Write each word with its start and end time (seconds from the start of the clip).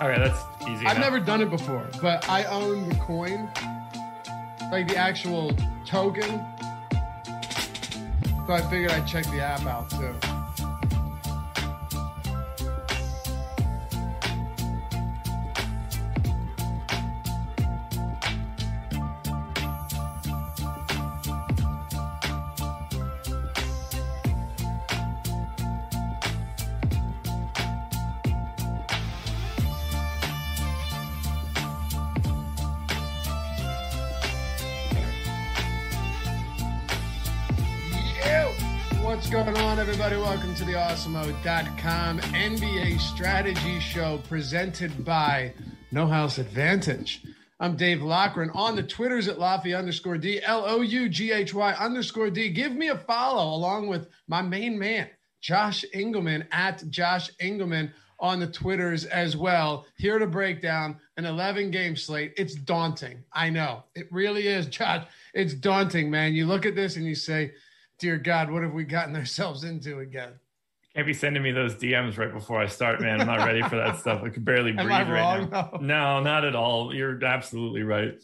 All 0.00 0.08
right, 0.08 0.18
that's 0.18 0.42
easy. 0.62 0.84
I've 0.86 0.96
enough. 0.96 1.12
never 1.12 1.20
done 1.20 1.40
it 1.40 1.50
before, 1.50 1.86
but 2.02 2.28
I 2.28 2.44
own 2.44 2.88
the 2.88 2.94
coin, 2.96 3.48
like 4.70 4.88
the 4.88 4.96
actual 4.96 5.52
token. 5.86 6.44
So 8.46 8.52
I 8.52 8.60
figured 8.70 8.90
I'd 8.92 9.06
check 9.06 9.24
the 9.26 9.40
app 9.40 9.64
out 9.66 9.90
too. 9.90 10.14
Everybody? 40.06 40.36
Welcome 40.36 40.54
to 40.54 40.64
the 40.64 40.74
Awesemo.com 40.74 42.20
NBA 42.20 43.00
Strategy 43.00 43.80
Show 43.80 44.20
presented 44.28 45.04
by 45.04 45.52
No 45.90 46.06
House 46.06 46.38
Advantage. 46.38 47.24
I'm 47.58 47.76
Dave 47.76 48.02
Loughran 48.02 48.50
on 48.54 48.76
the 48.76 48.84
Twitters 48.84 49.26
at 49.26 49.38
Loughy 49.38 49.76
underscore 49.76 50.16
D, 50.16 50.40
L 50.44 50.62
O 50.64 50.80
U 50.80 51.08
G 51.08 51.32
H 51.32 51.52
Y 51.52 51.72
underscore 51.72 52.30
D. 52.30 52.50
Give 52.50 52.70
me 52.70 52.86
a 52.86 52.96
follow 52.96 53.52
along 53.52 53.88
with 53.88 54.06
my 54.28 54.42
main 54.42 54.78
man, 54.78 55.08
Josh 55.40 55.84
Engleman 55.92 56.46
at 56.52 56.88
Josh 56.88 57.28
Engleman 57.40 57.90
on 58.20 58.38
the 58.38 58.46
Twitters 58.46 59.06
as 59.06 59.36
well. 59.36 59.86
Here 59.96 60.20
to 60.20 60.26
break 60.28 60.62
down 60.62 61.00
an 61.16 61.24
11 61.24 61.72
game 61.72 61.96
slate. 61.96 62.32
It's 62.36 62.54
daunting. 62.54 63.24
I 63.32 63.50
know 63.50 63.82
it 63.96 64.06
really 64.12 64.46
is, 64.46 64.66
Josh. 64.66 65.04
It's 65.34 65.52
daunting, 65.52 66.12
man. 66.12 66.32
You 66.32 66.46
look 66.46 66.64
at 66.64 66.76
this 66.76 66.94
and 66.94 67.04
you 67.04 67.16
say, 67.16 67.54
Dear 67.98 68.18
God, 68.18 68.50
what 68.50 68.62
have 68.62 68.74
we 68.74 68.84
gotten 68.84 69.16
ourselves 69.16 69.64
into 69.64 70.00
again? 70.00 70.34
Can't 70.94 71.06
be 71.06 71.14
sending 71.14 71.42
me 71.42 71.52
those 71.52 71.74
DMs 71.74 72.18
right 72.18 72.32
before 72.32 72.60
I 72.60 72.66
start, 72.66 73.00
man. 73.00 73.20
I'm 73.20 73.26
not 73.26 73.46
ready 73.46 73.62
for 73.62 73.76
that 73.76 73.98
stuff. 73.98 74.22
I 74.22 74.30
could 74.30 74.44
barely 74.44 74.70
Am 74.76 74.76
breathe 74.76 74.88
right 75.08 75.50
now. 75.50 75.70
No. 75.74 75.78
No, 75.80 76.20
not 76.20 76.44
at 76.44 76.54
all. 76.54 76.94
You're 76.94 77.22
absolutely 77.24 77.82
right. 77.82 78.14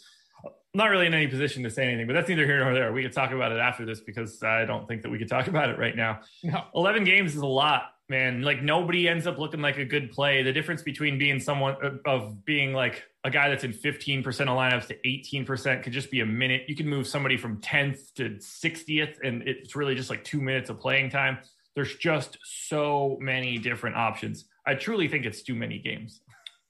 I'm 0.44 0.78
not 0.78 0.86
really 0.86 1.06
in 1.06 1.12
any 1.12 1.26
position 1.26 1.62
to 1.64 1.70
say 1.70 1.86
anything, 1.86 2.06
but 2.06 2.14
that's 2.14 2.28
neither 2.30 2.46
here 2.46 2.64
nor 2.64 2.72
there. 2.72 2.92
We 2.92 3.02
could 3.02 3.12
talk 3.12 3.30
about 3.30 3.52
it 3.52 3.58
after 3.58 3.84
this 3.84 4.00
because 4.00 4.42
I 4.42 4.64
don't 4.64 4.88
think 4.88 5.02
that 5.02 5.10
we 5.10 5.18
could 5.18 5.28
talk 5.28 5.46
about 5.48 5.68
it 5.68 5.78
right 5.78 5.94
now. 5.94 6.20
No. 6.42 6.64
11 6.74 7.04
games 7.04 7.34
is 7.34 7.42
a 7.42 7.46
lot, 7.46 7.91
man. 8.12 8.42
Like 8.42 8.62
nobody 8.62 9.08
ends 9.08 9.26
up 9.26 9.38
looking 9.38 9.60
like 9.60 9.78
a 9.78 9.84
good 9.84 10.12
play. 10.12 10.42
The 10.44 10.52
difference 10.52 10.82
between 10.82 11.18
being 11.18 11.40
someone 11.40 11.74
uh, 11.82 12.08
of 12.08 12.44
being 12.44 12.72
like 12.72 13.02
a 13.24 13.30
guy 13.30 13.48
that's 13.48 13.64
in 13.64 13.72
15% 13.72 14.24
of 14.24 14.48
lineups 14.48 14.86
to 14.88 14.96
18% 15.04 15.82
could 15.82 15.92
just 15.92 16.10
be 16.10 16.20
a 16.20 16.26
minute. 16.26 16.62
You 16.68 16.76
can 16.76 16.88
move 16.88 17.06
somebody 17.08 17.36
from 17.36 17.56
10th 17.60 18.14
to 18.14 18.30
60th, 18.38 19.16
and 19.24 19.42
it's 19.48 19.74
really 19.74 19.94
just 19.94 20.10
like 20.10 20.22
two 20.24 20.40
minutes 20.40 20.70
of 20.70 20.78
playing 20.78 21.10
time. 21.10 21.38
There's 21.74 21.96
just 21.96 22.36
so 22.44 23.16
many 23.20 23.58
different 23.58 23.96
options. 23.96 24.44
I 24.66 24.74
truly 24.74 25.08
think 25.08 25.24
it's 25.24 25.42
too 25.42 25.54
many 25.54 25.78
games. 25.78 26.20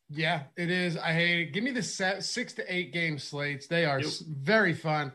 Yeah, 0.08 0.42
it 0.56 0.70
is. 0.70 0.96
I 0.96 1.12
hate 1.12 1.40
it. 1.40 1.52
Give 1.52 1.64
me 1.64 1.70
the 1.70 1.82
set, 1.82 2.22
six 2.22 2.52
to 2.54 2.74
eight 2.74 2.92
game 2.92 3.18
slates. 3.18 3.66
They 3.66 3.84
are 3.84 4.00
Yep. 4.00 4.12
very 4.28 4.74
fun. 4.74 5.12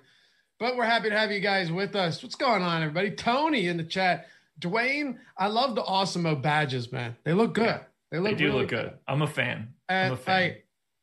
But 0.59 0.75
we're 0.75 0.85
happy 0.85 1.09
to 1.09 1.17
have 1.17 1.31
you 1.31 1.39
guys 1.39 1.71
with 1.71 1.95
us. 1.95 2.23
What's 2.23 2.35
going 2.35 2.63
on, 2.63 2.81
everybody? 2.81 3.11
Tony 3.11 3.67
in 3.67 3.77
the 3.77 3.83
chat. 3.83 4.27
Dwayne, 4.59 5.17
I 5.37 5.47
love 5.47 5.75
the 5.75 5.83
Awesemo 5.83 6.41
badges, 6.41 6.91
man. 6.91 7.15
They 7.23 7.33
look 7.33 7.53
good. 7.53 7.65
Yeah, 7.65 7.79
They 8.11 8.19
look 8.19 8.31
They 8.31 8.37
do 8.37 8.45
really 8.47 8.59
look 8.61 8.69
good. 8.69 8.93
I'm 9.07 9.21
a 9.21 9.27
fan. 9.27 9.73
I'm 9.89 10.13
a 10.13 10.17
fan. 10.17 10.55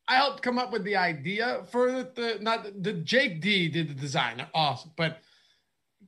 I, 0.08 0.14
I 0.14 0.16
helped 0.16 0.42
come 0.42 0.58
up 0.58 0.72
with 0.72 0.84
the 0.84 0.96
idea 0.96 1.64
for 1.70 1.90
the, 1.90 2.10
the 2.14 2.38
not 2.40 2.64
the, 2.64 2.70
the 2.72 2.92
Jake 2.92 3.40
D 3.40 3.68
did 3.68 3.88
the 3.88 3.94
design. 3.94 4.38
They're 4.38 4.48
awesome, 4.54 4.90
but 4.96 5.18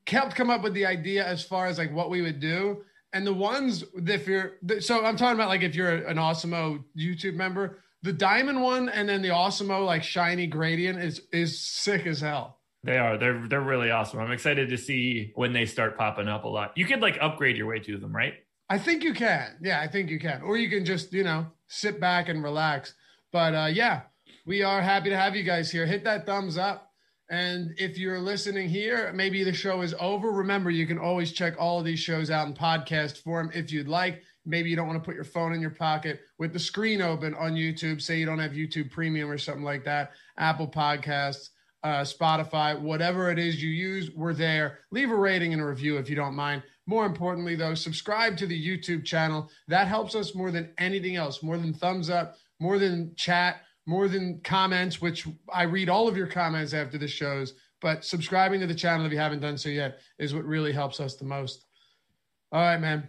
helped 0.07 0.37
come 0.37 0.51
up 0.51 0.63
with 0.63 0.75
the 0.75 0.87
idea 0.87 1.27
as 1.27 1.43
far 1.43 1.67
as 1.67 1.79
like 1.79 1.93
what 1.93 2.11
we 2.11 2.23
would 2.23 2.41
do. 2.41 2.83
And 3.13 3.27
the 3.27 3.33
ones 3.33 3.85
if 3.95 4.27
you're 4.27 4.55
so 4.81 5.05
I'm 5.05 5.17
talking 5.17 5.37
about 5.37 5.49
like 5.49 5.63
if 5.63 5.75
you're 5.75 5.95
an 6.07 6.17
Awesemo 6.19 6.85
YouTube 6.99 7.35
member, 7.35 7.79
the 8.03 8.13
diamond 8.13 8.61
one 8.61 8.89
and 8.89 9.09
then 9.09 9.23
the 9.23 9.29
Awesemo 9.29 9.85
like 9.85 10.03
shiny 10.03 10.47
gradient 10.47 10.99
is 10.99 11.23
is 11.33 11.59
sick 11.59 12.07
as 12.07 12.21
hell. 12.21 12.56
They 12.87 12.99
are. 12.99 13.19
They're 13.19 13.47
they're 13.49 13.61
really 13.61 13.91
awesome. 13.91 14.21
I'm 14.21 14.31
excited 14.31 14.69
to 14.71 14.79
see 14.79 15.33
when 15.35 15.53
they 15.53 15.67
start 15.67 15.99
popping 15.99 16.29
up 16.29 16.45
a 16.45 16.49
lot. 16.49 16.73
You 16.77 16.87
could 16.87 17.01
like 17.01 17.19
upgrade 17.21 17.57
your 17.57 17.67
way 17.67 17.81
to 17.81 17.99
them, 17.99 18.15
right? 18.15 18.35
I 18.69 18.79
think 18.79 19.03
you 19.03 19.13
can. 19.13 19.57
Yeah, 19.61 19.81
I 19.81 19.89
think 19.89 20.09
you 20.11 20.19
can. 20.19 20.43
Or 20.43 20.57
you 20.57 20.69
can 20.71 20.85
just, 20.85 21.13
you 21.13 21.23
know, 21.23 21.47
sit 21.69 22.01
back 22.01 22.29
and 22.29 22.43
relax. 22.43 22.95
But 23.33 23.55
uh, 23.55 23.69
yeah, 23.73 24.03
we 24.45 24.63
are 24.63 24.81
happy 24.81 25.11
to 25.11 25.17
have 25.17 25.37
you 25.37 25.43
guys 25.43 25.71
here. 25.71 25.87
Hit 25.87 26.05
that 26.05 26.27
thumbs 26.27 26.57
up. 26.57 26.93
And 27.29 27.75
if 27.77 27.99
you're 27.99 28.21
listening 28.21 28.69
here, 28.69 29.13
maybe 29.13 29.43
the 29.43 29.53
show 29.53 29.81
is 29.81 29.95
over. 29.99 30.31
Remember, 30.31 30.71
you 30.71 30.87
can 30.87 30.99
always 30.99 31.33
check 31.33 31.55
all 31.59 31.81
of 31.81 31.85
these 31.85 31.99
shows 31.99 32.31
out 32.31 32.47
in 32.47 32.55
podcast 32.55 33.19
form 33.23 33.51
if 33.53 33.73
you'd 33.73 33.89
like. 33.89 34.23
Maybe 34.45 34.71
you 34.71 34.77
don't 34.77 34.87
want 34.87 35.03
to 35.03 35.05
put 35.05 35.17
your 35.17 35.25
phone 35.25 35.53
in 35.53 35.61
your 35.61 35.71
pocket 35.71 36.21
with 36.39 36.53
the 36.53 36.59
screen 36.61 37.03
open 37.03 37.35
on 37.35 37.55
YouTube. 37.55 38.01
Say 38.01 38.19
you 38.19 38.27
don't 38.27 38.39
have 38.39 38.53
YouTube 38.53 38.93
Premium 38.93 39.29
or 39.29 39.39
something 39.39 39.65
like 39.65 39.85
that. 39.85 40.13
Apple 40.39 40.69
Podcasts, 40.69 41.49
uh, 41.87 42.03
Spotify, 42.03 42.79
whatever 42.79 43.31
it 43.31 43.39
is 43.39 43.63
you 43.63 43.71
use, 43.71 44.11
we're 44.11 44.33
there. 44.33 44.81
Leave 44.91 45.13
a 45.13 45.15
rating 45.15 45.53
and 45.53 45.63
a 45.63 45.65
review 45.65 45.99
if 45.99 46.11
you 46.11 46.17
don't 46.17 46.35
mind. 46.35 46.65
More 46.87 47.07
importantly, 47.07 47.55
though, 47.55 47.75
subscribe 47.75 48.37
to 48.39 48.47
the 48.49 48.61
YouTube 48.61 49.05
channel. 49.05 49.49
That 49.69 49.87
helps 49.87 50.17
us 50.17 50.35
more 50.35 50.51
than 50.51 50.73
anything 50.79 51.15
else, 51.15 51.45
more 51.45 51.57
than 51.59 51.73
thumbs 51.73 52.11
up, 52.11 52.39
more 52.59 52.81
than 52.81 53.15
chat, 53.15 53.61
more 53.87 54.09
than 54.09 54.41
comments, 54.43 55.01
which 55.01 55.29
I 55.53 55.63
read 55.63 55.89
all 55.89 56.09
of 56.09 56.17
your 56.17 56.27
comments 56.27 56.75
after 56.75 56.99
the 56.99 57.07
shows. 57.07 57.55
But 57.81 58.05
subscribing 58.05 58.59
to 58.61 58.67
the 58.67 58.75
channel, 58.75 59.07
if 59.07 59.13
you 59.13 59.19
haven't 59.19 59.41
done 59.41 59.57
so 59.57 59.69
yet, 59.69 60.01
is 60.19 60.35
what 60.35 60.45
really 60.45 60.73
helps 60.73 60.99
us 60.99 61.15
the 61.15 61.25
most. 61.25 61.67
All 62.51 62.61
right, 62.61 62.81
man. 62.81 63.07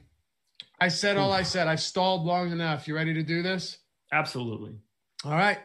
I 0.80 0.90
said 0.90 1.18
all 1.18 1.32
I 1.32 1.42
said. 1.42 1.68
I've 1.68 1.82
stalled 1.82 2.26
long 2.26 2.52
enough. 2.52 2.88
You 2.88 2.96
ready 2.96 3.16
to 3.16 3.24
do 3.24 3.42
this? 3.42 3.80
Absolutely. 4.14 4.76
All 5.26 5.32
right. 5.32 5.58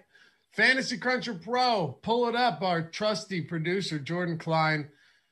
Fantasy 0.53 0.99
Cruncher 0.99 1.35
Pro, 1.35 1.99
pull 2.03 2.29
it 2.29 2.37
up. 2.37 2.63
Our 2.63 2.83
trusty 2.83 3.41
producer, 3.41 3.99
Jordan 3.99 4.39
Klein. 4.39 4.89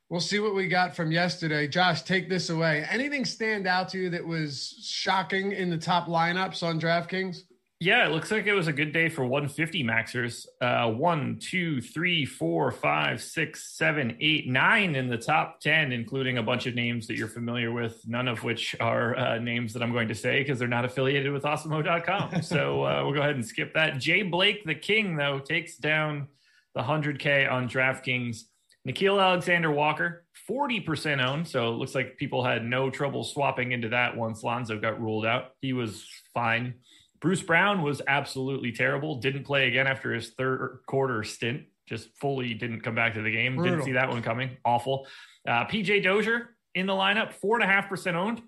We'll 0.08 0.20
see 0.20 0.40
what 0.40 0.54
we 0.54 0.66
got 0.66 0.96
from 0.96 1.12
yesterday. 1.12 1.68
Josh, 1.68 2.02
take 2.02 2.28
this 2.28 2.48
away. 2.48 2.84
Anything 2.90 3.24
stand 3.24 3.66
out 3.66 3.90
to 3.90 3.98
you 3.98 4.10
that 4.10 4.26
was 4.26 4.80
shocking 4.82 5.52
in 5.52 5.70
the 5.70 5.78
top 5.78 6.06
lineups 6.06 6.62
on 6.62 6.80
DraftKings? 6.80 7.42
Yeah, 7.82 8.06
it 8.06 8.12
looks 8.12 8.30
like 8.30 8.46
it 8.46 8.52
was 8.52 8.68
a 8.68 8.74
good 8.74 8.92
day 8.92 9.08
for 9.08 9.24
150 9.24 9.82
maxers. 9.84 10.46
Uh, 10.60 10.90
one, 10.92 11.38
two, 11.40 11.80
three, 11.80 12.26
four, 12.26 12.70
five, 12.70 13.22
six, 13.22 13.74
seven, 13.74 14.18
eight, 14.20 14.46
nine 14.46 14.94
in 14.94 15.08
the 15.08 15.16
top 15.16 15.60
10, 15.60 15.90
including 15.90 16.36
a 16.36 16.42
bunch 16.42 16.66
of 16.66 16.74
names 16.74 17.06
that 17.06 17.16
you're 17.16 17.26
familiar 17.26 17.72
with, 17.72 18.06
none 18.06 18.28
of 18.28 18.44
which 18.44 18.76
are 18.80 19.16
uh, 19.16 19.38
names 19.38 19.72
that 19.72 19.82
I'm 19.82 19.92
going 19.92 20.08
to 20.08 20.14
say 20.14 20.40
because 20.40 20.58
they're 20.58 20.68
not 20.68 20.84
affiliated 20.84 21.32
with 21.32 21.44
Awesemo.com. 21.44 22.42
so 22.42 22.84
uh, 22.84 23.00
we'll 23.02 23.14
go 23.14 23.20
ahead 23.20 23.36
and 23.36 23.46
skip 23.46 23.72
that. 23.72 23.96
Jay 23.96 24.24
Blake, 24.24 24.66
the 24.66 24.74
king, 24.74 25.16
though, 25.16 25.38
takes 25.38 25.78
down 25.78 26.28
the 26.74 26.82
100K 26.82 27.50
on 27.50 27.66
DraftKings. 27.66 28.42
Nickeil 28.86 29.22
Alexander 29.22 29.70
Walker, 29.70 30.26
40% 30.50 31.24
owned. 31.26 31.48
So 31.48 31.68
it 31.68 31.76
looks 31.76 31.94
like 31.94 32.18
people 32.18 32.44
had 32.44 32.62
no 32.62 32.90
trouble 32.90 33.24
swapping 33.24 33.72
into 33.72 33.88
that 33.88 34.18
once 34.18 34.42
Lonzo 34.42 34.78
got 34.78 35.00
ruled 35.00 35.24
out. 35.24 35.52
He 35.62 35.72
was 35.72 36.06
fine. 36.34 36.74
Bruce 37.20 37.42
Brown 37.42 37.82
was 37.82 38.00
absolutely 38.06 38.72
terrible. 38.72 39.16
Didn't 39.16 39.44
play 39.44 39.68
again 39.68 39.86
after 39.86 40.12
his 40.12 40.30
third 40.30 40.80
quarter 40.86 41.22
stint. 41.22 41.64
Just 41.86 42.08
fully 42.18 42.54
didn't 42.54 42.80
come 42.80 42.94
back 42.94 43.14
to 43.14 43.22
the 43.22 43.30
game. 43.30 43.56
Brutal. 43.56 43.76
Didn't 43.76 43.84
see 43.84 43.92
that 43.92 44.08
one 44.08 44.22
coming. 44.22 44.56
Awful. 44.64 45.06
Uh, 45.46 45.64
PJ 45.66 46.02
Dozier 46.02 46.56
in 46.74 46.86
the 46.86 46.92
lineup, 46.92 47.32
four 47.32 47.56
and 47.56 47.64
a 47.64 47.66
half 47.66 47.88
percent 47.88 48.16
owned 48.16 48.42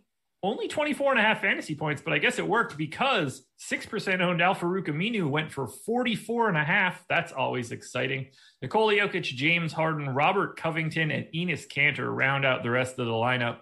only 0.45 0.67
24 0.67 1.13
and 1.13 1.21
a 1.21 1.23
half 1.23 1.41
fantasy 1.41 1.75
points, 1.75 2.03
but 2.03 2.13
I 2.13 2.19
guess 2.19 2.39
it 2.39 2.47
worked 2.47 2.77
because 2.77 3.47
6% 3.71 4.21
owned 4.21 4.43
Al-Farouq 4.43 4.89
Aminu 4.89 5.31
went 5.31 5.53
for 5.53 5.69
44 5.69 6.49
and 6.49 6.57
a 6.57 6.65
half. 6.65 7.05
That's 7.09 7.31
always 7.31 7.71
exciting. 7.71 8.27
Nikola 8.61 8.95
Jokic, 8.95 9.23
James 9.23 9.73
Harden, 9.73 10.09
Robert 10.09 10.57
Covington, 10.57 11.13
and 11.13 11.27
Enes 11.33 11.69
Kanter 11.69 12.13
round 12.13 12.45
out 12.45 12.65
the 12.65 12.71
rest 12.71 12.99
of 12.99 13.07
the 13.07 13.13
lineup. 13.13 13.59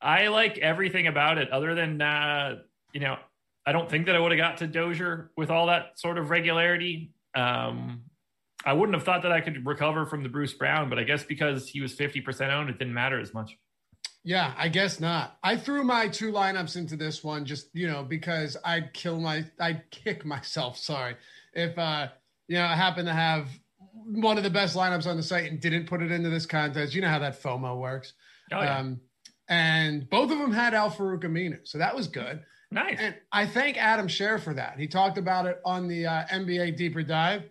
I 0.00 0.28
like 0.28 0.58
everything 0.58 1.06
about 1.06 1.38
it 1.38 1.50
other 1.50 1.74
than, 1.74 2.02
uh, 2.02 2.56
you 2.92 3.00
know, 3.00 3.16
I 3.66 3.72
don't 3.72 3.90
think 3.90 4.06
that 4.06 4.16
I 4.16 4.18
would 4.18 4.32
have 4.32 4.38
got 4.38 4.58
to 4.58 4.66
Dozier 4.66 5.30
with 5.36 5.50
all 5.50 5.66
that 5.66 5.98
sort 5.98 6.18
of 6.18 6.30
regularity. 6.30 7.12
Um, 7.34 8.02
I 8.64 8.72
wouldn't 8.72 8.94
have 8.94 9.04
thought 9.04 9.22
that 9.22 9.32
I 9.32 9.40
could 9.40 9.66
recover 9.66 10.06
from 10.06 10.22
the 10.22 10.28
Bruce 10.28 10.54
Brown, 10.54 10.88
but 10.88 10.98
I 10.98 11.04
guess 11.04 11.24
because 11.24 11.68
he 11.68 11.80
was 11.80 11.94
50% 11.94 12.50
owned, 12.50 12.70
it 12.70 12.78
didn't 12.78 12.94
matter 12.94 13.20
as 13.20 13.34
much. 13.34 13.58
Yeah, 14.22 14.54
I 14.56 14.68
guess 14.68 15.00
not. 15.00 15.36
I 15.42 15.56
threw 15.56 15.84
my 15.84 16.08
two 16.08 16.32
lineups 16.32 16.76
into 16.76 16.96
this 16.96 17.22
one 17.22 17.44
just, 17.44 17.68
you 17.74 17.86
know, 17.86 18.02
because 18.02 18.56
I'd 18.64 18.94
kill 18.94 19.20
my 19.20 19.44
I'd 19.60 19.90
kick 19.90 20.24
myself, 20.24 20.78
sorry. 20.78 21.16
If 21.52 21.78
uh, 21.78 22.08
you 22.48 22.56
know, 22.56 22.64
I 22.64 22.74
happen 22.74 23.04
to 23.04 23.12
have 23.12 23.48
one 23.92 24.38
of 24.38 24.44
the 24.44 24.50
best 24.50 24.76
lineups 24.76 25.06
on 25.06 25.18
the 25.18 25.22
site 25.22 25.50
and 25.50 25.60
didn't 25.60 25.86
put 25.86 26.02
it 26.02 26.10
into 26.10 26.30
this 26.30 26.46
contest. 26.46 26.94
You 26.94 27.02
know 27.02 27.08
how 27.08 27.18
that 27.18 27.42
FOMO 27.42 27.78
works. 27.78 28.14
Oh, 28.50 28.62
yeah. 28.62 28.78
Um, 28.78 29.00
and 29.48 30.08
both 30.08 30.30
of 30.30 30.38
them 30.38 30.52
had 30.52 30.72
Al-Farouq 30.72 31.22
Aminu. 31.22 31.58
So 31.64 31.76
that 31.78 31.94
was 31.94 32.08
good. 32.08 32.42
Nice. 32.74 32.96
And 32.98 33.14
I 33.30 33.46
thank 33.46 33.76
Adam 33.76 34.08
Scher 34.08 34.40
for 34.40 34.52
that. 34.54 34.78
He 34.78 34.88
talked 34.88 35.16
about 35.16 35.46
it 35.46 35.60
on 35.64 35.86
the 35.86 36.06
uh, 36.06 36.24
NBA 36.26 36.76
deeper 36.76 37.04
dive. 37.04 37.44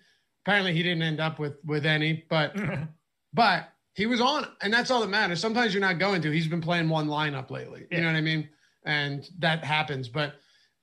Apparently 0.45 0.73
he 0.73 0.83
didn't 0.83 1.01
end 1.01 1.21
up 1.21 1.39
with 1.39 1.55
with 1.65 1.85
any, 1.85 2.25
but 2.29 2.53
but 3.33 3.69
he 3.93 4.05
was 4.05 4.19
on, 4.19 4.47
and 4.61 4.73
that's 4.73 4.91
all 4.91 4.99
that 4.99 5.09
matters. 5.09 5.39
Sometimes 5.39 5.73
you're 5.73 5.81
not 5.81 5.97
going 5.97 6.21
to. 6.23 6.31
He's 6.31 6.47
been 6.47 6.61
playing 6.61 6.89
one 6.89 7.07
lineup 7.07 7.49
lately. 7.51 7.85
Yeah. 7.89 7.97
You 7.97 8.03
know 8.03 8.09
what 8.09 8.17
I 8.17 8.21
mean? 8.21 8.49
And 8.85 9.25
that 9.39 9.63
happens. 9.63 10.09
But 10.09 10.33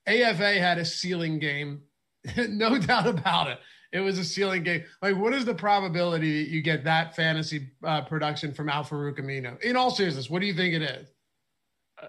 AFA 0.06 0.58
had 0.58 0.78
a 0.78 0.86
ceiling 0.86 1.38
game, 1.38 1.82
no 2.36 2.78
doubt 2.78 3.06
about 3.06 3.48
it. 3.48 3.58
It 3.92 4.00
was 4.00 4.18
a 4.18 4.24
ceiling 4.24 4.62
game. 4.62 4.84
Like, 5.02 5.16
what 5.16 5.34
is 5.34 5.44
the 5.44 5.54
probability 5.54 6.44
that 6.44 6.50
you 6.50 6.62
get 6.62 6.84
that 6.84 7.14
fantasy 7.14 7.68
uh, 7.84 8.02
production 8.02 8.54
from 8.54 8.70
Al-Farouq 8.70 9.18
Aminu? 9.18 9.60
In 9.62 9.76
all 9.76 9.90
seriousness, 9.90 10.30
what 10.30 10.40
do 10.40 10.46
you 10.46 10.54
think 10.54 10.74
it 10.74 10.82
is? 10.82 11.08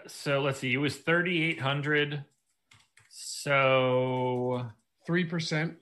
So 0.08 0.42
let's 0.42 0.60
see. 0.60 0.74
It 0.74 0.78
was 0.78 0.98
3,800. 0.98 2.24
So 3.10 4.66
3%. 5.08 5.76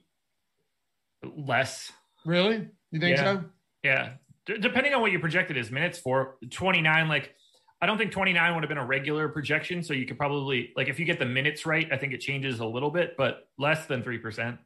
Less. 1.36 1.92
Really? 2.24 2.68
You 2.90 3.00
think 3.00 3.16
yeah. 3.16 3.24
so? 3.24 3.44
Yeah 3.82 4.10
depending 4.46 4.94
on 4.94 5.00
what 5.00 5.10
your 5.10 5.20
projected 5.20 5.56
is 5.56 5.70
minutes 5.70 5.98
for 5.98 6.36
29 6.50 7.08
like 7.08 7.34
i 7.80 7.86
don't 7.86 7.98
think 7.98 8.10
29 8.10 8.54
would 8.54 8.62
have 8.62 8.68
been 8.68 8.78
a 8.78 8.84
regular 8.84 9.28
projection 9.28 9.82
so 9.82 9.92
you 9.92 10.06
could 10.06 10.18
probably 10.18 10.72
like 10.76 10.88
if 10.88 10.98
you 10.98 11.04
get 11.04 11.18
the 11.18 11.26
minutes 11.26 11.66
right 11.66 11.88
i 11.92 11.96
think 11.96 12.12
it 12.12 12.20
changes 12.20 12.60
a 12.60 12.64
little 12.64 12.90
bit 12.90 13.14
but 13.16 13.48
less 13.58 13.86
than 13.86 14.02
3% 14.02 14.58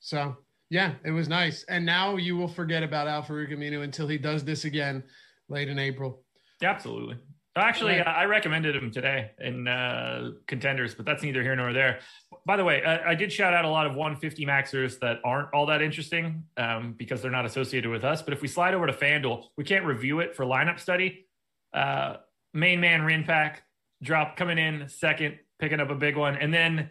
so 0.00 0.36
yeah 0.70 0.94
it 1.04 1.10
was 1.10 1.28
nice 1.28 1.64
and 1.68 1.84
now 1.84 2.16
you 2.16 2.36
will 2.36 2.48
forget 2.48 2.82
about 2.82 3.06
Al-Farouq 3.06 3.52
Aminu 3.52 3.82
until 3.82 4.08
he 4.08 4.18
does 4.18 4.44
this 4.44 4.64
again 4.64 5.02
late 5.48 5.68
in 5.68 5.78
april 5.78 6.22
absolutely 6.62 7.16
Actually, 7.58 7.98
right. 7.98 8.06
I 8.06 8.24
recommended 8.24 8.76
him 8.76 8.90
today 8.90 9.30
in 9.38 9.66
uh, 9.68 10.30
contenders, 10.46 10.94
but 10.94 11.04
that's 11.06 11.22
neither 11.22 11.42
here 11.42 11.56
nor 11.56 11.72
there. 11.72 12.00
By 12.46 12.56
the 12.56 12.64
way, 12.64 12.82
I, 12.82 13.10
I, 13.10 13.14
did 13.14 13.32
shout 13.32 13.54
out 13.54 13.64
a 13.64 13.68
lot 13.68 13.86
of 13.86 13.94
150 13.94 14.44
maxers 14.46 14.98
that 15.00 15.18
aren't 15.24 15.52
all 15.52 15.66
that 15.66 15.82
interesting 15.82 16.44
um, 16.56 16.94
because 16.96 17.22
they're 17.22 17.30
not 17.30 17.46
associated 17.46 17.90
with 17.90 18.04
us. 18.04 18.22
But 18.22 18.32
if 18.32 18.42
we 18.42 18.48
slide 18.48 18.74
over 18.74 18.86
to 18.86 18.92
FanDuel, 18.92 19.44
we 19.56 19.64
can't 19.64 19.84
review 19.84 20.20
it 20.20 20.34
for 20.34 20.44
lineup 20.44 20.78
study. 20.80 21.26
Uh, 21.72 22.16
main 22.54 22.80
man 22.80 23.00
Rinpak 23.02 23.56
drop 24.02 24.36
coming 24.36 24.58
in 24.58 24.88
second, 24.88 25.38
picking 25.58 25.80
up 25.80 25.90
a 25.90 25.94
big 25.94 26.16
one, 26.16 26.36
and 26.36 26.52
then 26.52 26.90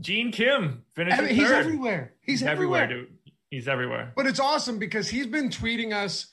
Gene 0.00 0.32
Kim 0.32 0.84
finishing 0.94 1.28
He's 1.28 1.48
third. 1.48 1.54
everywhere. 1.54 2.14
He's, 2.20 2.40
He's 2.40 2.48
everywhere. 2.48 2.82
everywhere, 2.82 3.06
dude. 3.06 3.18
He's 3.50 3.68
everywhere. 3.68 4.12
But 4.16 4.26
it's 4.26 4.40
awesome 4.40 4.78
because 4.78 5.08
he's 5.08 5.26
been 5.26 5.48
tweeting 5.48 5.92
us 5.92 6.32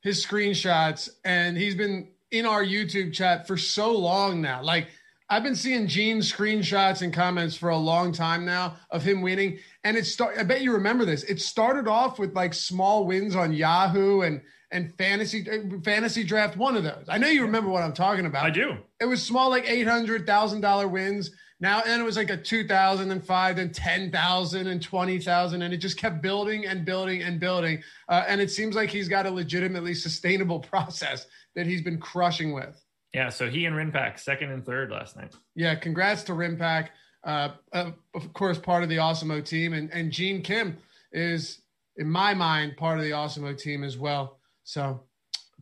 his 0.00 0.24
screenshots 0.24 1.08
and 1.24 1.56
he's 1.56 1.74
been 1.74 2.08
in 2.32 2.46
our 2.46 2.64
YouTube 2.64 3.12
chat 3.12 3.46
for 3.46 3.56
so 3.56 3.96
long 3.96 4.40
now. 4.40 4.62
Like 4.62 4.88
I've 5.28 5.42
been 5.42 5.54
seeing 5.54 5.86
Gene's 5.86 6.30
screenshots 6.30 7.02
and 7.02 7.12
comments 7.12 7.56
for 7.56 7.70
a 7.70 7.76
long 7.76 8.12
time 8.12 8.44
now 8.44 8.76
of 8.90 9.02
him 9.02 9.22
winning. 9.22 9.58
And 9.84 9.96
it 9.96 10.04
start 10.04 10.36
I 10.38 10.42
bet 10.42 10.62
you 10.62 10.72
remember 10.72 11.04
this. 11.04 11.22
It 11.22 11.40
started 11.40 11.88
off 11.88 12.18
with 12.18 12.34
like 12.34 12.52
small 12.52 13.06
wins 13.06 13.36
on 13.36 13.52
Yahoo 13.52 14.22
and 14.22 14.42
and 14.72 14.92
fantasy 14.96 15.46
fantasy 15.84 16.24
draft 16.24 16.56
one 16.56 16.76
of 16.76 16.82
those. 16.82 17.04
I 17.08 17.18
know 17.18 17.28
you 17.28 17.42
remember 17.42 17.70
what 17.70 17.82
I'm 17.82 17.92
talking 17.92 18.26
about. 18.26 18.44
I 18.44 18.50
do. 18.50 18.76
It 19.00 19.06
was 19.06 19.22
small 19.22 19.50
like 19.50 19.68
eight 19.70 19.86
hundred 19.86 20.26
thousand 20.26 20.62
dollar 20.62 20.88
wins. 20.88 21.30
Now 21.62 21.80
and 21.86 22.02
it 22.02 22.04
was 22.04 22.16
like 22.16 22.28
a 22.28 22.36
two 22.36 22.66
thousand 22.66 23.12
and 23.12 23.24
five, 23.24 23.54
then 23.54 23.70
ten 23.70 24.10
thousand 24.10 24.66
and 24.66 24.66
20,000. 24.66 24.72
And 24.72 24.82
twenty 24.82 25.18
thousand, 25.20 25.62
and 25.62 25.72
it 25.72 25.76
just 25.76 25.96
kept 25.96 26.20
building 26.20 26.66
and 26.66 26.84
building 26.84 27.22
and 27.22 27.38
building. 27.38 27.84
Uh, 28.08 28.24
and 28.26 28.40
it 28.40 28.50
seems 28.50 28.74
like 28.74 28.90
he's 28.90 29.08
got 29.08 29.26
a 29.26 29.30
legitimately 29.30 29.94
sustainable 29.94 30.58
process 30.72 31.24
that 31.54 31.64
he's 31.64 31.80
been 31.80 31.98
crushing 31.98 32.52
with. 32.52 32.84
Yeah, 33.14 33.28
so 33.28 33.48
he 33.48 33.64
and 33.66 33.76
Rinpak 33.76 34.18
second 34.18 34.50
and 34.50 34.66
third 34.66 34.90
last 34.90 35.16
night. 35.16 35.34
Yeah, 35.54 35.76
congrats 35.76 36.24
to 36.24 36.32
Rinpak. 36.32 36.88
Uh, 37.22 37.50
of 37.72 38.32
course, 38.32 38.58
part 38.58 38.82
of 38.82 38.88
the 38.88 38.96
Awesemo 38.96 39.44
team, 39.44 39.72
and 39.72 39.88
and 39.92 40.10
Gene 40.10 40.42
Kim 40.42 40.76
is, 41.12 41.60
in 41.96 42.10
my 42.10 42.34
mind, 42.34 42.76
part 42.76 42.98
of 42.98 43.04
the 43.04 43.12
Awesemo 43.12 43.56
team 43.56 43.84
as 43.84 43.96
well. 43.96 44.40
So 44.64 45.00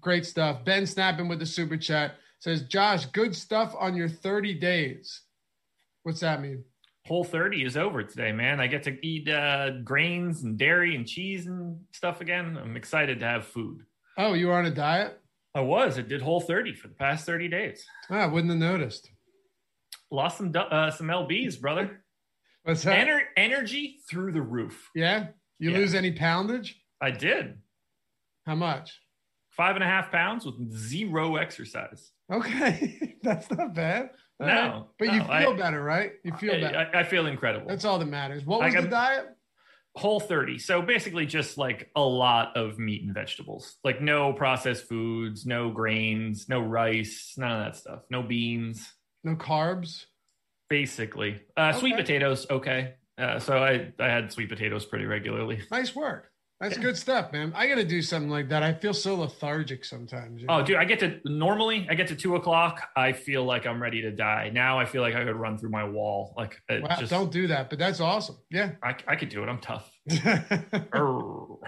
great 0.00 0.24
stuff. 0.24 0.64
Ben 0.64 0.86
snapping 0.86 1.28
with 1.28 1.40
the 1.40 1.46
super 1.46 1.76
chat 1.76 2.14
says, 2.38 2.62
"Josh, 2.62 3.04
good 3.04 3.36
stuff 3.36 3.74
on 3.78 3.94
your 3.94 4.08
30 4.08 4.54
days." 4.54 5.20
What's 6.02 6.20
that 6.20 6.40
mean? 6.40 6.64
Whole 7.06 7.24
30 7.24 7.64
is 7.64 7.76
over 7.76 8.02
today, 8.02 8.32
man. 8.32 8.60
I 8.60 8.66
get 8.66 8.84
to 8.84 9.06
eat 9.06 9.28
uh, 9.28 9.70
grains 9.82 10.42
and 10.42 10.58
dairy 10.58 10.94
and 10.94 11.06
cheese 11.06 11.46
and 11.46 11.80
stuff 11.92 12.20
again. 12.20 12.58
I'm 12.60 12.76
excited 12.76 13.20
to 13.20 13.26
have 13.26 13.46
food. 13.46 13.84
Oh, 14.18 14.34
you 14.34 14.48
were 14.48 14.54
on 14.54 14.66
a 14.66 14.70
diet? 14.70 15.18
I 15.54 15.60
was. 15.60 15.98
It 15.98 16.08
did 16.08 16.22
Whole 16.22 16.40
30 16.40 16.74
for 16.74 16.88
the 16.88 16.94
past 16.94 17.26
30 17.26 17.48
days. 17.48 17.84
Oh, 18.10 18.16
I 18.16 18.26
wouldn't 18.26 18.50
have 18.50 18.60
noticed. 18.60 19.10
Lost 20.10 20.38
some 20.38 20.52
uh, 20.54 20.90
some 20.90 21.06
lbs, 21.06 21.60
brother. 21.60 22.04
What's 22.64 22.82
that? 22.82 23.06
Ener- 23.06 23.26
energy 23.36 23.98
through 24.08 24.32
the 24.32 24.42
roof. 24.42 24.90
Yeah. 24.94 25.28
You 25.58 25.70
yeah. 25.70 25.78
lose 25.78 25.94
any 25.94 26.12
poundage? 26.12 26.74
I 27.00 27.10
did. 27.10 27.58
How 28.46 28.54
much? 28.54 29.00
Five 29.50 29.76
and 29.76 29.84
a 29.84 29.86
half 29.86 30.10
pounds 30.10 30.44
with 30.46 30.72
zero 30.72 31.36
exercise. 31.36 32.12
Okay, 32.32 33.16
that's 33.22 33.50
not 33.50 33.74
bad. 33.74 34.10
No, 34.40 34.46
right. 34.46 34.82
but 34.98 35.08
no, 35.08 35.14
you 35.14 35.20
feel 35.20 35.30
I, 35.30 35.56
better, 35.56 35.82
right? 35.82 36.12
You 36.24 36.32
feel 36.32 36.54
I, 36.54 36.60
better. 36.60 36.90
I, 36.94 37.00
I, 37.00 37.02
feel 37.02 37.26
incredible. 37.26 37.68
That's 37.68 37.84
all 37.84 37.98
that 37.98 38.06
matters. 38.06 38.44
What 38.44 38.60
was 38.60 38.72
the 38.72 38.82
diet? 38.82 39.26
Whole 39.96 40.18
30. 40.18 40.58
So 40.58 40.80
basically 40.80 41.26
just 41.26 41.58
like 41.58 41.90
a 41.94 42.00
lot 42.00 42.56
of 42.56 42.78
meat 42.78 43.02
and 43.02 43.12
vegetables. 43.12 43.76
Like 43.84 44.00
no 44.00 44.32
processed 44.32 44.88
foods, 44.88 45.44
no 45.44 45.70
grains, 45.70 46.48
no 46.48 46.60
rice, 46.60 47.34
none 47.36 47.52
of 47.52 47.64
that 47.66 47.76
stuff. 47.76 48.00
No 48.08 48.22
beans. 48.22 48.90
No 49.24 49.36
carbs. 49.36 50.06
Basically. 50.70 51.42
Uh, 51.56 51.70
okay. 51.70 51.78
sweet 51.78 51.96
potatoes, 51.96 52.46
okay. 52.48 52.94
Uh, 53.18 53.38
so 53.40 53.58
I, 53.58 53.92
I 53.98 54.08
had 54.08 54.32
sweet 54.32 54.48
potatoes 54.48 54.86
pretty 54.86 55.04
regularly. 55.04 55.60
Nice 55.70 55.94
work. 55.94 56.29
That's 56.60 56.76
good 56.76 56.96
stuff, 56.96 57.32
man. 57.32 57.54
I 57.56 57.66
got 57.66 57.76
to 57.76 57.84
do 57.84 58.02
something 58.02 58.28
like 58.28 58.50
that. 58.50 58.62
I 58.62 58.74
feel 58.74 58.92
so 58.92 59.14
lethargic 59.14 59.82
sometimes. 59.82 60.42
You 60.42 60.46
oh, 60.50 60.56
know? 60.56 60.62
Oh, 60.62 60.66
dude, 60.66 60.76
I 60.76 60.84
get 60.84 61.00
to 61.00 61.18
normally 61.24 61.86
I 61.88 61.94
get 61.94 62.06
to 62.08 62.14
two 62.14 62.36
o'clock. 62.36 62.90
I 62.94 63.12
feel 63.12 63.44
like 63.44 63.66
I'm 63.66 63.82
ready 63.82 64.02
to 64.02 64.10
die. 64.10 64.50
Now 64.52 64.78
I 64.78 64.84
feel 64.84 65.00
like 65.00 65.14
I 65.14 65.24
could 65.24 65.36
run 65.36 65.56
through 65.56 65.70
my 65.70 65.84
wall. 65.84 66.34
Like, 66.36 66.60
wow, 66.68 66.96
just, 66.98 67.10
don't 67.10 67.32
do 67.32 67.46
that. 67.46 67.70
But 67.70 67.78
that's 67.78 67.98
awesome. 67.98 68.36
Yeah, 68.50 68.72
I, 68.82 68.94
I 69.08 69.16
could 69.16 69.30
do 69.30 69.42
it. 69.42 69.48
I'm 69.48 69.58
tough. 69.60 69.90
All 70.92 71.58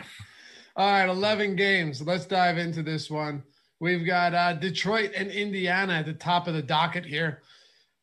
right, 0.77 1.09
eleven 1.09 1.57
games. 1.57 2.03
Let's 2.03 2.27
dive 2.27 2.59
into 2.59 2.83
this 2.83 3.11
one. 3.11 3.43
We've 3.81 4.05
got 4.05 4.35
uh, 4.35 4.53
Detroit 4.53 5.13
and 5.17 5.31
Indiana 5.31 5.95
at 5.95 6.07
the 6.07 6.13
top 6.13 6.49
of 6.49 6.55
the 6.55 6.63
docket 6.63 7.07
here. 7.07 7.43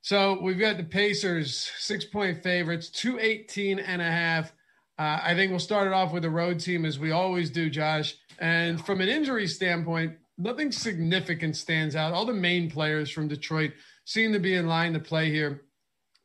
So 0.02 0.40
we've 0.42 0.60
got 0.60 0.78
the 0.78 0.84
Pacers, 0.84 1.72
six 1.78 2.04
point 2.04 2.42
favorites, 2.42 2.90
218 2.90 3.78
and 3.78 4.02
a 4.02 4.12
half 4.12 4.54
uh, 5.00 5.22
I 5.24 5.34
think 5.34 5.50
we'll 5.50 5.60
start 5.60 5.88
it 5.88 5.94
off 5.94 6.12
with 6.12 6.24
the 6.24 6.30
road 6.30 6.60
team 6.60 6.84
as 6.84 7.00
we 7.00 7.12
always 7.12 7.50
do, 7.50 7.70
Josh. 7.70 8.16
And 8.38 8.86
from 8.86 9.00
an 9.00 9.08
injury 9.08 9.48
standpoint, 9.48 10.18
nothing 10.38 10.74
significant 10.74 11.56
stands 11.56 11.96
out. 11.96 12.14
All 12.14 12.26
the 12.26 12.34
main 12.34 12.70
players 12.70 13.10
from 13.10 13.30
Detroit 13.30 13.72
seem 14.04 14.34
to 14.34 14.40
be 14.40 14.56
in 14.56 14.68
line 14.68 14.92
to 14.94 15.00
play 15.00 15.32
here. 15.32 15.62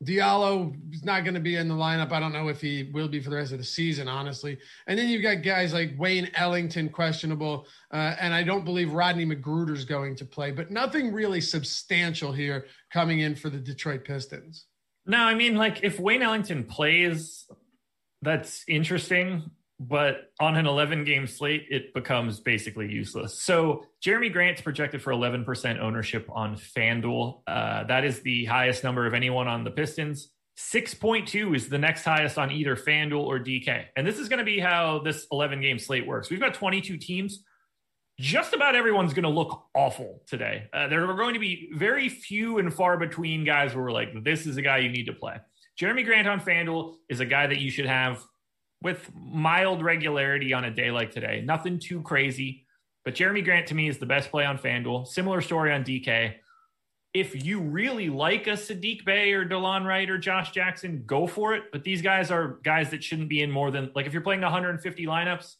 Diallo 0.03 0.75
is 0.93 1.05
not 1.05 1.23
going 1.23 1.35
to 1.35 1.39
be 1.39 1.55
in 1.55 1.69
the 1.69 1.73
lineup. 1.73 2.11
I 2.11 2.19
don't 2.19 2.33
know 2.33 2.49
if 2.49 2.59
he 2.59 2.91
will 2.93 3.07
be 3.07 3.21
for 3.21 3.29
the 3.29 3.37
rest 3.37 3.53
of 3.53 3.59
the 3.59 3.63
season, 3.63 4.09
honestly. 4.09 4.57
And 4.87 4.99
then 4.99 5.07
you've 5.07 5.23
got 5.23 5.41
guys 5.41 5.71
like 5.71 5.93
Wayne 5.97 6.29
Ellington, 6.35 6.89
questionable. 6.89 7.67
Uh, 7.91 8.15
and 8.19 8.33
I 8.33 8.43
don't 8.43 8.65
believe 8.65 8.91
Rodney 8.91 9.25
McGruder's 9.25 9.85
going 9.85 10.17
to 10.17 10.25
play, 10.25 10.51
but 10.51 10.69
nothing 10.69 11.13
really 11.13 11.39
substantial 11.39 12.33
here 12.33 12.65
coming 12.91 13.21
in 13.21 13.35
for 13.35 13.49
the 13.49 13.57
Detroit 13.57 14.03
Pistons. 14.03 14.65
No, 15.05 15.19
I 15.19 15.33
mean, 15.33 15.55
like 15.55 15.81
if 15.83 15.97
Wayne 15.97 16.23
Ellington 16.23 16.65
plays, 16.65 17.45
that's 18.25 18.63
interesting. 18.67 19.51
But 19.77 20.31
on 20.39 20.55
an 20.55 20.67
11 20.67 21.03
game 21.03 21.27
slate, 21.27 21.65
it 21.69 21.93
becomes 21.93 22.39
basically 22.39 22.89
useless. 22.89 23.41
So 23.41 23.85
Jerami 24.03 24.31
Grant's 24.31 24.61
projected 24.61 25.01
for 25.01 25.11
11% 25.11 25.79
ownership 25.79 26.29
on 26.31 26.55
FanDuel. 26.55 27.41
Uh, 27.45 27.83
that 27.83 28.05
is 28.05 28.21
the 28.21 28.45
highest 28.45 28.85
number 28.85 29.05
of 29.05 29.13
anyone 29.13 29.47
on 29.47 29.65
the 29.65 29.71
Pistons. 29.71 30.31
6.2 30.57 31.53
is 31.55 31.67
the 31.67 31.77
next 31.77 32.05
highest 32.05 32.37
on 32.37 32.51
either 32.51 32.77
FanDuel 32.77 33.25
or 33.25 33.39
DK. 33.39 33.85
And 33.97 34.07
this 34.07 34.17
is 34.17 34.29
going 34.29 34.39
to 34.39 34.45
be 34.45 34.59
how 34.59 34.99
this 34.99 35.27
11 35.29 35.61
game 35.61 35.77
slate 35.77 36.07
works. 36.07 36.29
We've 36.29 36.39
got 36.39 36.53
22 36.53 36.95
teams. 36.95 37.43
Just 38.17 38.53
about 38.53 38.75
everyone's 38.75 39.13
going 39.13 39.23
to 39.23 39.29
look 39.29 39.65
awful 39.75 40.21
today. 40.25 40.69
Uh, 40.71 40.87
there 40.87 41.09
are 41.09 41.15
going 41.15 41.33
to 41.33 41.39
be 41.41 41.69
very 41.73 42.07
few 42.07 42.59
and 42.59 42.73
far 42.73 42.95
between 42.95 43.43
guys 43.43 43.75
where 43.75 43.83
we're 43.83 43.91
like, 43.91 44.23
this 44.23 44.45
is 44.45 44.55
a 44.55 44.61
guy 44.61 44.77
you 44.77 44.89
need 44.89 45.07
to 45.07 45.13
play. 45.13 45.35
Jerami 45.79 46.05
Grant 46.05 46.27
on 46.27 46.39
FanDuel 46.39 46.95
is 47.09 47.19
a 47.19 47.25
guy 47.25 47.47
that 47.47 47.59
you 47.59 47.69
should 47.69 47.85
have 47.85 48.23
with 48.81 49.09
mild 49.15 49.83
regularity 49.83 50.53
on 50.53 50.65
a 50.65 50.71
day 50.71 50.91
like 50.91 51.11
today. 51.11 51.41
Nothing 51.45 51.79
too 51.79 52.01
crazy. 52.01 52.65
But 53.03 53.15
Jerami 53.15 53.43
Grant 53.43 53.67
to 53.67 53.75
me 53.75 53.87
is 53.87 53.97
the 53.97 54.05
best 54.05 54.31
play 54.31 54.45
on 54.45 54.57
FanDuel. 54.57 55.07
Similar 55.07 55.41
story 55.41 55.71
on 55.71 55.83
DK 55.83 56.35
if 57.15 57.45
you 57.45 57.61
really 57.61 58.09
like 58.09 58.45
a 58.47 58.51
Sadiq 58.51 59.05
Bey 59.05 59.31
or 59.31 59.47
Delon 59.47 59.85
Wright 59.85 60.09
or 60.09 60.17
Josh 60.17 60.51
Jackson, 60.51 61.03
go 61.05 61.25
for 61.25 61.55
it. 61.55 61.63
But 61.71 61.85
these 61.85 62.01
guys 62.01 62.29
are 62.29 62.59
guys 62.65 62.89
that 62.91 63.05
shouldn't 63.05 63.29
be 63.29 63.41
in 63.41 63.49
more 63.49 63.71
than 63.71 63.89
like 63.95 64.05
if 64.05 64.11
you're 64.11 64.21
playing 64.21 64.41
150 64.41 65.05
lineups, 65.05 65.55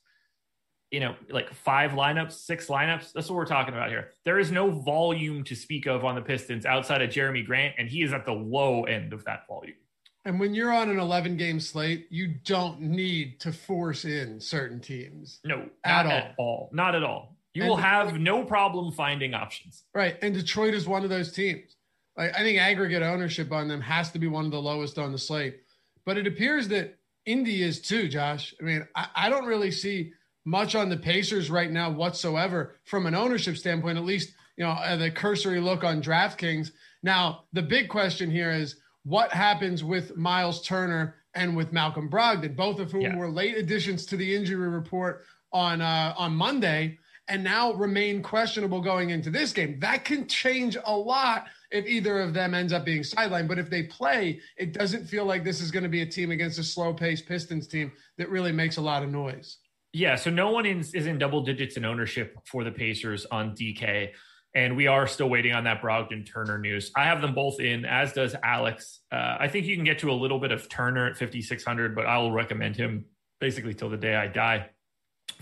you 0.92 1.00
know, 1.00 1.16
like 1.30 1.54
five 1.54 1.92
lineups, 1.92 2.34
six 2.34 2.68
lineups. 2.68 3.14
That's 3.14 3.30
what 3.30 3.38
we're 3.38 3.46
talking 3.46 3.74
about 3.74 3.88
here. 3.88 4.10
There 4.26 4.38
is 4.38 4.52
no 4.52 4.70
volume 4.70 5.46
to 5.46 5.56
speak 5.56 5.86
of 5.86 6.04
on 6.04 6.16
the 6.16 6.22
Pistons 6.22 6.66
outside 6.66 7.02
of 7.02 7.10
Jerami 7.10 7.46
Grant, 7.46 7.76
and 7.78 7.88
he 7.88 8.04
is 8.04 8.12
at 8.12 8.26
the 8.26 8.34
low 8.34 8.84
end 8.84 9.14
of 9.14 9.24
that 9.24 9.48
volume. 9.48 9.78
And 10.26 10.40
when 10.40 10.56
you're 10.56 10.74
on 10.74 10.90
an 10.90 10.98
11 10.98 11.38
game 11.38 11.60
slate, 11.60 12.08
you 12.10 12.28
don't 12.28 12.82
need 12.82 13.40
to 13.42 13.54
force 13.54 14.06
in 14.06 14.42
certain 14.42 14.80
teams. 14.80 15.40
No, 15.46 15.70
at 15.84 16.06
all. 16.06 16.12
at 16.12 16.36
all. 16.38 16.70
Not 16.74 16.96
at 16.96 17.04
all. 17.04 17.38
You 17.54 17.64
and 17.64 17.70
will 17.70 17.78
have 17.78 18.20
no 18.20 18.44
problem 18.44 18.92
finding 18.92 19.36
options. 19.36 19.84
Right. 19.94 20.18
And 20.22 20.34
Detroit 20.34 20.74
is 20.74 20.88
one 20.88 21.04
of 21.04 21.12
those 21.12 21.32
teams. 21.32 21.76
Like, 22.18 22.34
I 22.36 22.40
think 22.40 22.60
aggregate 22.60 23.04
ownership 23.04 23.52
on 23.52 23.68
them 23.68 23.82
has 23.82 24.12
to 24.12 24.20
be 24.20 24.28
one 24.28 24.46
of 24.46 24.52
the 24.52 24.62
lowest 24.62 24.98
on 24.98 25.12
the 25.12 25.18
slate. 25.18 25.60
But 26.06 26.18
it 26.18 26.28
appears 26.28 26.68
that 26.70 26.98
Indy 27.26 27.62
is 27.62 27.82
too, 27.82 28.08
Josh. 28.08 28.54
I 28.60 28.64
mean, 28.64 28.88
I, 28.96 29.08
I 29.16 29.30
don't 29.30 29.46
really 29.46 29.72
see 29.72 30.12
much 30.44 30.76
on 30.76 30.90
the 30.90 30.98
Pacers 30.98 31.50
right 31.50 31.72
now 31.72 31.92
whatsoever 31.92 32.76
from 32.84 33.06
an 33.06 33.16
ownership 33.16 33.58
standpoint, 33.58 33.98
at 33.98 34.06
least, 34.06 34.34
you 34.58 34.64
know, 34.64 34.72
uh, 34.72 34.96
the 34.96 35.12
cursory 35.12 35.60
look 35.60 35.84
on 35.84 36.02
DraftKings. 36.02 36.72
Now, 37.04 37.46
the 37.54 37.62
big 37.62 37.90
question 37.90 38.32
here 38.32 38.52
is 38.52 38.76
what 39.06 39.32
happens 39.32 39.84
with 39.84 40.18
Miles 40.18 40.62
Turner 40.62 41.16
and 41.36 41.56
with 41.56 41.72
Malcolm 41.72 42.10
Brogdon, 42.10 42.56
both 42.56 42.80
of 42.80 42.92
whom 42.92 43.02
yeah. 43.02 43.16
were 43.16 43.30
late 43.30 43.58
additions 43.58 44.06
to 44.08 44.18
the 44.18 44.36
injury 44.36 44.68
report 44.68 45.24
on 45.54 45.82
uh, 45.82 46.14
on 46.18 46.36
Monday 46.36 46.98
and 47.28 47.44
now 47.44 47.74
remain 47.74 48.22
questionable 48.22 48.82
going 48.82 49.10
into 49.10 49.30
this 49.30 49.52
game. 49.52 49.80
That 49.80 50.06
can 50.06 50.28
change 50.28 50.78
a 50.86 50.96
lot 50.96 51.48
if 51.72 51.86
either 51.88 52.20
of 52.20 52.34
them 52.34 52.54
ends 52.54 52.72
up 52.72 52.86
being 52.86 53.02
sidelined. 53.02 53.48
But 53.48 53.58
if 53.58 53.70
they 53.70 53.84
play, 53.84 54.40
it 54.58 54.74
doesn't 54.74 55.06
feel 55.06 55.26
like 55.26 55.44
this 55.44 55.60
is 55.60 55.72
going 55.72 55.84
to 55.84 55.90
be 55.90 56.02
a 56.02 56.06
team 56.06 56.32
against 56.32 56.60
a 56.60 56.64
slow 56.64 56.94
paced 56.94 57.26
Pistons 57.26 57.68
team 57.68 57.92
that 58.18 58.30
really 58.30 58.52
makes 58.52 58.78
a 58.78 58.82
lot 58.82 59.02
of 59.02 59.10
noise. 59.10 59.58
Yeah, 59.92 60.16
so 60.16 60.30
no 60.30 60.52
one 60.52 60.66
is, 60.66 60.94
is 60.94 61.08
in 61.08 61.18
double 61.18 61.42
digits 61.42 61.78
in 61.78 61.86
ownership 61.86 62.38
for 62.46 62.64
the 62.64 62.72
Pacers 62.72 63.26
on 63.32 63.56
DK. 63.56 64.12
And 64.56 64.78
we 64.78 64.88
are 64.88 65.06
still 65.06 65.30
waiting 65.30 65.52
on 65.52 65.66
that 65.66 65.82
Brogdon 65.82 66.26
Turner 66.26 66.58
news. 66.58 66.92
I 66.96 67.04
have 67.04 67.22
them 67.22 67.36
both 67.36 67.60
in, 67.60 67.86
as 67.86 68.14
does 68.14 68.36
Alex. 68.42 69.02
Uh, 69.12 69.36
I 69.38 69.50
think 69.50 69.66
you 69.66 69.76
can 69.76 69.84
get 69.84 70.00
to 70.00 70.10
a 70.10 70.14
little 70.14 70.40
bit 70.40 70.54
of 70.54 70.70
Turner 70.70 71.08
at 71.08 71.18
5,600, 71.18 71.94
but 71.94 72.06
I 72.06 72.18
will 72.20 72.32
recommend 72.32 72.78
him 72.78 73.06
basically 73.42 73.74
till 73.74 73.90
the 73.90 73.98
day 73.98 74.16
I 74.16 74.28
die. 74.28 74.70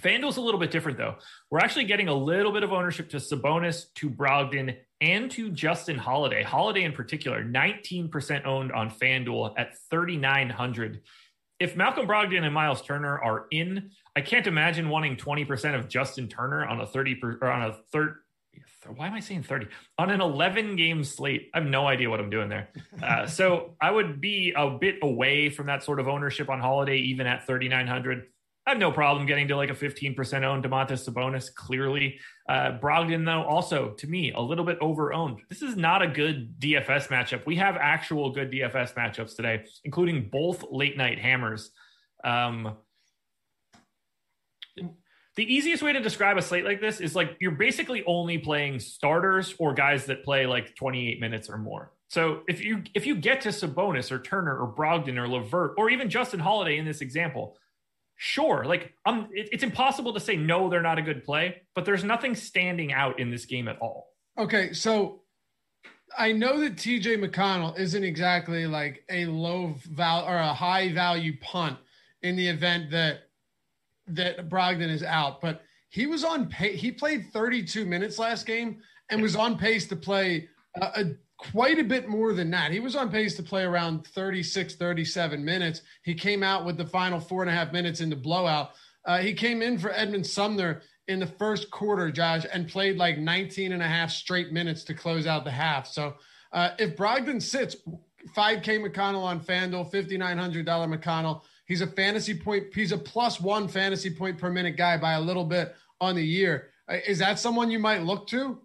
FanDuel's 0.01 0.37
a 0.37 0.41
little 0.41 0.59
bit 0.59 0.71
different 0.71 0.97
though. 0.97 1.15
We're 1.51 1.59
actually 1.59 1.85
getting 1.85 2.07
a 2.07 2.13
little 2.13 2.51
bit 2.51 2.63
of 2.63 2.73
ownership 2.73 3.09
to 3.09 3.17
Sabonis, 3.17 3.93
to 3.95 4.09
Brogdon, 4.09 4.77
and 4.99 5.29
to 5.31 5.49
Justin 5.51 5.97
Holiday. 5.97 6.43
Holiday 6.43 6.83
in 6.83 6.93
particular, 6.93 7.43
19% 7.43 8.45
owned 8.45 8.71
on 8.71 8.89
FanDuel 8.89 9.53
at 9.57 9.77
3,900. 9.89 11.01
If 11.59 11.75
Malcolm 11.75 12.07
Brogdon 12.07 12.43
and 12.43 12.53
Miles 12.53 12.81
Turner 12.81 13.19
are 13.19 13.45
in, 13.51 13.91
I 14.15 14.21
can't 14.21 14.47
imagine 14.47 14.89
wanting 14.89 15.15
20% 15.15 15.75
of 15.75 15.87
Justin 15.87 16.27
Turner 16.27 16.65
on 16.65 16.81
a 16.81 16.85
30 16.85 17.15
per, 17.15 17.37
or 17.41 17.51
on 17.51 17.69
a 17.69 17.73
third. 17.91 18.17
Why 18.95 19.07
am 19.07 19.13
I 19.13 19.19
saying 19.19 19.43
30 19.43 19.67
on 19.97 20.09
an 20.09 20.21
11 20.21 20.75
game 20.75 21.03
slate? 21.03 21.49
I 21.53 21.59
have 21.59 21.67
no 21.67 21.87
idea 21.87 22.09
what 22.09 22.19
I'm 22.19 22.29
doing 22.29 22.49
there. 22.49 22.69
Uh, 23.03 23.27
so 23.27 23.75
I 23.81 23.91
would 23.91 24.21
be 24.21 24.53
a 24.55 24.69
bit 24.69 24.95
away 25.01 25.49
from 25.49 25.65
that 25.65 25.83
sort 25.83 25.99
of 25.99 26.07
ownership 26.07 26.49
on 26.49 26.61
Holiday, 26.61 26.99
even 26.99 27.27
at 27.27 27.45
3,900. 27.45 28.27
I 28.65 28.69
have 28.69 28.79
no 28.79 28.93
problem 28.93 29.25
getting 29.27 29.49
to 29.49 29.57
like 29.57 29.69
a 29.69 29.73
15% 29.73 30.43
owned 30.43 30.63
Domantas 30.63 31.09
Sabonis, 31.09 31.53
clearly. 31.53 32.19
Uh, 32.47 32.77
Brogdon, 32.79 33.25
though, 33.25 33.43
also 33.43 33.89
to 33.95 34.07
me, 34.07 34.31
a 34.31 34.39
little 34.39 34.63
bit 34.63 34.77
over 34.79 35.11
owned. 35.11 35.41
This 35.49 35.61
is 35.61 35.75
not 35.75 36.01
a 36.01 36.07
good 36.07 36.59
DFS 36.59 37.09
matchup. 37.09 37.45
We 37.45 37.57
have 37.57 37.75
actual 37.75 38.31
good 38.31 38.51
DFS 38.51 38.93
matchups 38.93 39.35
today, 39.35 39.65
including 39.83 40.29
both 40.31 40.63
late 40.71 40.95
night 40.95 41.19
hammers. 41.19 41.71
Um, 42.23 42.77
the 45.35 45.51
easiest 45.51 45.81
way 45.81 45.93
to 45.93 45.99
describe 45.99 46.37
a 46.37 46.41
slate 46.41 46.65
like 46.65 46.79
this 46.79 46.99
is 46.99 47.15
like 47.15 47.37
you're 47.39 47.51
basically 47.51 48.03
only 48.05 48.37
playing 48.37 48.79
starters 48.79 49.55
or 49.57 49.73
guys 49.73 50.05
that 50.05 50.23
play 50.23 50.45
like 50.45 50.75
28 50.75 51.19
minutes 51.19 51.49
or 51.49 51.57
more. 51.57 51.91
So 52.09 52.41
if 52.47 52.63
you 52.63 52.83
if 52.93 53.05
you 53.07 53.15
get 53.15 53.41
to 53.41 53.49
Sabonis 53.49 54.11
or 54.11 54.19
Turner 54.19 54.55
or 54.55 54.71
Brogdon 54.71 55.17
or 55.17 55.27
LeVert 55.27 55.73
or 55.77 55.89
even 55.89 56.09
Justin 56.09 56.39
Holiday 56.39 56.77
in 56.77 56.85
this 56.85 57.01
example, 57.01 57.57
sure 58.15 58.63
like 58.65 58.93
um 59.05 59.27
it, 59.31 59.49
it's 59.51 59.63
impossible 59.63 60.13
to 60.13 60.19
say 60.19 60.35
no 60.35 60.69
they're 60.69 60.81
not 60.81 60.97
a 60.97 61.01
good 61.01 61.23
play 61.23 61.61
but 61.75 61.83
there's 61.83 62.03
nothing 62.03 62.35
standing 62.35 62.93
out 62.93 63.19
in 63.19 63.29
this 63.29 63.45
game 63.45 63.67
at 63.67 63.77
all 63.79 64.07
okay 64.39 64.71
so 64.71 65.21
i 66.17 66.31
know 66.31 66.59
that 66.59 66.75
tj 66.75 67.05
mcconnell 67.17 67.77
isn't 67.77 68.03
exactly 68.03 68.67
like 68.67 69.03
a 69.09 69.25
low 69.25 69.75
value 69.91 70.27
or 70.27 70.37
a 70.37 70.53
high 70.53 70.93
value 70.93 71.33
punt 71.41 71.77
in 72.21 72.35
the 72.35 72.47
event 72.47 72.91
that 72.91 73.23
that 74.07 74.49
brogdon 74.49 74.89
is 74.89 75.03
out 75.03 75.41
but 75.41 75.61
he 75.89 76.07
was 76.07 76.23
on 76.23 76.47
pace 76.47 76.79
he 76.79 76.91
played 76.91 77.31
32 77.31 77.85
minutes 77.85 78.19
last 78.19 78.45
game 78.45 78.81
and 79.09 79.21
was 79.21 79.35
on 79.35 79.57
pace 79.57 79.87
to 79.87 79.95
play 79.95 80.47
a, 80.81 80.85
a 80.95 81.05
quite 81.51 81.77
a 81.77 81.83
bit 81.83 82.07
more 82.07 82.33
than 82.33 82.49
that. 82.51 82.71
He 82.71 82.79
was 82.79 82.95
on 82.95 83.11
pace 83.11 83.35
to 83.35 83.43
play 83.43 83.63
around 83.63 84.07
36, 84.07 84.75
37 84.75 85.43
minutes. 85.43 85.81
He 86.03 86.13
came 86.13 86.41
out 86.41 86.65
with 86.65 86.77
the 86.77 86.85
final 86.85 87.19
four 87.19 87.41
and 87.41 87.49
a 87.49 87.53
half 87.53 87.73
minutes 87.73 87.99
in 87.99 88.09
the 88.09 88.15
blowout. 88.15 88.71
Uh, 89.05 89.17
he 89.17 89.33
came 89.33 89.61
in 89.61 89.77
for 89.77 89.91
Edmond 89.91 90.25
Sumner 90.25 90.81
in 91.09 91.19
the 91.19 91.27
first 91.27 91.69
quarter, 91.69 92.09
Josh, 92.11 92.45
and 92.51 92.69
played 92.69 92.97
like 92.97 93.17
19 93.17 93.73
and 93.73 93.83
a 93.83 93.87
half 93.87 94.09
straight 94.09 94.53
minutes 94.53 94.83
to 94.85 94.93
close 94.93 95.27
out 95.27 95.43
the 95.43 95.51
half. 95.51 95.85
So 95.87 96.15
uh, 96.53 96.69
if 96.79 96.95
Brogdon 96.95 97.41
sits 97.41 97.75
5K 98.35 98.87
McConnell 98.87 99.23
on 99.23 99.41
FanDuel, 99.41 99.91
$5,900 99.91 100.65
McConnell, 100.65 101.41
he's 101.65 101.81
a 101.81 101.87
fantasy 101.87 102.33
point, 102.33 102.67
he's 102.73 102.91
a 102.91 102.97
plus 102.97 103.39
one 103.39 103.67
fantasy 103.67 104.09
point 104.09 104.37
per 104.37 104.49
minute 104.49 104.77
guy 104.77 104.97
by 104.97 105.13
a 105.13 105.21
little 105.21 105.45
bit 105.45 105.75
on 106.01 106.15
the 106.15 106.25
year. 106.25 106.69
Uh, 106.89 106.97
is 107.07 107.19
that 107.19 107.39
someone 107.39 107.71
you 107.71 107.79
might 107.79 108.03
look 108.03 108.27
to? 108.27 108.59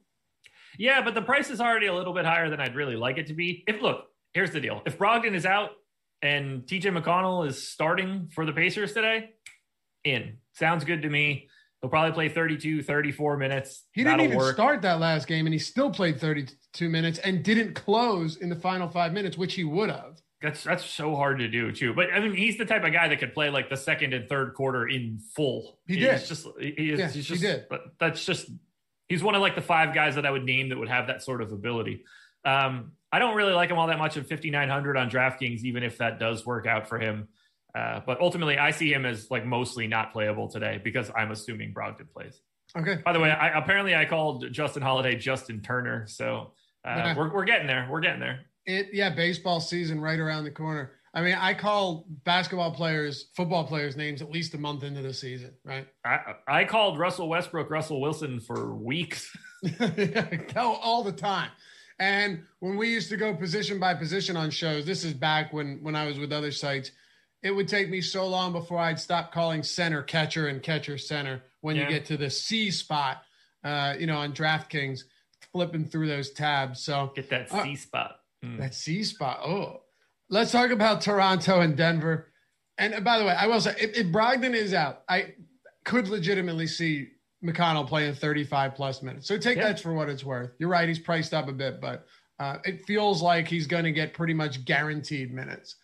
Yeah, 0.78 1.02
but 1.02 1.14
the 1.14 1.22
price 1.22 1.50
is 1.50 1.60
already 1.60 1.86
a 1.86 1.94
little 1.94 2.12
bit 2.12 2.24
higher 2.24 2.48
than 2.50 2.60
I'd 2.60 2.74
really 2.74 2.96
like 2.96 3.18
it 3.18 3.26
to 3.28 3.34
be. 3.34 3.64
If 3.66 3.82
look, 3.82 4.06
here's 4.32 4.50
the 4.50 4.60
deal: 4.60 4.82
if 4.86 4.98
Brogdon 4.98 5.34
is 5.34 5.46
out 5.46 5.70
and 6.22 6.62
TJ 6.62 6.96
McConnell 6.96 7.46
is 7.46 7.68
starting 7.68 8.28
for 8.32 8.44
the 8.44 8.52
Pacers 8.52 8.92
today, 8.92 9.30
in 10.04 10.38
sounds 10.52 10.84
good 10.84 11.02
to 11.02 11.10
me. 11.10 11.48
He'll 11.80 11.90
probably 11.90 12.12
play 12.12 12.28
32, 12.28 12.82
34 12.82 13.36
minutes. 13.36 13.84
He 13.92 14.02
didn't 14.02 14.20
even 14.22 14.36
work. 14.36 14.54
start 14.54 14.82
that 14.82 14.98
last 14.98 15.28
game, 15.28 15.46
and 15.46 15.52
he 15.52 15.60
still 15.60 15.90
played 15.90 16.20
32 16.20 16.88
minutes 16.88 17.20
and 17.20 17.44
didn't 17.44 17.74
close 17.74 18.36
in 18.36 18.48
the 18.48 18.56
final 18.56 18.88
five 18.88 19.12
minutes, 19.12 19.38
which 19.38 19.54
he 19.54 19.62
would 19.62 19.88
have. 19.88 20.20
That's 20.40 20.62
that's 20.62 20.84
so 20.84 21.16
hard 21.16 21.40
to 21.40 21.48
do 21.48 21.72
too. 21.72 21.94
But 21.94 22.12
I 22.12 22.20
mean, 22.20 22.34
he's 22.34 22.58
the 22.58 22.64
type 22.64 22.84
of 22.84 22.92
guy 22.92 23.08
that 23.08 23.18
could 23.18 23.34
play 23.34 23.50
like 23.50 23.68
the 23.68 23.76
second 23.76 24.14
and 24.14 24.28
third 24.28 24.54
quarter 24.54 24.86
in 24.86 25.18
full. 25.34 25.78
He 25.86 25.94
he's 25.94 26.04
did. 26.04 26.26
Just 26.26 26.46
he 26.60 26.68
is, 26.68 26.98
yeah, 27.00 27.10
he's 27.10 27.26
just, 27.26 27.42
he 27.42 27.46
did. 27.48 27.66
But 27.68 27.80
that's 27.98 28.24
just 28.24 28.48
he's 29.08 29.22
one 29.22 29.34
of 29.34 29.40
like 29.40 29.56
the 29.56 29.62
five 29.62 29.94
guys 29.94 30.14
that 30.14 30.24
I 30.24 30.30
would 30.30 30.44
name 30.44 30.68
that 30.68 30.78
would 30.78 30.88
have 30.88 31.08
that 31.08 31.22
sort 31.22 31.42
of 31.42 31.52
ability. 31.52 32.04
Um, 32.44 32.92
I 33.10 33.18
don't 33.18 33.34
really 33.34 33.52
like 33.52 33.70
him 33.70 33.78
all 33.78 33.88
that 33.88 33.98
much 33.98 34.16
at 34.16 34.28
5,900 34.28 34.96
on 34.96 35.10
DraftKings, 35.10 35.64
even 35.64 35.82
if 35.82 35.98
that 35.98 36.20
does 36.20 36.44
work 36.44 36.66
out 36.66 36.88
for 36.88 36.98
him. 36.98 37.28
Uh, 37.74 38.00
but 38.06 38.20
ultimately, 38.20 38.58
I 38.58 38.70
see 38.70 38.92
him 38.92 39.06
as 39.06 39.30
like 39.30 39.44
mostly 39.44 39.86
not 39.86 40.12
playable 40.12 40.48
today 40.48 40.80
because 40.82 41.10
I'm 41.16 41.30
assuming 41.30 41.72
Brogdon 41.72 42.10
plays. 42.12 42.40
Okay. 42.76 42.96
By 43.04 43.12
the 43.12 43.20
way, 43.20 43.30
I, 43.30 43.58
apparently 43.58 43.94
I 43.94 44.04
called 44.04 44.50
Justin 44.52 44.82
Holiday 44.82 45.16
Justin 45.16 45.62
Turner, 45.62 46.06
so 46.06 46.52
uh, 46.84 46.94
yeah. 46.96 47.16
we're 47.16 47.32
we're 47.32 47.44
getting 47.44 47.66
there. 47.66 47.88
We're 47.90 48.00
getting 48.00 48.20
there. 48.20 48.40
It 48.68 48.90
yeah, 48.92 49.08
baseball 49.08 49.60
season 49.60 49.98
right 49.98 50.20
around 50.20 50.44
the 50.44 50.50
corner. 50.50 50.92
I 51.14 51.22
mean, 51.22 51.36
I 51.40 51.54
call 51.54 52.04
basketball 52.24 52.70
players, 52.70 53.30
football 53.34 53.66
players' 53.66 53.96
names 53.96 54.20
at 54.20 54.30
least 54.30 54.52
a 54.52 54.58
month 54.58 54.84
into 54.84 55.00
the 55.00 55.14
season, 55.14 55.54
right? 55.64 55.88
I, 56.04 56.34
I 56.46 56.64
called 56.64 56.98
Russell 56.98 57.30
Westbrook 57.30 57.70
Russell 57.70 57.98
Wilson 58.00 58.40
for 58.40 58.74
weeks. 58.74 59.34
all 60.54 61.02
the 61.02 61.12
time. 61.12 61.50
And 61.98 62.44
when 62.60 62.76
we 62.76 62.90
used 62.90 63.08
to 63.08 63.16
go 63.16 63.34
position 63.34 63.80
by 63.80 63.94
position 63.94 64.36
on 64.36 64.50
shows, 64.50 64.84
this 64.84 65.02
is 65.02 65.14
back 65.14 65.52
when 65.52 65.82
when 65.82 65.96
I 65.96 66.06
was 66.06 66.18
with 66.18 66.30
other 66.30 66.52
sites, 66.52 66.90
it 67.42 67.50
would 67.50 67.68
take 67.68 67.88
me 67.88 68.02
so 68.02 68.26
long 68.26 68.52
before 68.52 68.78
I'd 68.78 69.00
stop 69.00 69.32
calling 69.32 69.62
center 69.62 70.02
catcher 70.02 70.48
and 70.48 70.62
catcher 70.62 70.98
center 70.98 71.42
when 71.62 71.74
yeah. 71.74 71.84
you 71.84 71.88
get 71.88 72.04
to 72.06 72.18
the 72.18 72.28
C 72.28 72.70
spot, 72.70 73.22
uh, 73.64 73.94
you 73.98 74.06
know, 74.06 74.18
on 74.18 74.34
DraftKings, 74.34 75.00
flipping 75.52 75.86
through 75.86 76.08
those 76.08 76.30
tabs. 76.32 76.82
So 76.82 77.12
get 77.16 77.30
that 77.30 77.50
C 77.50 77.72
uh, 77.72 77.76
spot. 77.76 78.20
Mm. 78.44 78.58
That 78.58 78.74
C 78.74 79.04
spot. 79.04 79.40
Oh, 79.44 79.80
let's 80.30 80.52
talk 80.52 80.70
about 80.70 81.00
Toronto 81.00 81.60
and 81.60 81.76
Denver. 81.76 82.28
And 82.76 83.04
by 83.04 83.18
the 83.18 83.24
way, 83.24 83.32
I 83.32 83.46
will 83.46 83.60
say 83.60 83.74
if, 83.80 83.96
if 83.96 84.06
Brogdon 84.06 84.54
is 84.54 84.72
out, 84.72 85.02
I 85.08 85.34
could 85.84 86.08
legitimately 86.08 86.68
see 86.68 87.08
McConnell 87.44 87.86
playing 87.86 88.14
35 88.14 88.74
plus 88.74 89.02
minutes. 89.02 89.26
So 89.26 89.38
take 89.38 89.56
yeah. 89.56 89.68
that 89.68 89.80
for 89.80 89.92
what 89.92 90.08
it's 90.08 90.24
worth. 90.24 90.50
You're 90.58 90.68
right. 90.68 90.88
He's 90.88 90.98
priced 90.98 91.34
up 91.34 91.48
a 91.48 91.52
bit, 91.52 91.80
but 91.80 92.06
uh, 92.38 92.58
it 92.64 92.84
feels 92.86 93.22
like 93.22 93.48
he's 93.48 93.66
going 93.66 93.84
to 93.84 93.92
get 93.92 94.14
pretty 94.14 94.34
much 94.34 94.64
guaranteed 94.64 95.32
minutes. 95.32 95.76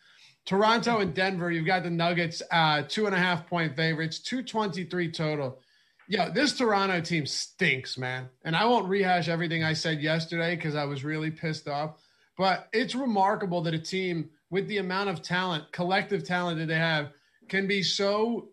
Toronto 0.46 0.98
and 0.98 1.14
Denver, 1.14 1.50
you've 1.50 1.66
got 1.66 1.84
the 1.84 1.90
Nuggets, 1.90 2.42
uh, 2.50 2.82
two 2.86 3.06
and 3.06 3.14
a 3.14 3.18
half 3.18 3.46
point 3.46 3.76
favorites, 3.76 4.18
223 4.20 5.10
total. 5.10 5.60
Yeah, 6.06 6.28
this 6.28 6.56
Toronto 6.56 7.00
team 7.00 7.24
stinks, 7.24 7.96
man. 7.96 8.28
And 8.44 8.54
I 8.54 8.66
won't 8.66 8.88
rehash 8.88 9.28
everything 9.28 9.64
I 9.64 9.72
said 9.72 10.02
yesterday 10.02 10.54
because 10.54 10.74
I 10.74 10.84
was 10.84 11.02
really 11.02 11.30
pissed 11.30 11.66
off. 11.66 11.96
But 12.36 12.68
it's 12.72 12.94
remarkable 12.94 13.62
that 13.62 13.74
a 13.74 13.78
team 13.78 14.30
with 14.50 14.66
the 14.68 14.78
amount 14.78 15.10
of 15.10 15.22
talent, 15.22 15.70
collective 15.72 16.24
talent 16.24 16.58
that 16.58 16.66
they 16.66 16.78
have, 16.78 17.10
can 17.48 17.66
be 17.66 17.82
so 17.82 18.50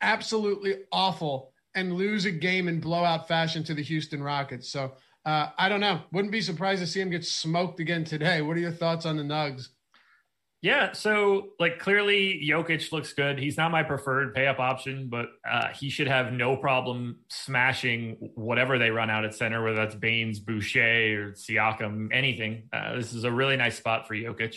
absolutely 0.00 0.76
awful 0.92 1.52
and 1.74 1.94
lose 1.94 2.24
a 2.24 2.30
game 2.30 2.68
in 2.68 2.80
blowout 2.80 3.28
fashion 3.28 3.62
to 3.64 3.74
the 3.74 3.82
Houston 3.82 4.22
Rockets. 4.22 4.70
So 4.70 4.92
uh, 5.24 5.48
I 5.58 5.68
don't 5.68 5.80
know. 5.80 6.00
Wouldn't 6.12 6.32
be 6.32 6.40
surprised 6.40 6.80
to 6.80 6.86
see 6.86 7.00
him 7.00 7.10
get 7.10 7.24
smoked 7.24 7.80
again 7.80 8.04
today. 8.04 8.42
What 8.42 8.56
are 8.56 8.60
your 8.60 8.72
thoughts 8.72 9.06
on 9.06 9.16
the 9.16 9.22
Nugs? 9.22 9.68
Yeah, 10.62 10.92
so 10.92 11.50
like 11.58 11.78
clearly 11.78 12.46
Jokic 12.46 12.92
looks 12.92 13.14
good. 13.14 13.38
He's 13.38 13.56
not 13.56 13.70
my 13.70 13.82
preferred 13.82 14.34
pay 14.34 14.46
up 14.46 14.58
option, 14.58 15.08
but 15.08 15.28
uh, 15.50 15.68
he 15.68 15.88
should 15.88 16.06
have 16.06 16.34
no 16.34 16.54
problem 16.54 17.20
smashing 17.30 18.16
whatever 18.34 18.78
they 18.78 18.90
run 18.90 19.08
out 19.08 19.24
at 19.24 19.34
center, 19.34 19.64
whether 19.64 19.76
that's 19.76 19.94
Baynes, 19.94 20.38
Boucher, 20.38 21.28
or 21.28 21.32
Siakam, 21.32 22.08
anything. 22.12 22.68
Uh, 22.74 22.96
this 22.96 23.14
is 23.14 23.24
a 23.24 23.32
really 23.32 23.56
nice 23.56 23.78
spot 23.78 24.06
for 24.06 24.14
Jokic. 24.14 24.56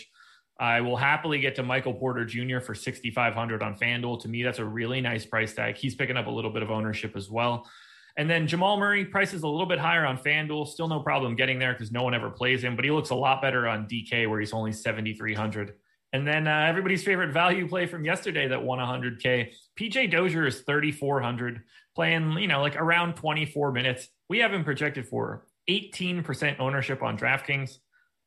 I 0.60 0.82
will 0.82 0.98
happily 0.98 1.40
get 1.40 1.56
to 1.56 1.64
Michael 1.64 1.94
Porter 1.94 2.26
Jr. 2.26 2.60
for 2.60 2.76
6,500 2.76 3.64
on 3.64 3.78
FanDuel. 3.78 4.22
To 4.22 4.28
me, 4.28 4.44
that's 4.44 4.60
a 4.60 4.66
really 4.66 5.00
nice 5.00 5.26
price 5.26 5.54
tag. 5.54 5.78
He's 5.78 5.96
picking 5.96 6.18
up 6.18 6.28
a 6.28 6.32
little 6.32 6.52
bit 6.52 6.64
of 6.64 6.70
ownership 6.70 7.16
as 7.16 7.30
well. 7.30 7.66
And 8.18 8.30
then 8.30 8.46
Jamal 8.46 8.78
Murray 8.78 9.06
price 9.06 9.34
is 9.34 9.44
a 9.44 9.48
little 9.48 9.66
bit 9.66 9.80
higher 9.80 10.06
on 10.06 10.18
FanDuel. 10.18 10.68
Still 10.68 10.90
no 10.90 11.00
problem 11.00 11.36
getting 11.36 11.60
there 11.60 11.74
because 11.74 11.92
no 11.92 12.04
one 12.04 12.14
ever 12.14 12.30
plays 12.30 12.64
him, 12.64 12.76
but 12.76 12.84
he 12.86 12.92
looks 12.92 13.10
a 13.10 13.16
lot 13.16 13.42
better 13.42 13.68
on 13.68 13.88
DK 13.88 14.30
where 14.30 14.40
he's 14.40 14.54
only 14.54 14.72
7,300. 14.72 15.74
And 16.14 16.28
then 16.28 16.48
uh, 16.48 16.66
everybody's 16.68 17.04
favorite 17.04 17.34
value 17.34 17.68
play 17.68 17.88
from 17.88 18.06
yesterday 18.06 18.48
that 18.48 18.64
won 18.64 18.78
100K. 18.78 19.52
PJ 19.80 20.12
Dozier 20.12 20.46
is 20.46 20.62
3,400, 20.62 21.64
playing, 21.96 22.34
you 22.34 22.48
know, 22.48 22.62
like 22.62 22.76
around 22.76 23.16
24 23.16 23.72
minutes. 23.72 24.08
We 24.30 24.40
have 24.40 24.54
him 24.54 24.64
projected 24.64 25.08
for 25.08 25.48
18% 25.68 26.60
ownership 26.60 27.02
on 27.02 27.18
DraftKings. 27.18 27.78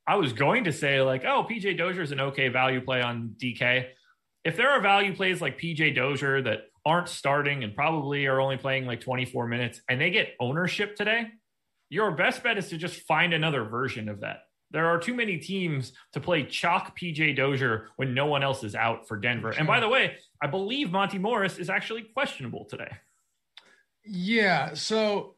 I 0.09 0.17
was 0.17 0.33
going 0.33 0.65
to 0.65 0.73
say, 0.73 1.01
like, 1.01 1.25
oh, 1.25 1.47
PJ 1.49 1.79
Dozier 1.79 2.03
is 2.03 2.13
an 2.13 2.21
okay 2.21 2.49
value 2.49 2.81
play 2.81 3.03
on 3.03 3.37
DK. 3.41 3.87
If 4.45 4.57
there 4.57 4.71
are 4.71 4.81
value 4.81 5.15
plays 5.15 5.41
like 5.41 5.59
PJ 5.59 5.95
Dozier 5.95 6.43
that 6.43 6.63
aren't 6.85 7.09
starting 7.09 7.63
and 7.65 7.75
probably 7.75 8.27
are 8.27 8.41
only 8.41 8.57
playing 8.57 8.87
like 8.87 9.01
24 9.01 9.47
minutes 9.47 9.81
and 9.89 10.01
they 10.01 10.11
get 10.11 10.35
ownership 10.41 10.97
today, 10.97 11.27
your 11.89 12.13
best 12.13 12.43
bet 12.43 12.59
is 12.59 12.69
to 12.71 12.77
just 12.77 13.01
find 13.03 13.33
another 13.33 13.65
version 13.65 14.09
of 14.09 14.21
that. 14.21 14.39
There 14.71 14.87
are 14.87 14.99
too 14.99 15.15
many 15.15 15.39
teams 15.39 15.93
to 16.13 16.21
play 16.21 16.45
chalk 16.45 16.99
PJ 16.99 17.37
Dozier 17.37 17.89
when 17.97 18.15
no 18.15 18.27
one 18.27 18.43
else 18.43 18.65
is 18.65 18.75
out 18.75 19.07
for 19.07 19.17
Denver. 19.17 19.51
And 19.51 19.67
by 19.67 19.81
the 19.81 19.89
way, 19.89 20.17
I 20.43 20.49
believe 20.49 20.91
Monty 20.91 21.19
Morris 21.19 21.59
is 21.59 21.71
actually 21.71 22.03
questionable 22.03 22.65
today. 22.65 22.91
Yeah. 24.05 24.75
So 24.75 25.37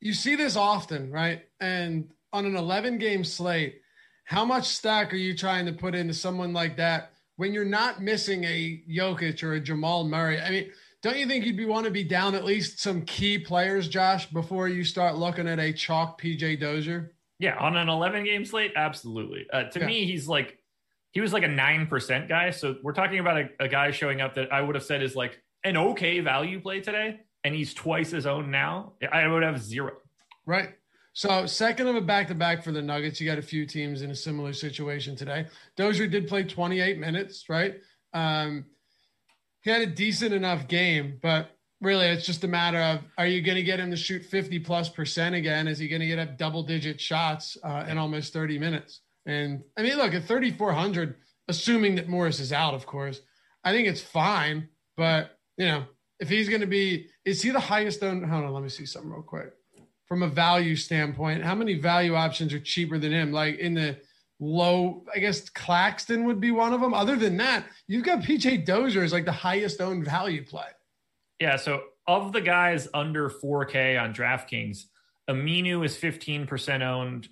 you 0.00 0.12
see 0.12 0.36
this 0.36 0.56
often, 0.56 1.10
right? 1.10 1.42
And 1.60 2.10
on 2.32 2.46
an 2.46 2.56
11 2.56 2.98
game 2.98 3.24
slate, 3.24 3.80
how 4.24 4.44
much 4.44 4.68
stack 4.68 5.12
are 5.12 5.16
you 5.16 5.36
trying 5.36 5.66
to 5.66 5.72
put 5.72 5.94
into 5.94 6.14
someone 6.14 6.52
like 6.52 6.76
that 6.76 7.12
when 7.36 7.52
you're 7.52 7.64
not 7.64 8.00
missing 8.00 8.44
a 8.44 8.82
Jokic 8.88 9.42
or 9.42 9.54
a 9.54 9.60
Jamal 9.60 10.04
Murray? 10.04 10.40
I 10.40 10.50
mean, 10.50 10.70
don't 11.02 11.18
you 11.18 11.26
think 11.26 11.44
you'd 11.44 11.56
be 11.56 11.64
want 11.64 11.86
to 11.86 11.90
be 11.90 12.04
down 12.04 12.34
at 12.34 12.44
least 12.44 12.78
some 12.78 13.02
key 13.02 13.38
players, 13.38 13.88
Josh, 13.88 14.30
before 14.30 14.68
you 14.68 14.84
start 14.84 15.16
looking 15.16 15.48
at 15.48 15.58
a 15.58 15.72
chalk 15.72 16.20
PJ 16.20 16.60
Dozier? 16.60 17.12
Yeah, 17.40 17.56
on 17.56 17.74
an 17.74 17.88
11 17.88 18.24
game 18.24 18.44
slate, 18.44 18.72
absolutely. 18.76 19.46
Uh, 19.50 19.64
to 19.64 19.80
yeah. 19.80 19.86
me, 19.86 20.04
he's 20.04 20.28
like 20.28 20.58
he 21.12 21.22
was 21.22 21.32
like 21.32 21.42
a 21.42 21.48
nine 21.48 21.86
percent 21.86 22.28
guy. 22.28 22.50
So 22.50 22.76
we're 22.82 22.92
talking 22.92 23.18
about 23.18 23.38
a, 23.38 23.48
a, 23.60 23.68
guy 23.68 23.90
showing 23.90 24.20
up 24.20 24.34
that 24.34 24.52
I 24.52 24.60
would 24.60 24.74
have 24.74 24.84
said 24.84 25.02
is 25.02 25.16
like 25.16 25.42
an 25.64 25.76
okay 25.76 26.20
value 26.20 26.60
play 26.60 26.80
today, 26.80 27.20
and 27.42 27.54
he's 27.54 27.72
twice 27.72 28.10
his 28.10 28.26
own 28.26 28.50
now. 28.50 28.92
I 29.10 29.26
would 29.26 29.42
have 29.42 29.60
zero. 29.60 29.92
Right. 30.44 30.74
So 31.14 31.46
second 31.46 31.88
of 31.88 31.96
a 31.96 32.02
back 32.02 32.28
to 32.28 32.34
back 32.34 32.62
for 32.62 32.72
the 32.72 32.82
Nuggets. 32.82 33.18
You 33.20 33.26
got 33.26 33.38
a 33.38 33.42
few 33.42 33.64
teams 33.64 34.02
in 34.02 34.10
a 34.10 34.14
similar 34.14 34.52
situation 34.52 35.16
today. 35.16 35.46
Dozier 35.78 36.08
did 36.08 36.28
play 36.28 36.44
28 36.44 36.98
minutes, 36.98 37.46
right? 37.48 37.76
Um, 38.12 38.66
he 39.62 39.70
had 39.70 39.80
a 39.80 39.86
decent 39.86 40.34
enough 40.34 40.68
game, 40.68 41.18
but 41.22 41.56
really 41.80 42.06
it's 42.06 42.26
just 42.26 42.44
a 42.44 42.48
matter 42.48 42.78
of 42.78 43.00
are 43.16 43.26
you 43.26 43.42
going 43.42 43.56
to 43.56 43.62
get 43.62 43.80
him 43.80 43.90
to 43.90 43.96
shoot 43.96 44.24
50 44.24 44.58
plus 44.60 44.88
percent 44.88 45.34
again? 45.34 45.66
Is 45.68 45.78
he 45.78 45.88
going 45.88 46.00
to 46.00 46.06
get 46.06 46.18
up 46.18 46.36
double 46.36 46.62
digit 46.62 47.00
shots 47.00 47.56
uh, 47.62 47.86
in 47.88 47.98
almost 47.98 48.32
30 48.32 48.58
minutes? 48.58 49.00
And 49.26 49.62
i 49.76 49.82
mean 49.82 49.96
look 49.96 50.14
at 50.14 50.24
3400 50.24 51.14
assuming 51.48 51.96
that 51.96 52.08
morris 52.08 52.40
is 52.40 52.52
out 52.52 52.74
of 52.74 52.86
course 52.86 53.20
i 53.64 53.72
think 53.72 53.86
it's 53.86 54.00
fine 54.00 54.68
but 54.96 55.38
you 55.58 55.66
know 55.66 55.84
if 56.20 56.28
he's 56.28 56.48
going 56.48 56.62
to 56.62 56.66
be 56.66 57.08
is 57.24 57.42
he 57.42 57.50
the 57.50 57.60
highest 57.60 58.02
owned 58.02 58.24
hold 58.24 58.44
on 58.44 58.52
let 58.52 58.62
me 58.62 58.68
see 58.68 58.86
something 58.86 59.10
real 59.10 59.22
quick. 59.22 59.52
From 60.06 60.22
a 60.22 60.28
value 60.28 60.74
standpoint 60.74 61.44
how 61.44 61.54
many 61.54 61.74
value 61.74 62.14
options 62.14 62.54
are 62.54 62.60
cheaper 62.60 62.98
than 62.98 63.12
him? 63.12 63.30
Like 63.30 63.58
in 63.58 63.74
the 63.74 63.98
low 64.42 65.04
i 65.14 65.18
guess 65.18 65.50
claxton 65.50 66.24
would 66.24 66.40
be 66.40 66.50
one 66.50 66.72
of 66.72 66.80
them 66.80 66.94
other 66.94 67.14
than 67.14 67.36
that 67.36 67.62
you've 67.86 68.04
got 68.04 68.22
pj 68.22 68.64
dozier 68.64 69.02
as 69.02 69.12
like 69.12 69.26
the 69.26 69.32
highest 69.32 69.82
owned 69.82 70.02
value 70.02 70.42
play 70.42 70.64
yeah. 71.40 71.56
So 71.56 71.82
of 72.06 72.32
the 72.32 72.40
guys 72.40 72.88
under 72.94 73.30
4K 73.30 74.00
on 74.00 74.14
DraftKings, 74.14 74.84
Aminu 75.28 75.84
is 75.84 75.96
15% 75.96 76.82
owned. 76.82 77.28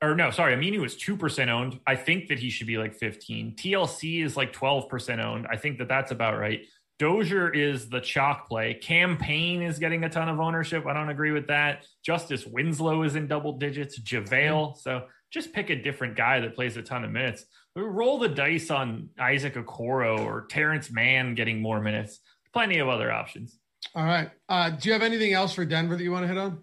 Or 0.00 0.14
no, 0.14 0.30
sorry, 0.30 0.54
Aminu 0.54 0.84
is 0.84 0.96
2% 0.96 1.48
owned. 1.48 1.80
I 1.86 1.96
think 1.96 2.28
that 2.28 2.38
he 2.38 2.50
should 2.50 2.66
be 2.66 2.78
like 2.78 2.94
15. 2.94 3.56
TLC 3.56 4.24
is 4.24 4.36
like 4.36 4.52
12% 4.52 5.24
owned. 5.24 5.46
I 5.50 5.56
think 5.56 5.78
that 5.78 5.88
that's 5.88 6.12
about 6.12 6.38
right. 6.38 6.60
Dozier 6.98 7.48
is 7.50 7.88
the 7.88 8.00
chalk 8.00 8.48
play. 8.48 8.74
Campaign 8.74 9.62
is 9.62 9.78
getting 9.78 10.04
a 10.04 10.08
ton 10.08 10.28
of 10.28 10.40
ownership. 10.40 10.84
I 10.86 10.92
don't 10.92 11.10
agree 11.10 11.30
with 11.30 11.46
that. 11.46 11.86
Justice 12.04 12.44
Winslow 12.44 13.04
is 13.04 13.14
in 13.14 13.28
double 13.28 13.52
digits. 13.52 13.98
JaVale. 14.00 14.28
Mm-hmm. 14.30 14.78
So 14.78 15.04
just 15.30 15.52
pick 15.52 15.70
a 15.70 15.76
different 15.76 16.16
guy 16.16 16.40
that 16.40 16.54
plays 16.54 16.76
a 16.76 16.82
ton 16.82 17.04
of 17.04 17.10
minutes. 17.10 17.44
Roll 17.76 18.18
the 18.18 18.28
dice 18.28 18.70
on 18.70 19.10
Isaac 19.18 19.54
Okoro 19.54 20.24
or 20.24 20.46
Terance 20.48 20.90
Mann 20.90 21.36
getting 21.36 21.60
more 21.60 21.80
minutes 21.80 22.18
plenty 22.58 22.80
of 22.80 22.88
other 22.88 23.12
options. 23.12 23.56
All 23.94 24.04
right. 24.04 24.32
Uh, 24.48 24.70
do 24.70 24.88
you 24.88 24.92
have 24.92 25.02
anything 25.02 25.32
else 25.32 25.54
for 25.54 25.64
Denver 25.64 25.96
that 25.96 26.02
you 26.02 26.10
want 26.10 26.24
to 26.24 26.26
hit 26.28 26.36
on? 26.36 26.58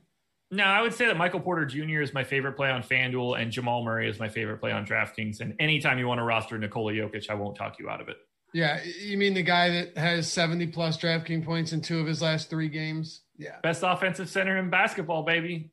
No, 0.52 0.66
I 0.66 0.82
would 0.82 0.94
say 0.94 1.06
that 1.06 1.16
Michael 1.16 1.40
Porter 1.40 1.66
Jr. 1.66 2.02
is 2.02 2.14
my 2.14 2.26
favorite 2.26 2.58
play 2.58 2.70
on 2.70 2.84
FanDuel 2.84 3.42
and 3.42 3.50
Jamal 3.50 3.82
Murray 3.82 4.10
is 4.10 4.20
my 4.20 4.28
favorite 4.28 4.58
play 4.58 4.74
on 4.74 4.86
DraftKings. 4.86 5.40
And 5.40 5.56
anytime 5.58 5.98
you 5.98 6.06
want 6.06 6.20
to 6.20 6.26
roster 6.26 6.58
Nikola 6.58 6.92
Jokic, 6.92 7.30
I 7.30 7.36
won't 7.36 7.56
talk 7.56 7.80
you 7.80 7.90
out 7.90 8.02
of 8.02 8.10
it. 8.10 8.18
Yeah. 8.54 8.84
You 8.84 9.18
mean 9.18 9.36
the 9.36 9.42
guy 9.42 9.70
that 9.70 9.98
has 9.98 10.30
70 10.30 10.68
plus 10.68 10.98
DraftKings 10.98 11.46
points 11.46 11.72
in 11.72 11.80
two 11.80 12.00
of 12.00 12.08
his 12.08 12.22
last 12.22 12.50
three 12.50 12.68
games? 12.68 13.22
Yeah. 13.38 13.56
Best 13.64 13.82
offensive 13.82 14.28
center 14.28 14.58
in 14.58 14.70
basketball, 14.70 15.24
baby. 15.24 15.72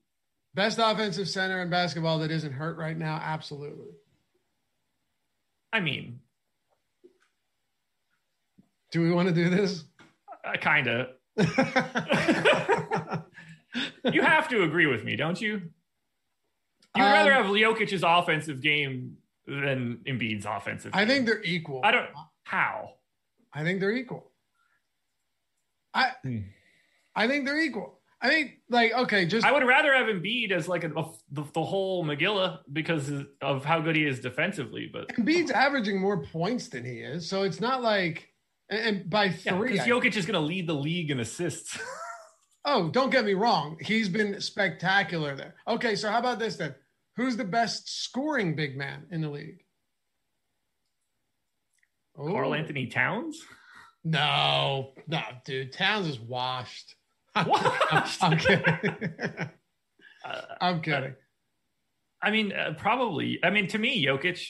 Best 0.55 0.79
offensive 0.81 1.29
center 1.29 1.61
in 1.63 1.69
basketball 1.69 2.21
that 2.21 2.31
isn't 2.31 2.53
hurt 2.53 2.77
right 2.77 2.97
now? 2.97 3.21
Absolutely. 3.21 3.91
I 5.73 5.81
mean, 5.81 6.21
do 8.93 9.01
we 9.01 9.11
want 9.11 9.29
to 9.29 9.35
do 9.35 9.51
this? 9.51 9.85
Uh, 10.45 10.57
kind 10.57 10.89
of. 10.89 11.09
you 14.13 14.23
have 14.23 14.49
to 14.49 14.63
agree 14.65 14.87
with 14.87 15.05
me, 15.05 15.17
don't 15.17 15.41
you? 15.41 15.63
You'd 16.95 17.03
um, 17.03 17.13
rather 17.13 17.33
have 17.33 17.47
Jokic's 17.47 18.03
offensive 18.05 18.61
game 18.61 19.17
than 19.47 20.01
Embiid's 20.07 20.47
offensive. 20.47 20.91
I 20.95 21.07
think 21.07 21.27
they're 21.27 21.43
equal. 21.43 21.81
I 21.85 21.91
don't. 21.91 22.11
How? 22.45 22.95
I 23.53 23.63
think 23.63 23.81
they're 23.81 23.93
equal. 23.93 24.31
I. 25.95 26.11
Hmm. 26.23 26.39
I 27.15 27.29
think 27.29 27.45
they're 27.45 27.61
equal. 27.61 27.99
I 28.23 28.29
think 28.29 28.59
like 28.71 28.93
okay, 28.93 29.27
just 29.27 29.45
I 29.45 29.51
would 29.51 29.65
rather 29.65 29.93
have 29.93 30.07
Embiid 30.07 30.53
as 30.53 30.69
like 30.69 30.85
a, 30.85 30.93
a, 30.97 31.11
the, 31.33 31.43
the 31.55 31.63
whole 31.63 32.05
Megillah 32.05 32.61
because 32.73 33.11
of 33.41 33.65
how 33.65 33.81
good 33.81 33.97
he 33.97 34.07
is 34.07 34.21
defensively. 34.21 34.89
But 34.91 35.09
Embiid's 35.17 35.51
averaging 35.51 36.01
more 36.01 36.23
points 36.23 36.69
than 36.69 36.85
he 36.85 37.01
is, 37.01 37.29
so 37.29 37.43
it's 37.43 37.61
not 37.61 37.83
like 37.83 38.32
and, 38.73 39.11
by 39.11 39.31
three, 39.31 39.73
because 39.73 39.87
yeah, 39.87 39.93
Jokic 39.93 40.17
is 40.17 40.27
going 40.27 40.41
to 40.41 40.47
lead 40.47 40.67
the 40.67 40.75
league 40.75 41.11
in 41.11 41.21
assists. 41.21 41.79
oh, 42.65 42.89
don't 42.89 43.11
get 43.11 43.25
me 43.25 43.35
wrong. 43.35 43.77
He's 43.81 44.09
been 44.09 44.41
spectacular 44.41 45.35
there. 45.37 45.55
Okay, 45.69 45.97
so 45.97 46.11
how 46.11 46.19
about 46.19 46.39
this 46.39 46.57
then? 46.57 46.75
Who's 47.17 47.37
the 47.37 47.45
best 47.45 48.03
scoring 48.05 48.57
big 48.57 48.77
man 48.77 49.07
in 49.11 49.21
the 49.21 49.29
league? 49.29 49.65
Karl-Anthony 52.17 52.87
Towns? 52.87 53.41
No, 54.05 54.93
no, 55.07 55.21
dude. 55.45 55.73
Towns 55.73 56.09
is 56.09 56.19
washed. 56.21 56.95
Washed? 57.47 58.23
I'm, 58.23 58.33
I'm 58.33 58.39
kidding. 58.39 58.79
Uh, 60.25 60.41
I'm 60.61 60.83
kidding. 60.83 61.15
I 62.23 62.31
mean, 62.31 62.53
uh, 62.53 62.75
probably. 62.77 63.41
I 63.43 63.51
mean, 63.51 63.69
to 63.69 63.79
me, 63.79 64.05
Jokic. 64.05 64.47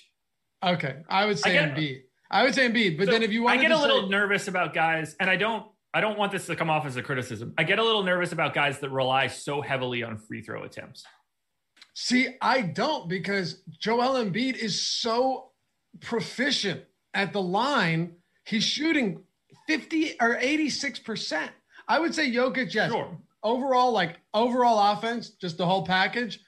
Okay, 0.63 0.97
I 1.09 1.27
would 1.27 1.39
say 1.39 1.59
I 1.59 1.67
get- 1.67 1.77
Embiid. 1.77 2.03
I 2.33 2.43
would 2.43 2.55
say 2.55 2.69
Embiid, 2.69 2.97
but 2.97 3.07
So 3.07 3.13
then 3.13 3.23
if 3.23 3.31
you 3.31 3.43
want, 3.43 3.55
to. 3.55 3.59
I 3.61 3.63
get 3.69 3.71
a 3.71 3.79
little 3.79 4.03
say, 4.03 4.09
nervous 4.09 4.49
about 4.49 4.75
guys, 4.75 5.15
and 5.21 5.29
I 5.31 5.37
don't. 5.37 5.67
I 5.95 6.01
don't 6.01 6.19
want 6.19 6.33
this 6.33 6.47
to 6.47 6.57
come 6.57 6.71
off 6.71 6.87
as 6.87 6.97
a 6.97 7.03
criticism. 7.03 7.53
I 7.59 7.65
get 7.65 7.79
a 7.79 7.85
little 7.85 8.03
nervous 8.03 8.33
about 8.33 8.55
guys 8.55 8.79
that 8.79 8.89
rely 8.89 9.27
so 9.27 9.61
heavily 9.61 10.03
on 10.03 10.17
free 10.17 10.41
throw 10.41 10.65
attempts. 10.65 11.05
see, 11.95 12.29
I 12.41 12.63
don't 12.63 13.11
because 13.11 13.63
Joel 13.79 14.15
Embiid 14.15 14.57
is 14.57 14.81
so 14.81 15.51
proficient 16.01 16.83
at 17.13 17.35
the 17.35 17.43
line. 17.43 18.15
He's 18.47 18.65
shooting 18.65 19.23
50 19.69 20.17
or 20.21 20.37
86%. 20.37 21.49
I 21.89 21.99
would 21.99 22.15
say 22.15 22.31
Jokic, 22.31 22.73
yes. 22.73 22.91
Sure. 22.91 23.19
Overall, 23.43 23.93
like 23.93 24.19
overall 24.33 24.93
offense, 24.93 25.31
just 25.31 25.59
the 25.59 25.67
whole 25.67 25.85
package. 25.85 26.41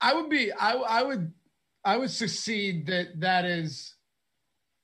I 0.00 0.14
would 0.14 0.28
be, 0.28 0.52
I, 0.52 0.72
I 0.72 1.02
would, 1.02 1.32
I 1.84 1.96
would 1.96 2.10
succeed 2.10 2.86
that 2.88 3.20
that 3.20 3.44
is, 3.44 3.94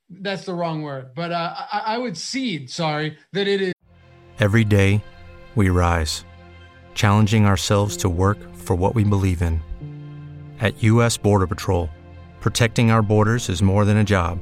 that's 0.09 0.45
the 0.45 0.55
wrong 0.55 0.83
word, 0.83 1.15
but 1.15 1.33
uh, 1.33 1.55
I, 1.73 1.83
I 1.87 1.99
would 1.99 2.17
cede, 2.17 2.71
sorry, 2.71 3.17
that 3.33 3.49
it 3.49 3.61
is. 3.61 3.73
Every 4.39 4.65
day, 4.65 5.03
we 5.55 5.71
rise, 5.71 6.25
challenging 6.95 7.47
ourselves 7.47 7.97
to 7.99 8.09
work 8.09 8.39
for 8.55 8.77
what 8.77 8.95
we 8.95 9.05
believe 9.05 9.43
in. 9.43 9.63
At 10.61 10.83
U.S. 10.83 11.17
Border 11.17 11.47
Patrol, 11.47 11.89
protecting 12.41 12.91
our 12.91 13.03
borders 13.03 13.49
is 13.49 13.63
more 13.63 13.85
than 13.85 13.97
a 13.97 14.05
job, 14.05 14.39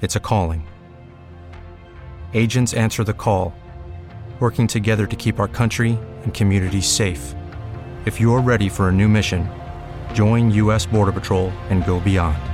it's 0.00 0.16
a 0.16 0.20
calling. 0.20 0.66
Agents 2.34 2.74
answer 2.74 3.04
the 3.04 3.14
call, 3.14 3.54
working 4.40 4.66
together 4.66 5.06
to 5.06 5.16
keep 5.16 5.38
our 5.38 5.48
country 5.48 5.98
and 6.22 6.34
communities 6.34 6.86
safe. 6.86 7.34
If 8.04 8.20
you're 8.20 8.40
ready 8.40 8.68
for 8.68 8.88
a 8.88 8.92
new 8.92 9.08
mission, 9.08 9.48
join 10.12 10.50
U.S. 10.50 10.86
Border 10.86 11.12
Patrol 11.12 11.50
and 11.70 11.86
go 11.86 12.00
beyond. 12.00 12.51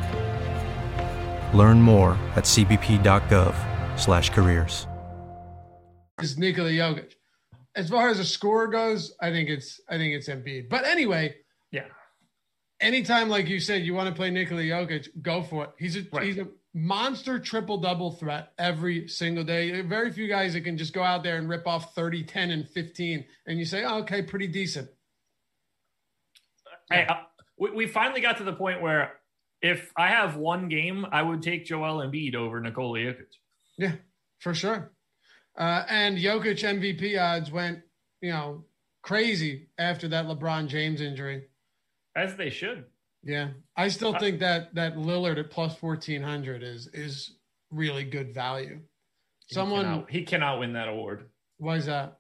Learn 1.55 1.81
more 1.81 2.13
at 2.37 2.45
cbp.gov/careers. 2.45 4.87
is 6.23 6.37
Nikola 6.39 6.71
Jokic. 6.71 7.13
As 7.77 7.89
far 7.91 8.09
as 8.09 8.19
a 8.19 8.25
score 8.25 8.67
goes, 8.67 9.15
I 9.21 9.31
think 9.31 9.49
it's 9.49 9.81
I 9.89 9.97
think 9.99 10.15
it's 10.15 10.29
Embiid. 10.29 10.69
But 10.69 10.85
anyway, 10.85 11.37
Yeah. 11.71 11.85
anytime 12.81 13.29
like 13.29 13.49
you 13.49 13.61
said 13.61 13.83
you 13.83 13.95
want 13.95 14.09
to 14.09 14.15
play 14.15 14.31
Nikola 14.31 14.63
Jokic, 14.63 15.09
go 15.23 15.43
for 15.43 15.65
it. 15.65 15.71
He's 15.79 15.97
a 15.97 16.03
Right. 16.13 16.25
he's 16.25 16.39
a 16.39 16.49
monster 16.75 17.39
triple 17.39 17.79
double 17.79 18.11
threat 18.13 18.53
every 18.59 19.09
single 19.09 19.45
day. 19.45 19.81
Very 19.83 20.11
few 20.13 20.29
guys 20.29 20.53
that 20.55 20.63
can 20.63 20.77
just 20.77 20.93
go 20.93 21.03
out 21.03 21.23
there 21.23 21.37
and 21.39 21.49
rip 21.49 21.67
off 21.67 21.95
30, 21.95 22.25
10 22.25 22.51
and 22.51 22.69
15 22.69 23.25
and 23.47 23.59
you 23.59 23.65
say, 23.65 23.85
oh, 23.85 23.99
"Okay, 24.01 24.23
pretty 24.23 24.49
decent." 24.49 24.91
Hey, 26.91 27.07
uh, 27.07 27.23
we, 27.59 27.71
we 27.71 27.87
finally 27.87 28.21
got 28.21 28.37
to 28.39 28.45
the 28.45 28.53
point 28.55 28.81
where 28.83 29.18
if 29.63 29.93
I 29.97 30.09
have 30.09 30.37
one 30.37 30.69
game, 30.69 31.07
I 31.11 31.23
would 31.23 31.43
take 31.43 31.65
Joel 31.67 31.99
Embiid 32.07 32.35
over 32.35 32.61
Nikola 32.61 32.99
Jokic. 32.99 33.35
Yeah, 33.77 33.93
for 34.39 34.55
sure. 34.55 34.93
Uh, 35.59 35.85
and 35.89 36.17
Jokic 36.19 36.61
MVP 36.63 37.21
odds 37.21 37.51
went, 37.51 37.81
you 38.21 38.31
know, 38.31 38.65
crazy 39.03 39.69
after 39.79 40.09
that 40.09 40.27
LeBron 40.27 40.69
James 40.69 41.01
injury. 41.01 41.45
As 42.17 42.37
they 42.37 42.51
should. 42.51 42.85
Yeah, 43.25 43.49
I 43.77 43.89
still 43.89 44.15
Uh, 44.15 44.19
think 44.21 44.39
that 44.41 44.75
that 44.77 44.95
Lillard 44.97 45.39
at 45.39 45.51
plus 45.51 45.75
fourteen 45.77 46.23
hundred 46.23 46.63
is 46.63 46.87
is 46.95 47.37
really 47.71 48.05
good 48.05 48.33
value. 48.33 48.81
He 49.47 49.55
Someone, 49.55 49.85
cannot, 49.85 50.11
he 50.11 50.23
cannot 50.25 50.61
win 50.61 50.73
that 50.75 50.89
award. 50.89 51.29
why 51.59 51.77
is 51.77 51.87
that? 51.87 52.19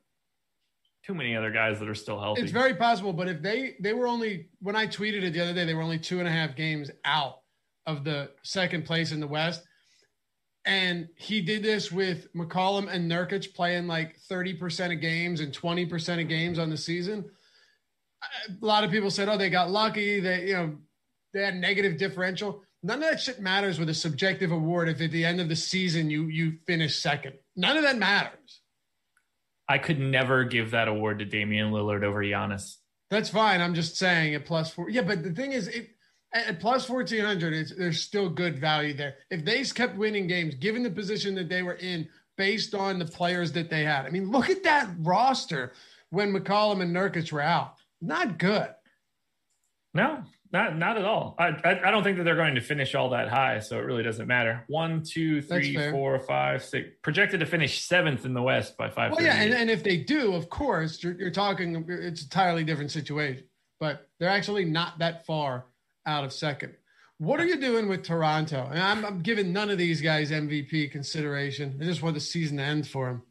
Too 1.09 1.15
many 1.15 1.35
other 1.35 1.51
guys 1.51 1.79
that 1.79 1.89
are 1.89 1.95
still 1.95 2.21
healthy. 2.21 2.43
It's 2.43 2.53
very 2.53 2.75
possible, 2.75 3.15
but 3.15 3.29
if 3.29 3.41
they 3.41 3.77
they 3.81 3.95
were 3.95 4.07
only 4.07 4.49
when 4.61 4.77
I 4.77 4.87
tweeted 4.87 5.23
it 5.23 5.33
the 5.33 5.41
other 5.41 5.55
day, 5.55 5.65
they 5.65 5.73
were 5.73 5.81
only 5.81 5.99
two 5.99 6.19
and 6.19 6.29
a 6.29 6.31
half 6.31 6.55
games 6.55 6.91
out 7.07 7.39
of 7.87 8.05
the 8.05 8.31
second 8.43 8.85
place 8.85 9.11
in 9.11 9.19
the 9.19 9.27
West, 9.27 9.63
and 10.67 11.09
he 11.17 11.41
did 11.41 11.63
this 11.63 11.91
with 11.91 12.31
McCollum 12.35 12.93
and 12.93 13.11
Nurkic 13.11 13.55
playing 13.55 13.87
like 13.87 14.19
thirty 14.29 14.53
percent 14.53 14.93
of 14.93 15.01
games 15.01 15.41
and 15.41 15.51
twenty 15.51 15.87
percent 15.87 16.21
of 16.21 16.29
games 16.29 16.59
on 16.59 16.69
the 16.69 16.77
season. 16.77 17.25
A 18.51 18.65
lot 18.65 18.85
of 18.85 18.91
people 18.91 19.11
said, 19.11 19.31
"Oh, 19.31 19.39
they 19.39 19.49
got 19.49 19.71
lucky. 19.71 20.21
They 20.21 20.49
you 20.49 20.53
know 20.53 20.77
they 21.33 21.43
had 21.43 21.57
negative 21.57 21.97
differential." 21.97 22.63
None 22.83 23.03
of 23.03 23.11
that 23.11 23.19
shit 23.19 23.41
matters 23.41 23.79
with 23.79 23.89
a 23.89 23.95
subjective 23.95 24.53
award 24.53 24.91
if 24.91 25.01
at 25.01 25.11
the 25.11 25.25
end 25.25 25.41
of 25.41 25.49
the 25.49 25.57
season 25.57 26.11
you 26.11 26.27
you 26.27 26.59
finish 26.67 26.99
second. 26.99 27.33
None 27.57 27.79
of 27.79 27.83
that 27.85 27.97
matters. 27.97 28.58
I 29.69 29.79
could 29.79 29.99
never 29.99 30.45
give 30.45 30.71
that 30.71 30.89
award 30.89 31.19
to 31.19 31.25
Damian 31.25 31.71
Lillard 31.71 32.03
over 32.03 32.23
Giannis. 32.23 32.77
That's 33.11 33.29
fine. 33.29 33.61
I'm 33.61 33.75
just 33.75 33.97
saying 33.97 34.35
at 34.35 34.47
plus 34.47 34.71
four. 34.71 34.91
Yeah, 34.91 35.03
but 35.03 35.23
the 35.23 35.33
thing 35.33 35.53
is, 35.53 35.69
it, 35.69 35.91
at 36.33 36.61
plus 36.61 36.85
fourteen 36.85 37.25
hundred, 37.25 37.55
it's 37.55 37.75
there's 37.75 38.01
still 38.01 38.29
good 38.29 38.59
value 38.59 38.95
there. 38.95 39.17
If 39.31 39.45
they 39.45 39.63
kept 39.65 39.97
winning 39.97 40.27
games, 40.27 40.55
given 40.55 40.83
the 40.83 40.91
position 40.91 41.35
that 41.37 41.49
they 41.49 41.63
were 41.63 41.75
in, 41.75 42.09
based 42.37 42.75
on 42.75 42.99
the 42.99 43.05
players 43.05 43.53
that 43.53 43.71
they 43.71 43.85
had, 43.85 44.07
I 44.07 44.11
mean, 44.11 44.31
look 44.31 44.51
at 44.51 44.63
that 44.65 44.89
roster 45.01 45.73
when 46.11 46.33
McCollum 46.33 46.83
and 46.83 46.95
Nurkic 46.95 47.33
were 47.33 47.41
out. 47.41 47.75
Not 48.01 48.39
good. 48.39 48.69
No, 49.95 50.23
not 50.53 50.77
not 50.77 50.97
at 50.97 51.05
all. 51.05 51.35
I, 51.39 51.49
I 51.65 51.81
I 51.87 51.91
don't 51.91 52.03
think 52.03 52.17
that 52.19 52.25
they're 52.25 52.37
going 52.37 52.55
to 52.55 52.61
finish 52.61 52.95
all 52.95 53.11
that 53.11 53.29
high, 53.29 53.61
so 53.61 53.79
it 53.79 53.83
really 53.83 54.03
doesn't 54.03 54.27
matter. 54.27 54.65
One, 54.69 55.03
two, 55.03 55.43
three, 55.43 55.77
four, 55.91 56.19
five, 56.21 56.65
six. 56.65 56.89
Projected 57.03 57.41
to 57.41 57.47
finish 57.47 57.85
seventh 57.85 58.25
in 58.25 58.35
the 58.35 58.43
West 58.43 58.77
by 58.77 58.89
five. 58.89 59.13
Well, 59.13 59.23
yeah, 59.23 59.41
and, 59.41 59.53
and 59.53 59.71
if 59.71 59.83
they 59.83 59.99
do, 59.99 60.35
of 60.35 60.49
course, 60.49 61.03
you're, 61.03 61.15
you're 61.15 61.31
talking. 61.31 61.85
It's 61.89 62.23
a 62.23 62.25
entirely 62.25 62.65
different 62.65 62.91
situation. 62.91 63.45
But 63.81 64.09
they're 64.19 64.29
actually 64.29 64.65
not 64.65 64.99
that 64.99 65.25
far 65.27 65.67
out 66.07 66.25
of 66.25 66.33
second. 66.33 66.75
What 67.19 67.41
are 67.41 67.47
you 67.47 67.61
doing 67.61 67.89
with 67.89 68.05
Toronto? 68.05 68.69
And 68.71 68.81
I'm, 68.81 69.05
I'm 69.05 69.21
giving 69.21 69.53
none 69.53 69.71
of 69.71 69.79
these 69.79 70.01
guys 70.01 70.31
MVP 70.31 70.91
consideration. 70.93 71.79
I 71.81 71.85
just 71.85 72.03
want 72.03 72.15
the 72.15 72.21
season 72.21 72.59
to 72.59 72.63
end 72.63 72.87
for 72.87 73.07
them. 73.07 73.23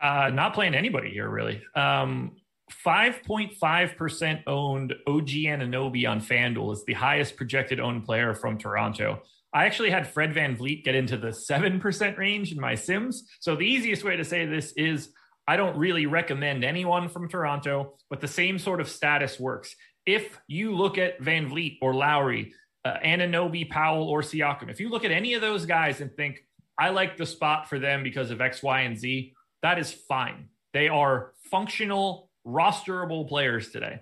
Uh, 0.00 0.28
not 0.30 0.52
playing 0.52 0.74
anybody 0.74 1.10
here, 1.10 1.28
really. 1.28 1.62
Um, 1.74 2.36
5.5% 2.72 4.42
owned 4.46 4.94
OG 5.06 5.28
Anunoby 5.28 6.08
on 6.08 6.20
FanDuel 6.20 6.72
is 6.72 6.84
the 6.84 6.94
highest 6.94 7.36
projected 7.36 7.80
owned 7.80 8.04
player 8.04 8.34
from 8.34 8.58
Toronto. 8.58 9.22
I 9.52 9.66
actually 9.66 9.90
had 9.90 10.08
Fred 10.08 10.34
VanVleet 10.34 10.84
get 10.84 10.94
into 10.94 11.16
the 11.16 11.28
7% 11.28 12.18
range 12.18 12.52
in 12.52 12.60
my 12.60 12.74
Sims. 12.74 13.28
So 13.40 13.54
the 13.54 13.66
easiest 13.66 14.02
way 14.02 14.16
to 14.16 14.24
say 14.24 14.46
this 14.46 14.72
is 14.72 15.10
I 15.46 15.56
don't 15.56 15.76
really 15.76 16.06
recommend 16.06 16.64
anyone 16.64 17.08
from 17.08 17.28
Toronto, 17.28 17.94
but 18.08 18.20
the 18.20 18.28
same 18.28 18.58
sort 18.58 18.80
of 18.80 18.88
status 18.88 19.38
works. 19.38 19.76
If 20.06 20.38
you 20.48 20.74
look 20.74 20.98
at 20.98 21.20
VanVleet 21.20 21.78
or 21.82 21.94
Lowry, 21.94 22.54
uh, 22.84 22.96
Anunoby, 23.04 23.68
Powell, 23.68 24.08
or 24.08 24.22
Siakam, 24.22 24.70
if 24.70 24.80
you 24.80 24.88
look 24.88 25.04
at 25.04 25.10
any 25.10 25.34
of 25.34 25.40
those 25.40 25.66
guys 25.66 26.00
and 26.00 26.14
think, 26.14 26.40
I 26.78 26.90
like 26.90 27.16
the 27.16 27.26
spot 27.26 27.68
for 27.68 27.78
them 27.78 28.02
because 28.02 28.30
of 28.30 28.40
X, 28.40 28.62
Y, 28.62 28.80
and 28.80 28.98
Z, 28.98 29.34
that 29.62 29.78
is 29.78 29.92
fine. 29.92 30.48
They 30.72 30.88
are 30.88 31.32
functional, 31.50 32.30
rosterable 32.46 33.28
players 33.28 33.70
today. 33.70 34.00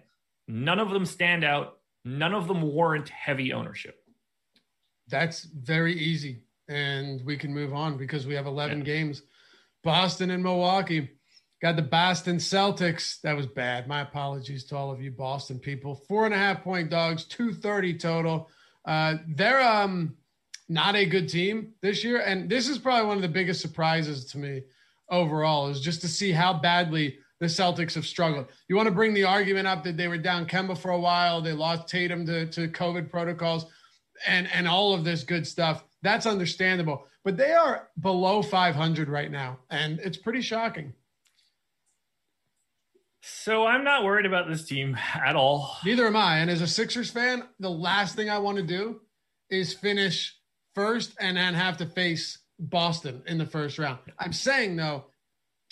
None 0.48 0.78
of 0.78 0.90
them 0.90 1.07
stand 1.07 1.44
out. 1.44 1.78
None 2.05 2.35
of 2.35 2.48
them 2.48 2.62
warrant 2.62 3.09
heavy 3.09 3.52
ownership. 3.52 4.02
That's 5.09 5.44
very 5.44 5.94
easy. 5.94 6.44
And 6.68 7.24
we 7.24 7.37
can 7.37 7.52
move 7.52 7.72
on 7.74 7.96
because 7.96 8.26
we 8.26 8.35
have 8.35 8.46
11 8.46 8.78
Yeah. 8.78 8.85
games. 8.85 9.22
Boston 9.85 10.31
and 10.31 10.42
Milwaukee. 10.42 11.11
Got 11.61 11.76
the 11.76 11.83
Boston 11.83 12.37
Celtics. 12.38 13.20
That 13.20 13.37
was 13.37 13.46
bad. 13.46 13.87
My 13.87 14.00
apologies 14.00 14.64
to 14.64 14.76
all 14.76 14.90
of 14.90 15.00
you 15.00 15.12
Boston 15.12 15.59
people. 15.61 15.94
Four 15.94 16.24
and 16.24 16.35
a 16.35 16.38
half 16.38 16.62
point 16.64 16.90
dogs, 16.90 17.24
230 17.24 17.98
total. 17.98 18.50
Uh, 18.85 19.16
they're 19.28 19.61
um, 19.61 20.16
not 20.68 20.96
a 20.96 21.07
good 21.07 21.28
team 21.28 21.74
this 21.81 22.02
year. 22.02 22.20
And 22.20 22.50
this 22.50 22.68
is 22.68 22.78
probably 22.78 23.07
one 23.07 23.16
of 23.16 23.22
the 23.22 23.28
biggest 23.28 23.61
surprises 23.61 24.24
to 24.26 24.38
me 24.38 24.62
overall 25.09 25.68
is 25.68 25.81
just 25.81 26.00
to 26.00 26.09
see 26.09 26.33
how 26.33 26.52
badly 26.55 27.18
the 27.42 27.48
Celtics 27.48 27.94
have 27.94 28.07
struggled. 28.07 28.46
You 28.68 28.76
want 28.76 28.87
to 28.87 28.94
bring 28.94 29.14
the 29.14 29.24
argument 29.24 29.66
up 29.66 29.83
that 29.83 29.96
they 29.96 30.07
were 30.07 30.16
down 30.16 30.46
Kemba 30.46 30.78
for 30.78 30.92
a 30.92 31.00
while, 31.00 31.42
they 31.42 31.52
lost 31.52 31.88
Tatum 31.88 32.24
to, 32.26 32.46
to 32.46 32.68
COVID 32.68 33.11
protocols, 33.11 33.66
and 34.26 34.48
and 34.52 34.68
all 34.68 34.94
of 34.94 35.02
this 35.02 35.24
good 35.24 35.44
stuff. 35.44 35.83
That's 36.02 36.24
understandable, 36.24 37.05
but 37.24 37.37
they 37.37 37.50
are 37.50 37.88
below 38.00 38.42
500 38.42 39.09
right 39.09 39.31
now, 39.31 39.59
and 39.70 39.98
it's 39.98 40.16
pretty 40.16 40.40
shocking. 40.40 40.92
So 43.22 43.66
I'm 43.66 43.83
not 43.83 44.05
worried 44.05 44.26
about 44.26 44.48
this 44.48 44.64
team 44.64 44.96
at 45.14 45.35
all. 45.35 45.76
Neither 45.85 46.07
am 46.07 46.16
I. 46.16 46.38
And 46.38 46.50
as 46.50 46.61
a 46.61 46.66
Sixers 46.66 47.11
fan, 47.11 47.44
the 47.59 47.70
last 47.70 48.14
thing 48.14 48.31
I 48.31 48.38
want 48.38 48.59
to 48.59 48.64
do 48.64 49.00
is 49.50 49.72
finish 49.72 50.37
first 50.74 51.14
and 51.20 51.37
then 51.37 51.55
have 51.55 51.76
to 51.78 51.87
face 51.87 52.38
Boston 52.59 53.22
in 53.26 53.38
the 53.38 53.46
first 53.46 53.78
round. 53.78 53.98
I'm 54.18 54.33
saying 54.33 54.76
though, 54.76 55.07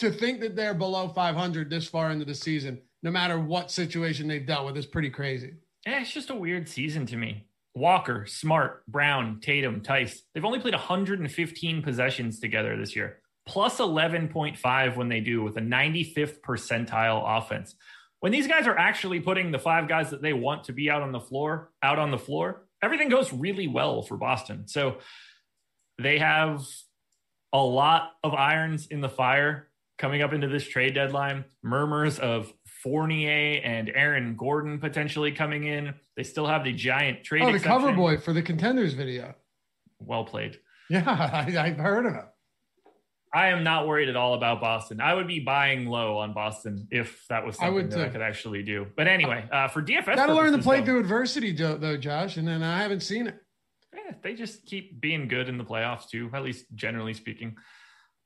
to 0.00 0.10
think 0.10 0.40
that 0.40 0.56
they're 0.56 0.74
below 0.74 1.08
500 1.08 1.68
this 1.68 1.86
far 1.86 2.10
into 2.10 2.24
the 2.24 2.34
season, 2.34 2.80
no 3.02 3.10
matter 3.10 3.38
what 3.38 3.70
situation 3.70 4.26
they've 4.26 4.46
dealt 4.46 4.64
with, 4.64 4.76
is 4.76 4.86
pretty 4.86 5.10
crazy. 5.10 5.54
Yeah, 5.86 6.00
it's 6.00 6.12
just 6.12 6.30
a 6.30 6.34
weird 6.34 6.68
season 6.68 7.04
to 7.06 7.16
me. 7.16 7.46
Walker, 7.74 8.24
Smart, 8.26 8.84
Brown, 8.86 9.40
Tatum, 9.40 9.82
Theis. 9.82 10.22
They've 10.34 10.44
only 10.44 10.58
played 10.58 10.74
115 10.74 11.82
possessions 11.82 12.40
together 12.40 12.76
this 12.78 12.96
year, 12.96 13.18
plus 13.46 13.78
11.5 13.78 14.96
when 14.96 15.08
they 15.08 15.20
do 15.20 15.42
with 15.42 15.56
a 15.58 15.60
95th 15.60 16.40
percentile 16.40 17.38
offense. 17.38 17.74
When 18.20 18.32
these 18.32 18.46
guys 18.46 18.66
are 18.66 18.76
actually 18.76 19.20
putting 19.20 19.50
the 19.50 19.58
five 19.58 19.86
guys 19.86 20.10
that 20.10 20.22
they 20.22 20.32
want 20.32 20.64
to 20.64 20.72
be 20.72 20.90
out 20.90 21.02
on 21.02 21.12
the 21.12 21.20
floor 21.20 21.70
out 21.82 21.98
on 21.98 22.10
the 22.10 22.18
floor, 22.18 22.66
everything 22.82 23.10
goes 23.10 23.32
really 23.32 23.68
well 23.68 24.02
for 24.02 24.16
Boston. 24.16 24.66
So 24.66 24.98
they 25.98 26.18
have 26.18 26.66
a 27.52 27.62
lot 27.62 28.12
of 28.24 28.34
irons 28.34 28.86
in 28.86 29.00
the 29.00 29.08
fire 29.08 29.69
coming 30.00 30.22
up 30.22 30.32
into 30.32 30.48
this 30.48 30.66
trade 30.66 30.94
deadline. 30.94 31.44
Murmurs 31.62 32.18
of 32.18 32.52
Fournier 32.82 33.60
and 33.62 33.92
Aaron 33.94 34.34
Gordon 34.34 34.80
potentially 34.80 35.30
coming 35.30 35.66
in. 35.66 35.94
They 36.16 36.24
still 36.24 36.46
have 36.46 36.64
the 36.64 36.72
giant 36.72 37.22
trade. 37.22 37.42
Oh, 37.42 37.50
the 37.50 37.56
exception. 37.56 37.78
cover 37.78 37.92
boy 37.92 38.16
for 38.16 38.32
the 38.32 38.42
contenders 38.42 38.94
video. 38.94 39.34
Well 40.00 40.24
played. 40.24 40.58
Yeah, 40.88 41.04
I, 41.06 41.68
have 41.68 41.76
heard 41.76 42.06
of 42.06 42.14
him. 42.14 42.24
I 43.32 43.48
am 43.48 43.62
not 43.62 43.86
worried 43.86 44.08
at 44.08 44.16
all 44.16 44.34
about 44.34 44.60
Boston. 44.60 45.00
I 45.00 45.14
would 45.14 45.28
be 45.28 45.38
buying 45.38 45.86
low 45.86 46.18
on 46.18 46.32
Boston 46.32 46.88
if 46.90 47.24
that 47.28 47.46
was 47.46 47.56
something 47.56 47.84
I 47.84 47.96
that. 47.96 48.06
I 48.06 48.08
could 48.08 48.22
actually 48.22 48.64
do. 48.64 48.86
But 48.96 49.06
anyway, 49.06 49.44
uh, 49.52 49.68
for 49.68 49.82
DFS, 49.82 50.16
gotta 50.16 50.34
learn 50.34 50.52
to 50.52 50.58
play 50.58 50.80
though, 50.80 50.86
through 50.86 51.00
adversity, 51.00 51.52
though, 51.52 51.96
Josh. 51.96 52.38
And 52.38 52.48
then 52.48 52.64
I 52.64 52.82
haven't 52.82 53.02
seen 53.02 53.28
it. 53.28 53.36
Yeah, 53.94 54.14
they 54.22 54.34
just 54.34 54.66
keep 54.66 55.00
being 55.00 55.28
good 55.28 55.48
in 55.48 55.58
the 55.58 55.64
playoffs 55.64 56.08
too. 56.08 56.28
At 56.32 56.42
least 56.42 56.64
generally 56.74 57.14
speaking, 57.14 57.56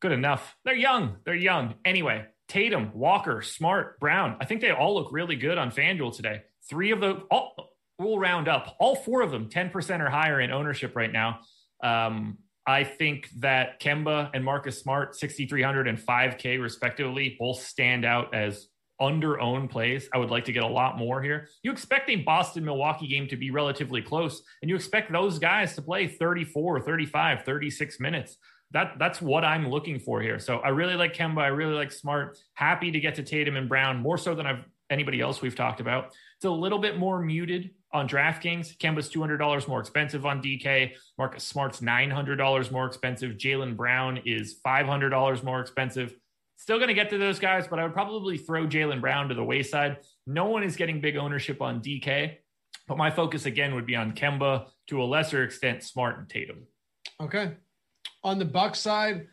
good 0.01 0.13
enough. 0.13 0.57
They're 0.65 0.75
young. 0.75 1.17
They're 1.25 1.35
young. 1.35 1.75
Anyway, 1.85 2.27
Tatum, 2.49 2.91
Walker, 2.95 3.43
Smart, 3.43 3.99
Brown. 4.01 4.37
I 4.41 4.45
think 4.45 4.61
they 4.61 4.71
all 4.71 4.95
look 4.95 5.13
really 5.13 5.37
good 5.37 5.59
on 5.59 5.71
FanDuel 5.71 6.15
today. 6.15 6.43
Three 6.69 6.91
of 6.91 7.01
the 7.01 7.23
all 7.31 7.75
we'll 7.99 8.19
round 8.19 8.49
up. 8.49 8.77
All 8.81 8.97
four 8.97 9.23
of 9.23 9.31
them, 9.31 9.49
10% 9.49 10.01
or 10.01 10.11
higher 10.11 10.41
in 10.41 10.51
ownership 10.51 10.97
right 10.97 11.13
now. 11.13 11.41
Um, 11.83 12.39
I 12.67 12.85
think 12.85 13.29
that 13.41 13.81
Kemba 13.81 14.31
and 14.33 14.45
Marcus 14.45 14.81
Smart, 14.81 15.17
6,300 15.17 15.87
and 15.87 15.99
5K 15.99 16.61
respectively, 16.61 17.37
both 17.39 17.61
stand 17.61 18.05
out 18.05 18.35
as 18.35 18.69
under 19.01 19.41
owned 19.41 19.71
plays. 19.71 20.09
I 20.15 20.19
would 20.19 20.31
like 20.31 20.47
to 20.47 20.53
get 20.53 20.63
a 20.63 20.69
lot 20.69 20.97
more 20.97 21.23
here. 21.23 21.49
You 21.63 21.73
expect 21.73 22.09
a 22.09 22.17
Boston 22.17 22.65
Milwaukee 22.65 23.09
game 23.09 23.29
to 23.29 23.37
be 23.37 23.51
relatively 23.51 24.01
close, 24.01 24.43
and 24.63 24.69
you 24.69 24.77
expect 24.77 25.13
those 25.13 25.39
guys 25.39 25.75
to 25.75 25.83
play 25.83 26.07
34, 26.07 26.81
35, 26.81 27.43
36 27.45 28.01
minutes 28.01 28.39
that 28.73 28.95
that's 28.99 29.23
what 29.23 29.45
I'm 29.45 29.69
looking 29.69 29.99
for 29.99 30.21
here. 30.21 30.39
So 30.39 30.59
I 30.59 30.69
really 30.69 30.95
like 30.95 31.15
Kemba. 31.15 31.39
I 31.39 31.49
really 31.49 31.75
like 31.75 31.93
Smart. 31.93 32.39
Happy 32.55 32.91
to 32.91 33.01
get 33.01 33.15
to 33.17 33.23
Tatum 33.23 33.57
and 33.57 33.69
Brown 33.69 33.99
more 33.99 34.19
so 34.19 34.35
than 34.35 34.47
I've 34.47 34.65
anybody 34.91 35.21
else 35.21 35.41
we've 35.41 35.57
talked 35.57 35.81
about. 35.81 36.15
It's 36.37 36.45
a 36.45 36.51
little 36.51 36.79
bit 36.79 36.99
more 36.99 37.21
muted 37.21 37.71
on 37.93 38.09
DraftKings. 38.09 38.77
Kemba's 38.79 39.09
two 39.09 39.21
hundred 39.21 39.39
dollars 39.39 39.69
more 39.69 39.81
expensive 39.81 40.27
on 40.27 40.43
DK. 40.43 40.93
Marcus 41.19 41.45
Smart's 41.45 41.83
nine 41.83 42.11
hundred 42.11 42.37
dollars 42.37 42.71
more 42.71 42.87
expensive. 42.87 43.33
Jaylen 43.37 43.77
Brown 43.77 44.21
is 44.25 44.55
five 44.65 44.87
hundred 44.87 45.11
dollars 45.11 45.43
more 45.43 45.61
expensive. 45.61 46.15
Still 46.57 46.79
going 46.79 46.89
to 46.89 46.95
get 46.95 47.11
to 47.11 47.19
those 47.19 47.39
guys, 47.39 47.67
but 47.67 47.79
I 47.79 47.83
would 47.83 47.93
probably 47.93 48.39
throw 48.39 48.67
Jaylen 48.67 49.01
Brown 49.01 49.29
to 49.29 49.35
the 49.35 49.45
wayside. 49.45 49.99
No 50.27 50.47
one 50.47 50.63
is 50.63 50.77
getting 50.77 51.01
big 51.01 51.17
ownership 51.17 51.61
on 51.61 51.83
DK, 51.83 52.37
but 52.87 52.97
my 52.97 53.11
focus 53.11 53.45
again 53.45 53.75
would 53.75 53.87
be 53.87 53.97
on 53.97 54.13
Kemba 54.13 54.67
to 54.87 55.03
a 55.03 55.05
lesser 55.05 55.43
extent, 55.43 55.83
Smart 55.83 56.19
and 56.19 56.29
Tatum. 56.29 56.67
Okay, 57.21 57.55
on 58.25 58.39
the 58.39 58.45
Buck 58.45 58.75
side, 58.75 59.27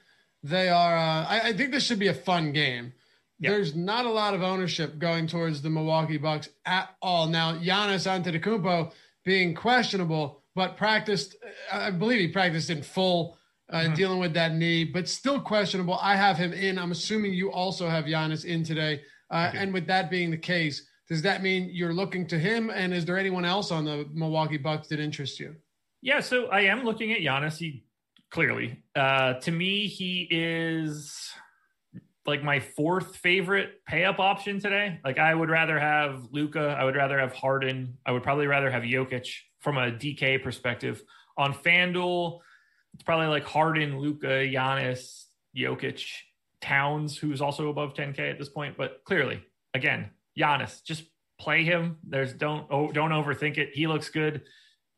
they 0.43 0.69
are. 0.69 0.97
Uh, 0.97 1.25
I, 1.25 1.41
I, 1.45 1.53
think 1.53 1.71
this 1.71 1.83
should 1.83 1.99
be 1.99 2.07
a 2.07 2.13
fun 2.13 2.51
game. 2.51 2.93
Yep. 3.39 3.51
There's 3.51 3.75
not 3.75 4.05
a 4.05 4.09
lot 4.09 4.33
of 4.33 4.43
ownership 4.43 4.99
going 4.99 5.25
towards 5.25 5.61
the 5.61 5.69
Milwaukee 5.69 6.17
Bucks 6.17 6.49
at 6.65 6.89
all. 7.01 7.27
Now, 7.27 7.55
Giannis 7.55 8.05
Antetokounmpo 8.05 8.91
being 9.23 9.55
questionable, 9.55 10.43
but 10.53 10.77
practiced. 10.77 11.35
I 11.71 11.89
believe 11.89 12.19
he 12.19 12.27
practiced 12.27 12.69
in 12.69 12.83
full, 12.83 13.37
uh, 13.71 13.77
mm-hmm. 13.77 13.93
dealing 13.95 14.19
with 14.19 14.33
that 14.33 14.53
knee, 14.53 14.83
but 14.83 15.07
still 15.07 15.39
questionable. 15.39 15.97
I 16.01 16.15
have 16.15 16.37
him 16.37 16.53
in. 16.53 16.77
I'm 16.77 16.91
assuming 16.91 17.33
you 17.33 17.51
also 17.51 17.87
have 17.87 18.05
Giannis 18.05 18.45
in 18.45 18.63
today. 18.63 19.01
Uh, 19.31 19.51
and 19.55 19.73
with 19.73 19.87
that 19.87 20.11
being 20.11 20.29
the 20.29 20.37
case, 20.37 20.85
does 21.07 21.21
that 21.21 21.41
mean 21.41 21.69
you're 21.71 21.93
looking 21.93 22.27
to 22.27 22.37
him? 22.37 22.69
And 22.69 22.93
is 22.93 23.05
there 23.05 23.17
anyone 23.17 23.45
else 23.45 23.71
on 23.71 23.85
the 23.85 24.07
Milwaukee 24.13 24.57
Bucks 24.57 24.87
that 24.89 24.99
interests 24.99 25.39
you? 25.39 25.55
Yeah, 26.01 26.19
so 26.19 26.47
I 26.47 26.61
am 26.61 26.83
looking 26.83 27.11
at 27.11 27.19
Giannis. 27.19 27.57
He 27.57 27.83
clearly. 28.31 28.81
Uh, 28.95 29.33
to 29.33 29.51
me, 29.51 29.87
he 29.87 30.27
is 30.31 31.31
like 32.25 32.43
my 32.43 32.59
fourth 32.59 33.17
favorite 33.17 33.83
pay 33.85 34.05
up 34.05 34.19
option 34.19 34.59
today. 34.59 34.99
Like 35.03 35.19
I 35.19 35.33
would 35.33 35.49
rather 35.49 35.79
have 35.79 36.27
Luka. 36.31 36.75
I 36.79 36.83
would 36.83 36.95
rather 36.95 37.19
have 37.19 37.33
Harden. 37.33 37.97
I 38.05 38.11
would 38.11 38.23
probably 38.23 38.47
rather 38.47 38.71
have 38.71 38.83
Jokic 38.83 39.27
from 39.59 39.77
a 39.77 39.91
DK 39.91 40.41
perspective. 40.41 41.03
On 41.37 41.53
FanDuel, 41.53 42.39
it's 42.93 43.03
probably 43.03 43.27
like 43.27 43.45
Harden, 43.45 43.99
Luka, 43.99 44.27
Giannis, 44.27 45.25
Jokic, 45.55 46.05
Towns, 46.61 47.17
who's 47.17 47.41
also 47.41 47.69
above 47.69 47.93
10K 47.93 48.19
at 48.31 48.37
this 48.37 48.49
point. 48.49 48.77
But 48.77 49.01
clearly, 49.05 49.43
again, 49.73 50.11
Giannis, 50.37 50.83
just 50.83 51.03
play 51.39 51.63
him. 51.63 51.97
There's 52.03 52.33
don't 52.33 52.67
oh, 52.69 52.91
don't 52.91 53.11
overthink 53.11 53.57
it. 53.57 53.71
He 53.73 53.87
looks 53.87 54.09
good. 54.09 54.43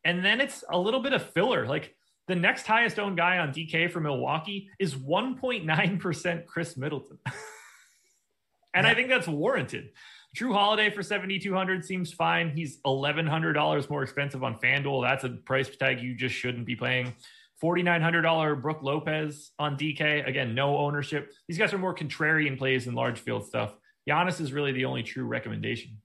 And 0.03 0.23
then 0.23 0.41
it's 0.41 0.63
a 0.69 0.77
little 0.77 0.99
bit 0.99 1.13
of 1.13 1.23
filler. 1.31 1.65
Like 1.65 1.95
the 2.27 2.35
next 2.35 2.65
highest 2.65 2.99
owned 2.99 3.17
guy 3.17 3.37
on 3.39 3.49
DK 3.49 3.91
for 3.91 3.99
Milwaukee 3.99 4.69
is 4.79 4.95
1.9% 4.95 6.45
Khris 6.45 6.77
Middleton. 6.77 7.17
and 8.73 8.85
yeah. 8.85 8.91
I 8.91 8.93
think 8.93 9.09
that's 9.09 9.27
warranted. 9.27 9.89
Jrue 10.35 10.53
Holiday 10.53 10.89
for 10.89 11.03
7,200 11.03 11.85
seems 11.85 12.11
fine. 12.11 12.49
He's 12.49 12.79
$1,100 12.85 13.89
more 13.89 14.03
expensive 14.03 14.43
on 14.43 14.57
FanDuel. 14.57 15.03
That's 15.03 15.23
a 15.25 15.29
price 15.29 15.69
tag 15.75 16.01
you 16.01 16.15
just 16.15 16.33
shouldn't 16.33 16.65
be 16.65 16.75
paying. 16.75 17.13
$4,900 17.61 18.61
Brook 18.61 18.79
Lopez 18.81 19.51
on 19.59 19.77
DK. 19.77 20.27
Again, 20.27 20.55
no 20.55 20.77
ownership. 20.77 21.31
These 21.47 21.57
guys 21.57 21.71
are 21.73 21.77
more 21.77 21.93
contrarian 21.93 22.57
plays 22.57 22.85
than 22.85 22.95
large 22.95 23.19
field 23.19 23.45
stuff. 23.45 23.75
Giannis 24.09 24.41
is 24.41 24.51
really 24.51 24.71
the 24.71 24.85
only 24.85 25.03
true 25.03 25.25
recommendation. 25.25 25.97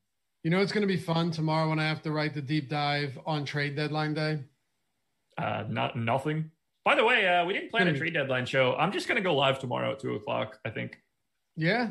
You 0.45 0.51
know, 0.51 0.61
it's 0.61 0.73
going 0.73 0.87
to 0.87 0.87
be 0.87 0.97
fun 0.97 1.31
tomorrow 1.31 1.69
when 1.69 1.81
I 1.81 1.89
have 1.89 2.03
to 2.03 2.13
write 2.13 2.35
the 2.35 2.43
deep 2.43 2.69
dive 2.69 3.19
on 3.27 3.45
trade 3.45 3.77
deadline 3.77 4.15
day. 4.15 4.45
Uh, 5.39 5.65
not 5.69 5.97
nothing. 5.97 6.51
By 6.85 6.95
the 6.95 7.05
way, 7.05 7.29
uh, 7.29 7.45
we 7.45 7.53
didn't 7.53 7.71
plan 7.71 7.87
a 7.87 7.97
trade 7.97 8.15
deadline 8.15 8.47
show. 8.47 8.75
I'm 8.75 8.93
just 8.93 9.09
gonna 9.09 9.21
go 9.21 9.35
live 9.35 9.59
tomorrow 9.59 9.93
at 9.93 10.01
two 10.01 10.15
o'clock. 10.15 10.59
I 10.65 10.71
think. 10.71 10.99
Yeah. 11.57 11.91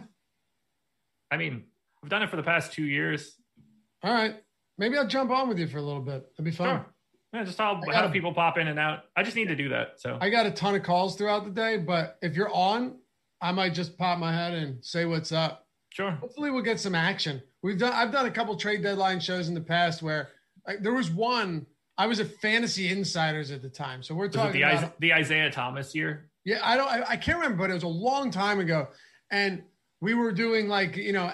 I 1.32 1.38
mean, 1.38 1.64
I've 2.04 2.10
done 2.10 2.24
it 2.24 2.30
for 2.30 2.36
the 2.36 2.44
past 2.44 2.74
two 2.74 2.86
years. 2.86 3.36
All 4.04 4.14
right, 4.14 4.36
maybe 4.78 4.98
I'll 4.98 5.08
jump 5.08 5.32
on 5.32 5.50
with 5.50 5.60
you 5.60 5.68
for 5.68 5.78
a 5.78 5.82
little 5.82 6.02
bit. 6.02 6.26
That'd 6.34 6.46
be 6.46 6.52
fun. 6.52 6.68
Sure. 6.68 6.86
Yeah, 7.34 7.44
just 7.44 7.58
how 7.58 7.82
how 7.92 8.08
do 8.08 8.14
people 8.14 8.34
pop 8.34 8.58
in 8.58 8.68
and 8.68 8.80
out. 8.80 9.04
I 9.16 9.24
just 9.24 9.36
need 9.36 9.50
to 9.50 9.56
do 9.56 9.70
that. 9.70 10.00
So 10.00 10.18
I 10.22 10.30
got 10.30 10.46
a 10.46 10.52
ton 10.52 10.76
of 10.76 10.84
calls 10.84 11.16
throughout 11.16 11.44
the 11.44 11.52
day, 11.52 11.78
but 11.78 12.18
if 12.22 12.36
you're 12.36 12.54
on, 12.54 12.98
I 13.42 13.52
might 13.52 13.74
just 13.74 13.98
pop 13.98 14.18
my 14.18 14.34
head 14.34 14.54
and 14.54 14.84
say 14.84 15.06
what's 15.06 15.32
up. 15.32 15.68
Sure. 15.90 16.12
Hopefully, 16.12 16.52
we'll 16.52 16.64
get 16.64 16.80
some 16.80 16.96
action. 16.96 17.42
We've 17.62 17.78
done. 17.78 17.94
I've 17.94 18.12
done 18.12 18.26
a 18.26 18.32
couple 18.32 18.56
trade 18.56 18.82
deadline 18.82 19.20
shows 19.20 19.50
in 19.50 19.54
the 19.54 19.62
past 19.62 20.02
where 20.02 20.30
like, 20.66 20.82
there 20.82 20.94
was 20.94 21.10
one 21.10 21.66
I 21.98 22.06
was 22.08 22.20
at 22.20 22.28
Fantasy 22.42 22.90
Insiders 22.90 23.52
at 23.52 23.62
the 23.62 23.70
time, 23.70 24.04
so 24.04 24.14
we're 24.14 24.30
talking 24.30 24.62
the, 24.62 24.62
about 24.62 25.00
the 25.00 25.14
Isaiah 25.14 25.50
Thomas 25.50 25.96
year. 25.96 26.30
Yeah, 26.46 26.60
I 26.64 26.78
don't, 26.78 26.88
I, 26.88 27.04
I 27.10 27.18
can't 27.18 27.38
remember, 27.40 27.64
but 27.64 27.72
it 27.72 27.74
was 27.74 27.84
a 27.84 27.88
long 27.88 28.30
time 28.32 28.60
ago, 28.60 28.88
and 29.32 29.64
we 30.00 30.14
were 30.14 30.32
doing 30.32 30.68
like 30.68 30.96
you 30.96 31.14
know 31.14 31.32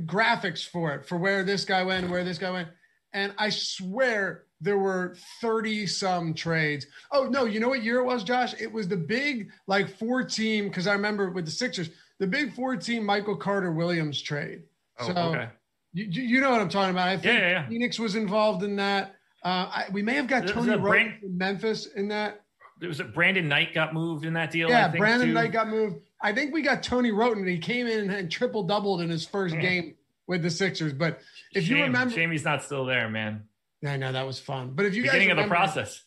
graphics 0.00 0.68
for 0.68 0.94
it 0.94 1.06
for 1.06 1.16
where 1.16 1.42
this 1.44 1.64
guy 1.64 1.82
went, 1.82 2.10
where 2.10 2.24
this 2.24 2.38
guy 2.38 2.50
went, 2.50 2.68
and 3.12 3.32
I 3.38 3.48
swear 3.48 4.44
there 4.60 4.78
were 4.78 5.16
30 5.40 5.86
some 5.86 6.34
trades. 6.34 6.86
Oh 7.10 7.24
no, 7.24 7.44
you 7.44 7.60
know 7.60 7.68
what 7.68 7.82
year 7.82 7.98
it 7.98 8.04
was, 8.04 8.22
Josh? 8.22 8.54
It 8.60 8.70
was 8.70 8.88
the 8.88 8.96
big 8.96 9.50
like 9.66 9.88
four 9.98 10.22
team 10.22 10.68
because 10.68 10.86
I 10.86 10.92
remember 10.92 11.30
with 11.30 11.44
the 11.44 11.50
Sixers, 11.50 11.90
the 12.18 12.26
big 12.26 12.54
four 12.54 12.76
team 12.76 13.04
Michael 13.04 13.36
Carter 13.36 13.72
Williams 13.72 14.20
trade. 14.20 14.62
Oh, 14.98 15.06
so 15.06 15.12
okay. 15.12 15.48
you, 15.92 16.04
you 16.04 16.40
know 16.40 16.50
what 16.50 16.60
I'm 16.60 16.68
talking 16.68 16.90
about. 16.90 17.08
I 17.08 17.16
think 17.16 17.38
yeah, 17.38 17.40
yeah, 17.40 17.50
yeah. 17.50 17.68
Phoenix 17.68 17.98
was 17.98 18.14
involved 18.14 18.62
in 18.62 18.76
that. 18.76 19.15
Uh, 19.46 19.70
I, 19.70 19.84
we 19.92 20.02
may 20.02 20.14
have 20.14 20.26
got 20.26 20.48
Tony 20.48 20.76
Brand- 20.76 21.20
from 21.20 21.38
Memphis 21.38 21.86
in 21.86 22.08
that. 22.08 22.42
There 22.80 22.88
was 22.88 22.98
a 22.98 23.04
Brandon 23.04 23.46
Knight 23.46 23.72
got 23.72 23.94
moved 23.94 24.24
in 24.24 24.32
that 24.32 24.50
deal. 24.50 24.68
Yeah, 24.68 24.88
Brandon 24.88 25.28
too. 25.28 25.34
Knight 25.34 25.52
got 25.52 25.68
moved. 25.68 26.00
I 26.20 26.32
think 26.32 26.52
we 26.52 26.62
got 26.62 26.82
Tony 26.82 27.12
Wroten, 27.12 27.44
and 27.44 27.48
he 27.48 27.58
came 27.58 27.86
in 27.86 28.10
and 28.10 28.28
triple 28.28 28.64
doubled 28.64 29.02
in 29.02 29.08
his 29.08 29.24
first 29.24 29.54
yeah. 29.54 29.60
game 29.60 29.94
with 30.26 30.42
the 30.42 30.50
Sixers. 30.50 30.92
But 30.92 31.20
if 31.54 31.62
shame, 31.62 31.76
you 31.76 31.82
remember, 31.84 32.12
Jamie's 32.12 32.44
not 32.44 32.64
still 32.64 32.86
there, 32.86 33.08
man. 33.08 33.44
I 33.86 33.96
know 33.96 34.10
that 34.10 34.26
was 34.26 34.40
fun. 34.40 34.72
But 34.74 34.86
if 34.86 34.96
you 34.96 35.02
beginning 35.02 35.28
guys 35.28 35.36
remember, 35.36 35.54
of 35.54 35.60
the 35.60 35.72
process, 35.72 36.02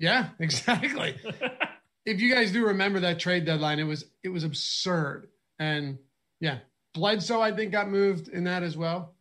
yeah, 0.00 0.30
exactly. 0.40 1.14
if 2.04 2.20
you 2.20 2.34
guys 2.34 2.50
do 2.50 2.66
remember 2.66 2.98
that 3.00 3.20
trade 3.20 3.44
deadline, 3.44 3.78
it 3.78 3.84
was 3.84 4.04
it 4.24 4.30
was 4.30 4.42
absurd, 4.42 5.28
and 5.60 5.96
yeah, 6.40 6.58
Bledsoe 6.94 7.40
I 7.40 7.52
think 7.52 7.70
got 7.70 7.88
moved 7.88 8.26
in 8.26 8.42
that 8.44 8.64
as 8.64 8.76
well. 8.76 9.14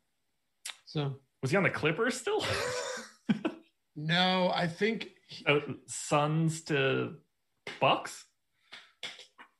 So 0.87 1.17
was 1.43 1.51
he 1.51 1.57
on 1.57 1.61
the 1.61 1.69
Clippers 1.69 2.19
still? 2.19 2.43
No, 4.05 4.51
I 4.53 4.67
think 4.67 5.09
oh, 5.47 5.61
Suns 5.87 6.61
to 6.65 7.15
Bucks. 7.81 8.25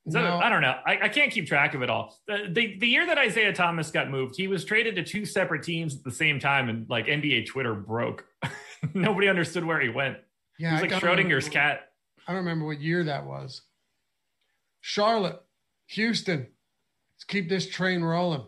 So, 0.10 0.22
no. 0.22 0.38
I 0.38 0.50
don't 0.50 0.62
know. 0.62 0.76
I, 0.86 0.98
I, 1.04 1.10
can't 1.10 1.32
keep 1.32 1.46
track 1.46 1.76
of 1.76 1.84
it 1.84 1.90
all. 1.90 2.18
The, 2.26 2.48
the, 2.50 2.80
the 2.80 2.88
year 2.88 3.06
that 3.06 3.18
Isaiah 3.18 3.54
Thomas 3.54 3.92
got 3.92 4.10
moved, 4.10 4.36
he 4.38 4.48
was 4.48 4.66
traded 4.66 4.96
to 4.96 5.04
two 5.04 5.26
separate 5.26 5.62
teams 5.62 5.96
at 5.96 6.04
the 6.04 6.12
same 6.12 6.40
time, 6.40 6.70
and 6.70 6.90
like 6.90 7.06
NBA 7.06 7.48
Twitter 7.48 7.76
broke. 7.76 8.26
Nobody 8.94 9.28
understood 9.28 9.66
where 9.66 9.80
he 9.80 9.90
went. 9.90 10.18
Yeah, 10.58 10.78
he 10.78 10.84
was 10.84 10.92
like 10.92 11.02
Schrodinger's 11.02 11.48
remember, 11.48 11.50
cat. 11.50 11.82
I 12.28 12.32
don't 12.32 12.40
remember 12.40 12.66
what 12.66 12.80
year 12.80 13.04
that 13.04 13.26
was. 13.26 13.62
Charlotte, 14.82 15.40
Houston. 15.88 16.48
Let's 17.14 17.26
keep 17.28 17.50
this 17.50 17.70
train 17.70 18.02
rolling. 18.02 18.46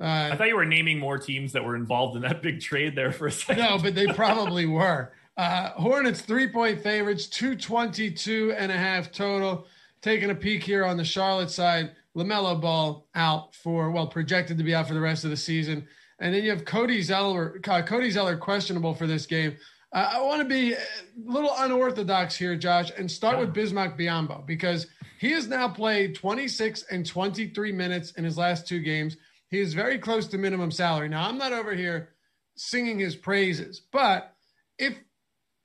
Uh, 0.00 0.30
I 0.32 0.36
thought 0.36 0.48
you 0.48 0.56
were 0.56 0.64
naming 0.64 0.98
more 0.98 1.18
teams 1.18 1.52
that 1.52 1.64
were 1.64 1.76
involved 1.76 2.16
in 2.16 2.22
that 2.22 2.40
big 2.40 2.60
trade 2.60 2.96
there 2.96 3.12
for 3.12 3.26
a 3.26 3.32
second. 3.32 3.62
No, 3.62 3.78
but 3.78 3.94
they 3.94 4.06
probably 4.06 4.66
were. 4.66 5.12
Uh, 5.36 5.70
Hornets 5.70 6.20
three 6.20 6.48
point 6.48 6.80
favorites, 6.80 7.26
222 7.26 8.54
and 8.56 8.70
a 8.70 8.76
half 8.76 9.10
total. 9.10 9.66
Taking 10.00 10.30
a 10.30 10.34
peek 10.34 10.62
here 10.62 10.84
on 10.84 10.96
the 10.96 11.04
Charlotte 11.04 11.50
side, 11.50 11.92
LaMelo 12.16 12.60
Ball 12.60 13.06
out 13.14 13.54
for, 13.54 13.90
well, 13.90 14.06
projected 14.06 14.58
to 14.58 14.64
be 14.64 14.74
out 14.74 14.86
for 14.86 14.94
the 14.94 15.00
rest 15.00 15.24
of 15.24 15.30
the 15.30 15.36
season. 15.36 15.88
And 16.18 16.34
then 16.34 16.44
you 16.44 16.50
have 16.50 16.64
Cody 16.64 17.02
Zeller, 17.02 17.58
uh, 17.66 17.82
Cody 17.82 18.10
Zeller 18.10 18.36
questionable 18.36 18.94
for 18.94 19.06
this 19.06 19.26
game. 19.26 19.56
Uh, 19.92 20.10
I 20.14 20.20
want 20.22 20.42
to 20.42 20.48
be 20.48 20.74
a 20.74 20.78
little 21.24 21.52
unorthodox 21.56 22.36
here, 22.36 22.54
Josh, 22.56 22.90
and 22.96 23.10
start 23.10 23.38
with 23.38 23.54
Bismack 23.54 23.98
Biyombo 23.98 24.44
because 24.46 24.86
he 25.18 25.30
has 25.32 25.48
now 25.48 25.68
played 25.68 26.14
26 26.14 26.84
and 26.90 27.06
23 27.06 27.72
minutes 27.72 28.12
in 28.12 28.24
his 28.24 28.36
last 28.36 28.68
two 28.68 28.80
games. 28.80 29.16
He 29.50 29.60
is 29.60 29.72
very 29.72 29.98
close 29.98 30.26
to 30.28 30.38
minimum 30.38 30.70
salary. 30.70 31.08
Now, 31.08 31.28
I'm 31.28 31.38
not 31.38 31.52
over 31.52 31.74
here 31.74 32.10
singing 32.56 32.98
his 32.98 33.16
praises, 33.16 33.80
but 33.92 34.34
if 34.78 34.98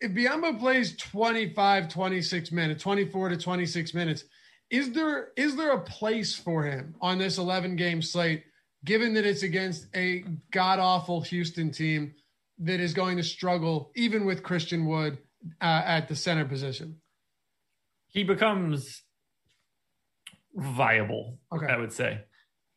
if 0.01 0.11
Biyombo 0.11 0.59
plays 0.59 0.95
25, 0.97 1.89
26 1.89 2.51
minutes, 2.51 2.83
24 2.83 3.29
to 3.29 3.37
26 3.37 3.93
minutes, 3.93 4.25
is 4.69 4.91
there 4.91 5.29
is 5.35 5.55
there 5.55 5.71
a 5.71 5.81
place 5.81 6.35
for 6.35 6.63
him 6.63 6.95
on 7.01 7.17
this 7.17 7.37
11 7.37 7.75
game 7.75 8.01
slate, 8.01 8.43
given 8.85 9.13
that 9.15 9.25
it's 9.25 9.43
against 9.43 9.87
a 9.95 10.23
god 10.51 10.79
awful 10.79 11.21
Houston 11.21 11.71
team 11.71 12.13
that 12.59 12.79
is 12.79 12.93
going 12.93 13.17
to 13.17 13.23
struggle 13.23 13.91
even 13.95 14.25
with 14.25 14.43
Christian 14.43 14.85
Wood 14.85 15.17
uh, 15.61 15.81
at 15.85 16.07
the 16.07 16.15
center 16.15 16.45
position? 16.45 16.97
He 18.07 18.23
becomes 18.23 19.01
viable, 20.55 21.39
okay. 21.53 21.67
I 21.67 21.77
would 21.77 21.93
say. 21.93 22.21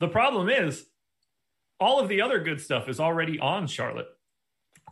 The 0.01 0.09
problem 0.09 0.49
is 0.49 0.87
all 1.79 2.01
of 2.01 2.09
the 2.09 2.23
other 2.23 2.41
good 2.41 2.61
stuff 2.61 2.89
is 2.89 3.01
already 3.01 3.39
on 3.39 3.67
Charlotte. 3.67 4.09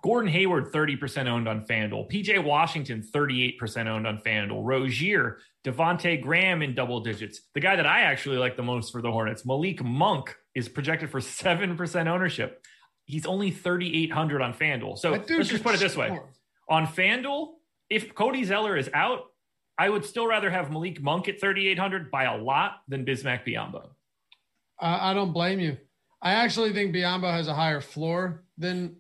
Gordon 0.02 0.30
Hayward, 0.30 0.72
30% 0.72 1.26
owned 1.26 1.48
on 1.48 1.66
FanDuel. 1.66 2.10
PJ 2.10 2.42
Washington, 2.42 3.02
38% 3.02 3.86
owned 3.86 4.06
on 4.06 4.18
FanDuel. 4.18 4.62
Rozier, 4.64 5.38
Devonte 5.64 6.22
Graham 6.22 6.62
in 6.62 6.74
double 6.74 7.00
digits. 7.00 7.42
The 7.54 7.60
guy 7.60 7.76
that 7.76 7.86
I 7.86 8.02
actually 8.02 8.38
like 8.38 8.56
the 8.56 8.62
most 8.62 8.92
for 8.92 9.02
the 9.02 9.10
Hornets, 9.10 9.44
Malik 9.44 9.84
Monk, 9.84 10.34
is 10.54 10.68
projected 10.68 11.10
for 11.10 11.20
7% 11.20 12.06
ownership. 12.06 12.64
He's 13.04 13.26
only 13.26 13.50
3,800 13.50 14.40
on 14.40 14.54
FanDuel. 14.54 14.98
So 14.98 15.10
let's 15.10 15.48
just 15.48 15.62
put 15.62 15.74
it 15.74 15.80
this 15.80 15.96
way. 15.96 16.18
On 16.68 16.86
FanDuel, 16.86 17.54
if 17.90 18.14
Cody 18.14 18.44
Zeller 18.44 18.76
is 18.76 18.88
out, 18.94 19.24
I 19.76 19.88
would 19.88 20.04
still 20.04 20.26
rather 20.26 20.50
have 20.50 20.70
Malik 20.70 21.02
Monk 21.02 21.28
at 21.28 21.40
3,800 21.40 22.10
by 22.10 22.24
a 22.24 22.36
lot 22.36 22.82
than 22.88 23.04
Bismack 23.04 23.46
Biyombo. 23.46 23.90
Uh, 24.80 24.98
I 25.00 25.14
don't 25.14 25.32
blame 25.32 25.60
you. 25.60 25.76
I 26.22 26.32
actually 26.32 26.72
think 26.72 26.94
Biyombo 26.94 27.30
has 27.30 27.48
a 27.48 27.54
higher 27.54 27.80
floor 27.80 28.44
than 28.58 28.96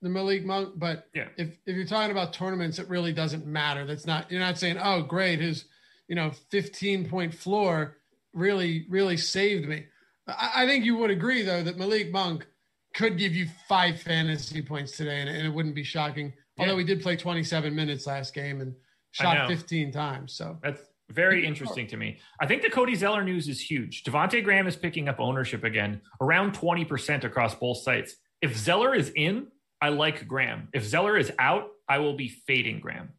the 0.00 0.08
Malik 0.08 0.44
Monk, 0.44 0.74
but 0.76 1.08
yeah. 1.14 1.28
if 1.36 1.56
if 1.66 1.76
you're 1.76 1.86
talking 1.86 2.12
about 2.12 2.32
tournaments, 2.32 2.78
it 2.78 2.88
really 2.88 3.12
doesn't 3.12 3.46
matter. 3.46 3.84
That's 3.84 4.06
not 4.06 4.30
you're 4.30 4.40
not 4.40 4.58
saying, 4.58 4.78
oh, 4.82 5.02
great, 5.02 5.40
his 5.40 5.64
you 6.08 6.14
know 6.14 6.30
15 6.50 7.08
point 7.08 7.34
floor 7.34 7.96
really 8.32 8.86
really 8.88 9.16
saved 9.16 9.68
me. 9.68 9.86
I, 10.26 10.62
I 10.62 10.66
think 10.66 10.84
you 10.84 10.96
would 10.96 11.10
agree 11.10 11.42
though 11.42 11.62
that 11.62 11.78
Malik 11.78 12.12
Monk 12.12 12.46
could 12.94 13.18
give 13.18 13.34
you 13.34 13.48
five 13.68 14.00
fantasy 14.00 14.62
points 14.62 14.96
today, 14.96 15.20
and, 15.20 15.28
and 15.28 15.46
it 15.46 15.50
wouldn't 15.50 15.74
be 15.74 15.84
shocking. 15.84 16.32
Yeah. 16.56 16.64
Although 16.64 16.78
he 16.78 16.84
did 16.84 17.02
play 17.02 17.16
27 17.16 17.74
minutes 17.74 18.06
last 18.06 18.34
game 18.34 18.60
and 18.60 18.74
shot 19.12 19.48
15 19.48 19.92
times, 19.92 20.32
so 20.32 20.58
that's 20.62 20.82
very 21.10 21.46
interesting 21.46 21.86
to 21.88 21.96
me. 21.96 22.18
I 22.40 22.46
think 22.46 22.62
the 22.62 22.70
Cody 22.70 22.94
Zeller 22.94 23.24
news 23.24 23.48
is 23.48 23.60
huge. 23.60 24.04
Devonte 24.04 24.42
Graham 24.44 24.66
is 24.66 24.76
picking 24.76 25.08
up 25.08 25.18
ownership 25.18 25.64
again, 25.64 26.00
around 26.20 26.54
20% 26.54 27.24
across 27.24 27.54
both 27.54 27.78
sites. 27.78 28.16
If 28.42 28.56
Zeller 28.56 28.94
is 28.94 29.10
in, 29.16 29.48
I 29.80 29.90
like 29.90 30.26
Graham. 30.26 30.68
If 30.72 30.84
Zeller 30.84 31.16
is 31.16 31.32
out, 31.38 31.68
I 31.88 31.98
will 31.98 32.14
be 32.14 32.28
fading 32.28 32.80
Graham. 32.80 33.10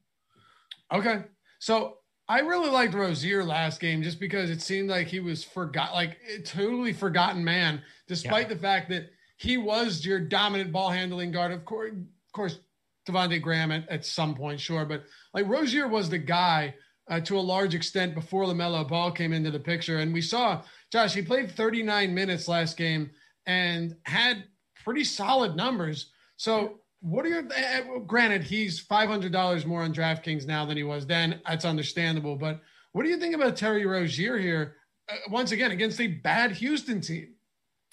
Okay. 0.91 1.23
So 1.59 1.97
I 2.27 2.39
really 2.39 2.69
liked 2.69 2.93
Rozier 2.93 3.43
last 3.43 3.79
game 3.79 4.03
just 4.03 4.19
because 4.19 4.49
it 4.49 4.61
seemed 4.61 4.89
like 4.89 5.07
he 5.07 5.19
was 5.19 5.43
forgot, 5.43 5.93
like 5.93 6.17
a 6.33 6.41
totally 6.41 6.93
forgotten 6.93 7.43
man, 7.43 7.81
despite 8.07 8.47
yeah. 8.47 8.53
the 8.53 8.59
fact 8.59 8.89
that 8.89 9.09
he 9.37 9.57
was 9.57 10.05
your 10.05 10.19
dominant 10.19 10.71
ball 10.71 10.89
handling 10.89 11.31
guard. 11.31 11.51
Of 11.51 11.65
course, 11.65 11.91
of 11.91 12.33
course, 12.33 12.59
Devonte 13.07 13.41
Graham 13.41 13.71
at, 13.71 13.89
at 13.89 14.05
some 14.05 14.35
point, 14.35 14.59
sure, 14.59 14.85
but 14.85 15.03
like 15.33 15.47
Rozier 15.47 15.87
was 15.87 16.09
the 16.09 16.17
guy 16.17 16.75
uh, 17.09 17.19
to 17.21 17.37
a 17.37 17.41
large 17.41 17.73
extent 17.73 18.13
before 18.13 18.45
LaMelo 18.45 18.87
Ball 18.87 19.11
came 19.11 19.33
into 19.33 19.49
the 19.49 19.59
picture. 19.59 19.97
And 19.97 20.13
we 20.13 20.21
saw, 20.21 20.61
Josh, 20.91 21.13
he 21.13 21.21
played 21.21 21.51
39 21.51 22.13
minutes 22.13 22.47
last 22.47 22.77
game 22.77 23.09
and 23.47 23.95
had 24.03 24.43
pretty 24.83 25.03
solid 25.03 25.55
numbers. 25.55 26.11
So, 26.39 26.79
what 27.01 27.25
are 27.25 27.29
your, 27.29 27.43
uh, 27.45 27.99
granted, 27.99 28.43
he's 28.43 28.81
$500 28.81 29.65
more 29.65 29.83
on 29.83 29.93
DraftKings 29.93 30.47
now 30.47 30.65
than 30.65 30.77
he 30.77 30.83
was 30.83 31.05
then. 31.05 31.41
That's 31.45 31.65
understandable. 31.65 32.37
But 32.37 32.61
what 32.93 33.03
do 33.03 33.09
you 33.09 33.17
think 33.17 33.35
about 33.35 33.57
Terry 33.57 33.85
Rozier 33.85 34.37
here, 34.37 34.77
uh, 35.11 35.15
once 35.29 35.51
again, 35.51 35.71
against 35.71 35.99
a 35.99 36.07
bad 36.07 36.53
Houston 36.53 37.01
team? 37.01 37.33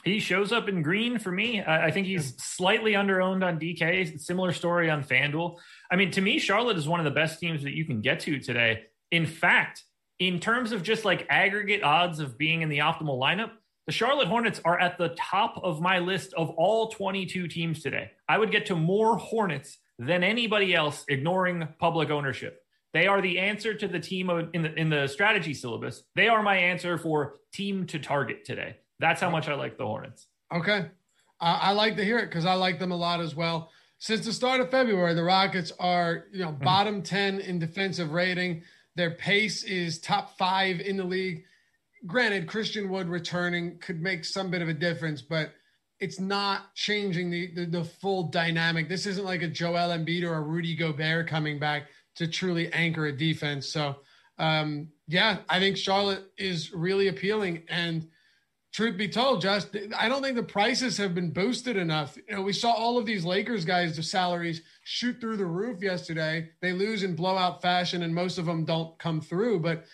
He 0.05 0.21
shows 0.21 0.53
up 0.53 0.69
in 0.69 0.83
green 0.83 1.19
for 1.19 1.33
me. 1.33 1.61
I 1.61 1.91
think 1.91 2.07
he's 2.07 2.37
slightly 2.41 2.93
underowned 2.93 3.45
on 3.45 3.59
DK. 3.59 4.21
Similar 4.21 4.53
story 4.53 4.89
on 4.91 5.03
FanDuel. 5.03 5.59
I 5.91 5.97
mean, 5.97 6.13
to 6.13 6.21
me, 6.21 6.39
Charlotte 6.39 6.77
is 6.77 6.87
one 6.87 7.01
of 7.01 7.05
the 7.05 7.11
best 7.11 7.41
teams 7.41 7.65
that 7.65 7.75
you 7.75 7.85
can 7.85 8.01
get 8.01 8.21
to 8.21 8.39
today. 8.39 8.85
In 9.11 9.27
fact, 9.27 9.83
in 10.21 10.39
terms 10.39 10.71
of 10.71 10.85
just 10.85 11.05
like 11.05 11.27
aggregate 11.29 11.83
odds 11.83 12.21
of 12.21 12.39
being 12.39 12.63
in 12.63 12.69
the 12.69 12.79
optimal 12.79 13.19
lineup, 13.19 13.51
the 13.87 13.93
Charlotte 13.93 14.27
Hornets 14.27 14.61
are 14.65 14.79
at 14.79 14.99
the 14.99 15.11
top 15.11 15.61
of 15.63 15.81
my 15.81 16.01
list 16.01 16.35
of 16.35 16.51
all 16.51 16.89
22 16.89 17.47
teams 17.47 17.83
today. 17.83 18.11
I 18.29 18.37
would 18.37 18.51
get 18.51 18.67
to 18.67 18.75
more 18.75 19.17
Hornets 19.17 19.79
than 19.99 20.25
anybody 20.25 20.75
else, 20.75 21.05
ignoring 21.09 21.69
public 21.79 22.11
ownership. 22.11 22.63
They 22.93 23.07
are 23.07 23.21
the 23.21 23.39
answer 23.39 23.75
to 23.75 23.87
the 23.87 24.01
team 24.01 24.31
in 24.31 24.63
the 24.63 24.75
in 24.75 24.91
the 24.91 25.07
strategy 25.07 25.55
syllabus. 25.55 26.05
They 26.15 26.29
are 26.29 26.43
my 26.43 26.57
answer 26.57 26.99
for 26.99 27.37
team 27.53 27.87
to 27.89 27.99
target 27.99 28.45
today. 28.45 28.79
That's 28.99 29.21
how 29.21 29.31
much 29.31 29.49
I 29.49 29.55
like 29.55 29.77
the 29.77 29.87
Hornets. 29.87 30.27
Okay, 30.53 30.87
uh, 31.41 31.59
I 31.61 31.73
like 31.73 31.97
to 31.97 32.05
hear 32.05 32.19
it 32.19 32.27
because 32.27 32.47
I 32.47 32.55
like 32.55 32.79
them 32.79 32.93
a 32.93 32.97
lot 32.97 33.21
as 33.21 33.35
well. 33.37 33.71
Since 33.99 34.25
the 34.25 34.33
start 34.33 34.61
of 34.61 34.71
February, 34.71 35.15
the 35.15 35.23
Rockets 35.23 35.73
are 35.79 36.25
you 36.33 36.45
know 36.45 36.53
bottom 36.53 37.03
ten 37.03 37.41
in 37.41 37.59
defensive 37.59 38.13
rating. 38.13 38.63
Their 38.95 39.11
pace 39.11 39.63
is 39.63 39.99
top 39.99 40.39
five 40.39 40.81
in 40.81 40.97
the 40.97 41.05
league. 41.05 41.45
Granted, 42.07 42.47
Christian 42.47 42.91
Wood 42.91 43.09
returning 43.09 43.79
could 43.79 44.03
make 44.03 44.25
some 44.25 44.51
bit 44.51 44.63
of 44.63 44.69
a 44.69 44.75
difference, 44.75 45.23
but 45.23 45.53
it's 45.99 46.21
not 46.21 46.75
changing 46.75 47.31
the, 47.31 47.53
the, 47.55 47.67
the 47.67 47.85
full 47.85 48.25
dynamic. 48.25 48.89
This 48.89 49.07
isn't 49.07 49.25
like 49.25 49.43
a 49.43 49.49
Joel 49.49 49.97
Embiid 49.97 50.25
or 50.25 50.35
a 50.35 50.43
Rudy 50.43 50.77
Gobert 50.77 51.27
coming 51.27 51.59
back 51.59 51.85
to 52.17 52.27
truly 52.27 52.73
anchor 52.73 53.07
a 53.07 53.17
defense. 53.17 53.69
So, 53.69 53.97
um, 54.39 54.89
yeah, 55.09 55.39
I 55.49 55.59
think 55.59 55.77
Charlotte 55.77 56.31
is 56.37 56.73
really 56.73 57.09
appealing. 57.09 57.63
And 57.69 58.09
truth 58.73 58.99
be 58.99 59.09
told, 59.09 59.41
just 59.41 59.75
I 59.99 60.09
don't 60.09 60.23
think 60.23 60.37
the 60.37 60.43
prices 60.43 60.99
have 60.99 61.15
been 61.15 61.31
boosted 61.31 61.79
enough. 61.79 62.19
You 62.29 62.37
know, 62.37 62.43
we 62.43 62.53
saw 62.53 62.73
all 62.73 62.99
of 62.99 63.07
these 63.07 63.25
Lakers 63.25 63.65
guys, 63.65 63.97
the 63.97 64.03
salaries 64.03 64.61
shoot 64.85 65.19
through 65.19 65.39
the 65.39 65.47
roof 65.47 65.83
yesterday. 65.83 66.51
They 66.61 66.73
lose 66.73 67.03
in 67.03 67.17
blowout 67.17 67.63
fashion, 67.63 68.03
and 68.03 68.15
most 68.15 68.37
of 68.37 68.45
them 68.45 68.67
don't 68.67 68.99
come 68.99 69.23
through. 69.23 69.61
But 69.61 69.87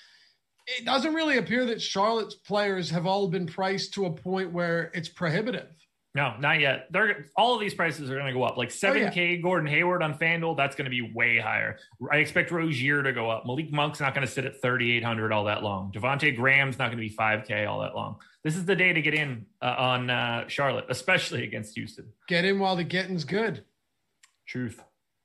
it 0.67 0.85
doesn't 0.85 1.15
really 1.15 1.39
appear 1.39 1.67
that 1.67 1.81
Charlotte's 1.81 2.35
players 2.35 2.91
have 2.91 3.07
all 3.07 3.29
been 3.29 3.47
priced 3.47 3.95
to 3.95 4.07
a 4.07 4.11
point 4.11 4.53
where 4.53 4.91
it's 4.95 5.09
prohibitive. 5.09 5.69
No, 6.15 6.35
not 6.39 6.61
yet. 6.61 6.89
They're 6.91 7.27
all 7.37 7.55
of 7.55 7.61
these 7.61 7.73
prices 7.73 8.11
are 8.11 8.15
going 8.15 8.27
to 8.27 8.35
go 8.35 8.43
up. 8.43 8.59
Like 8.59 8.69
7K 8.69 9.17
oh, 9.17 9.21
yeah. 9.21 9.37
Gordon 9.37 9.67
Hayward 9.67 10.03
on 10.03 10.19
FanDuel, 10.19 10.59
that's 10.59 10.77
going 10.77 10.85
to 10.85 10.91
be 10.91 11.01
way 11.01 11.39
higher. 11.39 11.79
I 12.11 12.17
expect 12.17 12.51
Rozier 12.51 13.03
to 13.03 13.15
go 13.15 13.31
up. 13.31 13.47
Malik 13.47 13.73
Monk's 13.73 13.99
not 13.99 14.15
going 14.15 14.27
to 14.27 14.31
sit 14.31 14.45
at 14.45 14.61
3,800 14.61 15.33
all 15.33 15.45
that 15.45 15.63
long. 15.63 15.91
Devonte 15.91 16.37
Graham's 16.37 16.79
not 16.79 16.89
going 16.91 16.99
to 16.99 17.09
be 17.09 17.15
5K 17.15 17.67
all 17.67 17.81
that 17.81 17.95
long. 17.95 18.17
This 18.45 18.57
is 18.57 18.67
the 18.67 18.77
day 18.77 18.93
to 18.93 19.01
get 19.01 19.15
in 19.15 19.47
uh, 19.63 19.75
on 19.79 20.11
uh, 20.11 20.49
Charlotte, 20.49 20.85
especially 20.91 21.45
against 21.49 21.77
Houston. 21.77 22.13
Get 22.29 22.45
in 22.45 22.59
while 22.59 22.77
the 22.77 22.85
getting's 22.85 23.25
good. 23.25 23.65
Truth. 24.47 24.83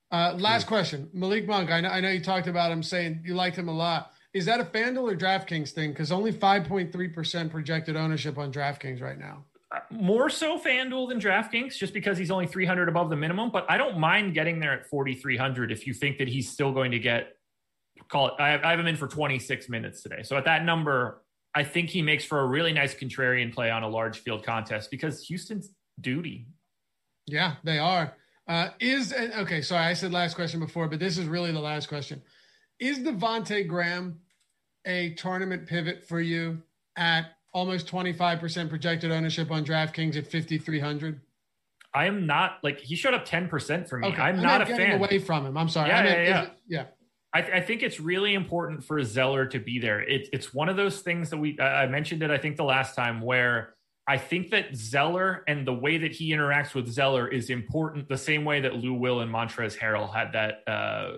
Uh, 0.09 0.35
last 0.37 0.61
Truth. 0.61 0.67
question, 0.67 1.09
Malik 1.11 1.47
Monk. 1.47 1.69
I 1.69 1.81
know, 1.81 1.89
I 1.89 1.99
know 1.99 2.09
you 2.09 2.21
talked 2.21 2.47
about 2.47 2.71
him 2.71 2.81
saying 2.81 3.23
you 3.25 3.35
liked 3.35 3.57
him 3.57 3.67
a 3.67 3.75
lot. 3.75 4.13
Is 4.37 4.45
that 4.45 4.59
a 4.59 4.63
FanDuel 4.63 5.11
or 5.11 5.15
DraftKings 5.15 5.71
thing? 5.71 5.89
Because 5.89 6.11
only 6.11 6.31
5.3% 6.31 7.49
projected 7.49 7.95
ownership 7.95 8.37
on 8.37 8.53
DraftKings 8.53 9.01
right 9.01 9.17
now. 9.17 9.43
Uh, 9.71 9.79
more 9.89 10.29
so 10.29 10.59
FanDuel 10.59 11.09
than 11.09 11.19
DraftKings, 11.19 11.75
just 11.75 11.91
because 11.91 12.19
he's 12.19 12.29
only 12.29 12.45
300 12.45 12.87
above 12.87 13.09
the 13.09 13.15
minimum. 13.15 13.49
But 13.49 13.65
I 13.67 13.77
don't 13.77 13.97
mind 13.97 14.35
getting 14.35 14.59
there 14.59 14.73
at 14.73 14.85
4,300 14.85 15.71
if 15.71 15.87
you 15.87 15.93
think 15.95 16.19
that 16.19 16.27
he's 16.27 16.51
still 16.51 16.71
going 16.71 16.91
to 16.91 16.99
get, 16.99 17.35
call 18.09 18.27
it, 18.27 18.35
I 18.37 18.49
have, 18.49 18.63
I 18.63 18.69
have 18.69 18.79
him 18.79 18.85
in 18.85 18.95
for 18.95 19.07
26 19.07 19.69
minutes 19.69 20.03
today. 20.03 20.21
So 20.21 20.37
at 20.37 20.45
that 20.45 20.63
number, 20.63 21.23
I 21.55 21.63
think 21.63 21.89
he 21.89 22.03
makes 22.03 22.23
for 22.23 22.41
a 22.41 22.45
really 22.45 22.73
nice 22.73 22.93
contrarian 22.93 23.51
play 23.51 23.71
on 23.71 23.81
a 23.81 23.89
large 23.89 24.19
field 24.19 24.45
contest 24.45 24.91
because 24.91 25.23
Houston's 25.23 25.71
duty. 25.99 26.45
Yeah, 27.25 27.55
they 27.63 27.79
are. 27.79 28.13
Uh, 28.47 28.69
is 28.79 29.13
okay. 29.13 29.63
Sorry, 29.63 29.83
I 29.83 29.93
said 29.93 30.13
last 30.13 30.35
question 30.35 30.59
before, 30.59 30.87
but 30.87 30.99
this 30.99 31.17
is 31.17 31.25
really 31.25 31.51
the 31.51 31.59
last 31.59 31.87
question. 31.89 32.21
Is 32.79 32.99
Devonte 32.99 33.67
Graham 33.67 34.19
a 34.85 35.13
tournament 35.15 35.67
pivot 35.67 36.07
for 36.07 36.19
you 36.21 36.61
at 36.95 37.31
almost 37.53 37.87
25% 37.87 38.69
projected 38.69 39.11
ownership 39.11 39.51
on 39.51 39.65
DraftKings 39.65 40.15
at 40.15 40.31
5,300? 40.31 41.21
I 41.93 42.05
am 42.05 42.25
not 42.25 42.59
like 42.63 42.79
he 42.79 42.95
showed 42.95 43.13
up 43.13 43.25
10% 43.27 43.87
for 43.89 43.97
me. 43.97 44.07
Okay. 44.09 44.21
I'm 44.21 44.39
I 44.39 44.43
not 44.43 44.61
a 44.61 44.65
getting 44.65 44.87
fan. 44.87 44.95
away 44.97 45.19
from 45.19 45.45
him. 45.45 45.57
I'm 45.57 45.69
sorry. 45.69 45.89
Yeah, 45.89 45.99
I 45.99 46.03
meant, 46.03 46.17
yeah, 46.19 46.23
yeah. 46.29 46.43
it- 46.43 46.51
yeah. 46.67 46.85
I, 47.33 47.41
I 47.57 47.61
think 47.61 47.83
it's 47.83 47.99
really 47.99 48.35
important 48.35 48.83
for 48.83 49.03
Zeller 49.03 49.45
to 49.47 49.59
be 49.59 49.79
there. 49.79 49.99
It, 50.01 50.29
it's 50.31 50.53
one 50.53 50.69
of 50.69 50.77
those 50.77 51.01
things 51.01 51.29
that 51.29 51.37
we 51.37 51.59
I 51.59 51.83
I 51.83 51.87
mentioned 51.87 52.23
it. 52.23 52.31
I 52.31 52.37
think 52.37 52.55
the 52.55 52.63
last 52.63 52.95
time 52.95 53.19
where 53.19 53.75
I 54.07 54.17
think 54.17 54.49
that 54.51 54.73
Zeller 54.75 55.43
and 55.45 55.67
the 55.67 55.73
way 55.73 55.97
that 55.97 56.13
he 56.13 56.29
interacts 56.31 56.73
with 56.73 56.87
Zeller 56.87 57.27
is 57.27 57.49
important. 57.49 58.07
The 58.07 58.17
same 58.17 58.45
way 58.45 58.61
that 58.61 58.75
Lou 58.75 58.93
Will 58.93 59.19
and 59.19 59.31
Montrezl 59.31 59.77
Harrell 59.77 60.11
had 60.11 60.31
that 60.33 60.63
uh, 60.71 61.17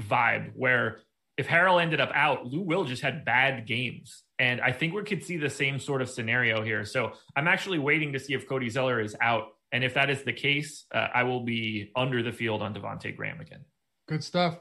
vibe, 0.00 0.52
where 0.56 1.00
if 1.36 1.46
Harrell 1.46 1.80
ended 1.80 2.00
up 2.00 2.10
out, 2.14 2.46
Lou 2.46 2.60
Will 2.60 2.84
just 2.84 3.02
had 3.02 3.24
bad 3.24 3.66
games, 3.66 4.22
and 4.38 4.60
I 4.60 4.72
think 4.72 4.94
we 4.94 5.02
could 5.02 5.24
see 5.24 5.36
the 5.36 5.50
same 5.50 5.78
sort 5.78 6.02
of 6.02 6.10
scenario 6.10 6.62
here. 6.62 6.84
So 6.84 7.12
I'm 7.36 7.48
actually 7.48 7.78
waiting 7.78 8.12
to 8.12 8.18
see 8.18 8.34
if 8.34 8.48
Cody 8.48 8.68
Zeller 8.68 9.00
is 9.00 9.16
out, 9.20 9.48
and 9.72 9.82
if 9.82 9.94
that 9.94 10.10
is 10.10 10.22
the 10.22 10.32
case, 10.32 10.84
uh, 10.94 11.08
I 11.14 11.22
will 11.22 11.44
be 11.44 11.90
under 11.96 12.22
the 12.22 12.32
field 12.32 12.60
on 12.62 12.74
Devonte 12.74 13.16
Graham 13.16 13.40
again. 13.40 13.64
Good 14.08 14.22
stuff. 14.22 14.58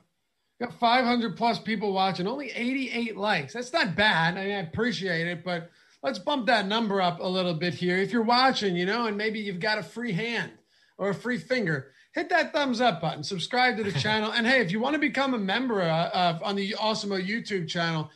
Got 0.61 0.74
500 0.74 1.36
plus 1.36 1.59
people 1.59 1.91
watching, 1.91 2.28
only 2.28 2.51
88 2.51 3.17
likes. 3.17 3.53
That's 3.53 3.74
not 3.74 3.95
bad. 3.95 4.38
I, 4.38 4.43
mean, 4.45 4.53
I 4.53 4.59
appreciate 4.59 5.28
it, 5.28 5.43
but 5.43 5.72
let's 6.03 6.19
bump 6.19 6.45
that 6.45 6.67
number 6.67 7.01
up 7.01 7.19
a 7.19 7.28
little 7.28 7.55
bit 7.55 7.74
here. 7.74 7.97
If 7.97 8.13
you're 8.13 8.22
watching, 8.22 8.76
you 8.76 8.86
know, 8.86 9.07
and 9.07 9.17
maybe 9.17 9.39
you've 9.39 9.59
got 9.59 9.80
a 9.80 9.84
free 9.84 10.11
hand 10.11 10.51
or 10.99 11.09
a 11.09 11.15
free 11.15 11.39
finger, 11.39 11.91
hit 12.14 12.30
that 12.30 12.53
thumbs 12.53 12.82
up 12.82 13.01
button, 13.01 13.24
subscribe 13.24 13.78
to 13.78 13.84
the 13.84 13.91
channel. 13.99 14.32
And 14.32 14.45
hey, 14.45 14.62
if 14.62 14.72
you 14.72 14.80
want 14.80 14.93
to 14.93 14.99
become 14.99 15.34
a 15.34 15.39
member 15.39 15.82
uh, 15.82 16.09
of, 16.09 16.43
on 16.43 16.55
the 16.55 16.74
Awesemo 16.74 17.26
YouTube 17.26 17.68
channel, 17.68 18.09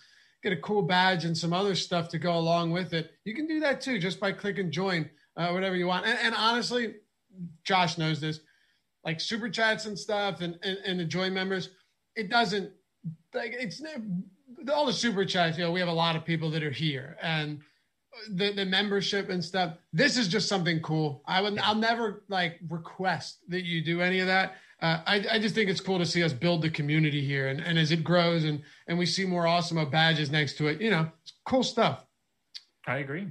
get 0.44 0.54
a 0.54 0.58
cool 0.58 0.82
badge 0.82 1.26
and 1.26 1.38
some 1.38 1.54
other 1.54 1.76
stuff 1.76 2.10
to 2.10 2.20
go 2.20 2.38
along 2.38 2.72
with 2.72 2.94
it, 2.94 3.12
you 3.24 3.34
can 3.34 3.48
do 3.48 3.60
that 3.60 3.82
too 3.82 4.00
just 4.00 4.20
by 4.20 4.32
clicking 4.32 4.72
join, 4.72 5.10
uh, 5.38 5.50
whatever 5.50 5.76
you 5.76 5.88
want. 5.88 6.06
And, 6.06 6.18
and 6.22 6.36
honestly, 6.36 6.96
Josh 7.64 7.98
knows 7.98 8.20
this 8.20 8.42
like 9.04 9.20
super 9.20 9.50
chats 9.50 9.86
and 9.86 9.98
stuff 9.98 10.42
and, 10.42 10.58
and, 10.64 10.78
and 10.86 11.00
the 11.00 11.06
join 11.06 11.34
members, 11.34 11.70
it 12.16 12.30
doesn't 12.30 12.72
like 13.34 13.54
it's 13.54 13.82
all 14.72 14.86
the 14.86 14.94
super 14.94 15.26
chats, 15.26 15.58
you 15.58 15.64
know, 15.64 15.72
we 15.72 15.80
have 15.80 15.90
a 15.90 15.94
lot 15.94 16.16
of 16.16 16.26
people 16.26 16.50
that 16.50 16.64
are 16.64 16.72
here 16.72 17.18
and 17.22 17.60
the, 18.32 18.52
the 18.54 18.66
membership 18.66 19.30
and 19.30 19.44
stuff. 19.44 19.78
This 19.94 20.18
is 20.18 20.28
just 20.28 20.48
something 20.48 20.82
cool. 20.82 21.22
I 21.26 21.42
would 21.42 21.58
I'll 21.60 21.76
never 21.76 22.24
like 22.28 22.60
request 22.70 23.40
that 23.50 23.64
you 23.64 23.84
do 23.84 24.02
any 24.02 24.20
of 24.20 24.28
that. 24.28 24.56
Uh, 24.82 25.02
I, 25.06 25.26
I 25.32 25.40
just 25.40 25.56
think 25.56 25.70
it's 25.70 25.82
cool 25.82 26.00
to 26.00 26.06
see 26.06 26.24
us 26.24 26.34
build 26.34 26.62
the 26.62 26.70
community 26.70 27.26
here 27.26 27.48
and, 27.48 27.62
and 27.62 27.80
as 27.80 27.92
it 27.92 28.04
grows 28.04 28.44
and 28.44 28.62
and 28.88 28.98
we 28.98 29.06
see 29.06 29.26
more 29.26 29.48
awesome 29.48 29.84
badges 29.90 30.32
next 30.32 30.58
to 30.58 30.68
it, 30.68 30.82
you 30.82 30.90
know, 30.90 31.10
it's 31.24 31.34
cool 31.46 31.64
stuff. 31.64 32.06
I 32.88 32.98
agree. 32.98 33.28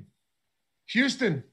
Houston, 0.89 1.45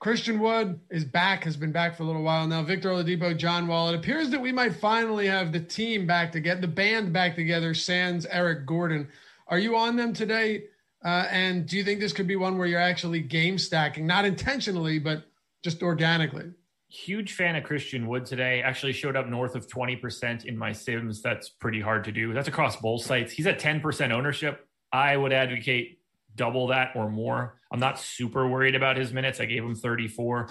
Christian 0.00 0.38
Wood 0.40 0.80
is 0.90 1.04
back, 1.04 1.44
has 1.44 1.56
been 1.56 1.72
back 1.72 1.96
for 1.96 2.04
a 2.04 2.06
little 2.06 2.22
while 2.22 2.46
now. 2.46 2.62
Victor 2.62 2.88
Oladipo, 2.88 3.36
John 3.36 3.66
Wall. 3.66 3.90
It 3.90 3.96
appears 3.96 4.30
that 4.30 4.40
we 4.40 4.52
might 4.52 4.74
finally 4.74 5.26
have 5.26 5.52
the 5.52 5.60
team 5.60 6.06
back 6.06 6.32
together, 6.32 6.62
the 6.62 6.68
band 6.68 7.12
back 7.12 7.34
together, 7.34 7.74
Sans 7.74 8.24
Eric 8.26 8.66
Gordon. 8.66 9.08
Are 9.48 9.58
you 9.58 9.76
on 9.76 9.96
them 9.96 10.12
today? 10.12 10.64
Uh, 11.04 11.26
and 11.30 11.66
do 11.66 11.76
you 11.76 11.84
think 11.84 12.00
this 12.00 12.12
could 12.12 12.26
be 12.26 12.36
one 12.36 12.58
where 12.58 12.66
you're 12.66 12.80
actually 12.80 13.20
game 13.20 13.58
stacking, 13.58 14.06
not 14.06 14.24
intentionally, 14.24 14.98
but 14.98 15.24
just 15.62 15.82
organically? 15.82 16.52
Huge 16.88 17.34
fan 17.34 17.56
of 17.56 17.64
Christian 17.64 18.06
Wood 18.06 18.26
today. 18.26 18.62
Actually 18.62 18.92
showed 18.92 19.16
up 19.16 19.28
north 19.28 19.54
of 19.54 19.66
20% 19.68 20.44
in 20.44 20.58
my 20.58 20.72
Sims. 20.72 21.22
That's 21.22 21.48
pretty 21.48 21.80
hard 21.80 22.04
to 22.04 22.12
do. 22.12 22.32
That's 22.32 22.48
across 22.48 22.76
both 22.76 23.02
sites. 23.02 23.32
He's 23.32 23.46
at 23.46 23.60
10% 23.60 24.10
ownership. 24.10 24.66
I 24.92 25.16
would 25.16 25.32
advocate 25.32 26.00
double 26.34 26.68
that 26.68 26.92
or 26.96 27.08
more. 27.08 27.60
I'm 27.70 27.80
not 27.80 27.98
super 27.98 28.48
worried 28.48 28.74
about 28.74 28.96
his 28.96 29.12
minutes. 29.12 29.40
I 29.40 29.44
gave 29.44 29.62
him 29.62 29.74
34. 29.74 30.48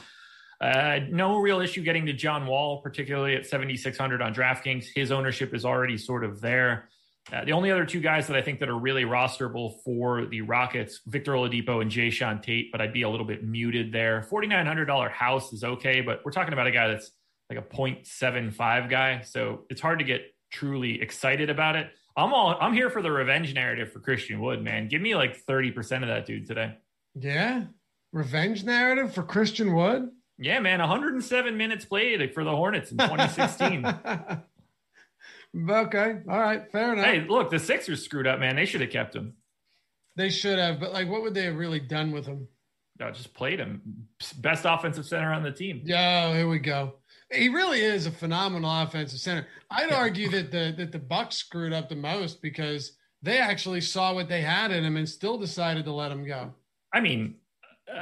Uh, 0.62 1.00
no 1.10 1.38
real 1.38 1.62
issue 1.62 1.84
getting 1.84 2.06
to 2.06 2.14
John 2.14 2.46
Wall, 2.46 2.82
particularly 2.82 3.36
at 3.36 3.46
7,600 3.46 4.22
on 4.22 4.34
DraftKings. 4.34 4.88
His 4.94 5.12
ownership 5.12 5.54
is 5.54 5.66
already 5.66 5.98
sort 5.98 6.24
of 6.24 6.42
there. 6.42 6.90
Uh, 7.32 7.46
the 7.46 7.52
only 7.52 7.72
other 7.72 7.86
two 7.86 8.00
guys 8.00 8.28
that 8.28 8.36
I 8.36 8.42
think 8.42 8.60
that 8.60 8.70
are 8.70 8.78
really 8.78 9.04
rosterable 9.04 9.82
for 9.84 10.26
the 10.26 10.42
Rockets, 10.42 11.02
Victor 11.06 11.34
Oladipo 11.34 11.82
and 11.82 11.92
Jae'Sean 11.92 12.42
Tate, 12.42 12.72
but 12.72 12.82
I'd 12.82 12.94
be 12.94 13.04
a 13.04 13.10
little 13.10 13.26
bit 13.26 13.44
muted 13.44 13.92
there. 13.92 14.26
$4,900 14.32 15.12
house 15.12 15.54
is 15.54 15.64
okay, 15.64 16.02
but 16.02 16.22
we're 16.26 16.32
talking 16.32 16.54
about 16.54 16.68
a 16.68 16.72
guy 16.72 16.88
that's 16.88 17.12
like 17.50 17.60
a 17.60 17.62
0.75 17.62 18.90
guy. 18.90 19.22
So 19.22 19.66
it's 19.70 19.82
hard 19.82 20.00
to 20.00 20.06
get 20.06 20.22
truly 20.52 21.02
excited 21.02 21.50
about 21.50 21.76
it. 21.76 21.92
I'm 22.18 22.34
all 22.34 22.58
I'm 22.60 22.74
here 22.74 22.90
for 22.90 23.02
the 23.02 23.12
revenge 23.12 23.54
narrative 23.54 23.94
for 23.94 24.00
Christian 24.00 24.42
Wood, 24.42 24.62
man. 24.62 24.88
Give 24.88 25.02
me 25.02 25.16
like 25.16 25.46
30% 25.46 26.02
of 26.02 26.10
that 26.10 26.26
dude 26.26 26.48
today. 26.48 26.76
Yeah. 27.16 27.66
Revenge 28.12 28.64
narrative 28.64 29.14
for 29.14 29.24
Christian 29.24 29.74
Wood? 29.74 30.10
Yeah, 30.38 30.60
man. 30.60 30.80
107 30.80 31.56
minutes 31.56 31.86
played 31.86 32.34
for 32.34 32.44
the 32.44 32.52
Hornets 32.52 32.92
in 32.92 32.98
2016. 32.98 33.84
okay. 35.58 36.20
All 36.30 36.40
right. 36.40 36.72
Fair 36.72 36.94
enough. 36.94 37.06
hey, 37.06 37.26
look, 37.28 37.50
the 37.50 37.60
Sixers 37.60 38.04
screwed 38.04 38.28
up, 38.28 38.40
man. 38.40 38.56
They 38.56 38.66
should 38.66 38.82
have 38.82 38.92
kept 38.92 39.16
him. 39.16 39.34
They 40.16 40.30
should 40.30 40.60
have, 40.60 40.80
but 40.80 40.92
like, 40.92 41.08
what 41.10 41.22
would 41.22 41.34
they 41.34 41.44
have 41.46 41.56
really 41.56 41.80
done 41.80 42.12
with 42.12 42.26
him? 42.26 42.48
No, 43.00 43.10
just 43.12 43.34
played 43.34 43.60
him. 43.60 43.82
Best 44.38 44.66
offensive 44.66 45.06
center 45.06 45.32
on 45.32 45.44
the 45.44 45.52
team. 45.52 45.82
Yeah, 45.86 46.34
here 46.34 46.50
we 46.50 46.60
go. 46.60 46.96
He 47.32 47.48
really 47.48 47.80
is 47.82 48.06
a 48.06 48.12
phenomenal 48.12 48.70
offensive 48.82 49.20
center. 49.20 49.48
I'd 49.72 49.92
argue 49.94 50.30
that 50.32 50.52
the 50.52 50.74
that 50.78 50.92
the 50.92 51.00
Bucks 51.00 51.38
screwed 51.38 51.72
up 51.72 51.88
the 51.88 51.96
most 51.96 52.42
because 52.42 52.98
they 53.22 53.38
actually 53.38 53.82
saw 53.82 54.14
what 54.14 54.28
they 54.28 54.42
had 54.42 54.72
in 54.72 54.84
him 54.84 54.98
and 54.98 55.08
still 55.08 55.38
decided 55.38 55.86
to 55.86 55.94
let 55.94 56.12
him 56.12 56.26
go. 56.26 56.54
I 56.94 57.00
mean, 57.00 57.36
uh, 57.90 57.98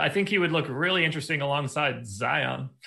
I 0.00 0.10
think 0.12 0.28
he 0.28 0.38
would 0.38 0.52
look 0.52 0.66
really 0.68 1.04
interesting 1.04 1.40
alongside 1.42 2.06
Zion. 2.06 2.70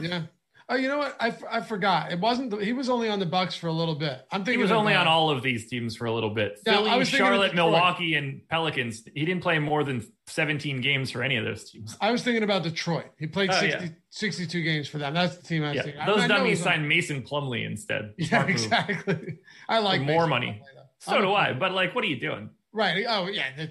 Yeah. 0.00 0.22
Oh, 0.68 0.74
you 0.74 0.88
know 0.88 0.98
what? 0.98 1.16
I, 1.20 1.32
I 1.48 1.60
forgot. 1.60 2.10
It 2.10 2.18
wasn't. 2.18 2.50
The, 2.50 2.56
he 2.56 2.72
was 2.72 2.88
only 2.90 3.08
on 3.08 3.20
the 3.20 3.26
Bucks 3.26 3.54
for 3.54 3.68
a 3.68 3.72
little 3.72 3.94
bit. 3.94 4.26
I'm 4.32 4.40
thinking 4.44 4.58
He 4.58 4.62
was 4.62 4.72
only 4.72 4.94
on 4.94 5.06
all 5.06 5.30
of 5.30 5.40
these 5.40 5.68
teams 5.70 5.94
for 5.94 6.06
a 6.06 6.12
little 6.12 6.30
bit. 6.30 6.58
No, 6.66 6.72
Philly, 6.78 6.90
I 6.90 6.96
was 6.96 7.08
Charlotte, 7.08 7.54
Milwaukee, 7.54 8.16
and 8.16 8.40
Pelicans. 8.48 9.04
He 9.14 9.24
didn't 9.24 9.42
play 9.44 9.60
more 9.60 9.84
than 9.84 10.04
17 10.26 10.80
games 10.80 11.12
for 11.12 11.22
any 11.22 11.36
of 11.36 11.44
those 11.44 11.70
teams. 11.70 11.96
I 12.00 12.10
was 12.10 12.24
thinking 12.24 12.42
about 12.42 12.64
Detroit. 12.64 13.04
He 13.16 13.28
played 13.28 13.50
Oh, 13.52 13.60
60, 13.60 13.84
yeah. 13.84 13.90
62 14.10 14.62
games 14.64 14.88
for 14.88 14.98
them. 14.98 15.14
That's 15.14 15.36
the 15.36 15.42
team 15.44 15.62
I 15.62 15.68
was 15.68 15.76
Yeah, 15.76 15.82
thinking. 15.82 16.00
I- 16.00 16.06
those 16.06 16.20
I 16.22 16.26
know 16.26 16.36
dummies 16.38 16.60
on- 16.62 16.64
signed 16.64 16.88
Mason 16.88 17.22
Plumlee 17.22 17.64
instead. 17.64 18.14
Yeah, 18.18 18.40
move. 18.40 18.48
exactly. 18.50 19.38
I 19.68 19.78
like 19.78 20.00
more 20.02 20.26
money. 20.26 20.60
Plumlee. 20.64 20.82
So 20.98 21.12
I'm 21.14 21.22
do 21.22 21.32
I. 21.32 21.52
But 21.52 21.74
like, 21.74 21.94
what 21.94 22.02
are 22.02 22.08
you 22.08 22.18
doing? 22.18 22.50
Right. 22.72 23.04
Oh, 23.08 23.28
yeah. 23.28 23.66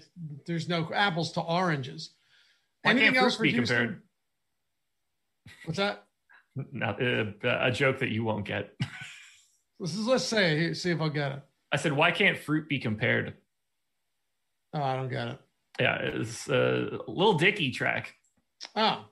There's 0.46 0.70
no 0.70 0.90
apples 0.94 1.34
to 1.34 1.42
oranges. 1.42 2.12
Why 2.84 2.92
Anything 2.92 3.14
can't 3.16 3.26
else 3.26 3.36
for 3.36 3.44
be 3.44 3.52
Houston? 3.52 3.76
compared? 3.78 4.02
What's 5.66 5.78
that? 5.78 6.05
Not, 6.56 7.02
uh, 7.02 7.26
a 7.44 7.72
joke 7.72 8.00
that 8.00 8.10
you 8.10 8.24
won't 8.24 8.46
get. 8.46 8.74
This 9.78 9.94
is 9.94 10.06
let's 10.08 10.24
say 10.24 10.74
see 10.74 10.92
if 10.92 11.02
I'll 11.02 11.10
get 11.10 11.34
it. 11.34 11.42
I 11.70 11.76
said, 11.76 11.92
why 11.92 12.12
can't 12.12 12.38
fruit 12.38 12.70
be 12.70 12.80
compared? 12.80 13.34
Oh, 14.74 14.82
I 14.82 14.96
don't 14.96 15.10
get 15.10 15.28
it. 15.28 15.40
Yeah, 15.80 15.98
it's 16.02 16.48
a 16.48 17.00
Lil 17.08 17.34
Dicky 17.34 17.72
track. 17.72 18.14
Oh, 18.76 19.04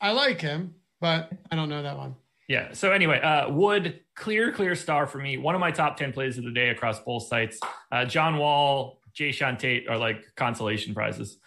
I 0.00 0.12
like 0.12 0.40
him, 0.40 0.76
but 1.00 1.32
I 1.50 1.56
don't 1.56 1.68
know 1.68 1.82
that 1.82 1.96
one. 1.96 2.14
Yeah. 2.48 2.72
So 2.72 2.92
anyway, 2.92 3.20
uh, 3.20 3.50
Wood, 3.50 4.00
clear, 4.14 4.52
clear 4.52 4.74
star 4.74 5.06
for 5.06 5.18
me. 5.18 5.38
One 5.38 5.54
of 5.54 5.60
my 5.60 5.70
top 5.70 5.96
10 5.96 6.12
plays 6.12 6.38
of 6.38 6.44
the 6.44 6.52
day 6.52 6.68
across 6.68 7.00
both 7.00 7.26
sites. 7.26 7.58
Uh, 7.90 8.04
John 8.04 8.36
Wall, 8.36 9.00
Jae'Sean 9.18 9.58
Tate 9.58 9.88
are 9.88 9.96
like 9.96 10.24
consolation 10.36 10.94
prizes. 10.94 11.38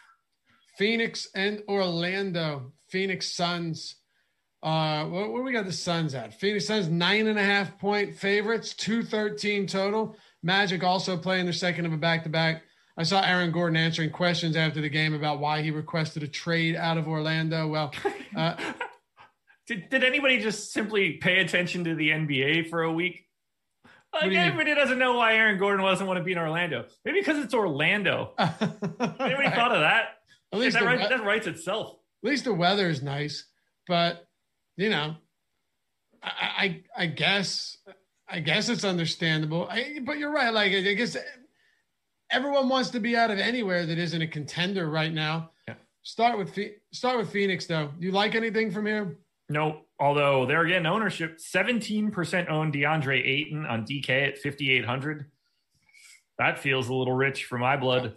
Phoenix 0.77 1.29
and 1.35 1.63
Orlando. 1.69 2.73
Phoenix 2.89 3.33
Suns. 3.33 3.95
Uh, 4.65 5.05
what, 5.05 5.31
what 5.31 5.37
do 5.37 5.43
we 5.43 5.51
got 5.51 5.65
the 5.65 5.71
Suns 5.71 6.15
at? 6.15 6.39
Phoenix 6.39 6.65
Suns 6.65 6.89
nine 6.89 7.27
and 7.27 7.37
a 7.37 7.43
half 7.43 7.77
point 7.77 8.15
favorites, 8.15 8.73
two 8.73 9.03
thirteen 9.03 9.67
total. 9.67 10.17
Magic 10.41 10.83
also 10.83 11.15
playing 11.15 11.45
their 11.45 11.53
second 11.53 11.85
of 11.85 11.93
a 11.93 11.97
back 11.97 12.23
to 12.23 12.29
back. 12.29 12.63
I 12.97 13.03
saw 13.03 13.21
Aaron 13.21 13.51
Gordon 13.51 13.77
answering 13.77 14.09
questions 14.09 14.55
after 14.55 14.81
the 14.81 14.89
game 14.89 15.13
about 15.13 15.39
why 15.39 15.61
he 15.61 15.69
requested 15.69 16.23
a 16.23 16.27
trade 16.27 16.75
out 16.75 16.97
of 16.97 17.07
Orlando. 17.07 17.67
Well, 17.67 17.93
uh, 18.35 18.55
Did, 19.67 19.89
did 19.89 20.03
anybody 20.03 20.39
just 20.39 20.71
simply 20.71 21.13
pay 21.13 21.39
attention 21.39 21.83
to 21.85 21.95
the 21.95 22.09
NBA 22.09 22.69
for 22.69 22.83
a 22.83 22.93
week? 22.93 23.25
Like 24.13 24.25
you 24.25 24.29
mean? 24.29 24.39
everybody 24.39 24.75
doesn't 24.75 24.99
know 24.99 25.17
why 25.17 25.35
Aaron 25.35 25.57
Gordon 25.57 25.83
doesn't 25.83 26.05
want 26.05 26.17
to 26.19 26.23
be 26.23 26.31
in 26.31 26.37
Orlando. 26.37 26.85
Maybe 27.03 27.19
because 27.19 27.43
it's 27.43 27.53
Orlando. 27.53 28.33
Anybody 28.39 29.33
right. 29.33 29.53
thought 29.53 29.71
of 29.71 29.81
that? 29.81 30.17
At 30.53 30.59
least 30.59 30.75
that, 30.75 30.81
the 30.81 30.85
writes, 30.85 31.09
that 31.09 31.23
writes 31.23 31.47
itself. 31.47 31.97
at 32.23 32.29
least 32.29 32.45
the 32.45 32.53
weather 32.53 32.87
is 32.89 33.01
nice, 33.01 33.45
but 33.87 34.24
you 34.77 34.89
know, 34.89 35.15
I, 36.23 36.81
I, 36.97 37.03
I 37.03 37.05
guess, 37.07 37.77
I 38.27 38.39
guess 38.39 38.69
it's 38.69 38.83
understandable. 38.83 39.67
I, 39.69 39.99
but 40.03 40.17
you're 40.17 40.31
right. 40.31 40.53
Like, 40.53 40.73
I 40.73 40.93
guess 40.93 41.15
everyone 42.31 42.69
wants 42.69 42.89
to 42.91 42.99
be 42.99 43.15
out 43.15 43.31
of 43.31 43.39
anywhere 43.39 43.85
that 43.85 43.97
isn't 43.97 44.21
a 44.21 44.27
contender 44.27 44.89
right 44.89 45.13
now. 45.13 45.51
Yeah. 45.67 45.75
Start 46.03 46.37
with 46.37 46.57
start 46.91 47.17
with 47.17 47.29
Phoenix 47.29 47.65
though. 47.65 47.91
Do 47.99 48.05
you 48.05 48.11
like 48.11 48.35
anything 48.35 48.71
from 48.71 48.85
here? 48.85 49.17
No, 49.49 49.81
although 49.99 50.45
they're 50.45 50.65
getting 50.65 50.87
ownership, 50.87 51.37
17% 51.37 52.49
owned 52.49 52.73
DeAndre 52.73 53.25
Ayton 53.25 53.65
on 53.65 53.85
DK 53.85 54.29
at 54.29 54.37
5,800. 54.39 55.29
That 56.39 56.59
feels 56.59 56.89
a 56.89 56.93
little 56.93 57.13
rich 57.13 57.45
for 57.45 57.57
my 57.57 57.77
blood. 57.77 58.15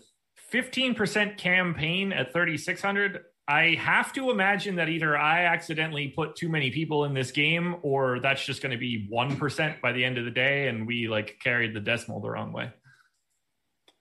15% 0.53 1.37
Cam 1.37 1.75
Payne 1.75 2.13
at 2.13 2.33
3,600. 2.33 3.25
I 3.49 3.76
have 3.80 4.12
to 4.12 4.30
imagine 4.30 4.76
that 4.76 4.90
either 4.90 5.16
I 5.16 5.46
accidentally 5.46 6.09
put 6.09 6.36
too 6.36 6.51
many 6.51 6.70
people 6.70 7.07
in 7.07 7.14
this 7.14 7.30
game 7.30 7.76
or 7.80 8.20
that's 8.20 8.44
just 8.44 8.61
going 8.61 8.72
to 8.72 8.78
be 8.78 9.09
1% 9.11 9.80
by 9.80 9.92
the 9.92 10.05
end 10.05 10.18
of 10.18 10.26
the 10.26 10.30
day 10.30 10.68
and 10.68 10.86
we 10.86 11.09
like 11.09 11.38
carried 11.42 11.74
the 11.74 11.80
decimal 11.80 12.20
the 12.20 12.28
wrong 12.28 12.53
way. 12.53 12.70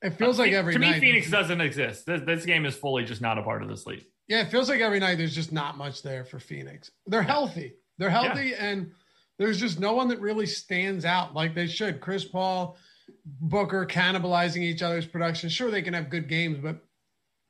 It 0.02 0.12
feels 0.12 0.38
like 0.38 0.52
uh, 0.52 0.58
every 0.58 0.74
to 0.74 0.80
night. 0.80 0.96
me, 0.96 1.00
Phoenix 1.00 1.32
doesn't 1.32 1.62
exist. 1.62 2.06
This, 2.06 2.22
this 2.26 2.46
game 2.46 2.66
is 2.66 2.76
fully 2.76 3.06
just 3.06 3.22
not 3.22 3.38
a 3.38 3.42
part 3.42 3.64
of 3.64 3.70
the 3.70 3.78
slate. 3.78 4.06
Yeah, 4.28 4.42
it 4.42 4.52
feels 4.52 4.68
like 4.68 4.82
every 4.82 5.00
night 5.00 5.18
there's 5.18 5.34
just 5.34 5.54
not 5.54 5.78
much 5.78 6.04
there 6.04 6.26
for 6.26 6.40
Phoenix. 6.40 6.92
They're 7.06 7.24
healthy. 7.24 7.76
They're 7.98 8.10
healthy, 8.10 8.50
yeah. 8.50 8.64
and 8.64 8.92
there's 9.40 9.60
just 9.60 9.80
no 9.80 9.94
one 9.94 10.10
that 10.10 10.20
really 10.20 10.46
stands 10.46 11.06
out 11.06 11.34
like 11.34 11.56
they 11.56 11.66
should. 11.66 12.02
Chris 12.02 12.26
Paul, 12.26 12.78
Booker 13.26 13.86
cannibalizing 13.86 14.62
each 14.62 14.82
other's 14.82 15.08
production. 15.08 15.50
Sure, 15.50 15.72
they 15.72 15.82
can 15.82 15.94
have 15.94 16.10
good 16.10 16.28
games, 16.28 16.60
but 16.62 16.78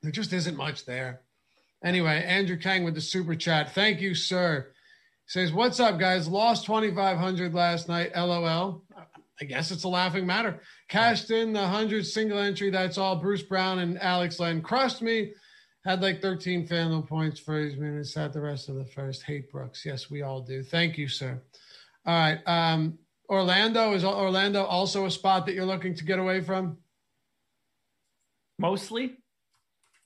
there 0.00 0.12
just 0.12 0.32
isn't 0.32 0.56
much 0.56 0.86
there. 0.86 1.22
Anyway, 1.84 2.24
Andrew 2.24 2.56
Kang 2.56 2.84
with 2.84 2.94
the 2.94 3.00
super 3.00 3.34
chat. 3.34 3.74
Thank 3.74 4.00
you, 4.00 4.14
sir. 4.14 4.72
Says, 5.26 5.52
What's 5.52 5.78
up, 5.78 5.98
guys? 5.98 6.26
Lost 6.26 6.66
2,500 6.66 7.54
last 7.54 7.88
night. 7.88 8.12
LOL. 8.16 8.82
I 9.40 9.44
guess 9.44 9.70
it's 9.70 9.84
a 9.84 9.88
laughing 9.88 10.26
matter. 10.26 10.60
Cashed 10.88 11.30
in 11.30 11.52
the 11.52 11.60
100 11.60 12.04
single 12.04 12.38
entry. 12.38 12.70
That's 12.70 12.98
all. 12.98 13.16
Bruce 13.16 13.42
Brown 13.42 13.78
and 13.78 14.00
Alex 14.00 14.40
Len 14.40 14.60
crushed 14.62 15.00
me. 15.00 15.32
Had 15.84 16.02
like 16.02 16.20
13 16.20 16.66
FanDuel 16.66 17.06
points 17.06 17.38
for 17.38 17.56
his 17.56 17.76
minutes. 17.76 18.14
Sat 18.14 18.32
the 18.32 18.40
rest 18.40 18.68
of 18.68 18.74
the 18.74 18.84
first. 18.84 19.22
Hate 19.22 19.50
Brooks. 19.52 19.86
Yes, 19.86 20.10
we 20.10 20.22
all 20.22 20.40
do. 20.40 20.64
Thank 20.64 20.98
you, 20.98 21.06
sir. 21.06 21.40
All 22.04 22.18
right. 22.18 22.40
Um, 22.46 22.98
Orlando 23.28 23.92
is 23.92 24.04
Orlando 24.04 24.64
also 24.64 25.04
a 25.04 25.10
spot 25.10 25.46
that 25.46 25.54
you're 25.54 25.66
looking 25.66 25.94
to 25.94 26.04
get 26.04 26.18
away 26.18 26.40
from? 26.40 26.78
Mostly, 28.58 29.18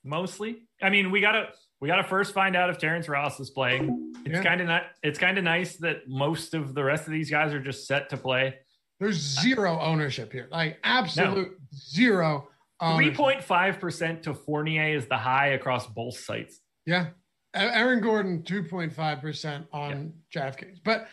mostly. 0.03 0.57
I 0.81 0.89
mean, 0.89 1.09
we 1.09 1.21
gotta 1.21 1.47
we 1.83 1.89
gotta 1.89 2.03
first 2.05 2.33
find 2.33 2.55
out 2.55 2.69
if 2.69 2.77
Terrence 2.77 3.09
Ross 3.09 3.41
is 3.41 3.49
playing. 3.49 4.13
It's 4.23 4.35
yeah. 4.35 4.41
kind 4.41 4.61
of 4.61 4.67
not. 4.67 4.83
It's 5.03 5.19
kind 5.19 5.37
of 5.37 5.43
nice 5.43 5.75
that 5.77 6.07
most 6.07 6.53
of 6.53 6.73
the 6.73 6.81
rest 6.81 7.07
of 7.07 7.11
these 7.11 7.29
guys 7.29 7.53
are 7.53 7.59
just 7.59 7.87
set 7.87 8.09
to 8.11 8.15
play. 8.15 8.55
There's 9.01 9.17
zero 9.17 9.77
ownership 9.81 10.31
here, 10.31 10.47
like 10.49 10.79
absolute 10.85 11.49
no. 11.49 11.67
zero. 11.75 12.47
Um, 12.79 12.95
three 12.95 13.11
point 13.11 13.43
five 13.43 13.81
percent 13.81 14.23
to 14.23 14.33
Fournier 14.33 14.95
is 14.95 15.07
the 15.07 15.17
high 15.17 15.47
across 15.47 15.85
both 15.85 16.17
sites. 16.17 16.61
Yeah, 16.85 17.07
Aaron 17.53 17.99
Gordon 17.99 18.43
two 18.43 18.63
point 18.63 18.93
five 18.93 19.19
percent 19.19 19.65
on 19.73 20.13
yeah. 20.33 20.51
DraftKings, 20.51 20.77
but 20.85 21.09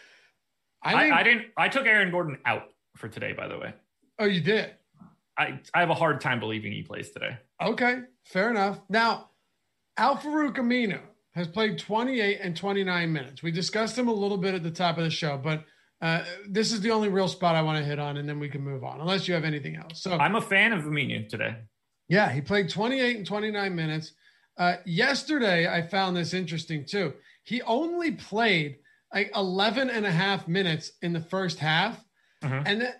I, 0.84 0.92
think, 0.92 1.12
I, 1.12 1.18
I, 1.18 1.22
didn't. 1.24 1.46
I 1.56 1.68
took 1.68 1.84
Aaron 1.84 2.12
Gordon 2.12 2.38
out 2.46 2.68
for 2.96 3.08
today. 3.08 3.32
By 3.32 3.48
the 3.48 3.58
way. 3.58 3.74
Oh, 4.20 4.26
you 4.26 4.40
did. 4.40 4.70
I 5.36 5.58
I 5.74 5.80
have 5.80 5.90
a 5.90 5.94
hard 5.94 6.20
time 6.20 6.38
believing 6.38 6.70
he 6.70 6.82
plays 6.82 7.10
today. 7.10 7.38
Okay, 7.60 8.02
fair 8.22 8.50
enough. 8.50 8.78
Now, 8.88 9.29
Al-Farouq 9.96 10.56
Aminu 10.56 11.00
has 11.34 11.46
played 11.46 11.78
28 11.78 12.38
and 12.40 12.56
29 12.56 13.12
minutes. 13.12 13.42
We 13.42 13.50
discussed 13.50 13.96
him 13.96 14.08
a 14.08 14.12
little 14.12 14.36
bit 14.36 14.54
at 14.54 14.62
the 14.62 14.70
top 14.70 14.98
of 14.98 15.04
the 15.04 15.10
show, 15.10 15.38
but 15.42 15.64
uh, 16.00 16.24
this 16.48 16.72
is 16.72 16.80
the 16.80 16.90
only 16.90 17.08
real 17.08 17.28
spot 17.28 17.54
I 17.54 17.62
want 17.62 17.78
to 17.78 17.84
hit 17.84 17.98
on, 17.98 18.16
and 18.16 18.28
then 18.28 18.38
we 18.38 18.48
can 18.48 18.62
move 18.62 18.82
on, 18.84 19.00
unless 19.00 19.28
you 19.28 19.34
have 19.34 19.44
anything 19.44 19.76
else. 19.76 20.02
So 20.02 20.12
I'm 20.12 20.34
a 20.34 20.40
fan 20.40 20.72
of 20.72 20.84
Aminu 20.84 21.28
today. 21.28 21.56
Yeah, 22.08 22.30
he 22.32 22.40
played 22.40 22.68
28 22.68 23.18
and 23.18 23.26
29 23.26 23.74
minutes. 23.74 24.12
Uh, 24.58 24.76
yesterday, 24.84 25.68
I 25.68 25.86
found 25.86 26.16
this 26.16 26.34
interesting 26.34 26.84
too. 26.84 27.12
He 27.44 27.62
only 27.62 28.12
played 28.12 28.78
like 29.12 29.30
11 29.34 29.90
and 29.90 30.06
a 30.06 30.10
half 30.10 30.48
minutes 30.48 30.92
in 31.02 31.12
the 31.12 31.20
first 31.20 31.58
half. 31.58 32.02
Mm-hmm. 32.42 32.66
And 32.66 32.80
then, 32.80 32.94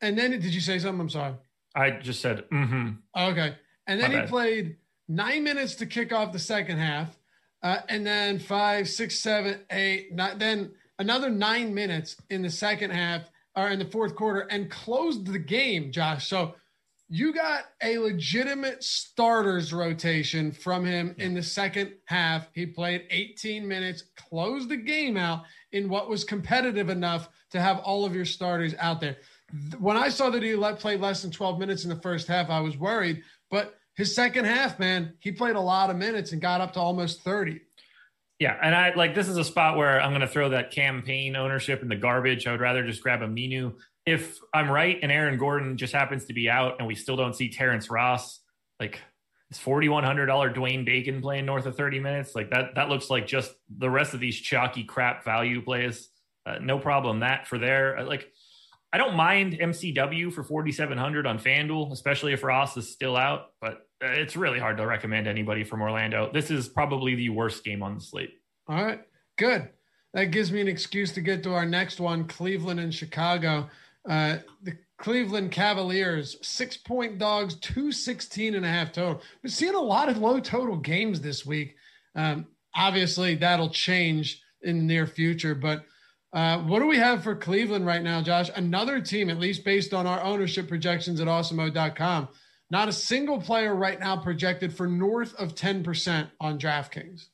and 0.00 0.18
then 0.18 0.30
did 0.32 0.54
you 0.54 0.60
say 0.60 0.78
something? 0.78 1.00
I'm 1.00 1.10
sorry. 1.10 1.34
I 1.74 1.90
just 1.90 2.20
said, 2.20 2.44
mm-hmm. 2.52 2.90
Okay. 3.16 3.54
And 3.86 4.00
then 4.00 4.10
My 4.10 4.16
he 4.16 4.20
bad. 4.22 4.28
played 4.28 4.76
nine 5.08 5.44
minutes 5.44 5.74
to 5.76 5.86
kick 5.86 6.12
off 6.12 6.32
the 6.32 6.38
second 6.38 6.78
half. 6.78 7.16
Uh, 7.62 7.78
and 7.88 8.06
then 8.06 8.38
five, 8.38 8.88
six, 8.88 9.18
seven, 9.18 9.60
eight, 9.70 10.12
nine, 10.12 10.38
then 10.38 10.70
another 10.98 11.30
nine 11.30 11.72
minutes 11.74 12.16
in 12.30 12.42
the 12.42 12.50
second 12.50 12.90
half 12.90 13.22
or 13.56 13.68
in 13.70 13.78
the 13.78 13.84
fourth 13.86 14.14
quarter 14.14 14.40
and 14.50 14.70
closed 14.70 15.26
the 15.26 15.38
game, 15.38 15.90
Josh. 15.90 16.28
So 16.28 16.54
you 17.08 17.32
got 17.32 17.64
a 17.82 17.98
legitimate 17.98 18.82
starters 18.82 19.72
rotation 19.72 20.52
from 20.52 20.84
him 20.84 21.14
in 21.18 21.34
the 21.34 21.42
second 21.42 21.92
half. 22.06 22.48
He 22.52 22.66
played 22.66 23.06
18 23.10 23.66
minutes, 23.66 24.04
closed 24.16 24.68
the 24.68 24.76
game 24.76 25.16
out 25.16 25.44
in 25.72 25.88
what 25.88 26.08
was 26.08 26.24
competitive 26.24 26.88
enough 26.88 27.28
to 27.50 27.60
have 27.60 27.78
all 27.78 28.04
of 28.04 28.14
your 28.14 28.24
starters 28.24 28.74
out 28.78 29.00
there. 29.00 29.18
When 29.78 29.96
I 29.96 30.08
saw 30.08 30.30
that 30.30 30.42
he 30.42 30.54
let, 30.54 30.80
play 30.80 30.96
less 30.96 31.22
than 31.22 31.30
12 31.30 31.58
minutes 31.58 31.84
in 31.84 31.90
the 31.90 32.00
first 32.00 32.26
half, 32.26 32.50
I 32.50 32.60
was 32.60 32.76
worried. 32.76 33.22
But 33.50 33.78
his 33.96 34.14
second 34.14 34.44
half, 34.44 34.78
man, 34.78 35.14
he 35.20 35.32
played 35.32 35.56
a 35.56 35.60
lot 35.60 35.90
of 35.90 35.96
minutes 35.96 36.32
and 36.32 36.40
got 36.40 36.60
up 36.60 36.72
to 36.74 36.80
almost 36.80 37.22
30. 37.22 37.60
Yeah, 38.40 38.58
and 38.60 38.74
I 38.74 38.94
like 38.94 39.14
this 39.14 39.28
is 39.28 39.36
a 39.36 39.44
spot 39.44 39.76
where 39.76 40.00
I'm 40.00 40.10
going 40.10 40.20
to 40.20 40.28
throw 40.28 40.50
that 40.50 40.72
Cam 40.72 41.02
Payne 41.02 41.36
ownership 41.36 41.82
in 41.82 41.88
the 41.88 41.96
garbage. 41.96 42.46
I 42.46 42.50
would 42.50 42.60
rather 42.60 42.84
just 42.84 43.02
grab 43.02 43.20
Aminu 43.20 43.74
if 44.06 44.38
I'm 44.52 44.70
right 44.70 44.98
and 45.02 45.10
Aaron 45.10 45.38
Gordon 45.38 45.76
just 45.76 45.92
happens 45.92 46.26
to 46.26 46.34
be 46.34 46.50
out 46.50 46.76
and 46.78 46.86
we 46.86 46.94
still 46.94 47.16
don't 47.16 47.34
see 47.34 47.48
Terrence 47.48 47.90
Ross, 47.90 48.40
like 48.78 49.00
is 49.50 49.58
$4,100 49.58 50.54
Dwayne 50.54 50.84
Bacon 50.84 51.20
playing 51.20 51.46
north 51.46 51.66
of 51.66 51.76
30 51.76 52.00
minutes? 52.00 52.34
Like 52.34 52.50
that, 52.50 52.74
that 52.74 52.88
looks 52.88 53.10
like 53.10 53.26
just 53.26 53.52
the 53.78 53.90
rest 53.90 54.14
of 54.14 54.20
these 54.20 54.38
chalky 54.38 54.84
crap 54.84 55.24
value 55.24 55.62
plays. 55.62 56.08
Uh, 56.46 56.58
no 56.60 56.78
problem 56.78 57.20
that 57.20 57.46
for 57.46 57.58
there. 57.58 57.98
Uh, 57.98 58.04
like, 58.04 58.30
I 58.94 58.96
don't 58.96 59.16
mind 59.16 59.54
MCW 59.54 60.32
for 60.32 60.44
4,700 60.44 61.26
on 61.26 61.40
FanDuel, 61.40 61.90
especially 61.90 62.32
if 62.32 62.44
Ross 62.44 62.76
is 62.76 62.92
still 62.92 63.16
out, 63.16 63.46
but 63.60 63.88
uh, 64.00 64.06
it's 64.06 64.36
really 64.36 64.60
hard 64.60 64.76
to 64.76 64.86
recommend 64.86 65.26
anybody 65.26 65.64
from 65.64 65.82
Orlando. 65.82 66.30
This 66.32 66.48
is 66.48 66.68
probably 66.68 67.16
the 67.16 67.30
worst 67.30 67.64
game 67.64 67.82
on 67.82 67.96
the 67.96 68.00
slate. 68.00 68.30
All 68.68 68.84
right, 68.84 69.00
good. 69.36 69.68
That 70.12 70.26
gives 70.26 70.52
me 70.52 70.60
an 70.60 70.68
excuse 70.68 71.10
to 71.14 71.20
get 71.20 71.42
to 71.42 71.54
our 71.54 71.66
next 71.66 71.98
one 71.98 72.28
Cleveland 72.28 72.78
and 72.78 72.94
Chicago. 72.94 73.68
Uh, 74.08 74.36
the 74.62 74.76
Cleveland 74.98 75.50
Cavaliers, 75.50 76.36
six 76.42 76.76
point 76.76 77.18
dogs, 77.18 77.56
216 77.56 78.54
and 78.54 78.64
a 78.64 78.68
half 78.68 78.92
total. 78.92 79.20
We're 79.42 79.50
seeing 79.50 79.74
a 79.74 79.80
lot 79.80 80.08
of 80.08 80.18
low 80.18 80.38
total 80.38 80.76
games 80.76 81.20
this 81.20 81.44
week. 81.44 81.74
Um, 82.14 82.46
obviously, 82.76 83.34
that'll 83.34 83.70
change 83.70 84.40
in 84.62 84.78
the 84.78 84.84
near 84.84 85.08
future. 85.08 85.56
But 85.56 85.84
uh, 86.34 86.58
what 86.58 86.80
do 86.80 86.86
we 86.86 86.96
have 86.96 87.22
for 87.22 87.36
Cleveland 87.36 87.86
right 87.86 88.02
now, 88.02 88.20
Josh? 88.20 88.50
Another 88.56 89.00
team, 89.00 89.30
at 89.30 89.38
least 89.38 89.64
based 89.64 89.94
on 89.94 90.04
our 90.04 90.20
ownership 90.20 90.68
projections 90.68 91.20
at 91.20 91.28
awesemo.com. 91.28 92.28
Not 92.70 92.88
a 92.88 92.92
single 92.92 93.40
player 93.40 93.72
right 93.72 94.00
now 94.00 94.16
projected 94.16 94.76
for 94.76 94.88
north 94.88 95.32
of 95.36 95.54
10% 95.54 96.28
on 96.40 96.58
DraftKings. 96.58 97.26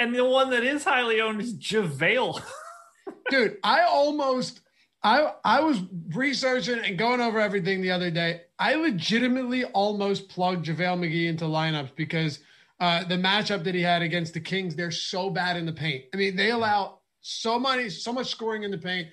And 0.00 0.12
the 0.12 0.24
one 0.24 0.50
that 0.50 0.64
is 0.64 0.82
highly 0.82 1.20
owned 1.20 1.40
is 1.40 1.54
JaVale. 1.54 2.42
Dude, 3.30 3.58
I 3.62 3.82
almost 3.82 4.60
I 5.02 5.32
I 5.44 5.60
was 5.60 5.80
researching 6.12 6.80
and 6.80 6.98
going 6.98 7.20
over 7.20 7.38
everything 7.38 7.80
the 7.80 7.92
other 7.92 8.10
day. 8.10 8.42
I 8.58 8.74
legitimately 8.74 9.64
almost 9.66 10.28
plugged 10.28 10.66
JaVale 10.66 10.98
McGee 10.98 11.28
into 11.28 11.44
lineups 11.44 11.94
because 11.94 12.40
uh, 12.80 13.04
the 13.04 13.16
matchup 13.16 13.64
that 13.64 13.74
he 13.74 13.82
had 13.82 14.02
against 14.02 14.34
the 14.34 14.40
Kings, 14.40 14.74
they're 14.74 14.90
so 14.90 15.30
bad 15.30 15.56
in 15.56 15.66
the 15.66 15.72
paint. 15.72 16.04
I 16.12 16.16
mean, 16.16 16.36
they 16.36 16.50
allow 16.50 16.97
so 17.20 17.58
many, 17.58 17.88
so 17.88 18.12
much 18.12 18.28
scoring 18.28 18.62
in 18.62 18.70
the 18.70 18.78
paint. 18.78 19.08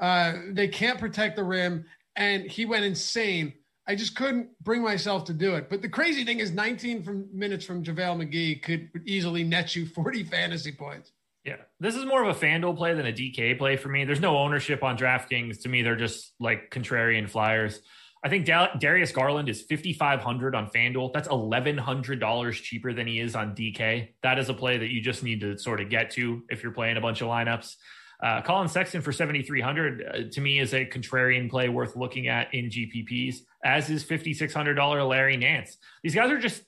Uh, 0.00 0.34
they 0.52 0.68
can't 0.68 0.98
protect 0.98 1.36
the 1.36 1.44
rim, 1.44 1.84
and 2.16 2.44
he 2.44 2.64
went 2.64 2.84
insane. 2.84 3.52
I 3.86 3.94
just 3.94 4.14
couldn't 4.14 4.48
bring 4.62 4.82
myself 4.82 5.24
to 5.24 5.32
do 5.32 5.54
it. 5.56 5.68
But 5.68 5.82
the 5.82 5.88
crazy 5.88 6.24
thing 6.24 6.38
is, 6.38 6.52
19 6.52 7.02
from 7.02 7.28
minutes 7.32 7.64
from 7.64 7.82
JaVale 7.82 8.24
McGee 8.24 8.62
could 8.62 8.88
easily 9.04 9.44
net 9.44 9.74
you 9.74 9.86
40 9.86 10.24
fantasy 10.24 10.72
points. 10.72 11.12
Yeah, 11.44 11.56
this 11.80 11.96
is 11.96 12.04
more 12.04 12.22
of 12.22 12.36
a 12.36 12.38
FanDuel 12.38 12.76
play 12.76 12.94
than 12.94 13.06
a 13.06 13.12
DK 13.12 13.56
play 13.56 13.76
for 13.76 13.88
me. 13.88 14.04
There's 14.04 14.20
no 14.20 14.36
ownership 14.36 14.82
on 14.82 14.96
DraftKings. 14.98 15.62
To 15.62 15.68
me, 15.68 15.82
they're 15.82 15.96
just 15.96 16.34
like 16.38 16.70
contrarian 16.70 17.28
flyers. 17.28 17.80
I 18.22 18.28
think 18.28 18.44
Darius 18.44 19.12
Garland 19.12 19.48
is 19.48 19.62
5,500 19.62 20.54
on 20.54 20.68
FanDuel. 20.68 21.12
That's 21.14 21.28
$1,100 21.28 22.52
cheaper 22.52 22.92
than 22.92 23.06
he 23.06 23.18
is 23.18 23.34
on 23.34 23.54
DK. 23.54 24.08
That 24.22 24.38
is 24.38 24.50
a 24.50 24.54
play 24.54 24.76
that 24.76 24.90
you 24.90 25.00
just 25.00 25.22
need 25.22 25.40
to 25.40 25.56
sort 25.56 25.80
of 25.80 25.88
get 25.88 26.10
to 26.12 26.42
if 26.50 26.62
you're 26.62 26.72
playing 26.72 26.98
a 26.98 27.00
bunch 27.00 27.22
of 27.22 27.28
lineups. 27.28 27.76
Uh, 28.22 28.42
Collin 28.42 28.68
Sexton 28.68 29.00
for 29.00 29.12
7,300 29.12 30.02
uh, 30.02 30.30
to 30.32 30.40
me 30.42 30.58
is 30.58 30.74
a 30.74 30.84
contrarian 30.84 31.48
play 31.48 31.70
worth 31.70 31.96
looking 31.96 32.28
at 32.28 32.52
in 32.52 32.66
GPPs, 32.66 33.36
as 33.64 33.88
is 33.88 34.04
$5,600 34.04 35.08
Larry 35.08 35.38
Nance. 35.38 35.78
These 36.02 36.14
guys 36.14 36.30
are 36.30 36.38
just 36.38 36.62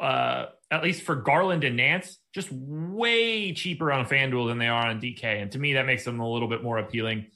uh, 0.00 0.46
at 0.70 0.82
least 0.82 1.02
for 1.02 1.16
Garland 1.16 1.64
and 1.64 1.76
Nance, 1.76 2.18
just 2.34 2.50
way 2.52 3.52
cheaper 3.52 3.92
on 3.92 4.06
FanDuel 4.06 4.48
than 4.48 4.58
they 4.58 4.68
are 4.68 4.86
on 4.86 5.00
DK. 5.00 5.24
And 5.24 5.50
to 5.52 5.58
me, 5.58 5.74
that 5.74 5.86
makes 5.86 6.04
them 6.04 6.20
a 6.20 6.30
little 6.30 6.48
bit 6.48 6.62
more 6.62 6.78
appealing. 6.78 7.26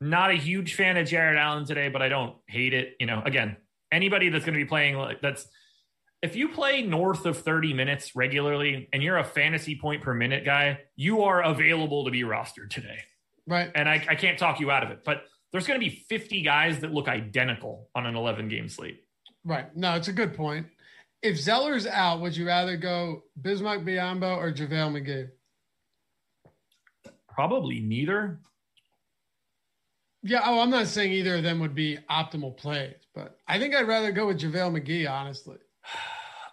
Not 0.00 0.30
a 0.30 0.34
huge 0.34 0.74
fan 0.74 0.96
of 0.96 1.06
Jarrett 1.06 1.38
Allen 1.38 1.66
today, 1.66 1.88
but 1.88 2.00
I 2.00 2.08
don't 2.08 2.36
hate 2.46 2.72
it. 2.72 2.96
You 2.98 3.06
know, 3.06 3.22
again, 3.24 3.56
Anybody 3.92 4.28
that's 4.28 4.44
going 4.44 4.56
to 4.56 4.64
be 4.64 4.68
playing 4.68 4.96
like 4.96 5.20
that's 5.20 5.48
if 6.22 6.36
you 6.36 6.50
play 6.50 6.82
north 6.82 7.26
of 7.26 7.38
30 7.38 7.72
minutes 7.72 8.14
regularly 8.14 8.88
and 8.92 9.02
you're 9.02 9.16
a 9.18 9.24
fantasy 9.24 9.74
point 9.74 10.02
per 10.02 10.14
minute 10.14 10.44
guy, 10.44 10.80
you 10.94 11.22
are 11.22 11.42
available 11.42 12.04
to 12.04 12.10
be 12.10 12.22
rostered 12.22 12.70
today. 12.70 12.98
Right. 13.46 13.70
And 13.74 13.88
I, 13.88 14.04
I 14.08 14.14
can't 14.14 14.38
talk 14.38 14.60
you 14.60 14.70
out 14.70 14.84
of 14.84 14.90
it, 14.90 15.02
but 15.04 15.24
there's 15.50 15.66
going 15.66 15.80
to 15.80 15.84
be 15.84 16.04
50 16.08 16.42
guys 16.42 16.80
that 16.80 16.92
look 16.92 17.08
identical 17.08 17.88
on 17.94 18.06
an 18.06 18.14
11 18.14 18.48
game 18.48 18.68
slate. 18.68 19.02
Right. 19.44 19.74
No, 19.74 19.96
it's 19.96 20.08
a 20.08 20.12
good 20.12 20.34
point. 20.34 20.66
If 21.22 21.40
Zeller's 21.40 21.86
out, 21.86 22.20
would 22.20 22.36
you 22.36 22.46
rather 22.46 22.76
go 22.76 23.24
Bismack 23.40 23.84
Biyombo 23.84 24.36
or 24.36 24.52
JaVale 24.52 25.02
McGee? 25.02 25.28
Probably 27.28 27.80
neither. 27.80 28.40
Yeah, 30.22 30.42
oh, 30.44 30.60
I'm 30.60 30.70
not 30.70 30.86
saying 30.86 31.12
either 31.12 31.36
of 31.36 31.42
them 31.42 31.60
would 31.60 31.74
be 31.74 31.98
optimal 32.10 32.56
plays, 32.56 32.96
but 33.14 33.38
I 33.48 33.58
think 33.58 33.74
I'd 33.74 33.88
rather 33.88 34.12
go 34.12 34.26
with 34.26 34.40
JaVale 34.40 34.80
McGee, 34.80 35.10
honestly. 35.10 35.58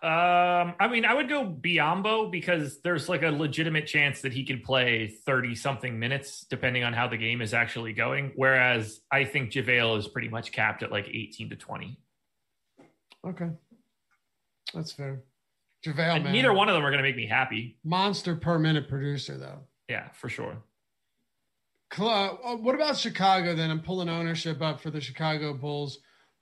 Um, 0.04 0.76
I 0.80 0.88
mean, 0.92 1.06
I 1.06 1.16
would 1.16 1.28
go 1.28 1.44
Biyombo 1.44 2.32
because 2.32 2.80
there's 2.82 3.10
like 3.10 3.24
a 3.24 3.30
legitimate 3.30 3.88
chance 3.88 4.22
that 4.22 4.32
he 4.32 4.46
could 4.46 4.64
play 4.64 5.08
30 5.26 5.56
something 5.56 5.98
minutes 5.98 6.46
depending 6.48 6.84
on 6.84 6.94
how 6.94 7.08
the 7.08 7.18
game 7.18 7.42
is 7.42 7.52
actually 7.52 7.94
going. 7.94 8.32
Whereas 8.36 9.02
I 9.12 9.24
think 9.24 9.52
JaVale 9.52 9.98
is 9.98 10.08
pretty 10.08 10.30
much 10.30 10.52
capped 10.52 10.84
at 10.84 10.92
like 10.92 11.08
18 11.08 11.50
to 11.50 11.56
20. 11.56 12.00
Okay. 13.26 13.50
That's 14.72 14.92
fair. 14.92 15.24
JaVale, 15.84 16.24
man. 16.24 16.32
Neither 16.32 16.54
one 16.54 16.70
of 16.70 16.76
them 16.76 16.86
are 16.86 16.92
going 16.92 17.02
to 17.02 17.10
make 17.10 17.18
me 17.18 17.26
happy. 17.26 17.80
Monster 17.84 18.36
per 18.36 18.60
minute 18.60 18.88
producer, 18.88 19.36
though. 19.36 19.62
Yeah, 19.90 20.10
for 20.14 20.30
sure. 20.30 20.58
Uh, 21.98 22.30
what 22.58 22.76
about 22.76 22.98
Chicago 22.98 23.56
then? 23.56 23.72
I'm 23.72 23.82
pulling 23.82 24.10
ownership 24.10 24.62
up 24.62 24.82
for 24.82 24.92
the 24.92 25.02
Chicago 25.02 25.54
Bulls 25.54 26.00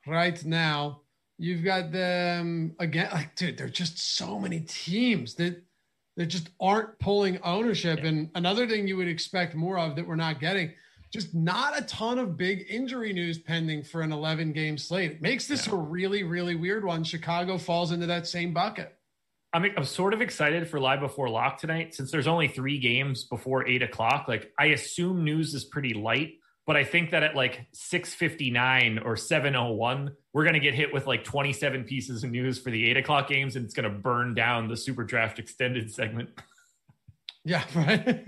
right 0.08 0.44
now. 0.44 1.02
You've 1.38 1.64
got 1.64 1.92
them 1.92 2.76
again. 2.80 3.10
Like, 3.12 3.36
dude, 3.36 3.58
there 3.58 3.68
are 3.68 3.70
just 3.70 4.18
so 4.18 4.40
many 4.40 4.62
teams 4.62 5.36
that 5.36 5.64
that 6.18 6.28
just 6.28 6.50
aren't 6.60 6.98
pulling 7.00 7.42
ownership. 7.42 8.00
Yeah. 8.00 8.08
And 8.08 8.30
another 8.36 8.68
thing 8.68 8.88
you 8.88 8.98
would 8.98 9.08
expect 9.08 9.54
more 9.56 9.78
of 9.78 9.96
that 9.96 10.08
we're 10.08 10.16
not 10.16 10.40
getting, 10.40 10.72
just 11.12 11.36
not 11.36 11.78
a 11.78 11.84
ton 11.84 12.20
of 12.20 12.38
big 12.38 12.66
injury 12.70 13.12
news 13.14 13.38
pending 13.38 13.84
for 13.84 14.02
an 14.02 14.12
11 14.12 14.54
game 14.54 14.78
slate. 14.78 15.12
It 15.12 15.22
makes 15.22 15.48
this 15.48 15.68
yeah. 15.68 15.74
a 15.74 15.78
really, 15.78 16.24
really 16.24 16.56
weird 16.56 16.86
one. 16.86 17.04
Chicago 17.04 17.58
falls 17.58 17.92
into 17.92 18.06
that 18.08 18.28
same 18.28 18.54
bucket. 18.54 18.95
I'm, 19.56 19.64
I'm 19.78 19.86
sort 19.86 20.14
of 20.14 20.22
excited 20.22 20.68
for 20.68 20.82
live 20.82 21.00
before 21.00 21.30
lock 21.30 21.58
tonight 21.58 21.96
since 21.96 22.12
there's 22.12 22.28
only 22.28 22.50
three 22.50 22.78
games 22.78 23.24
before 23.24 23.66
eight 23.66 23.82
o'clock. 23.82 24.28
Like 24.28 24.52
I 24.60 24.66
assume 24.68 25.24
news 25.24 25.54
is 25.54 25.64
pretty 25.64 25.94
light, 25.94 26.34
but 26.68 26.76
I 26.76 26.84
think 26.84 27.12
that 27.12 27.24
at 27.24 27.36
like 27.36 27.66
6:59 27.74 29.06
or 29.06 29.16
7:01, 29.16 30.10
we're 30.34 30.44
gonna 30.44 30.60
get 30.60 30.74
hit 30.74 30.94
with 30.94 31.08
like 31.08 31.24
27 31.24 31.86
pieces 31.86 32.26
of 32.26 32.32
news 32.32 32.60
for 32.60 32.70
the 32.70 32.90
eight 32.90 32.98
o'clock 32.98 33.30
games, 33.30 33.56
and 33.56 33.64
it's 33.64 33.74
gonna 33.74 33.90
burn 33.90 34.34
down 34.34 34.68
the 34.68 34.76
Super 34.76 35.06
Draft 35.06 35.40
extended 35.40 35.92
segment. 35.92 36.30
Yeah, 37.48 37.64
right. 37.76 38.26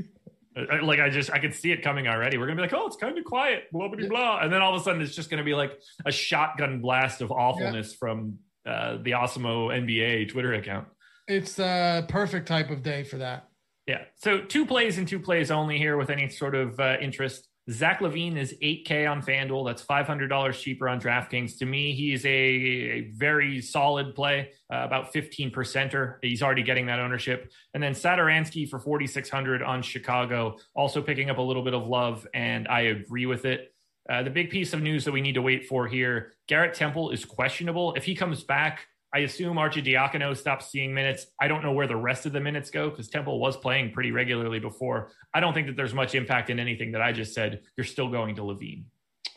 like 0.83 0.99
I 0.99 1.09
just 1.09 1.31
I 1.31 1.39
can 1.39 1.51
see 1.51 1.71
it 1.71 1.81
coming 1.81 2.07
already. 2.07 2.37
We're 2.37 2.45
gonna 2.45 2.57
be 2.57 2.61
like, 2.61 2.73
oh, 2.73 2.85
it's 2.85 2.97
kind 2.97 3.17
of 3.17 3.25
quiet, 3.25 3.63
blah 3.71 3.87
blah 3.87 4.07
blah, 4.07 4.39
and 4.41 4.53
then 4.53 4.61
all 4.61 4.75
of 4.75 4.79
a 4.79 4.83
sudden 4.83 5.01
it's 5.01 5.15
just 5.15 5.31
gonna 5.31 5.43
be 5.43 5.55
like 5.55 5.71
a 6.05 6.11
shotgun 6.11 6.81
blast 6.81 7.21
of 7.21 7.31
awfulness 7.31 7.93
yeah. 7.93 7.97
from 7.97 8.37
uh, 8.63 8.97
the 9.01 9.13
Awesemo 9.13 9.69
NBA 9.75 10.29
Twitter 10.29 10.53
account. 10.53 10.87
It's 11.27 11.55
the 11.55 12.05
perfect 12.07 12.47
type 12.47 12.69
of 12.69 12.83
day 12.83 13.03
for 13.03 13.17
that. 13.17 13.49
Yeah. 13.85 14.03
So 14.15 14.41
two 14.41 14.65
plays 14.65 14.97
and 14.97 15.07
two 15.07 15.19
plays 15.19 15.51
only 15.51 15.77
here 15.77 15.97
with 15.97 16.09
any 16.09 16.29
sort 16.29 16.55
of 16.55 16.79
uh, 16.79 16.97
interest. 17.01 17.47
Zach 17.69 17.99
LaVine 17.99 18.37
is 18.37 18.55
8K 18.63 19.09
on 19.09 19.21
FanDuel. 19.21 19.65
That's 19.65 19.83
$500 19.83 20.53
cheaper 20.53 20.87
on 20.87 21.01
DraftKings. 21.01 21.57
To 21.59 21.65
me, 21.65 21.93
he's 21.93 22.25
a, 22.25 22.29
a 22.29 23.11
very 23.13 23.61
solid 23.61 24.15
play, 24.15 24.51
uh, 24.73 24.83
about 24.85 25.11
15 25.11 25.51
percenter. 25.51 26.15
He's 26.21 26.41
already 26.41 26.63
getting 26.63 26.85
that 26.85 26.99
ownership. 26.99 27.51
And 27.73 27.83
then 27.83 27.91
Satoransky 27.91 28.69
for 28.69 28.79
4,600 28.79 29.61
on 29.61 29.81
Chicago, 29.81 30.57
also 30.75 31.01
picking 31.01 31.29
up 31.29 31.39
a 31.39 31.41
little 31.41 31.63
bit 31.63 31.73
of 31.73 31.87
love, 31.87 32.25
and 32.33 32.69
I 32.69 32.81
agree 32.81 33.25
with 33.25 33.43
it. 33.43 33.73
Uh, 34.09 34.23
the 34.23 34.29
big 34.29 34.49
piece 34.49 34.71
of 34.71 34.81
news 34.81 35.03
that 35.03 35.11
we 35.11 35.19
need 35.19 35.33
to 35.33 35.41
wait 35.41 35.65
for 35.67 35.85
here 35.85 36.31
Garrett 36.47 36.73
Temple 36.73 37.11
is 37.11 37.25
questionable. 37.25 37.93
If 37.95 38.05
he 38.05 38.15
comes 38.15 38.41
back, 38.43 38.87
I 39.13 39.19
assume 39.19 39.57
Arcidiacono 39.57 40.35
stops 40.35 40.69
seeing 40.69 40.93
minutes. 40.93 41.27
I 41.39 41.47
don't 41.47 41.63
know 41.63 41.71
where 41.71 41.87
the 41.87 41.95
rest 41.95 42.25
of 42.25 42.33
the 42.33 42.41
minutes 42.41 42.69
go 42.69 42.89
because 42.89 43.07
Temple 43.07 43.39
was 43.39 43.55
playing 43.55 43.91
pretty 43.91 44.11
regularly 44.11 44.59
before. 44.59 45.11
I 45.33 45.39
don't 45.39 45.53
think 45.53 45.67
that 45.67 45.77
there's 45.77 45.93
much 45.93 46.13
impact 46.13 46.49
in 46.49 46.59
anything 46.59 46.91
that 46.91 47.01
I 47.01 47.13
just 47.13 47.33
said. 47.33 47.61
You're 47.77 47.85
still 47.85 48.09
going 48.09 48.35
to 48.35 48.41
LaVine. 48.41 48.83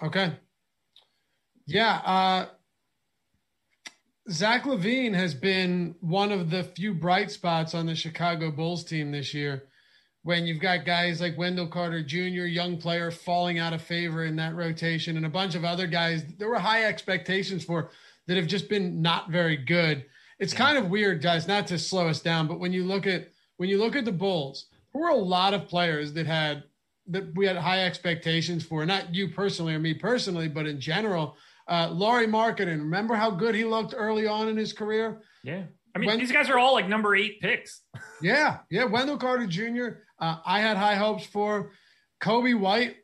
Okay. 0.02 0.32
Yeah. 1.66 2.00
Uh, 2.04 2.46
Zach 4.28 4.64
LaVine 4.64 5.14
has 5.14 5.34
been 5.34 5.94
one 6.00 6.32
of 6.32 6.50
the 6.50 6.64
few 6.64 6.92
bright 6.94 7.30
spots 7.30 7.74
on 7.74 7.86
the 7.86 7.94
Chicago 7.94 8.50
Bulls 8.50 8.84
team 8.84 9.12
this 9.12 9.34
year. 9.34 9.64
When 10.22 10.46
you've 10.46 10.60
got 10.60 10.84
guys 10.84 11.20
like 11.20 11.38
Wendell 11.38 11.68
Carter 11.68 12.02
Jr., 12.02 12.44
young 12.44 12.76
player, 12.76 13.10
falling 13.10 13.58
out 13.58 13.72
of 13.72 13.80
favor 13.80 14.24
in 14.24 14.36
that 14.36 14.54
rotation, 14.54 15.16
and 15.16 15.24
a 15.24 15.30
bunch 15.30 15.54
of 15.54 15.64
other 15.64 15.86
guys 15.86 16.24
there 16.38 16.48
were 16.48 16.58
high 16.58 16.84
expectations 16.84 17.64
for 17.64 17.90
that 18.30 18.36
have 18.36 18.46
just 18.46 18.68
been 18.68 19.02
not 19.02 19.28
very 19.28 19.56
good. 19.56 20.04
It's 20.38 20.54
kind 20.54 20.78
of 20.78 20.88
weird, 20.88 21.20
guys, 21.20 21.48
not 21.48 21.66
to 21.66 21.78
slow 21.80 22.06
us 22.06 22.20
down, 22.20 22.46
but 22.46 22.60
when 22.60 22.72
you 22.72 22.84
look 22.84 23.04
at 23.08 23.28
when 23.56 23.68
you 23.68 23.76
look 23.76 23.96
at 23.96 24.04
the 24.04 24.12
Bulls, 24.12 24.66
there 24.92 25.02
were 25.02 25.08
a 25.08 25.16
lot 25.16 25.52
of 25.52 25.66
players 25.66 26.12
that 26.12 26.28
had 26.28 26.62
that 27.08 27.34
we 27.34 27.44
had 27.44 27.56
high 27.56 27.84
expectations 27.84 28.64
for. 28.64 28.86
Not 28.86 29.12
you 29.12 29.30
personally 29.30 29.74
or 29.74 29.80
me 29.80 29.94
personally, 29.94 30.46
but 30.46 30.64
in 30.64 30.80
general. 30.80 31.36
Uh, 31.66 31.90
Lauri 31.90 32.28
Markkanen, 32.28 32.78
remember 32.78 33.16
how 33.16 33.32
good 33.32 33.56
he 33.56 33.64
looked 33.64 33.94
early 33.96 34.28
on 34.28 34.48
in 34.48 34.56
his 34.56 34.72
career? 34.72 35.22
Yeah. 35.42 35.64
I 35.96 35.98
mean, 35.98 36.06
when, 36.06 36.20
these 36.20 36.30
guys 36.30 36.48
are 36.50 36.58
all 36.58 36.72
like 36.72 36.88
number 36.88 37.16
eight 37.16 37.40
picks. 37.40 37.82
yeah. 38.22 38.58
Yeah. 38.70 38.84
Wendell 38.84 39.18
Carter 39.18 39.48
Jr., 39.48 40.02
uh, 40.20 40.36
I 40.46 40.60
had 40.60 40.76
high 40.76 40.94
hopes 40.94 41.26
for. 41.26 41.72
Coby 42.22 42.56
White, 42.56 42.94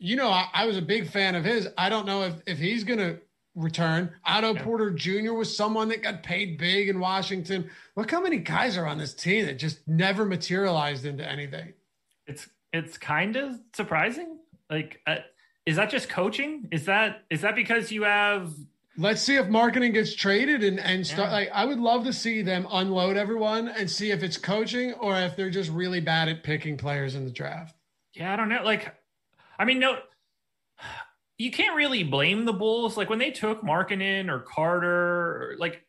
you 0.00 0.16
know, 0.16 0.28
I, 0.28 0.48
I, 0.52 0.66
was 0.66 0.76
a 0.76 0.82
big 0.82 1.08
fan 1.08 1.36
of 1.36 1.44
his. 1.44 1.68
I 1.78 1.88
don't 1.88 2.06
know 2.06 2.22
if, 2.22 2.34
if 2.46 2.58
he's 2.58 2.84
going 2.84 2.98
to 2.98 3.20
return. 3.54 4.12
Otto 4.24 4.54
yeah. 4.54 4.62
Porter 4.62 4.90
Jr. 4.90 5.32
was 5.32 5.54
someone 5.54 5.88
that 5.88 6.02
got 6.02 6.22
paid 6.22 6.58
big 6.58 6.88
in 6.88 7.00
Washington. 7.00 7.70
Look 7.96 8.10
how 8.10 8.20
many 8.20 8.38
guys 8.38 8.76
are 8.76 8.86
on 8.86 8.98
this 8.98 9.14
team 9.14 9.46
that 9.46 9.58
just 9.58 9.86
never 9.88 10.24
materialized 10.24 11.04
into 11.04 11.28
anything. 11.28 11.72
It's 12.26 12.48
it's 12.72 12.98
kind 12.98 13.36
of 13.36 13.58
surprising. 13.74 14.38
Like, 14.68 15.00
uh, 15.06 15.16
is 15.66 15.76
that 15.76 15.90
just 15.90 16.08
coaching? 16.08 16.68
Is 16.70 16.84
that 16.86 17.24
is 17.30 17.40
that 17.40 17.54
because 17.54 17.90
you 17.90 18.04
have? 18.04 18.52
Let's 18.96 19.22
see 19.22 19.36
if 19.36 19.46
Markkanen 19.46 19.92
gets 19.92 20.14
traded 20.14 20.62
and 20.62 20.78
and 20.78 21.06
start. 21.06 21.28
Yeah. 21.28 21.34
Like, 21.34 21.50
I 21.52 21.64
would 21.64 21.80
love 21.80 22.04
to 22.04 22.12
see 22.12 22.42
them 22.42 22.66
unload 22.70 23.16
everyone 23.16 23.68
and 23.68 23.90
see 23.90 24.10
if 24.10 24.22
it's 24.22 24.36
coaching 24.36 24.92
or 24.94 25.18
if 25.18 25.36
they're 25.36 25.50
just 25.50 25.70
really 25.70 26.00
bad 26.00 26.28
at 26.28 26.42
picking 26.42 26.76
players 26.76 27.14
in 27.14 27.24
the 27.24 27.30
draft. 27.30 27.74
Yeah, 28.12 28.32
I 28.32 28.36
don't 28.36 28.48
know. 28.48 28.62
Like, 28.64 28.94
I 29.58 29.64
mean, 29.64 29.78
no 29.78 29.98
you 31.40 31.50
can't 31.50 31.74
really 31.74 32.02
blame 32.02 32.44
the 32.44 32.52
Bulls. 32.52 32.98
Like 32.98 33.08
when 33.08 33.18
they 33.18 33.30
took 33.30 33.62
Markkanen 33.62 34.28
or 34.28 34.40
Carter, 34.40 34.88
or 34.88 35.56
like 35.58 35.82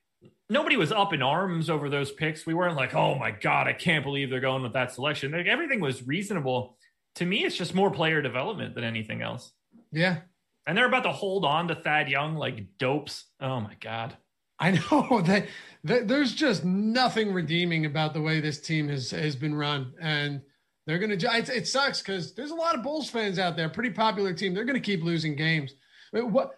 nobody 0.49 0.77
was 0.77 0.93
up 0.93 1.11
in 1.11 1.21
arms 1.21 1.69
over 1.69 1.89
those 1.89 2.09
picks. 2.09 2.45
We 2.45 2.53
weren't 2.53 2.77
like, 2.77 2.95
oh 2.95 3.15
my 3.15 3.31
God, 3.31 3.67
I 3.67 3.73
can't 3.73 4.05
believe 4.05 4.29
they're 4.29 4.39
going 4.39 4.63
with 4.63 4.71
that 4.73 4.93
selection. 4.93 5.33
Like 5.33 5.47
everything 5.47 5.81
was 5.81 6.07
reasonable. 6.07 6.77
To 7.15 7.25
me, 7.25 7.43
it's 7.43 7.57
just 7.57 7.75
more 7.75 7.91
player 7.91 8.21
development 8.21 8.75
than 8.75 8.85
anything 8.85 9.21
else. 9.21 9.51
Yeah. 9.91 10.19
And 10.65 10.77
they're 10.77 10.87
about 10.87 11.03
to 11.03 11.11
hold 11.11 11.43
on 11.43 11.67
to 11.67 11.75
Thad 11.75 12.07
Young 12.07 12.35
like 12.35 12.77
dopes. 12.77 13.25
Oh 13.41 13.59
my 13.59 13.75
God. 13.81 14.15
I 14.57 14.71
know 14.71 15.21
that, 15.25 15.47
that 15.83 16.07
there's 16.07 16.33
just 16.33 16.63
nothing 16.63 17.33
redeeming 17.33 17.85
about 17.85 18.13
the 18.13 18.21
way 18.21 18.39
this 18.39 18.61
team 18.61 18.87
has 18.87 19.11
has 19.11 19.35
been 19.35 19.53
run. 19.53 19.91
And 19.99 20.43
they're 20.88 20.99
going 20.99 21.17
to, 21.17 21.38
it, 21.38 21.49
it 21.49 21.67
sucks 21.67 22.01
because 22.01 22.34
there's 22.34 22.51
a 22.51 22.55
lot 22.55 22.75
of 22.75 22.84
Bulls 22.84 23.09
fans 23.09 23.39
out 23.39 23.55
there, 23.55 23.69
pretty 23.69 23.91
popular 23.91 24.34
team. 24.34 24.53
They're 24.53 24.65
going 24.65 24.82
to 24.82 24.86
keep 24.86 25.03
losing 25.03 25.36
games. 25.36 25.73
What, 26.11 26.55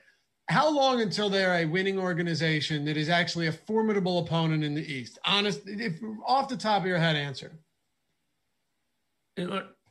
how 0.50 0.74
long 0.74 1.02
until 1.02 1.30
they're 1.30 1.56
a 1.56 1.66
winning 1.66 2.00
organization 2.00 2.86
that 2.86 2.98
is 2.98 3.10
actually 3.10 3.48
a 3.48 3.52
formidable 3.52 4.20
opponent 4.20 4.64
in 4.64 4.74
the 4.74 4.82
East? 4.82 5.20
Honest, 5.26 5.62
if 5.66 6.00
off 6.26 6.50
the 6.50 6.58
top 6.58 6.82
of 6.82 6.88
your 6.88 6.98
head, 6.98 7.16
answer. 7.16 7.60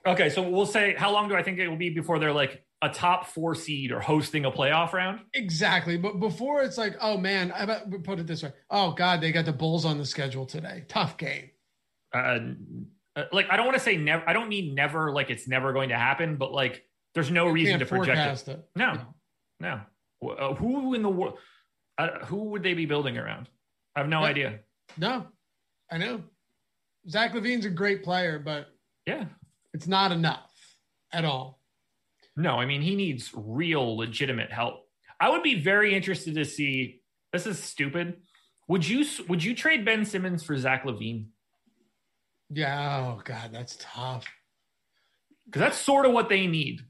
Okay, 0.06 0.28
so 0.28 0.42
we'll 0.42 0.66
say 0.66 0.94
how 0.96 1.10
long 1.10 1.28
do 1.28 1.34
I 1.34 1.42
think 1.42 1.58
it 1.58 1.68
will 1.68 1.76
be 1.76 1.90
before 1.90 2.18
they're 2.18 2.32
like 2.32 2.64
a 2.82 2.88
top 2.88 3.26
four 3.26 3.54
seed 3.54 3.92
or 3.92 4.00
hosting 4.00 4.44
a 4.44 4.50
playoff 4.50 4.92
round? 4.92 5.20
Exactly, 5.34 5.96
but 5.96 6.20
before 6.20 6.62
it's 6.62 6.76
like, 6.76 6.96
oh 7.00 7.16
man, 7.16 7.50
I 7.52 7.64
put 8.04 8.18
it 8.18 8.26
this 8.26 8.42
way: 8.42 8.52
oh 8.70 8.92
god, 8.92 9.20
they 9.20 9.32
got 9.32 9.46
the 9.46 9.52
Bulls 9.52 9.84
on 9.84 9.98
the 9.98 10.04
schedule 10.04 10.44
today. 10.44 10.84
Tough 10.88 11.16
game. 11.16 11.50
Uh, 12.12 12.38
like 13.32 13.46
I 13.50 13.56
don't 13.56 13.66
want 13.66 13.76
to 13.76 13.82
say 13.82 13.96
never. 13.96 14.28
I 14.28 14.32
don't 14.32 14.48
mean 14.48 14.74
never. 14.74 15.12
Like 15.12 15.30
it's 15.30 15.46
never 15.46 15.72
going 15.72 15.90
to 15.90 15.96
happen. 15.96 16.36
But 16.36 16.52
like 16.52 16.84
there's 17.14 17.30
no 17.30 17.46
you 17.48 17.52
reason 17.52 17.78
to 17.78 17.86
project 17.86 18.48
it. 18.48 18.52
it. 18.52 18.68
No, 18.76 18.98
no. 19.60 19.80
Uh, 20.22 20.54
who 20.54 20.94
in 20.94 21.02
the 21.02 21.08
world? 21.08 21.38
Uh, 21.98 22.24
who 22.26 22.44
would 22.50 22.62
they 22.62 22.74
be 22.74 22.86
building 22.86 23.18
around? 23.18 23.48
I 23.94 24.00
have 24.00 24.08
no, 24.08 24.20
no 24.20 24.26
idea. 24.26 24.60
No, 24.96 25.26
I 25.90 25.98
know. 25.98 26.22
Zach 27.08 27.32
LaVine's 27.32 27.66
a 27.66 27.70
great 27.70 28.02
player, 28.04 28.38
but 28.38 28.68
yeah, 29.06 29.24
it's 29.74 29.86
not 29.86 30.12
enough 30.12 30.50
at 31.12 31.24
all. 31.24 31.60
No, 32.36 32.58
I 32.58 32.66
mean 32.66 32.80
he 32.80 32.96
needs 32.96 33.30
real, 33.34 33.96
legitimate 33.96 34.50
help. 34.50 34.86
I 35.20 35.28
would 35.28 35.42
be 35.42 35.60
very 35.60 35.94
interested 35.94 36.34
to 36.36 36.44
see 36.44 37.02
This 37.32 37.46
is 37.46 37.62
stupid. 37.62 38.22
Would 38.68 38.86
you 38.86 39.04
would 39.28 39.42
you 39.42 39.54
trade 39.54 39.84
Ben 39.84 40.04
Simmons 40.04 40.42
for 40.42 40.56
Zach 40.56 40.84
LaVine? 40.84 41.26
Yeah. 42.52 43.14
Oh 43.16 43.22
God, 43.24 43.50
that's 43.52 43.76
tough. 43.80 44.26
Because 45.46 45.60
that's 45.60 45.78
sort 45.78 46.06
of 46.06 46.12
what 46.12 46.28
they 46.28 46.46
need. 46.46 46.80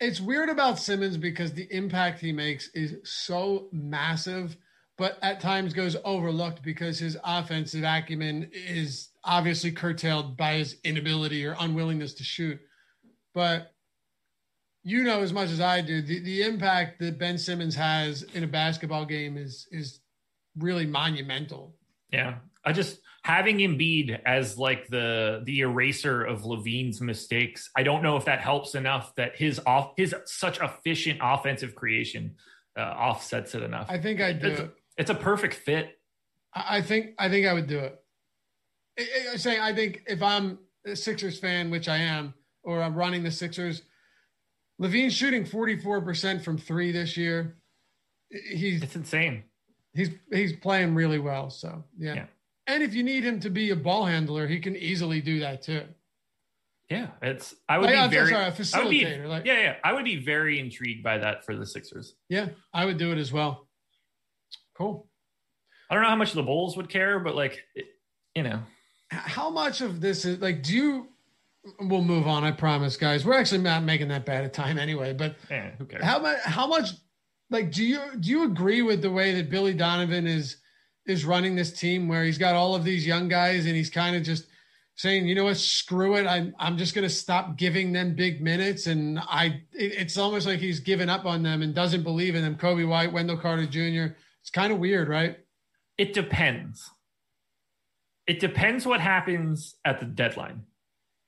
It's 0.00 0.20
weird 0.20 0.48
about 0.48 0.78
Simmons 0.78 1.16
because 1.16 1.52
the 1.52 1.68
impact 1.70 2.20
he 2.20 2.32
makes 2.32 2.68
is 2.74 2.96
so 3.04 3.68
massive, 3.72 4.56
but 4.98 5.16
at 5.22 5.40
times 5.40 5.74
goes 5.74 5.96
overlooked 6.04 6.62
because 6.62 6.98
his 6.98 7.16
offensive 7.22 7.84
acumen 7.84 8.50
is 8.52 9.10
obviously 9.22 9.70
curtailed 9.70 10.36
by 10.36 10.54
his 10.54 10.76
inability 10.82 11.46
or 11.46 11.56
unwillingness 11.60 12.14
to 12.14 12.24
shoot. 12.24 12.58
But 13.32 13.72
you 14.82 15.04
know 15.04 15.22
as 15.22 15.32
much 15.32 15.50
as 15.50 15.60
I 15.60 15.80
do, 15.80 16.02
the, 16.02 16.18
the 16.20 16.42
impact 16.42 16.98
that 16.98 17.18
Ben 17.18 17.38
Simmons 17.38 17.76
has 17.76 18.22
in 18.34 18.42
a 18.42 18.48
basketball 18.48 19.04
game 19.04 19.36
is 19.36 19.68
is 19.70 20.00
really 20.58 20.86
monumental. 20.86 21.76
Yeah. 22.10 22.38
I 22.64 22.72
just 22.72 22.98
having 23.24 23.58
Embiid 23.58 24.20
as 24.26 24.58
like 24.58 24.88
the 24.88 25.42
the 25.44 25.60
eraser 25.60 26.24
of 26.24 26.42
LaVine's 26.42 27.00
mistakes. 27.00 27.70
I 27.76 27.82
don't 27.82 28.02
know 28.02 28.16
if 28.16 28.24
that 28.24 28.40
helps 28.40 28.74
enough 28.74 29.14
that 29.16 29.36
his 29.36 29.60
off 29.66 29.92
his 29.96 30.14
such 30.26 30.60
efficient 30.60 31.20
offensive 31.22 31.74
creation 31.74 32.34
uh, 32.76 32.82
offsets 32.82 33.54
it 33.54 33.62
enough. 33.62 33.86
I 33.88 33.98
think 33.98 34.20
I 34.20 34.32
do. 34.32 34.48
It's, 34.48 34.62
it's 34.98 35.10
a 35.10 35.14
perfect 35.14 35.54
fit. 35.54 35.98
I 36.54 36.82
think 36.82 37.14
I 37.18 37.28
think 37.28 37.46
I 37.46 37.52
would 37.52 37.68
do 37.68 37.78
it. 37.78 37.98
I, 38.98 39.32
I, 39.32 39.36
saying 39.36 39.60
I 39.60 39.74
think 39.74 40.02
if 40.06 40.22
I'm 40.22 40.58
a 40.84 40.96
Sixers 40.96 41.38
fan, 41.38 41.70
which 41.70 41.88
I 41.88 41.98
am, 41.98 42.34
or 42.64 42.82
I'm 42.82 42.94
running 42.94 43.22
the 43.22 43.30
Sixers, 43.30 43.82
LaVine's 44.80 45.14
shooting 45.14 45.44
44% 45.44 46.42
from 46.42 46.58
three 46.58 46.92
this 46.92 47.16
year. 47.16 47.56
He's 48.30 48.82
it's 48.82 48.96
insane. 48.96 49.44
He's 49.94 50.10
he's 50.30 50.54
playing 50.54 50.94
really 50.94 51.18
well. 51.18 51.50
So 51.50 51.84
yeah. 51.98 52.14
yeah. 52.14 52.26
And 52.66 52.82
if 52.82 52.94
you 52.94 53.02
need 53.02 53.24
him 53.24 53.40
to 53.40 53.50
be 53.50 53.70
a 53.70 53.76
ball 53.76 54.04
handler, 54.06 54.46
he 54.46 54.60
can 54.60 54.76
easily 54.76 55.20
do 55.20 55.40
that 55.40 55.62
too. 55.62 55.82
Yeah, 56.88 57.08
it's 57.22 57.54
I 57.68 57.78
would 57.78 57.90
like, 57.90 58.10
be 58.10 58.16
very 58.16 58.30
sorry, 58.30 58.50
facilitator. 58.50 59.22
Be, 59.22 59.28
like, 59.28 59.46
yeah, 59.46 59.60
yeah, 59.60 59.76
I 59.82 59.94
would 59.94 60.04
be 60.04 60.22
very 60.22 60.60
intrigued 60.60 61.02
by 61.02 61.16
that 61.18 61.44
for 61.44 61.56
the 61.56 61.64
Sixers. 61.64 62.16
Yeah, 62.28 62.48
I 62.74 62.84
would 62.84 62.98
do 62.98 63.12
it 63.12 63.18
as 63.18 63.32
well. 63.32 63.66
Cool. 64.76 65.08
I 65.90 65.94
don't 65.94 66.02
know 66.02 66.10
how 66.10 66.16
much 66.16 66.32
the 66.32 66.42
Bulls 66.42 66.76
would 66.76 66.90
care, 66.90 67.18
but 67.18 67.34
like, 67.34 67.64
you 68.34 68.42
know, 68.42 68.60
how 69.10 69.48
much 69.48 69.80
of 69.80 70.00
this 70.00 70.24
is 70.24 70.40
like? 70.40 70.62
Do 70.62 70.74
you? 70.74 71.08
We'll 71.80 72.02
move 72.02 72.26
on. 72.26 72.44
I 72.44 72.50
promise, 72.50 72.96
guys. 72.96 73.24
We're 73.24 73.38
actually 73.38 73.62
not 73.62 73.84
making 73.84 74.08
that 74.08 74.26
bad 74.26 74.44
a 74.44 74.48
time 74.48 74.78
anyway. 74.78 75.14
But 75.14 75.36
yeah, 75.50 75.70
who 75.78 75.86
cares? 75.86 76.04
How 76.04 76.18
much? 76.18 76.40
How 76.40 76.66
much? 76.66 76.90
Like, 77.50 77.72
do 77.72 77.84
you 77.84 78.00
do 78.20 78.28
you 78.28 78.44
agree 78.44 78.82
with 78.82 79.00
the 79.00 79.10
way 79.10 79.34
that 79.34 79.48
Billy 79.48 79.72
Donovan 79.72 80.26
is? 80.26 80.56
Is 81.04 81.24
running 81.24 81.56
this 81.56 81.72
team 81.72 82.06
where 82.06 82.24
he's 82.24 82.38
got 82.38 82.54
all 82.54 82.74
of 82.74 82.84
these 82.84 83.04
young 83.06 83.28
guys 83.28 83.66
and 83.66 83.74
he's 83.74 83.90
kind 83.90 84.14
of 84.14 84.22
just 84.22 84.46
saying, 84.96 85.26
you 85.26 85.34
know 85.34 85.44
what, 85.44 85.56
screw 85.56 86.16
it. 86.16 86.26
I'm, 86.26 86.54
I'm 86.58 86.76
just 86.76 86.94
going 86.94 87.02
to 87.02 87.12
stop 87.12 87.56
giving 87.56 87.92
them 87.92 88.14
big 88.14 88.42
minutes. 88.42 88.86
And 88.86 89.18
I, 89.18 89.62
it, 89.72 89.92
it's 89.98 90.18
almost 90.18 90.46
like 90.46 90.60
he's 90.60 90.80
given 90.80 91.08
up 91.08 91.24
on 91.24 91.42
them 91.42 91.62
and 91.62 91.74
doesn't 91.74 92.02
believe 92.02 92.34
in 92.34 92.42
them. 92.42 92.56
Coby 92.56 92.86
White, 92.86 93.12
Wendell 93.12 93.38
Carter 93.38 93.66
Jr. 93.66 94.14
It's 94.40 94.50
kind 94.52 94.72
of 94.72 94.78
weird, 94.78 95.08
right? 95.08 95.38
It 95.98 96.12
depends. 96.12 96.88
It 98.26 98.38
depends 98.40 98.86
what 98.86 99.00
happens 99.00 99.74
at 99.84 99.98
the 99.98 100.06
deadline. 100.06 100.62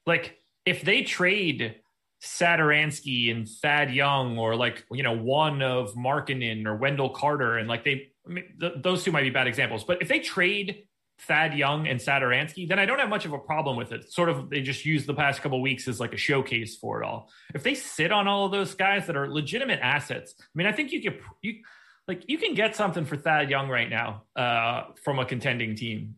Like 0.06 0.38
if 0.64 0.82
they 0.82 1.02
trade 1.02 1.76
Satoransky 2.22 3.30
and 3.30 3.48
Thad 3.48 3.92
Young 3.92 4.38
or 4.38 4.56
like, 4.56 4.84
you 4.92 5.02
know, 5.02 5.16
one 5.16 5.62
of 5.62 5.94
Markkanen 5.94 6.66
or 6.66 6.76
Wendell 6.76 7.10
Carter 7.10 7.58
and 7.58 7.68
like 7.68 7.84
they 7.84 8.12
I 8.26 8.30
mean, 8.30 8.44
th- 8.60 8.74
those 8.82 9.04
two 9.04 9.12
might 9.12 9.22
be 9.22 9.30
bad 9.30 9.46
examples, 9.46 9.84
but 9.84 10.00
if 10.00 10.08
they 10.08 10.20
trade 10.20 10.84
Thad 11.20 11.54
Young 11.54 11.86
and 11.86 12.00
Satoransky, 12.00 12.68
then 12.68 12.78
I 12.78 12.86
don't 12.86 12.98
have 12.98 13.08
much 13.08 13.24
of 13.24 13.32
a 13.32 13.38
problem 13.38 13.76
with 13.76 13.92
it. 13.92 14.12
Sort 14.12 14.28
of, 14.28 14.50
they 14.50 14.60
just 14.60 14.84
use 14.84 15.06
the 15.06 15.14
past 15.14 15.42
couple 15.42 15.60
weeks 15.62 15.86
as 15.86 16.00
like 16.00 16.12
a 16.12 16.16
showcase 16.16 16.76
for 16.76 17.02
it 17.02 17.06
all. 17.06 17.30
If 17.54 17.62
they 17.62 17.74
sit 17.74 18.12
on 18.12 18.26
all 18.26 18.46
of 18.46 18.52
those 18.52 18.74
guys 18.74 19.06
that 19.06 19.16
are 19.16 19.30
legitimate 19.30 19.80
assets, 19.80 20.34
I 20.40 20.44
mean, 20.54 20.66
I 20.66 20.72
think 20.72 20.92
you 20.92 21.02
could 21.02 21.20
you 21.42 21.60
like 22.08 22.24
you 22.26 22.38
can 22.38 22.54
get 22.54 22.74
something 22.76 23.04
for 23.04 23.16
Thad 23.16 23.48
Young 23.48 23.68
right 23.68 23.88
now 23.88 24.24
uh, 24.36 24.84
from 25.02 25.18
a 25.18 25.24
contending 25.24 25.76
team. 25.76 26.16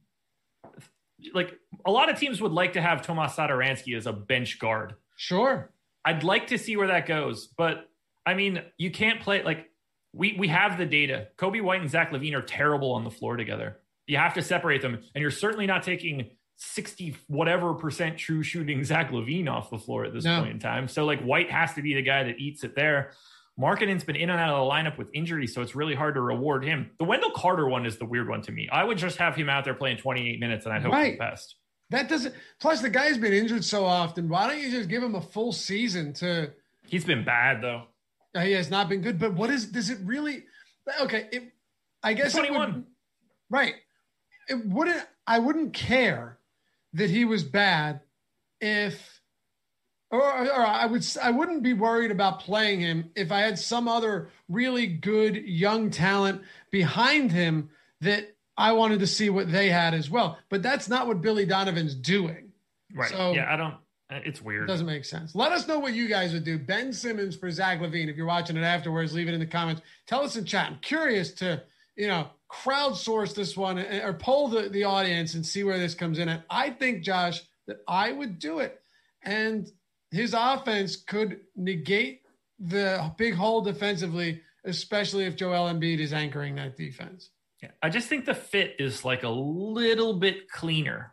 Like 1.34 1.58
a 1.84 1.90
lot 1.90 2.08
of 2.10 2.18
teams 2.18 2.40
would 2.40 2.52
like 2.52 2.74
to 2.74 2.82
have 2.82 3.02
Tomas 3.02 3.32
Satoransky 3.32 3.96
as 3.96 4.06
a 4.06 4.12
bench 4.12 4.58
guard. 4.58 4.94
Sure, 5.16 5.72
I'd 6.04 6.24
like 6.24 6.48
to 6.48 6.58
see 6.58 6.76
where 6.76 6.88
that 6.88 7.06
goes, 7.06 7.46
but 7.46 7.88
I 8.24 8.34
mean, 8.34 8.62
you 8.78 8.90
can't 8.90 9.20
play 9.20 9.42
like 9.42 9.70
we 10.16 10.36
we 10.38 10.48
have 10.48 10.78
the 10.78 10.86
data. 10.86 11.28
Coby 11.36 11.62
White 11.62 11.80
and 11.80 11.90
Zach 11.90 12.10
LaVine 12.10 12.34
are 12.34 12.42
terrible 12.42 12.92
on 12.92 13.04
the 13.04 13.10
floor 13.10 13.36
together. 13.36 13.78
You 14.06 14.16
have 14.16 14.34
to 14.34 14.42
separate 14.42 14.82
them, 14.82 14.94
and 15.14 15.22
you're 15.22 15.30
certainly 15.30 15.66
not 15.66 15.82
taking 15.82 16.30
60 16.56 17.16
whatever 17.26 17.74
percent 17.74 18.18
true 18.18 18.42
shooting 18.42 18.82
Zach 18.82 19.10
LaVine 19.10 19.48
off 19.48 19.70
the 19.70 19.78
floor 19.78 20.04
at 20.04 20.14
this 20.14 20.24
no. 20.24 20.40
point 20.40 20.52
in 20.52 20.58
time. 20.58 20.88
So 20.88 21.04
like 21.04 21.20
White 21.22 21.50
has 21.50 21.74
to 21.74 21.82
be 21.82 21.94
the 21.94 22.02
guy 22.02 22.24
that 22.24 22.38
eats 22.38 22.64
it 22.64 22.74
there. 22.74 23.12
Markkanen's 23.58 24.04
been 24.04 24.16
in 24.16 24.28
and 24.28 24.38
out 24.38 24.50
of 24.50 24.66
the 24.66 24.70
lineup 24.70 24.98
with 24.98 25.08
injuries, 25.14 25.54
so 25.54 25.62
it's 25.62 25.74
really 25.74 25.94
hard 25.94 26.14
to 26.14 26.20
reward 26.20 26.62
him. 26.62 26.90
The 26.98 27.04
Wendell 27.04 27.30
Carter 27.30 27.66
one 27.66 27.86
is 27.86 27.96
the 27.96 28.04
weird 28.04 28.28
one 28.28 28.42
to 28.42 28.52
me. 28.52 28.68
I 28.70 28.84
would 28.84 28.98
just 28.98 29.16
have 29.16 29.34
him 29.34 29.48
out 29.48 29.64
there 29.64 29.74
playing 29.74 29.96
28 29.96 30.38
minutes, 30.40 30.66
and 30.66 30.74
I'd 30.74 30.82
hope 30.82 30.92
right. 30.92 31.14
the 31.14 31.18
best. 31.18 31.56
That 31.88 32.08
doesn't. 32.08 32.34
Plus, 32.60 32.82
the 32.82 32.90
guy's 32.90 33.16
been 33.16 33.32
injured 33.32 33.64
so 33.64 33.84
often. 33.84 34.28
Why 34.28 34.48
don't 34.48 34.60
you 34.60 34.70
just 34.70 34.90
give 34.90 35.02
him 35.02 35.14
a 35.14 35.22
full 35.22 35.52
season 35.52 36.12
to? 36.14 36.52
He's 36.86 37.04
been 37.04 37.24
bad 37.24 37.62
though. 37.62 37.84
Uh, 38.36 38.40
he 38.40 38.52
has 38.52 38.70
not 38.70 38.88
been 38.88 39.00
good, 39.00 39.18
but 39.18 39.32
what 39.32 39.48
is 39.48 39.66
does 39.66 39.88
it 39.88 39.98
really? 40.04 40.44
Okay, 41.00 41.26
it, 41.32 41.52
I 42.02 42.12
guess 42.12 42.32
twenty 42.32 42.50
one. 42.50 42.86
Right. 43.48 43.74
It 44.48 44.66
wouldn't. 44.66 45.02
I 45.26 45.38
wouldn't 45.38 45.72
care 45.72 46.38
that 46.92 47.10
he 47.10 47.24
was 47.24 47.42
bad 47.42 48.00
if, 48.60 49.20
or, 50.10 50.20
or 50.20 50.66
I 50.66 50.86
would. 50.86 51.04
I 51.22 51.30
wouldn't 51.30 51.62
be 51.62 51.72
worried 51.72 52.10
about 52.10 52.40
playing 52.40 52.80
him 52.80 53.10
if 53.16 53.32
I 53.32 53.40
had 53.40 53.58
some 53.58 53.88
other 53.88 54.28
really 54.48 54.86
good 54.86 55.36
young 55.36 55.90
talent 55.90 56.42
behind 56.70 57.32
him 57.32 57.70
that 58.02 58.36
I 58.56 58.72
wanted 58.72 59.00
to 59.00 59.06
see 59.06 59.30
what 59.30 59.50
they 59.50 59.70
had 59.70 59.94
as 59.94 60.10
well. 60.10 60.38
But 60.48 60.62
that's 60.62 60.88
not 60.88 61.06
what 61.06 61.22
Billy 61.22 61.46
Donovan's 61.46 61.94
doing. 61.94 62.52
Right. 62.94 63.10
So, 63.10 63.32
yeah, 63.32 63.52
I 63.52 63.56
don't. 63.56 63.74
Uh, 64.08 64.20
it's 64.24 64.40
weird. 64.40 64.64
It 64.64 64.72
doesn't 64.72 64.86
make 64.86 65.04
sense. 65.04 65.34
Let 65.34 65.52
us 65.52 65.66
know 65.66 65.78
what 65.78 65.94
you 65.94 66.06
guys 66.06 66.32
would 66.32 66.44
do. 66.44 66.58
Ben 66.58 66.92
Simmons 66.92 67.34
for 67.34 67.50
Zach 67.50 67.80
LaVine. 67.80 68.08
If 68.08 68.16
you're 68.16 68.26
watching 68.26 68.56
it 68.56 68.62
afterwards, 68.62 69.12
leave 69.12 69.28
it 69.28 69.34
in 69.34 69.40
the 69.40 69.46
comments. 69.46 69.82
Tell 70.06 70.22
us 70.22 70.36
in 70.36 70.44
chat. 70.44 70.70
I'm 70.70 70.78
curious 70.78 71.32
to, 71.34 71.62
you 71.96 72.06
know, 72.06 72.28
crowdsource 72.50 73.34
this 73.34 73.56
one 73.56 73.78
or 73.78 74.12
poll 74.12 74.48
the, 74.48 74.68
the 74.68 74.84
audience 74.84 75.34
and 75.34 75.44
see 75.44 75.64
where 75.64 75.78
this 75.78 75.94
comes 75.94 76.20
in 76.20 76.28
at. 76.28 76.44
I 76.48 76.70
think, 76.70 77.02
Josh, 77.02 77.42
that 77.66 77.78
I 77.88 78.12
would 78.12 78.38
do 78.38 78.60
it. 78.60 78.80
And 79.22 79.68
his 80.12 80.34
offense 80.38 80.94
could 80.96 81.40
negate 81.56 82.22
the 82.60 83.12
big 83.16 83.34
hole 83.34 83.60
defensively, 83.60 84.40
especially 84.64 85.24
if 85.24 85.34
Joel 85.36 85.68
Embiid 85.68 85.98
is 85.98 86.12
anchoring 86.12 86.54
that 86.54 86.76
defense. 86.76 87.30
Yeah, 87.62 87.70
I 87.82 87.88
just 87.88 88.08
think 88.08 88.24
the 88.24 88.34
fit 88.34 88.76
is 88.78 89.04
like 89.04 89.24
a 89.24 89.28
little 89.28 90.14
bit 90.14 90.48
cleaner. 90.48 91.12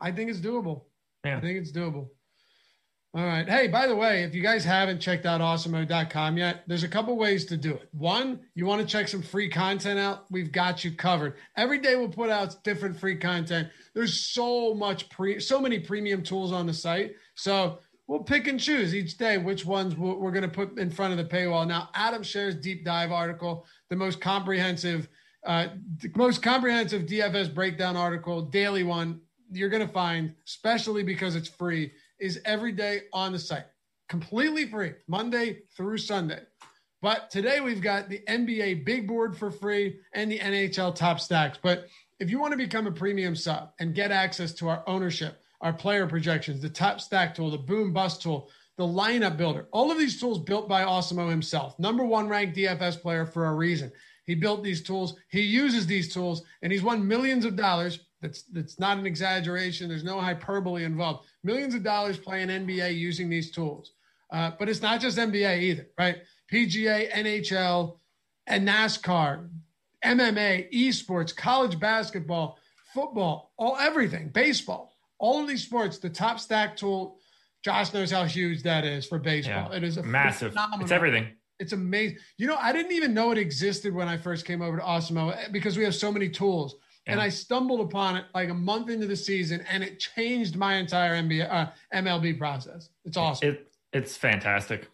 I 0.00 0.12
think 0.12 0.30
it's 0.30 0.40
doable. 0.40 0.82
Yeah. 1.26 1.38
I 1.38 1.40
think 1.40 1.58
it's 1.58 1.72
doable. 1.72 2.08
All 3.14 3.24
right. 3.24 3.48
Hey, 3.48 3.66
by 3.66 3.86
the 3.86 3.96
way, 3.96 4.24
if 4.24 4.34
you 4.34 4.42
guys 4.42 4.62
haven't 4.62 5.00
checked 5.00 5.24
out 5.24 5.40
awesemo.com 5.40 6.36
yet, 6.36 6.64
there's 6.66 6.82
a 6.82 6.88
couple 6.88 7.16
ways 7.16 7.46
to 7.46 7.56
do 7.56 7.72
it. 7.72 7.88
One, 7.92 8.40
you 8.54 8.66
want 8.66 8.82
to 8.82 8.86
check 8.86 9.08
some 9.08 9.22
free 9.22 9.48
content 9.48 9.98
out? 9.98 10.26
We've 10.30 10.52
got 10.52 10.84
you 10.84 10.92
covered. 10.92 11.36
Every 11.56 11.78
day 11.78 11.96
we'll 11.96 12.10
put 12.10 12.28
out 12.28 12.62
different 12.62 13.00
free 13.00 13.16
content. 13.16 13.68
There's 13.94 14.32
so 14.34 14.74
much 14.74 15.08
pre 15.08 15.40
so 15.40 15.58
many 15.60 15.78
premium 15.78 16.22
tools 16.22 16.52
on 16.52 16.66
the 16.66 16.74
site. 16.74 17.12
So 17.36 17.78
we'll 18.06 18.22
pick 18.22 18.48
and 18.48 18.60
choose 18.60 18.94
each 18.94 19.16
day 19.16 19.38
which 19.38 19.64
ones 19.64 19.96
we're 19.96 20.30
going 20.30 20.42
to 20.42 20.48
put 20.48 20.78
in 20.78 20.90
front 20.90 21.12
of 21.12 21.18
the 21.18 21.24
paywall. 21.24 21.66
Now, 21.66 21.88
Adam 21.94 22.22
shares 22.22 22.54
deep 22.54 22.84
dive 22.84 23.12
article, 23.12 23.64
the 23.88 23.96
most 23.96 24.20
comprehensive 24.20 25.08
uh, 25.46 25.68
most 26.16 26.42
comprehensive 26.42 27.02
DFS 27.06 27.54
breakdown 27.54 27.96
article, 27.96 28.42
daily 28.42 28.82
one 28.82 29.20
you're 29.50 29.68
going 29.68 29.86
to 29.86 29.92
find, 29.92 30.34
especially 30.46 31.02
because 31.02 31.36
it's 31.36 31.48
free, 31.48 31.92
is 32.18 32.40
every 32.44 32.72
day 32.72 33.02
on 33.12 33.32
the 33.32 33.38
site, 33.38 33.66
completely 34.08 34.66
free, 34.66 34.92
Monday 35.08 35.62
through 35.76 35.98
Sunday. 35.98 36.40
But 37.02 37.30
today 37.30 37.60
we've 37.60 37.82
got 37.82 38.08
the 38.08 38.22
NBA 38.28 38.84
big 38.84 39.06
board 39.06 39.36
for 39.36 39.50
free 39.50 40.00
and 40.14 40.30
the 40.30 40.38
NHL 40.38 40.94
top 40.94 41.20
stacks. 41.20 41.58
But 41.62 41.88
if 42.18 42.30
you 42.30 42.40
want 42.40 42.52
to 42.52 42.56
become 42.56 42.86
a 42.86 42.92
premium 42.92 43.36
sub 43.36 43.72
and 43.78 43.94
get 43.94 44.10
access 44.10 44.52
to 44.54 44.68
our 44.68 44.82
ownership, 44.86 45.40
our 45.60 45.72
player 45.72 46.06
projections, 46.06 46.62
the 46.62 46.70
top 46.70 47.00
stack 47.00 47.34
tool, 47.34 47.50
the 47.50 47.58
boom 47.58 47.92
bust 47.92 48.22
tool, 48.22 48.50
the 48.78 48.84
lineup 48.84 49.36
builder, 49.36 49.68
all 49.72 49.90
of 49.90 49.98
these 49.98 50.18
tools 50.18 50.38
built 50.38 50.68
by 50.68 50.82
Awesemo 50.82 51.30
himself, 51.30 51.78
number 51.78 52.04
one 52.04 52.28
ranked 52.28 52.56
DFS 52.56 53.00
player 53.00 53.26
for 53.26 53.46
a 53.46 53.54
reason. 53.54 53.92
He 54.24 54.34
built 54.34 54.64
these 54.64 54.82
tools, 54.82 55.16
he 55.28 55.42
uses 55.42 55.86
these 55.86 56.12
tools, 56.12 56.42
and 56.62 56.72
he's 56.72 56.82
won 56.82 57.06
millions 57.06 57.44
of 57.44 57.56
dollars 57.56 58.00
that's 58.22 58.42
that's 58.44 58.78
not 58.78 58.98
an 58.98 59.06
exaggeration. 59.06 59.88
There's 59.88 60.04
no 60.04 60.20
hyperbole 60.20 60.84
involved. 60.84 61.26
Millions 61.44 61.74
of 61.74 61.82
dollars 61.82 62.18
playing 62.18 62.48
NBA 62.48 62.96
using 62.96 63.28
these 63.28 63.50
tools. 63.50 63.92
Uh, 64.32 64.52
but 64.58 64.68
it's 64.68 64.82
not 64.82 65.00
just 65.00 65.18
NBA 65.18 65.60
either, 65.60 65.86
right? 65.98 66.18
PGA, 66.52 67.10
NHL, 67.12 67.98
and 68.46 68.66
NASCAR, 68.66 69.48
MMA, 70.04 70.72
esports, 70.72 71.34
college 71.34 71.78
basketball, 71.78 72.58
football, 72.92 73.52
all 73.56 73.76
everything, 73.76 74.28
baseball, 74.28 74.92
all 75.18 75.40
of 75.40 75.48
these 75.48 75.62
sports, 75.62 75.98
the 75.98 76.10
top 76.10 76.40
stack 76.40 76.76
tool. 76.76 77.18
Josh 77.62 77.92
knows 77.92 78.10
how 78.10 78.24
huge 78.24 78.62
that 78.62 78.84
is 78.84 79.06
for 79.06 79.18
baseball. 79.18 79.68
Yeah. 79.70 79.76
It 79.76 79.84
is 79.84 79.96
a 79.96 80.02
massive. 80.02 80.52
Phenomenal. 80.52 80.84
It's 80.84 80.92
everything. 80.92 81.28
It's 81.58 81.72
amazing. 81.72 82.18
You 82.36 82.46
know, 82.46 82.56
I 82.56 82.72
didn't 82.72 82.92
even 82.92 83.14
know 83.14 83.30
it 83.32 83.38
existed 83.38 83.94
when 83.94 84.08
I 84.08 84.16
first 84.16 84.44
came 84.44 84.62
over 84.62 84.78
to 84.78 84.84
eh, 84.84 85.48
because 85.50 85.76
we 85.76 85.84
have 85.84 85.94
so 85.94 86.12
many 86.12 86.28
tools. 86.28 86.76
Yeah. 87.06 87.12
And 87.12 87.20
I 87.20 87.28
stumbled 87.28 87.80
upon 87.80 88.16
it 88.16 88.24
like 88.34 88.48
a 88.48 88.54
month 88.54 88.90
into 88.90 89.06
the 89.06 89.16
season, 89.16 89.64
and 89.70 89.84
it 89.84 90.00
changed 90.00 90.56
my 90.56 90.74
entire 90.74 91.14
NBA, 91.14 91.48
uh, 91.50 91.70
MLB 91.94 92.38
process. 92.38 92.88
It's 93.04 93.16
awesome. 93.16 93.50
It, 93.50 93.72
it's 93.92 94.16
fantastic. 94.16 94.88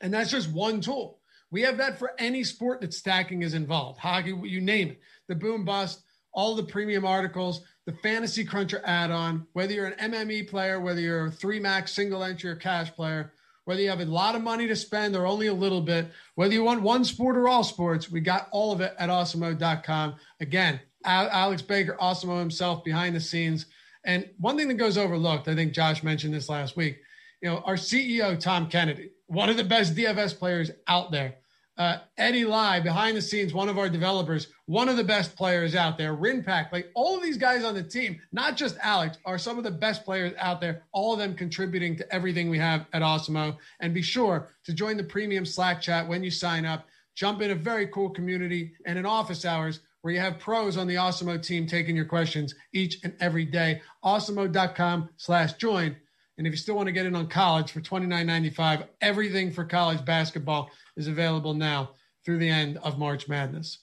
And 0.00 0.12
that's 0.14 0.30
just 0.30 0.50
one 0.50 0.80
tool. 0.80 1.18
We 1.50 1.62
have 1.62 1.78
that 1.78 1.98
for 1.98 2.12
any 2.18 2.44
sport 2.44 2.80
that 2.80 2.94
stacking 2.94 3.42
is 3.42 3.54
involved. 3.54 3.98
Hockey, 3.98 4.34
you 4.44 4.60
name 4.60 4.90
it. 4.90 5.00
The 5.28 5.34
boom 5.34 5.64
bust, 5.64 6.02
all 6.32 6.54
the 6.54 6.62
premium 6.62 7.04
articles, 7.04 7.62
the 7.86 7.92
fantasy 8.02 8.44
cruncher 8.44 8.82
add-on, 8.84 9.46
whether 9.52 9.72
you're 9.72 9.86
an 9.86 10.12
MME 10.12 10.48
player, 10.48 10.80
whether 10.80 11.00
you're 11.00 11.26
a 11.26 11.30
three 11.30 11.58
max 11.58 11.92
single 11.92 12.22
entry 12.22 12.50
or 12.50 12.56
cash 12.56 12.92
player, 12.92 13.32
whether 13.64 13.80
you 13.80 13.88
have 13.88 14.00
a 14.00 14.04
lot 14.04 14.34
of 14.34 14.42
money 14.42 14.66
to 14.66 14.76
spend 14.76 15.16
or 15.16 15.26
only 15.26 15.46
a 15.48 15.54
little 15.54 15.80
bit, 15.80 16.06
whether 16.34 16.52
you 16.52 16.62
want 16.62 16.82
one 16.82 17.04
sport 17.04 17.36
or 17.36 17.48
all 17.48 17.64
sports, 17.64 18.10
we 18.10 18.20
got 18.20 18.48
all 18.52 18.72
of 18.72 18.80
it 18.80 18.94
at 18.98 19.08
awesemo.com. 19.08 20.14
Again, 20.40 20.80
Alex 21.06 21.62
Baker, 21.62 21.96
Awesemo 22.00 22.38
himself 22.38 22.84
behind 22.84 23.14
the 23.14 23.20
scenes. 23.20 23.66
And 24.04 24.28
one 24.38 24.56
thing 24.56 24.68
that 24.68 24.74
goes 24.74 24.98
overlooked, 24.98 25.48
I 25.48 25.54
think 25.54 25.72
Josh 25.72 26.02
mentioned 26.02 26.34
this 26.34 26.48
last 26.48 26.76
week, 26.76 26.98
you 27.42 27.50
know, 27.50 27.58
our 27.64 27.74
CEO, 27.74 28.38
Tom 28.38 28.68
Kennedy, 28.68 29.10
one 29.26 29.48
of 29.48 29.56
the 29.56 29.64
best 29.64 29.94
DFS 29.94 30.38
players 30.38 30.70
out 30.86 31.10
there. 31.10 31.36
Uh, 31.78 31.98
Eddie 32.16 32.46
Lai, 32.46 32.80
behind 32.80 33.16
the 33.16 33.20
scenes, 33.20 33.52
one 33.52 33.68
of 33.68 33.76
our 33.76 33.90
developers, 33.90 34.46
one 34.64 34.88
of 34.88 34.96
the 34.96 35.04
best 35.04 35.36
players 35.36 35.74
out 35.74 35.98
there. 35.98 36.16
Rinpack, 36.16 36.72
like 36.72 36.90
all 36.94 37.16
of 37.16 37.22
these 37.22 37.36
guys 37.36 37.64
on 37.64 37.74
the 37.74 37.82
team, 37.82 38.18
not 38.32 38.56
just 38.56 38.78
Alex, 38.80 39.18
are 39.26 39.36
some 39.36 39.58
of 39.58 39.64
the 39.64 39.70
best 39.70 40.02
players 40.02 40.32
out 40.38 40.62
there. 40.62 40.84
All 40.92 41.12
of 41.12 41.18
them 41.18 41.34
contributing 41.34 41.94
to 41.96 42.14
everything 42.14 42.48
we 42.48 42.58
have 42.58 42.86
at 42.94 43.02
Awesemo. 43.02 43.58
And 43.80 43.92
be 43.92 44.00
sure 44.00 44.48
to 44.64 44.72
join 44.72 44.96
the 44.96 45.04
premium 45.04 45.44
Slack 45.44 45.82
chat 45.82 46.08
when 46.08 46.24
you 46.24 46.30
sign 46.30 46.64
up. 46.64 46.86
Jump 47.14 47.42
in 47.42 47.50
a 47.50 47.54
very 47.54 47.88
cool 47.88 48.08
community 48.08 48.72
and 48.86 48.98
in 48.98 49.04
office 49.04 49.44
hours 49.44 49.80
where 50.06 50.14
you 50.14 50.20
have 50.20 50.38
pros 50.38 50.76
on 50.76 50.86
the 50.86 50.94
Awesemo 50.94 51.44
team 51.44 51.66
taking 51.66 51.96
your 51.96 52.04
questions 52.04 52.54
each 52.72 52.98
and 53.02 53.12
every 53.18 53.44
day. 53.44 53.82
Awesemo.com 54.04 55.08
slash 55.16 55.54
join 55.54 55.96
and 56.38 56.46
if 56.46 56.52
you 56.52 56.56
still 56.56 56.76
want 56.76 56.86
to 56.86 56.92
get 56.92 57.06
in 57.06 57.16
on 57.16 57.28
college 57.28 57.72
for 57.72 57.80
$29.95, 57.80 58.86
everything 59.00 59.50
for 59.50 59.64
college 59.64 60.04
basketball 60.04 60.70
is 60.96 61.08
available 61.08 61.54
now 61.54 61.90
through 62.24 62.38
the 62.38 62.48
end 62.48 62.78
of 62.78 62.98
March 62.98 63.28
Madness. 63.28 63.78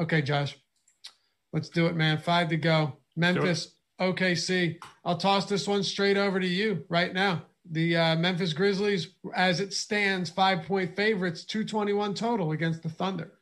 Okay, 0.00 0.22
Josh, 0.22 0.56
let's 1.52 1.68
do 1.68 1.86
it, 1.86 1.94
man. 1.94 2.18
Five 2.18 2.48
to 2.48 2.56
go. 2.56 2.96
Memphis, 3.16 3.76
OKC. 4.00 4.78
I'll 5.04 5.16
toss 5.16 5.46
this 5.46 5.68
one 5.68 5.84
straight 5.84 6.16
over 6.16 6.40
to 6.40 6.46
you 6.46 6.84
right 6.88 7.12
now. 7.12 7.42
The 7.70 7.96
uh, 7.96 8.16
Memphis 8.16 8.52
Grizzlies, 8.52 9.14
as 9.34 9.60
it 9.60 9.72
stands, 9.72 10.30
five 10.30 10.66
point 10.66 10.96
favorites, 10.96 11.44
221 11.44 12.14
total 12.14 12.52
against 12.52 12.82
the 12.82 12.90
Thunder. 12.90 13.32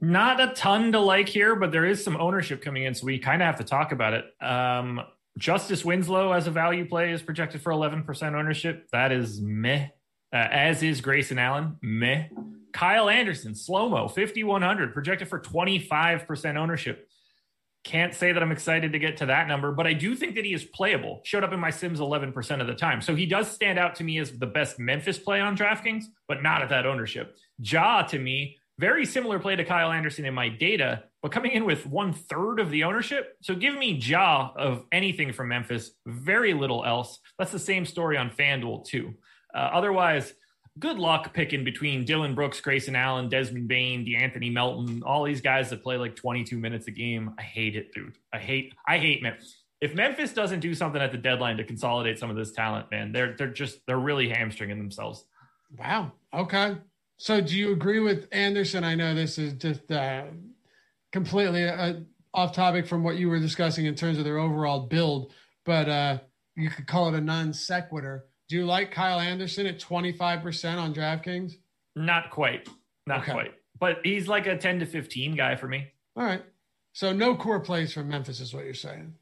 Not 0.00 0.40
a 0.40 0.48
ton 0.48 0.92
to 0.92 1.00
like 1.00 1.28
here, 1.28 1.56
but 1.56 1.72
there 1.72 1.86
is 1.86 2.04
some 2.04 2.16
ownership 2.16 2.62
coming 2.62 2.84
in, 2.84 2.94
so 2.94 3.06
we 3.06 3.18
kind 3.18 3.40
of 3.40 3.46
have 3.46 3.56
to 3.58 3.64
talk 3.64 3.92
about 3.92 4.12
it. 4.12 4.24
Um, 4.42 5.00
Justice 5.38 5.84
Winslow 5.84 6.32
as 6.32 6.46
a 6.46 6.50
value 6.50 6.86
play 6.86 7.12
is 7.12 7.22
projected 7.22 7.62
for 7.62 7.72
11% 7.72 8.34
ownership. 8.34 8.88
That 8.92 9.12
is 9.12 9.40
meh. 9.40 9.88
Uh, 10.32 10.36
as 10.36 10.82
is 10.82 11.00
Grayson 11.00 11.38
Allen, 11.38 11.76
meh. 11.82 12.28
Kyle 12.72 13.08
Anderson, 13.08 13.54
slow 13.54 13.88
mo, 13.88 14.06
5,100, 14.06 14.92
projected 14.92 15.28
for 15.28 15.40
25% 15.40 16.56
ownership. 16.56 17.08
Can't 17.84 18.12
say 18.12 18.32
that 18.32 18.42
I'm 18.42 18.52
excited 18.52 18.92
to 18.92 18.98
get 18.98 19.18
to 19.18 19.26
that 19.26 19.48
number, 19.48 19.72
but 19.72 19.86
I 19.86 19.94
do 19.94 20.14
think 20.14 20.34
that 20.34 20.44
he 20.44 20.52
is 20.52 20.64
playable. 20.64 21.20
Showed 21.24 21.44
up 21.44 21.52
in 21.52 21.60
my 21.60 21.70
Sims 21.70 22.00
11% 22.00 22.60
of 22.60 22.66
the 22.66 22.74
time. 22.74 23.00
So 23.00 23.14
he 23.14 23.24
does 23.24 23.50
stand 23.50 23.78
out 23.78 23.94
to 23.94 24.04
me 24.04 24.18
as 24.18 24.32
the 24.32 24.46
best 24.46 24.78
Memphis 24.78 25.18
play 25.18 25.40
on 25.40 25.56
DraftKings, 25.56 26.04
but 26.28 26.42
not 26.42 26.62
at 26.62 26.68
that 26.68 26.84
ownership. 26.84 27.38
Ja 27.58 28.02
to 28.02 28.18
me, 28.18 28.58
very 28.78 29.06
similar 29.06 29.38
play 29.38 29.56
to 29.56 29.64
Kyle 29.64 29.90
Anderson 29.90 30.24
in 30.24 30.34
my 30.34 30.48
data, 30.48 31.04
but 31.22 31.32
coming 31.32 31.52
in 31.52 31.64
with 31.64 31.86
one 31.86 32.12
third 32.12 32.60
of 32.60 32.70
the 32.70 32.84
ownership. 32.84 33.36
So 33.40 33.54
give 33.54 33.74
me 33.74 33.92
Ja 33.92 34.50
of 34.56 34.84
anything 34.92 35.32
from 35.32 35.48
Memphis, 35.48 35.92
very 36.06 36.52
little 36.52 36.84
else. 36.84 37.18
That's 37.38 37.52
the 37.52 37.58
same 37.58 37.86
story 37.86 38.16
on 38.16 38.30
FanDuel, 38.30 38.84
too. 38.84 39.14
Uh, 39.54 39.70
otherwise, 39.72 40.34
good 40.78 40.98
luck 40.98 41.32
picking 41.32 41.64
between 41.64 42.04
Dillon 42.04 42.34
Brooks, 42.34 42.60
Grayson 42.60 42.94
Allen, 42.94 43.28
Desmond 43.28 43.68
Bane, 43.68 44.04
De'Anthony 44.04 44.52
Melton, 44.52 45.02
all 45.04 45.24
these 45.24 45.40
guys 45.40 45.70
that 45.70 45.82
play 45.82 45.96
like 45.96 46.14
22 46.14 46.58
minutes 46.58 46.86
a 46.86 46.90
game. 46.90 47.34
I 47.38 47.42
hate 47.42 47.76
it, 47.76 47.92
dude. 47.92 48.16
I 48.32 48.38
hate, 48.38 48.74
I 48.86 48.98
hate 48.98 49.22
Memphis. 49.22 49.62
If 49.80 49.94
Memphis 49.94 50.32
doesn't 50.32 50.60
do 50.60 50.74
something 50.74 51.00
at 51.00 51.12
the 51.12 51.18
deadline 51.18 51.56
to 51.58 51.64
consolidate 51.64 52.18
some 52.18 52.30
of 52.30 52.36
this 52.36 52.52
talent, 52.52 52.90
man, 52.90 53.12
they're 53.12 53.36
they're 53.36 53.52
just 53.52 53.80
they're 53.86 53.98
really 53.98 54.28
hamstringing 54.28 54.78
themselves. 54.78 55.24
Wow. 55.78 56.12
Okay. 56.32 56.76
So, 57.18 57.40
do 57.40 57.56
you 57.56 57.72
agree 57.72 58.00
with 58.00 58.28
Anderson? 58.32 58.84
I 58.84 58.94
know 58.94 59.14
this 59.14 59.38
is 59.38 59.54
just 59.54 59.90
uh, 59.90 60.24
completely 61.12 61.66
uh, 61.66 61.94
off 62.34 62.52
topic 62.52 62.86
from 62.86 63.02
what 63.02 63.16
you 63.16 63.28
were 63.28 63.38
discussing 63.38 63.86
in 63.86 63.94
terms 63.94 64.18
of 64.18 64.24
their 64.24 64.38
overall 64.38 64.80
build, 64.80 65.32
but 65.64 65.88
uh, 65.88 66.18
you 66.56 66.68
could 66.68 66.86
call 66.86 67.08
it 67.08 67.14
a 67.14 67.20
non 67.20 67.52
sequitur. 67.52 68.26
Do 68.48 68.56
you 68.56 68.66
like 68.66 68.92
Kyle 68.92 69.18
Anderson 69.18 69.66
at 69.66 69.80
25% 69.80 70.78
on 70.78 70.94
DraftKings? 70.94 71.54
Not 71.96 72.30
quite. 72.30 72.68
Not 73.06 73.22
okay. 73.22 73.32
quite. 73.32 73.54
But 73.78 73.98
he's 74.04 74.28
like 74.28 74.46
a 74.46 74.56
10 74.56 74.80
to 74.80 74.86
15 74.86 75.34
guy 75.34 75.56
for 75.56 75.66
me. 75.66 75.88
All 76.16 76.24
right. 76.24 76.42
So 76.92 77.12
no 77.12 77.34
core 77.34 77.60
plays 77.60 77.92
from 77.92 78.08
Memphis 78.08 78.40
is 78.40 78.54
what 78.54 78.64
you're 78.64 78.74
saying. 78.74 79.14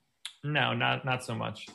No, 0.45 0.75
not 0.75 1.05
not 1.05 1.25
so 1.25 1.35
much. 1.35 1.67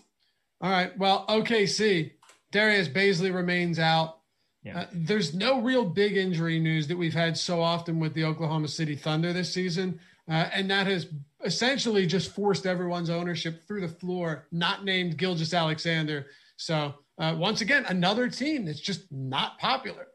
All 0.62 0.70
right. 0.70 0.98
Well, 0.98 1.26
OKC. 1.28 2.12
Darius 2.52 2.88
Bazley 2.88 3.34
remains 3.34 3.80
out. 3.80 4.19
Yeah. 4.64 4.82
Uh, 4.82 4.86
there's 4.92 5.34
no 5.34 5.62
real 5.62 5.86
big 5.86 6.18
injury 6.18 6.60
news 6.60 6.88
that 6.88 6.98
we've 6.98 7.14
had 7.14 7.38
so 7.38 7.62
often 7.62 8.00
with 8.00 8.14
the 8.14 8.26
Oklahoma 8.26 8.68
City 8.68 8.96
Thunder 8.96 9.32
this 9.32 9.54
season. 9.54 10.00
Uh, 10.30 10.50
and 10.54 10.70
that 10.70 10.86
has 10.86 11.08
essentially 11.44 12.06
just 12.06 12.34
forced 12.36 12.66
everyone's 12.66 13.10
ownership 13.10 13.66
through 13.68 13.82
the 13.82 13.88
floor, 13.88 14.48
not 14.52 14.84
named 14.86 15.18
Gilgeous-Alexander. 15.18 16.28
So, 16.58 16.96
uh, 17.18 17.36
once 17.38 17.62
again, 17.62 17.86
another 17.88 18.30
team 18.30 18.66
that's 18.66 18.80
just 18.80 19.12
not 19.12 19.58
popular. 19.58 20.08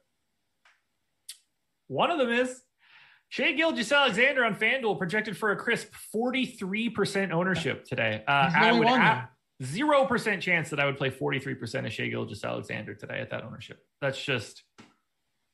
One 1.89 2.11
of 2.11 2.19
them 2.19 2.31
is 2.31 2.63
Shai 3.29 3.53
Gilgeous-Alexander 3.53 4.45
on 4.45 4.55
FanDuel 4.55 4.99
projected 4.99 5.37
for 5.37 5.51
a 5.51 5.57
crisp 5.57 5.89
43% 6.15 7.33
ownership 7.33 7.85
today. 7.85 8.23
Uh, 8.29 8.51
I 8.55 8.73
would, 8.73 8.87
Zero 9.63 10.05
percent 10.05 10.43
chance 10.43 10.71
that 10.71 10.81
I 10.81 10.87
would 10.87 10.97
play 10.97 11.11
43% 11.11 11.87
of 11.87 11.93
Shai 11.93 12.09
Gilgeous-Alexander 12.09 12.95
today 12.95 13.21
at 13.21 13.31
that 13.31 13.45
ownership. 13.45 13.79
That's 14.01 14.23
just, 14.23 14.65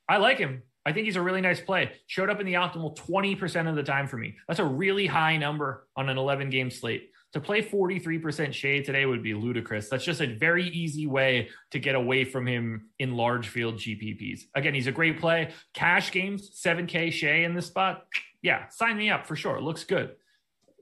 I 0.09 0.17
like 0.17 0.39
him. 0.39 0.63
I 0.87 0.93
think 0.93 1.05
he's 1.05 1.17
a 1.17 1.23
really 1.23 1.43
nice 1.43 1.61
play. 1.61 1.93
Showed 2.07 2.31
up 2.31 2.41
in 2.41 2.47
the 2.47 2.55
optimal 2.55 2.97
20% 2.97 3.69
of 3.69 3.77
the 3.77 3.83
time 3.83 4.07
for 4.07 4.17
me. 4.17 4.37
That's 4.49 4.61
a 4.61 4.65
really 4.65 5.07
high 5.07 5.37
number 5.37 5.87
on 5.97 6.09
an 6.09 6.17
11 6.17 6.49
game 6.49 6.71
slate. 6.71 7.11
To 7.35 7.41
play 7.41 7.63
43% 7.63 8.53
Shai 8.53 8.81
today 8.81 9.05
would 9.07 9.23
be 9.23 9.35
ludicrous. 9.35 9.89
That's 9.89 10.05
just 10.05 10.21
a 10.21 10.35
very 10.35 10.67
easy 10.69 11.07
way 11.07 11.51
to 11.71 11.79
get 11.79 11.95
away 11.95 12.25
from 12.25 12.47
him 12.47 12.89
in 12.99 13.17
large 13.17 13.49
field 13.49 13.77
GPPs. 13.77 14.41
Again, 14.55 14.75
he's 14.75 14.89
a 14.89 14.93
great 14.93 15.21
play. 15.21 15.53
Cash 15.75 16.11
games, 16.11 16.51
7K 16.59 17.13
Shai 17.13 17.45
in 17.45 17.55
this 17.55 17.67
spot. 17.67 18.05
Yeah, 18.43 18.67
sign 18.71 18.97
me 18.97 19.11
up 19.11 19.27
for 19.27 19.37
sure. 19.37 19.61
Looks 19.61 19.85
good 19.85 20.17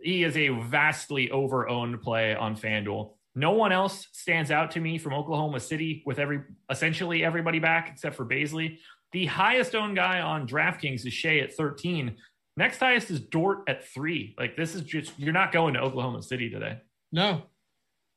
he 0.03 0.25
is 0.25 0.37
a 0.37 0.49
vastly 0.49 1.31
over-owned 1.31 2.01
play 2.03 2.35
on 2.35 2.57
FanDuel. 2.57 3.13
No 3.35 3.53
one 3.53 3.73
else 3.73 4.09
stands 4.13 4.51
out 4.51 4.73
to 4.73 4.81
me 4.81 4.99
from 4.99 5.15
Oklahoma 5.15 5.61
City 5.61 6.03
with 6.07 6.19
every 6.19 6.41
essentially 6.71 7.25
everybody 7.25 7.59
back 7.59 7.89
except 7.93 8.17
for 8.17 8.25
Bazley. 8.25 8.79
The 9.13 9.27
highest 9.27 9.75
owned 9.75 9.97
guy 9.97 10.21
on 10.21 10.47
DraftKings 10.47 11.07
is 11.07 11.13
Shai 11.13 11.39
at 11.39 11.55
13. 11.55 12.17
Next 12.57 12.79
highest 12.79 13.11
is 13.11 13.21
Dort 13.21 13.61
at 13.69 13.87
three. 13.87 14.35
Like 14.37 14.57
this 14.57 14.75
is 14.75 14.83
just 14.83 15.17
you're 15.19 15.33
not 15.33 15.53
going 15.53 15.75
to 15.75 15.81
Oklahoma 15.81 16.23
City 16.23 16.51
today. 16.51 16.81
No. 17.13 17.43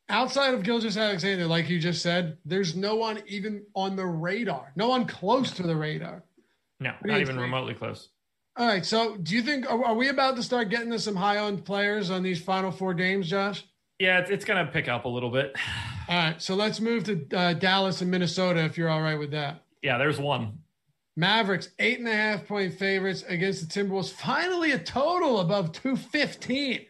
Outside 0.09 0.53
of 0.53 0.63
Gilgeous-Alexander, 0.63 1.45
like 1.45 1.69
you 1.69 1.79
just 1.79 2.01
said, 2.01 2.37
there's 2.43 2.75
no 2.75 2.95
one 2.95 3.21
even 3.27 3.63
on 3.75 3.95
the 3.95 4.05
radar. 4.05 4.73
No 4.75 4.89
one 4.89 5.05
close 5.05 5.51
to 5.51 5.63
the 5.63 5.75
radar. 5.75 6.23
No, 6.81 6.93
not 7.03 7.21
even 7.21 7.39
remotely 7.39 7.75
close. 7.75 8.09
All 8.57 8.67
right. 8.67 8.85
So, 8.85 9.17
do 9.17 9.35
you 9.35 9.41
think 9.41 9.69
are, 9.69 9.83
are 9.85 9.95
we 9.95 10.09
about 10.09 10.35
to 10.35 10.43
start 10.43 10.69
getting 10.69 10.91
to 10.91 10.99
some 10.99 11.15
high 11.15 11.37
owned 11.37 11.63
players 11.63 12.09
on 12.09 12.21
these 12.21 12.41
final 12.41 12.71
four 12.71 12.93
games, 12.93 13.29
Josh? 13.29 13.65
Yeah, 13.99 14.19
it's, 14.19 14.29
it's 14.29 14.45
going 14.45 14.65
to 14.65 14.71
pick 14.71 14.87
up 14.87 15.05
a 15.05 15.09
little 15.09 15.29
bit. 15.29 15.55
All 16.09 16.17
right. 16.17 16.41
So 16.41 16.55
let's 16.55 16.79
move 16.79 17.03
to 17.05 17.25
uh, 17.33 17.53
Dallas 17.53 18.01
and 18.01 18.11
Minnesota 18.11 18.63
if 18.65 18.77
you're 18.77 18.89
all 18.89 19.01
right 19.01 19.17
with 19.17 19.31
that. 19.31 19.63
Yeah, 19.81 19.97
there's 19.97 20.19
one. 20.19 20.59
Mavericks 21.15 21.69
eight 21.79 21.99
and 21.99 22.07
a 22.07 22.13
half 22.13 22.47
point 22.47 22.73
favorites 22.73 23.23
against 23.27 23.61
the 23.61 23.81
Timberwolves. 23.81 24.11
Finally, 24.11 24.71
a 24.71 24.79
total 24.79 25.39
above 25.39 25.71
215. 25.71 26.85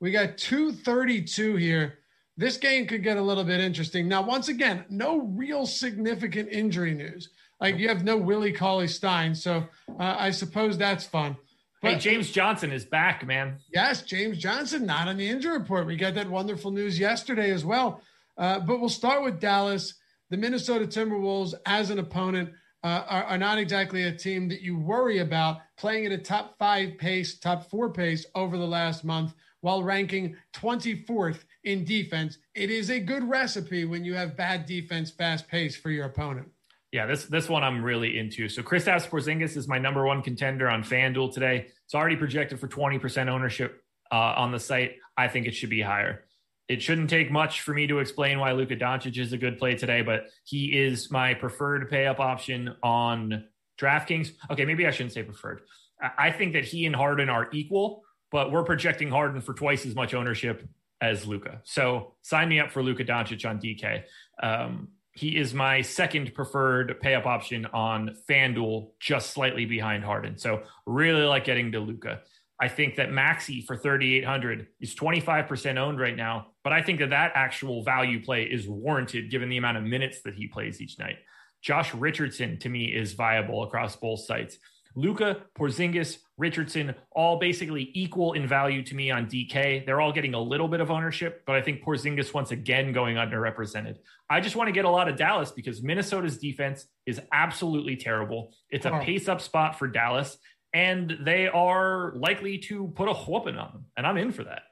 We 0.00 0.10
got 0.10 0.38
232 0.38 1.56
here. 1.56 1.98
This 2.36 2.56
game 2.56 2.86
could 2.86 3.02
get 3.02 3.16
a 3.16 3.22
little 3.22 3.44
bit 3.44 3.60
interesting. 3.60 4.08
Now, 4.08 4.22
once 4.22 4.48
again, 4.48 4.84
no 4.90 5.18
real 5.20 5.66
significant 5.66 6.50
injury 6.50 6.94
news. 6.94 7.30
Like 7.60 7.78
you 7.78 7.88
have 7.88 8.04
no 8.04 8.16
Willie 8.16 8.52
Cauley 8.52 8.88
Stein, 8.88 9.34
so 9.34 9.66
uh, 9.98 10.16
I 10.18 10.30
suppose 10.30 10.76
that's 10.76 11.06
fun. 11.06 11.36
But, 11.82 11.94
hey, 11.94 11.98
James 11.98 12.30
Johnson 12.30 12.72
is 12.72 12.84
back, 12.84 13.26
man. 13.26 13.58
Yes, 13.72 14.02
James 14.02 14.38
Johnson 14.38 14.86
not 14.86 15.08
on 15.08 15.16
the 15.16 15.28
injury 15.28 15.58
report. 15.58 15.86
We 15.86 15.96
got 15.96 16.14
that 16.14 16.28
wonderful 16.28 16.70
news 16.70 16.98
yesterday 16.98 17.50
as 17.50 17.64
well. 17.64 18.02
Uh, 18.36 18.60
but 18.60 18.80
we'll 18.80 18.88
start 18.88 19.22
with 19.22 19.40
Dallas. 19.40 19.94
The 20.30 20.36
Minnesota 20.36 20.86
Timberwolves 20.86 21.54
as 21.64 21.90
an 21.90 21.98
opponent 21.98 22.50
uh, 22.82 23.04
are, 23.08 23.24
are, 23.24 23.38
not 23.38 23.58
exactly 23.58 24.04
a 24.04 24.12
team 24.12 24.48
that 24.48 24.60
you 24.60 24.78
worry 24.78 25.18
about 25.18 25.58
playing 25.76 26.06
at 26.06 26.12
a 26.12 26.18
top 26.18 26.56
five 26.58 26.98
pace, 26.98 27.38
top 27.38 27.68
four 27.70 27.92
pace 27.92 28.26
over 28.34 28.56
the 28.56 28.66
last 28.66 29.04
month 29.04 29.34
while 29.60 29.82
ranking 29.82 30.36
24th 30.54 31.44
in 31.64 31.84
defense. 31.84 32.38
It 32.54 32.70
is 32.70 32.90
a 32.90 33.00
good 33.00 33.28
recipe 33.28 33.84
when 33.84 34.04
you 34.04 34.14
have 34.14 34.36
bad 34.36 34.66
defense, 34.66 35.10
fast 35.10 35.48
pace 35.48 35.76
for 35.76 35.90
your 35.90 36.06
opponent. 36.06 36.48
Yeah, 36.92 37.06
this 37.06 37.24
this 37.24 37.48
one 37.48 37.64
I'm 37.64 37.82
really 37.82 38.18
into. 38.18 38.48
So 38.48 38.62
Kristaps 38.62 39.08
Porzingis 39.08 39.56
is 39.56 39.68
my 39.68 39.78
number 39.78 40.04
one 40.06 40.22
contender 40.22 40.68
on 40.68 40.82
FanDuel 40.82 41.32
today. 41.32 41.66
It's 41.84 41.94
already 41.94 42.16
projected 42.16 42.60
for 42.60 42.68
20% 42.68 43.28
ownership 43.28 43.82
uh, 44.10 44.34
on 44.36 44.52
the 44.52 44.60
site. 44.60 44.96
I 45.16 45.28
think 45.28 45.46
it 45.46 45.54
should 45.54 45.70
be 45.70 45.82
higher. 45.82 46.24
It 46.68 46.82
shouldn't 46.82 47.10
take 47.10 47.30
much 47.30 47.60
for 47.60 47.74
me 47.74 47.86
to 47.86 48.00
explain 48.00 48.40
why 48.40 48.52
Luka 48.52 48.76
Doncic 48.76 49.16
is 49.18 49.32
a 49.32 49.38
good 49.38 49.58
play 49.58 49.76
today, 49.76 50.02
but 50.02 50.26
he 50.44 50.76
is 50.76 51.10
my 51.10 51.34
preferred 51.34 51.88
pay 51.90 52.06
up 52.06 52.18
option 52.18 52.74
on 52.82 53.44
DraftKings. 53.78 54.30
Okay, 54.50 54.64
maybe 54.64 54.86
I 54.86 54.90
shouldn't 54.90 55.12
say 55.12 55.22
preferred. 55.22 55.60
I 56.00 56.30
think 56.30 56.54
that 56.54 56.64
he 56.64 56.86
and 56.86 56.94
Harden 56.94 57.28
are 57.28 57.48
equal, 57.52 58.02
but 58.30 58.50
we're 58.50 58.64
projecting 58.64 59.08
Harden 59.08 59.40
for 59.40 59.54
twice 59.54 59.86
as 59.86 59.94
much 59.94 60.12
ownership 60.12 60.68
as 61.00 61.26
Luka. 61.26 61.60
So 61.64 62.14
sign 62.22 62.48
me 62.48 62.58
up 62.58 62.70
for 62.72 62.82
Luka 62.82 63.04
Doncic 63.04 63.48
on 63.48 63.60
DK. 63.60 64.02
Um, 64.42 64.88
he 65.16 65.36
is 65.36 65.54
my 65.54 65.80
second 65.80 66.34
preferred 66.34 67.00
pay 67.00 67.14
up 67.14 67.24
option 67.24 67.64
on 67.72 68.16
FanDuel, 68.28 68.90
just 69.00 69.30
slightly 69.30 69.64
behind 69.64 70.04
Harden. 70.04 70.36
So 70.36 70.62
really 70.86 71.22
like 71.22 71.44
getting 71.44 71.72
to 71.72 71.80
Luka. 71.80 72.20
I 72.60 72.68
think 72.68 72.96
that 72.96 73.08
Maxi 73.08 73.64
for 73.64 73.76
3,800 73.76 74.66
is 74.78 74.94
25% 74.94 75.78
owned 75.78 75.98
right 75.98 76.16
now, 76.16 76.48
but 76.62 76.74
I 76.74 76.82
think 76.82 77.00
that 77.00 77.10
that 77.10 77.32
actual 77.34 77.82
value 77.82 78.22
play 78.22 78.44
is 78.44 78.68
warranted 78.68 79.30
given 79.30 79.48
the 79.48 79.56
amount 79.56 79.78
of 79.78 79.84
minutes 79.84 80.20
that 80.24 80.34
he 80.34 80.48
plays 80.48 80.82
each 80.82 80.98
night. 80.98 81.16
Josh 81.62 81.94
Richardson 81.94 82.58
to 82.58 82.68
me 82.68 82.84
is 82.94 83.14
viable 83.14 83.64
across 83.64 83.96
both 83.96 84.20
sites. 84.20 84.58
Luka, 84.94 85.38
Porzingis, 85.58 86.18
Richardson, 86.38 86.94
all 87.12 87.38
basically 87.38 87.90
equal 87.94 88.34
in 88.34 88.46
value 88.46 88.82
to 88.82 88.94
me 88.94 89.10
on 89.10 89.26
DK. 89.26 89.86
They're 89.86 90.00
all 90.00 90.12
getting 90.12 90.34
a 90.34 90.40
little 90.40 90.68
bit 90.68 90.80
of 90.80 90.90
ownership, 90.90 91.42
but 91.46 91.56
I 91.56 91.62
think 91.62 91.82
Porzingis 91.82 92.34
once 92.34 92.50
again 92.50 92.92
going 92.92 93.16
underrepresented. 93.16 93.96
I 94.28 94.40
just 94.40 94.54
want 94.54 94.68
to 94.68 94.72
get 94.72 94.84
a 94.84 94.90
lot 94.90 95.08
of 95.08 95.16
Dallas 95.16 95.50
because 95.50 95.82
Minnesota's 95.82 96.36
defense 96.36 96.86
is 97.06 97.20
absolutely 97.32 97.96
terrible. 97.96 98.52
It's 98.68 98.84
a 98.84 98.94
oh. 98.94 99.00
pace 99.00 99.28
up 99.28 99.40
spot 99.40 99.78
for 99.78 99.88
Dallas, 99.88 100.36
and 100.74 101.16
they 101.22 101.48
are 101.48 102.12
likely 102.16 102.58
to 102.58 102.88
put 102.88 103.08
a 103.08 103.14
whooping 103.14 103.56
on 103.56 103.72
them, 103.72 103.84
and 103.96 104.06
I'm 104.06 104.18
in 104.18 104.30
for 104.30 104.44
that. 104.44 104.62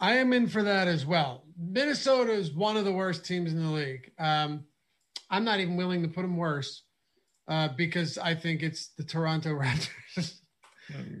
I 0.00 0.16
am 0.16 0.32
in 0.32 0.48
for 0.48 0.62
that 0.62 0.88
as 0.88 1.06
well. 1.06 1.44
Minnesota 1.58 2.32
is 2.32 2.52
one 2.52 2.76
of 2.76 2.84
the 2.84 2.92
worst 2.92 3.24
teams 3.24 3.52
in 3.52 3.64
the 3.64 3.70
league. 3.70 4.10
Um, 4.18 4.64
I'm 5.30 5.44
not 5.44 5.60
even 5.60 5.76
willing 5.76 6.02
to 6.02 6.08
put 6.08 6.22
them 6.22 6.36
worse 6.36 6.82
uh, 7.48 7.68
because 7.76 8.18
I 8.18 8.34
think 8.34 8.62
it's 8.62 8.88
the 8.98 9.04
Toronto 9.04 9.50
Raptors. 9.58 9.88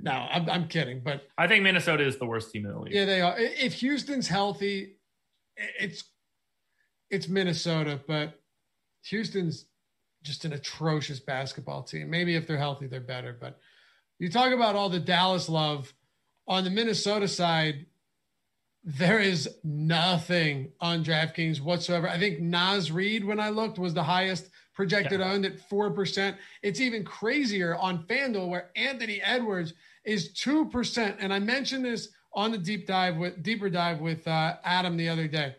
No, 0.02 0.12
I'm, 0.12 0.48
I'm 0.48 0.68
kidding, 0.68 1.00
but 1.04 1.22
I 1.36 1.48
think 1.48 1.62
Minnesota 1.64 2.04
is 2.04 2.18
the 2.18 2.26
worst 2.26 2.52
team 2.52 2.66
in 2.66 2.72
the 2.72 2.78
league. 2.78 2.94
Yeah, 2.94 3.04
they 3.04 3.20
are. 3.20 3.34
If 3.38 3.74
Houston's 3.74 4.28
healthy, 4.28 4.96
it's 5.56 6.04
it's 7.10 7.28
Minnesota, 7.28 8.00
but 8.06 8.40
Houston's 9.06 9.66
just 10.22 10.44
an 10.44 10.52
atrocious 10.52 11.20
basketball 11.20 11.82
team. 11.82 12.10
Maybe 12.10 12.34
if 12.34 12.46
they're 12.46 12.58
healthy, 12.58 12.86
they're 12.86 13.00
better. 13.00 13.36
But 13.38 13.58
you 14.18 14.30
talk 14.30 14.52
about 14.52 14.74
all 14.74 14.88
the 14.88 15.00
Dallas 15.00 15.48
love 15.48 15.92
on 16.48 16.64
the 16.64 16.70
Minnesota 16.70 17.28
side. 17.28 17.86
There 18.84 19.18
is 19.18 19.48
nothing 19.64 20.72
on 20.80 21.04
DraftKings 21.04 21.60
whatsoever. 21.60 22.08
I 22.08 22.18
think 22.18 22.40
Naz 22.40 22.92
Reid, 22.92 23.24
when 23.24 23.40
I 23.40 23.50
looked, 23.50 23.78
was 23.78 23.94
the 23.94 24.04
highest 24.04 24.48
projected 24.76 25.20
yeah. 25.20 25.32
owned 25.32 25.46
at 25.46 25.68
4%. 25.68 26.36
It's 26.62 26.80
even 26.80 27.02
crazier 27.02 27.74
on 27.76 28.04
FanDuel 28.04 28.48
where 28.48 28.70
Anthony 28.76 29.20
Edwards 29.22 29.72
is 30.04 30.32
2%. 30.34 31.16
And 31.18 31.32
I 31.32 31.40
mentioned 31.40 31.84
this 31.84 32.10
on 32.34 32.52
the 32.52 32.58
deep 32.58 32.86
dive 32.86 33.16
with 33.16 33.42
deeper 33.42 33.70
dive 33.70 34.00
with 34.00 34.28
uh, 34.28 34.56
Adam 34.62 34.96
the 34.96 35.08
other 35.08 35.26
day. 35.26 35.56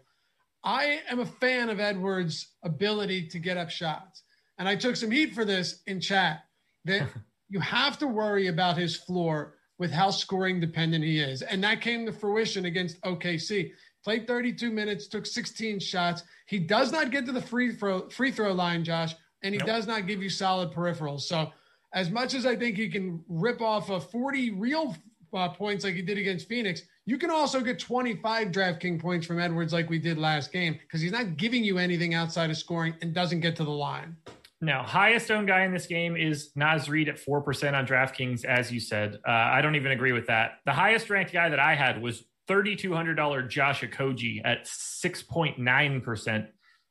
I 0.63 1.01
am 1.09 1.19
a 1.19 1.25
fan 1.25 1.69
of 1.69 1.79
Edwards' 1.79 2.53
ability 2.63 3.27
to 3.29 3.39
get 3.39 3.57
up 3.57 3.69
shots. 3.69 4.23
And 4.59 4.67
I 4.67 4.75
took 4.75 4.95
some 4.95 5.11
heat 5.11 5.33
for 5.33 5.43
this 5.43 5.81
in 5.87 5.99
chat 5.99 6.43
that 6.85 7.07
you 7.49 7.59
have 7.59 7.97
to 7.99 8.07
worry 8.07 8.47
about 8.47 8.77
his 8.77 8.95
floor 8.95 9.55
with 9.79 9.91
how 9.91 10.09
scoring 10.09 10.59
dependent 10.59 11.03
he 11.03 11.19
is. 11.19 11.41
And 11.41 11.63
that 11.63 11.81
came 11.81 12.05
to 12.05 12.11
fruition 12.11 12.65
against 12.65 13.01
OKC 13.01 13.71
played 14.07 14.25
32 14.25 14.71
minutes, 14.71 15.05
took 15.07 15.25
16 15.25 15.79
shots. 15.81 16.23
He 16.45 16.59
does 16.59 16.93
not 16.93 17.11
get 17.11 17.25
to 17.25 17.33
the 17.33 17.41
free 17.41 17.73
throw 17.73 18.07
free 18.07 18.31
throw 18.31 18.53
line, 18.53 18.85
Josh, 18.85 19.13
and 19.43 19.53
he 19.53 19.57
nope. 19.57 19.67
does 19.67 19.85
not 19.85 20.07
give 20.07 20.23
you 20.23 20.29
solid 20.29 20.71
peripherals. 20.71 21.23
So, 21.23 21.51
as 21.93 22.09
much 22.09 22.33
as 22.33 22.45
I 22.45 22.55
think 22.55 22.77
he 22.77 22.87
can 22.87 23.21
rip 23.27 23.59
off 23.59 23.89
a 23.89 23.99
40 23.99 24.51
real 24.51 24.95
uh, 25.33 25.49
points 25.49 25.83
like 25.83 25.95
he 25.95 26.01
did 26.01 26.17
against 26.17 26.47
Phoenix, 26.47 26.83
you 27.05 27.17
can 27.17 27.29
also 27.29 27.59
get 27.59 27.79
25 27.79 28.47
DraftKings 28.47 29.01
points 29.01 29.27
from 29.27 29.41
Edwards 29.41 29.73
like 29.73 29.89
we 29.89 29.99
did 29.99 30.17
last 30.17 30.53
game 30.53 30.79
because 30.79 31.01
he's 31.01 31.11
not 31.11 31.35
giving 31.35 31.65
you 31.65 31.77
anything 31.77 32.13
outside 32.13 32.49
of 32.49 32.55
scoring 32.55 32.93
and 33.01 33.13
doesn't 33.13 33.41
get 33.41 33.57
to 33.57 33.65
the 33.65 33.69
line. 33.69 34.15
Now, 34.61 34.83
highest 34.83 35.29
owned 35.31 35.49
guy 35.49 35.65
in 35.65 35.73
this 35.73 35.85
game 35.85 36.15
is 36.15 36.51
Naz 36.55 36.87
Reid 36.87 37.09
at 37.09 37.17
4% 37.17 37.73
on 37.73 37.85
DraftKings, 37.85 38.45
as 38.45 38.71
you 38.71 38.79
said. 38.79 39.19
Uh, 39.27 39.31
I 39.31 39.61
don't 39.61 39.75
even 39.75 39.91
agree 39.91 40.13
with 40.13 40.27
that. 40.27 40.59
The 40.65 40.71
highest 40.71 41.09
ranked 41.09 41.33
guy 41.33 41.49
that 41.49 41.59
I 41.59 41.75
had 41.75 42.01
was 42.01 42.23
$3,200 42.47 43.49
Josh 43.49 43.81
Okogie 43.81 44.41
at 44.43 44.65
6.9%. 44.65 46.47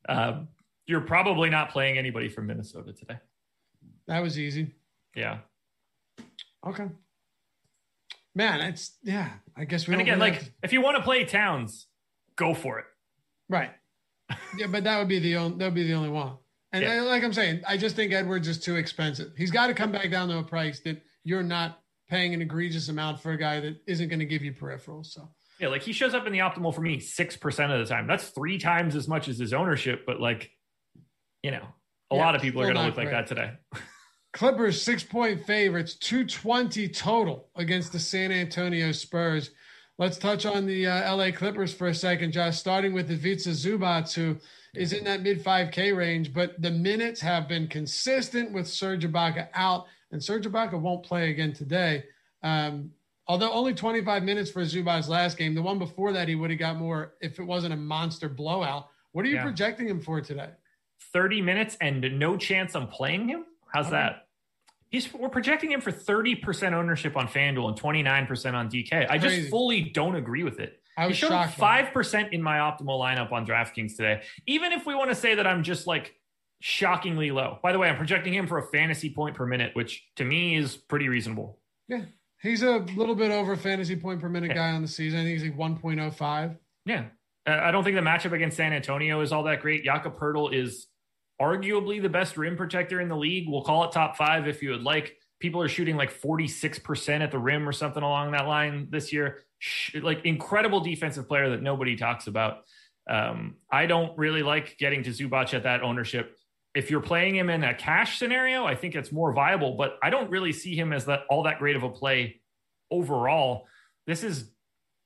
Uh, 0.08 0.40
you're 0.86 1.00
probably 1.00 1.50
not 1.50 1.70
playing 1.70 1.98
anybody 1.98 2.28
from 2.28 2.46
Minnesota 2.46 2.92
today. 2.92 3.18
That 4.06 4.22
was 4.22 4.38
easy. 4.38 4.74
Yeah. 5.14 5.38
Okay. 6.66 6.86
Man, 8.34 8.60
it's 8.60 8.92
yeah. 9.02 9.30
I 9.56 9.64
guess 9.64 9.88
we. 9.88 9.94
And 9.94 10.02
again, 10.02 10.18
like 10.18 10.40
to... 10.40 10.50
if 10.62 10.72
you 10.72 10.82
want 10.82 10.96
to 10.98 11.02
play 11.02 11.24
Towns, 11.24 11.86
go 12.36 12.54
for 12.54 12.78
it. 12.78 12.84
Right. 13.48 13.70
yeah, 14.58 14.66
but 14.66 14.84
that 14.84 14.98
would 14.98 15.08
be 15.08 15.18
the 15.18 15.36
only 15.36 15.58
that 15.58 15.64
would 15.64 15.74
be 15.74 15.86
the 15.86 15.94
only 15.94 16.10
one. 16.10 16.34
And 16.72 16.84
yeah. 16.84 17.00
like 17.02 17.24
I'm 17.24 17.32
saying, 17.32 17.62
I 17.66 17.76
just 17.76 17.96
think 17.96 18.12
Edwards 18.12 18.46
is 18.46 18.58
too 18.58 18.76
expensive. 18.76 19.32
He's 19.36 19.50
got 19.50 19.68
to 19.68 19.74
come 19.74 19.90
back 19.90 20.10
down 20.10 20.28
to 20.28 20.38
a 20.38 20.42
price 20.42 20.80
that 20.80 21.00
you're 21.24 21.42
not 21.42 21.80
paying 22.08 22.34
an 22.34 22.42
egregious 22.42 22.88
amount 22.88 23.20
for 23.20 23.32
a 23.32 23.38
guy 23.38 23.60
that 23.60 23.80
isn't 23.86 24.08
going 24.08 24.18
to 24.18 24.26
give 24.26 24.42
you 24.42 24.52
peripherals. 24.52 25.06
So 25.06 25.28
yeah, 25.60 25.68
like 25.68 25.82
he 25.82 25.92
shows 25.92 26.14
up 26.14 26.26
in 26.26 26.32
the 26.32 26.40
optimal 26.40 26.74
for 26.74 26.80
me 26.80 26.98
6% 26.98 27.80
of 27.80 27.86
the 27.86 27.92
time. 27.92 28.06
That's 28.06 28.28
three 28.30 28.58
times 28.58 28.94
as 28.94 29.08
much 29.08 29.28
as 29.28 29.38
his 29.38 29.52
ownership, 29.52 30.04
but 30.06 30.20
like, 30.20 30.50
you 31.42 31.50
know, 31.50 31.66
a 32.10 32.16
yeah, 32.16 32.24
lot 32.24 32.34
of 32.34 32.42
people 32.42 32.60
are 32.62 32.64
going 32.64 32.76
to 32.76 32.82
look 32.82 32.94
great. 32.94 33.06
like 33.06 33.14
that 33.14 33.26
today. 33.26 33.52
Clippers 34.32 34.80
six 34.80 35.02
point 35.02 35.44
favorites, 35.46 35.96
220 35.96 36.88
total 36.88 37.48
against 37.56 37.92
the 37.92 37.98
San 37.98 38.30
Antonio 38.30 38.92
Spurs. 38.92 39.50
Let's 39.98 40.18
touch 40.18 40.44
on 40.44 40.66
the 40.66 40.86
uh, 40.86 41.16
LA 41.16 41.30
Clippers 41.30 41.72
for 41.72 41.86
a 41.86 41.94
second, 41.94 42.32
Josh, 42.32 42.58
starting 42.58 42.92
with 42.92 43.10
Ivica 43.10 43.48
Zubac, 43.48 44.12
who 44.12 44.36
is 44.74 44.92
in 44.92 45.04
that 45.04 45.22
mid 45.22 45.42
5K 45.42 45.96
range, 45.96 46.34
but 46.34 46.60
the 46.60 46.70
minutes 46.70 47.18
have 47.22 47.48
been 47.48 47.66
consistent 47.66 48.52
with 48.52 48.68
Serge 48.68 49.10
Ibaka 49.10 49.48
out, 49.54 49.86
and 50.12 50.22
Serge 50.22 50.46
Ibaka 50.46 50.78
won't 50.78 51.02
play 51.02 51.30
again 51.30 51.54
today. 51.54 52.04
Um, 52.42 52.90
Although 53.28 53.52
only 53.52 53.74
25 53.74 54.22
minutes 54.22 54.50
for 54.50 54.62
Zubac's 54.62 55.08
last 55.08 55.36
game, 55.36 55.54
the 55.54 55.62
one 55.62 55.78
before 55.78 56.12
that 56.12 56.28
he 56.28 56.34
would 56.34 56.50
have 56.50 56.58
got 56.58 56.76
more 56.76 57.14
if 57.20 57.38
it 57.38 57.44
wasn't 57.44 57.74
a 57.74 57.76
monster 57.76 58.28
blowout. 58.28 58.88
What 59.12 59.24
are 59.24 59.28
you 59.28 59.36
yeah. 59.36 59.42
projecting 59.42 59.88
him 59.88 60.00
for 60.00 60.20
today? 60.20 60.50
30 61.12 61.42
minutes 61.42 61.76
and 61.80 62.02
no 62.18 62.36
chance 62.36 62.74
I'm 62.76 62.86
playing 62.86 63.28
him? 63.28 63.44
How's 63.72 63.86
okay. 63.86 63.96
that? 63.96 64.28
He's 64.90 65.12
we're 65.12 65.28
projecting 65.28 65.72
him 65.72 65.80
for 65.80 65.90
30% 65.90 66.72
ownership 66.72 67.16
on 67.16 67.26
FanDuel 67.26 67.68
and 67.68 67.80
29% 67.80 68.54
on 68.54 68.70
DK. 68.70 69.10
I 69.10 69.18
just 69.18 69.50
fully 69.50 69.82
don't 69.82 70.14
agree 70.14 70.44
with 70.44 70.60
it. 70.60 70.80
I 70.96 71.06
was 71.08 71.16
shocked. 71.16 71.54
Five 71.54 71.92
percent 71.92 72.32
in 72.32 72.42
my 72.42 72.58
optimal 72.58 72.98
lineup 72.98 73.32
on 73.32 73.46
DraftKings 73.46 73.96
today. 73.96 74.22
Even 74.46 74.72
if 74.72 74.86
we 74.86 74.94
want 74.94 75.10
to 75.10 75.14
say 75.14 75.34
that 75.34 75.46
I'm 75.46 75.62
just 75.62 75.86
like 75.86 76.14
shockingly 76.60 77.30
low. 77.30 77.58
By 77.62 77.72
the 77.72 77.78
way, 77.78 77.88
I'm 77.88 77.96
projecting 77.96 78.32
him 78.32 78.46
for 78.46 78.58
a 78.58 78.62
fantasy 78.62 79.10
point 79.10 79.36
per 79.36 79.44
minute, 79.44 79.72
which 79.74 80.06
to 80.16 80.24
me 80.24 80.56
is 80.56 80.76
pretty 80.76 81.08
reasonable. 81.08 81.58
Yeah, 81.88 82.02
He's 82.42 82.62
a 82.62 82.78
little 82.96 83.14
bit 83.14 83.30
over 83.30 83.56
fantasy 83.56 83.96
point 83.96 84.20
per 84.20 84.28
minute 84.28 84.54
guy 84.54 84.70
on 84.70 84.82
the 84.82 84.88
season. 84.88 85.20
I 85.20 85.24
think 85.24 85.40
he's 85.40 85.50
like 85.50 85.58
1.05. 85.58 86.56
Yeah. 86.84 87.04
I 87.46 87.70
don't 87.70 87.84
think 87.84 87.96
the 87.96 88.02
matchup 88.02 88.32
against 88.32 88.56
San 88.56 88.72
Antonio 88.72 89.20
is 89.20 89.32
all 89.32 89.44
that 89.44 89.62
great. 89.62 89.84
Jakob 89.84 90.18
Poeltl 90.18 90.52
is 90.52 90.88
arguably 91.40 92.02
the 92.02 92.08
best 92.08 92.36
rim 92.36 92.56
protector 92.56 93.00
in 93.00 93.08
the 93.08 93.16
league. 93.16 93.48
We'll 93.48 93.62
call 93.62 93.84
it 93.84 93.92
top 93.92 94.16
five 94.16 94.48
if 94.48 94.62
you 94.62 94.70
would 94.70 94.82
like. 94.82 95.16
People 95.38 95.62
are 95.62 95.68
shooting 95.68 95.96
like 95.96 96.12
46% 96.12 97.20
at 97.20 97.30
the 97.30 97.38
rim 97.38 97.68
or 97.68 97.72
something 97.72 98.02
along 98.02 98.32
that 98.32 98.46
line 98.46 98.88
this 98.90 99.12
year. 99.12 99.44
Like 99.94 100.24
incredible 100.24 100.80
defensive 100.80 101.28
player 101.28 101.50
that 101.50 101.62
nobody 101.62 101.96
talks 101.96 102.26
about. 102.26 102.58
Um, 103.08 103.56
I 103.70 103.86
don't 103.86 104.16
really 104.18 104.42
like 104.42 104.76
getting 104.78 105.04
to 105.04 105.10
Zubac 105.10 105.54
at 105.54 105.62
that 105.62 105.82
ownership 105.82 106.36
if 106.76 106.90
you're 106.90 107.00
playing 107.00 107.34
him 107.34 107.48
in 107.48 107.64
a 107.64 107.74
cash 107.74 108.18
scenario, 108.18 108.66
I 108.66 108.74
think 108.74 108.94
it's 108.94 109.10
more 109.10 109.32
viable, 109.32 109.76
but 109.76 109.98
I 110.02 110.10
don't 110.10 110.30
really 110.30 110.52
see 110.52 110.76
him 110.76 110.92
as 110.92 111.06
that 111.06 111.20
all 111.30 111.44
that 111.44 111.58
great 111.58 111.74
of 111.74 111.82
a 111.82 111.90
play 111.90 112.40
overall. 112.90 113.66
This 114.06 114.22
is 114.22 114.50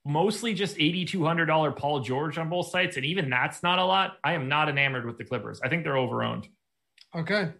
mostly 0.04 0.54
just 0.54 0.76
$8,200 0.76 1.76
Paul 1.76 2.00
George 2.00 2.38
on 2.38 2.48
both 2.48 2.68
sites. 2.70 2.96
And 2.96 3.06
even 3.06 3.30
that's 3.30 3.62
not 3.62 3.78
a 3.78 3.84
lot. 3.84 4.16
I 4.24 4.32
am 4.32 4.48
not 4.48 4.68
enamored 4.68 5.06
with 5.06 5.18
the 5.18 5.24
Clippers. 5.24 5.60
I 5.62 5.68
think 5.68 5.84
they're 5.84 5.94
overowned. 5.94 6.46
Okay. 7.14 7.52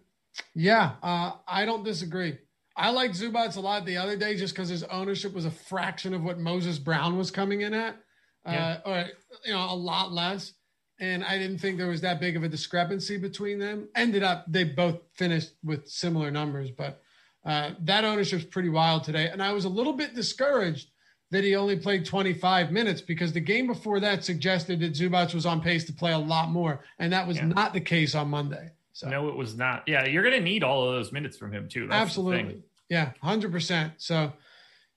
Yeah. 0.55 0.93
Uh, 1.01 1.33
I 1.47 1.65
don't 1.65 1.83
disagree. 1.83 2.37
I 2.75 2.89
like 2.89 3.11
Zubac 3.11 3.55
a 3.57 3.59
lot 3.59 3.85
the 3.85 3.97
other 3.97 4.17
day 4.17 4.35
just 4.35 4.55
because 4.55 4.69
his 4.69 4.83
ownership 4.83 5.33
was 5.33 5.45
a 5.45 5.51
fraction 5.51 6.13
of 6.13 6.23
what 6.23 6.39
Moses 6.39 6.79
Brown 6.79 7.17
was 7.17 7.29
coming 7.29 7.61
in 7.61 7.73
at, 7.73 7.97
uh, 8.45 8.77
or, 8.85 9.05
you 9.45 9.53
know, 9.53 9.71
a 9.71 9.75
lot 9.75 10.11
less. 10.11 10.53
And 11.01 11.23
I 11.23 11.39
didn't 11.39 11.57
think 11.57 11.79
there 11.79 11.87
was 11.87 12.01
that 12.01 12.19
big 12.19 12.37
of 12.37 12.43
a 12.43 12.47
discrepancy 12.47 13.17
between 13.17 13.57
them. 13.57 13.89
Ended 13.95 14.21
up, 14.21 14.45
they 14.47 14.63
both 14.63 14.99
finished 15.15 15.53
with 15.63 15.87
similar 15.87 16.29
numbers, 16.29 16.69
but 16.69 17.01
uh, 17.43 17.71
that 17.79 18.05
ownership's 18.05 18.45
pretty 18.45 18.69
wild 18.69 19.03
today. 19.03 19.27
And 19.27 19.41
I 19.41 19.51
was 19.51 19.65
a 19.65 19.69
little 19.69 19.93
bit 19.93 20.13
discouraged 20.13 20.89
that 21.31 21.43
he 21.43 21.55
only 21.55 21.75
played 21.75 22.05
25 22.05 22.71
minutes 22.71 23.01
because 23.01 23.33
the 23.33 23.39
game 23.39 23.65
before 23.65 23.99
that 23.99 24.23
suggested 24.23 24.79
that 24.81 24.93
Zubac 24.93 25.33
was 25.33 25.47
on 25.47 25.59
pace 25.59 25.85
to 25.85 25.93
play 25.93 26.11
a 26.11 26.19
lot 26.19 26.51
more, 26.51 26.83
and 26.99 27.11
that 27.13 27.27
was 27.27 27.37
yeah. 27.37 27.47
not 27.47 27.73
the 27.73 27.81
case 27.81 28.13
on 28.13 28.29
Monday. 28.29 28.69
So 28.93 29.09
no, 29.09 29.29
it 29.29 29.35
was 29.35 29.55
not. 29.55 29.83
Yeah, 29.87 30.05
you're 30.05 30.23
going 30.23 30.35
to 30.35 30.41
need 30.41 30.63
all 30.63 30.87
of 30.87 30.93
those 30.93 31.11
minutes 31.11 31.35
from 31.35 31.51
him 31.51 31.67
too. 31.67 31.87
That's 31.87 31.99
Absolutely. 31.99 32.61
Yeah, 32.89 33.11
hundred 33.23 33.51
percent. 33.51 33.93
So, 33.97 34.33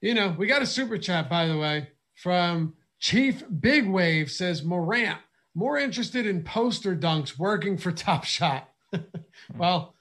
you 0.01 0.13
know, 0.13 0.35
we 0.37 0.45
got 0.45 0.61
a 0.61 0.67
super 0.67 0.97
chat 0.97 1.29
by 1.29 1.47
the 1.47 1.57
way 1.57 1.89
from 2.13 2.75
Chief 2.99 3.41
Big 3.59 3.87
Wave 3.87 4.29
says 4.29 4.63
Morant 4.63 5.19
more 5.55 5.77
interested 5.77 6.27
in 6.27 6.43
poster 6.43 6.95
dunks 6.95 7.39
working 7.39 7.77
for 7.77 7.91
Top 7.93 8.25
Shot. 8.25 8.69
well, 9.57 9.95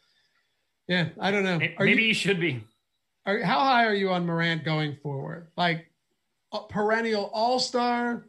yeah, 0.89 1.09
I 1.19 1.31
don't 1.31 1.45
know. 1.45 1.61
Are 1.79 1.87
Maybe 1.87 2.03
you, 2.03 2.09
you 2.09 2.15
should 2.15 2.41
be. 2.41 2.63
Are, 3.25 3.43
how 3.43 3.61
high 3.61 3.87
are 3.87 3.95
you 3.95 4.11
on 4.11 4.27
Morant 4.27 4.65
going 4.65 4.97
forward? 5.03 5.49
Like 5.57 5.87
perennial 6.69 7.31
all 7.33 7.59
star, 7.59 8.29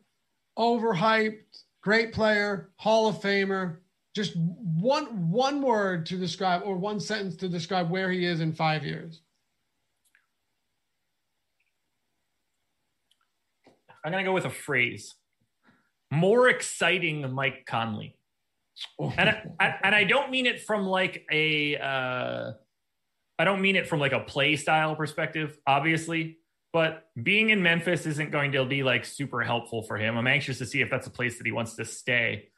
overhyped, 0.57 1.39
great 1.81 2.13
player, 2.13 2.71
Hall 2.77 3.07
of 3.07 3.17
Famer. 3.17 3.77
Just 4.15 4.37
one 4.37 5.29
one 5.29 5.61
word 5.61 6.05
to 6.05 6.17
describe 6.17 6.61
or 6.63 6.77
one 6.77 7.01
sentence 7.01 7.35
to 7.37 7.49
describe 7.49 7.89
where 7.89 8.09
he 8.09 8.25
is 8.25 8.39
in 8.39 8.53
five 8.53 8.85
years. 8.85 9.19
I'm 14.05 14.11
gonna 14.11 14.23
go 14.23 14.31
with 14.31 14.45
a 14.45 14.49
phrase. 14.49 15.15
More 16.11 16.49
exciting 16.49 17.33
Mike 17.33 17.65
Conley. 17.65 18.17
Oh. 18.99 19.13
And 19.17 19.29
I, 19.59 19.75
and 19.83 19.95
I 19.95 20.03
don't 20.03 20.31
mean 20.31 20.45
it 20.45 20.61
from 20.61 20.85
like 20.85 21.25
a 21.31 21.77
uh, 21.77 22.51
I 23.37 23.43
don't 23.43 23.61
mean 23.61 23.75
it 23.75 23.87
from 23.87 23.99
like 23.99 24.11
a 24.11 24.19
play 24.19 24.55
style 24.55 24.95
perspective, 24.95 25.57
obviously. 25.65 26.39
But 26.73 27.05
being 27.21 27.51
in 27.51 27.63
Memphis 27.63 28.05
isn't 28.05 28.31
going 28.31 28.51
to 28.51 28.65
be 28.65 28.83
like 28.83 29.05
super 29.05 29.41
helpful 29.41 29.83
for 29.83 29.97
him. 29.97 30.17
I'm 30.17 30.27
anxious 30.27 30.57
to 30.57 30.65
see 30.65 30.81
if 30.81 30.89
that's 30.89 31.07
a 31.07 31.11
place 31.11 31.37
that 31.37 31.45
he 31.45 31.53
wants 31.53 31.75
to 31.75 31.85
stay. 31.85 32.49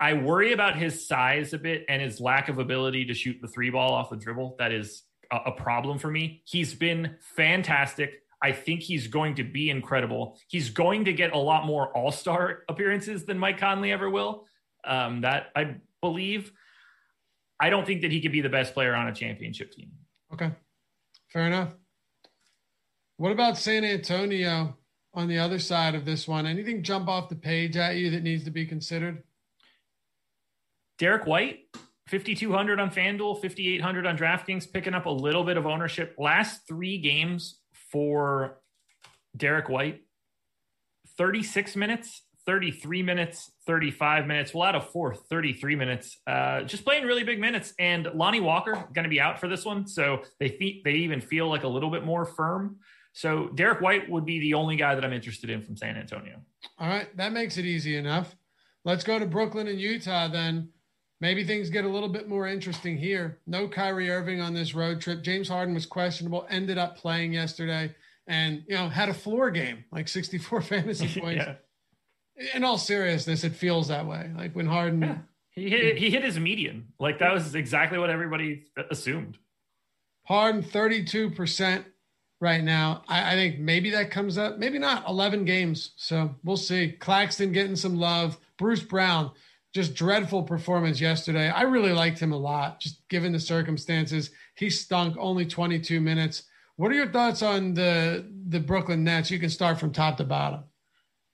I 0.00 0.14
worry 0.14 0.52
about 0.52 0.76
his 0.76 1.06
size 1.06 1.52
a 1.52 1.58
bit 1.58 1.84
and 1.88 2.02
his 2.02 2.20
lack 2.20 2.48
of 2.48 2.58
ability 2.58 3.04
to 3.04 3.14
shoot 3.14 3.36
the 3.40 3.46
three 3.46 3.70
ball 3.70 3.92
off 3.92 4.10
the 4.10 4.16
dribble. 4.16 4.56
That 4.58 4.72
is 4.72 5.02
a, 5.30 5.36
a 5.46 5.52
problem 5.52 5.98
for 5.98 6.10
me. 6.10 6.42
He's 6.46 6.74
been 6.74 7.16
fantastic. 7.36 8.22
I 8.42 8.52
think 8.52 8.82
he's 8.82 9.06
going 9.06 9.34
to 9.36 9.44
be 9.44 9.70
incredible. 9.70 10.38
He's 10.48 10.70
going 10.70 11.04
to 11.04 11.12
get 11.12 11.32
a 11.32 11.38
lot 11.38 11.66
more 11.66 11.94
all 11.96 12.10
star 12.10 12.64
appearances 12.68 13.24
than 13.24 13.38
Mike 13.38 13.58
Conley 13.58 13.92
ever 13.92 14.08
will. 14.08 14.46
Um, 14.84 15.22
that 15.22 15.48
I 15.54 15.76
believe. 16.00 16.52
I 17.60 17.68
don't 17.68 17.86
think 17.86 18.00
that 18.02 18.10
he 18.10 18.22
could 18.22 18.32
be 18.32 18.40
the 18.40 18.48
best 18.48 18.72
player 18.72 18.94
on 18.94 19.08
a 19.08 19.14
championship 19.14 19.72
team. 19.72 19.90
Okay. 20.32 20.50
Fair 21.28 21.46
enough. 21.46 21.74
What 23.18 23.32
about 23.32 23.58
San 23.58 23.84
Antonio 23.84 24.78
on 25.12 25.28
the 25.28 25.38
other 25.38 25.58
side 25.58 25.94
of 25.94 26.06
this 26.06 26.26
one? 26.26 26.46
Anything 26.46 26.82
jump 26.82 27.06
off 27.06 27.28
the 27.28 27.36
page 27.36 27.76
at 27.76 27.96
you 27.96 28.10
that 28.12 28.22
needs 28.22 28.44
to 28.44 28.50
be 28.50 28.64
considered? 28.64 29.22
Derek 30.98 31.26
White, 31.26 31.60
5,200 32.08 32.80
on 32.80 32.90
FanDuel, 32.90 33.42
5,800 33.42 34.06
on 34.06 34.16
DraftKings, 34.16 34.72
picking 34.72 34.94
up 34.94 35.04
a 35.04 35.10
little 35.10 35.44
bit 35.44 35.58
of 35.58 35.66
ownership. 35.66 36.14
Last 36.18 36.66
three 36.66 36.96
games 36.96 37.59
for 37.90 38.58
Derek 39.36 39.68
White 39.68 40.02
36 41.16 41.76
minutes, 41.76 42.22
33 42.46 43.02
minutes, 43.02 43.50
35 43.66 44.26
minutes. 44.26 44.54
We'll 44.54 44.64
add 44.64 44.74
a 44.74 44.80
fourth, 44.80 45.26
33 45.28 45.76
minutes. 45.76 46.18
Uh, 46.26 46.62
just 46.62 46.84
playing 46.84 47.04
really 47.04 47.24
big 47.24 47.38
minutes. 47.38 47.74
And 47.78 48.08
Lonnie 48.14 48.40
Walker 48.40 48.88
going 48.94 49.04
to 49.04 49.10
be 49.10 49.20
out 49.20 49.38
for 49.38 49.46
this 49.46 49.64
one, 49.64 49.86
so 49.86 50.22
they 50.38 50.48
fe- 50.48 50.80
they 50.84 50.92
even 50.92 51.20
feel 51.20 51.48
like 51.48 51.64
a 51.64 51.68
little 51.68 51.90
bit 51.90 52.04
more 52.04 52.24
firm. 52.24 52.78
So 53.12 53.48
Derek 53.48 53.80
White 53.80 54.08
would 54.08 54.24
be 54.24 54.38
the 54.40 54.54
only 54.54 54.76
guy 54.76 54.94
that 54.94 55.04
I'm 55.04 55.12
interested 55.12 55.50
in 55.50 55.62
from 55.62 55.76
San 55.76 55.96
Antonio. 55.96 56.40
All 56.78 56.88
right, 56.88 57.14
that 57.16 57.32
makes 57.32 57.58
it 57.58 57.66
easy 57.66 57.96
enough. 57.96 58.34
Let's 58.84 59.04
go 59.04 59.18
to 59.18 59.26
Brooklyn 59.26 59.68
and 59.68 59.80
Utah 59.80 60.28
then. 60.28 60.70
Maybe 61.20 61.44
things 61.44 61.68
get 61.68 61.84
a 61.84 61.88
little 61.88 62.08
bit 62.08 62.28
more 62.28 62.46
interesting 62.46 62.96
here. 62.96 63.38
No 63.46 63.68
Kyrie 63.68 64.10
Irving 64.10 64.40
on 64.40 64.54
this 64.54 64.74
road 64.74 65.00
trip. 65.00 65.22
James 65.22 65.48
Harden 65.48 65.74
was 65.74 65.84
questionable, 65.84 66.46
ended 66.48 66.78
up 66.78 66.96
playing 66.96 67.34
yesterday, 67.34 67.94
and 68.26 68.62
you 68.66 68.74
know 68.74 68.88
had 68.88 69.10
a 69.10 69.14
floor 69.14 69.50
game, 69.50 69.84
like 69.92 70.08
64 70.08 70.62
fantasy 70.62 71.08
points. 71.20 71.44
yeah. 71.44 71.54
In 72.54 72.64
all 72.64 72.78
seriousness, 72.78 73.44
it 73.44 73.54
feels 73.54 73.88
that 73.88 74.06
way. 74.06 74.30
Like 74.34 74.56
when 74.56 74.66
Harden, 74.66 75.02
yeah. 75.02 75.18
he 75.50 75.68
hit 75.68 75.98
he 75.98 76.10
hit 76.10 76.24
his 76.24 76.38
median. 76.38 76.88
Like 76.98 77.18
that 77.18 77.34
was 77.34 77.54
exactly 77.54 77.98
what 77.98 78.08
everybody 78.08 78.64
assumed. 78.90 79.36
Harden 80.24 80.62
32 80.62 81.30
percent 81.30 81.84
right 82.40 82.64
now. 82.64 83.02
I, 83.08 83.32
I, 83.32 83.34
think 83.34 83.58
maybe 83.58 83.90
that 83.90 84.10
comes 84.10 84.38
up, 84.38 84.58
maybe 84.58 84.78
not. 84.78 85.06
11 85.06 85.44
games. 85.44 85.92
So 85.96 86.34
we'll 86.42 86.56
see. 86.56 86.92
Claxton 86.92 87.52
getting 87.52 87.76
some 87.76 87.96
love. 87.96 88.38
Bruce 88.56 88.82
Brown, 88.82 89.32
just 89.72 89.94
dreadful 89.94 90.42
performance 90.42 91.00
yesterday. 91.00 91.48
I 91.48 91.62
really 91.62 91.92
liked 91.92 92.18
him 92.18 92.32
a 92.32 92.36
lot, 92.36 92.80
just 92.80 93.06
given 93.08 93.32
the 93.32 93.40
circumstances. 93.40 94.30
He 94.56 94.68
stunk 94.70 95.16
only 95.18 95.46
22 95.46 96.00
minutes. 96.00 96.44
What 96.76 96.90
are 96.90 96.94
your 96.94 97.10
thoughts 97.10 97.42
on 97.42 97.74
the 97.74 98.26
the 98.48 98.60
Brooklyn 98.60 99.04
Nets? 99.04 99.30
You 99.30 99.38
can 99.38 99.50
start 99.50 99.78
from 99.78 99.92
top 99.92 100.16
to 100.16 100.24
bottom. 100.24 100.64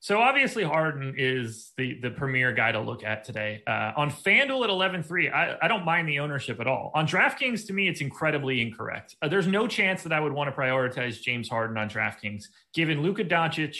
So 0.01 0.21
obviously 0.21 0.63
Harden 0.63 1.15
is 1.17 1.73
the 1.77 1.99
the 2.01 2.11
premier 2.11 2.53
guy 2.53 2.73
to 2.73 2.81
look 2.81 3.03
at 3.03 3.25
today. 3.25 3.63
Uh, 3.67 3.93
on 3.97 4.11
FanDuel 4.11 4.65
at 4.65 4.71
11-3, 4.71 5.33
I, 5.33 5.57
I 5.63 5.69
don't 5.69 5.85
mind 5.85 6.09
the 6.09 6.21
ownership 6.21 6.61
at 6.61 6.67
all. 6.67 6.91
On 6.95 7.07
DraftKings, 7.07 7.67
to 7.69 7.73
me, 7.73 7.89
it's 7.89 8.01
incredibly 8.01 8.61
incorrect. 8.61 9.17
Uh, 9.23 9.29
there's 9.29 9.47
no 9.47 9.67
chance 9.67 10.03
that 10.03 10.13
I 10.13 10.21
would 10.21 10.33
want 10.33 10.55
to 10.55 10.61
prioritize 10.61 11.21
James 11.21 11.49
Harden 11.49 11.79
on 11.79 11.89
DraftKings, 11.89 12.45
given 12.75 13.03
Luka 13.03 13.25
Doncic, 13.25 13.77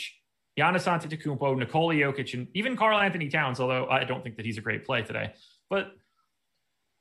Giannis 0.57 0.85
Antetokounmpo, 0.85 1.57
Nikola 1.57 1.93
Jokic, 1.93 2.33
and 2.33 2.47
even 2.53 2.75
Karl-Anthony 2.75 3.29
Towns, 3.29 3.59
although 3.59 3.87
I 3.87 4.03
don't 4.03 4.23
think 4.23 4.37
that 4.37 4.45
he's 4.45 4.57
a 4.57 4.61
great 4.61 4.85
play 4.85 5.03
today. 5.03 5.33
But 5.69 5.91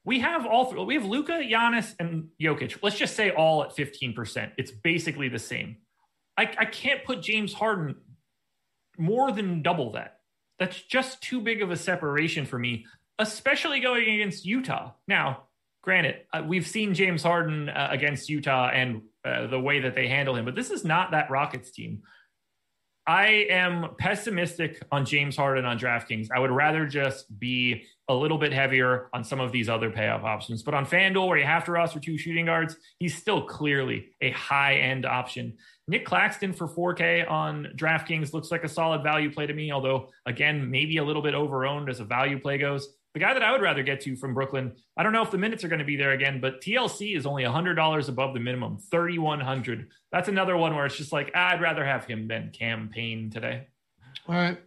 we 0.04 0.20
have 0.20 0.46
all 0.46 0.66
three. 0.66 0.84
We 0.84 0.94
have 0.94 1.04
Luka, 1.04 1.32
Giannis, 1.32 1.94
and 1.98 2.28
Jokic. 2.40 2.78
Let's 2.82 2.96
just 2.96 3.16
say 3.16 3.30
all 3.30 3.64
at 3.64 3.74
15%. 3.74 4.52
It's 4.58 4.70
basically 4.70 5.28
the 5.28 5.38
same. 5.38 5.78
I, 6.36 6.42
I 6.58 6.64
can't 6.66 7.04
put 7.04 7.22
James 7.22 7.54
Harden 7.54 7.96
more 8.98 9.32
than 9.32 9.62
double 9.62 9.92
that. 9.92 10.20
That's 10.58 10.80
just 10.80 11.22
too 11.22 11.40
big 11.40 11.62
of 11.62 11.70
a 11.70 11.76
separation 11.76 12.46
for 12.46 12.58
me, 12.58 12.86
especially 13.18 13.80
going 13.80 14.08
against 14.08 14.44
Utah. 14.44 14.92
Now, 15.08 15.44
granted, 15.82 16.22
uh, 16.32 16.42
we've 16.46 16.66
seen 16.66 16.94
James 16.94 17.22
Harden 17.22 17.68
uh, 17.68 17.88
against 17.90 18.28
Utah 18.28 18.68
and 18.68 19.02
uh, 19.24 19.46
the 19.48 19.60
way 19.60 19.80
that 19.80 19.94
they 19.94 20.08
handle 20.08 20.36
him, 20.36 20.44
but 20.44 20.54
this 20.54 20.70
is 20.70 20.84
not 20.84 21.10
that 21.10 21.30
Rockets 21.30 21.70
team. 21.70 22.02
I 23.06 23.46
am 23.50 23.94
pessimistic 23.98 24.82
on 24.90 25.04
James 25.04 25.36
Harden 25.36 25.64
on 25.64 25.78
DraftKings. 25.78 26.28
I 26.34 26.40
would 26.40 26.50
rather 26.50 26.86
just 26.86 27.38
be 27.38 27.84
a 28.08 28.14
little 28.14 28.38
bit 28.38 28.52
heavier 28.52 29.08
on 29.12 29.22
some 29.22 29.40
of 29.40 29.52
these 29.52 29.68
other 29.68 29.90
payoff 29.90 30.24
options. 30.24 30.62
But 30.62 30.74
on 30.74 30.86
FanDuel, 30.86 31.28
where 31.28 31.38
you 31.38 31.44
have 31.44 31.64
to 31.64 31.72
roster 31.72 32.00
two 32.00 32.18
shooting 32.18 32.46
guards, 32.46 32.76
he's 32.98 33.16
still 33.16 33.42
clearly 33.42 34.08
a 34.20 34.30
high 34.30 34.76
end 34.76 35.06
option. 35.06 35.56
Nick 35.88 36.04
Claxton 36.04 36.52
for 36.52 36.66
4K 36.66 37.30
on 37.30 37.68
DraftKings 37.76 38.32
looks 38.32 38.50
like 38.50 38.64
a 38.64 38.68
solid 38.68 39.04
value 39.04 39.32
play 39.32 39.46
to 39.46 39.54
me, 39.54 39.70
although, 39.70 40.08
again, 40.26 40.68
maybe 40.68 40.96
a 40.96 41.04
little 41.04 41.22
bit 41.22 41.34
overowned 41.34 41.88
as 41.88 42.00
a 42.00 42.04
value 42.04 42.40
play 42.40 42.58
goes. 42.58 42.95
The 43.16 43.20
guy 43.20 43.32
that 43.32 43.42
I 43.42 43.50
would 43.50 43.62
rather 43.62 43.82
get 43.82 44.02
to 44.02 44.14
from 44.14 44.34
Brooklyn, 44.34 44.74
I 44.94 45.02
don't 45.02 45.14
know 45.14 45.22
if 45.22 45.30
the 45.30 45.38
minutes 45.38 45.64
are 45.64 45.68
going 45.68 45.78
to 45.78 45.86
be 45.86 45.96
there 45.96 46.10
again, 46.10 46.38
but 46.38 46.60
TLC 46.60 47.16
is 47.16 47.24
only 47.24 47.44
$100 47.44 48.08
above 48.10 48.34
the 48.34 48.40
minimum, 48.40 48.76
3100 48.76 49.88
That's 50.12 50.28
another 50.28 50.54
one 50.58 50.76
where 50.76 50.84
it's 50.84 50.98
just 50.98 51.12
like, 51.12 51.30
ah, 51.34 51.52
I'd 51.54 51.62
rather 51.62 51.82
have 51.82 52.04
him 52.04 52.28
than 52.28 52.50
Cam 52.50 52.90
Payne 52.92 53.30
today. 53.30 53.68
All 54.28 54.34
right. 54.34 54.58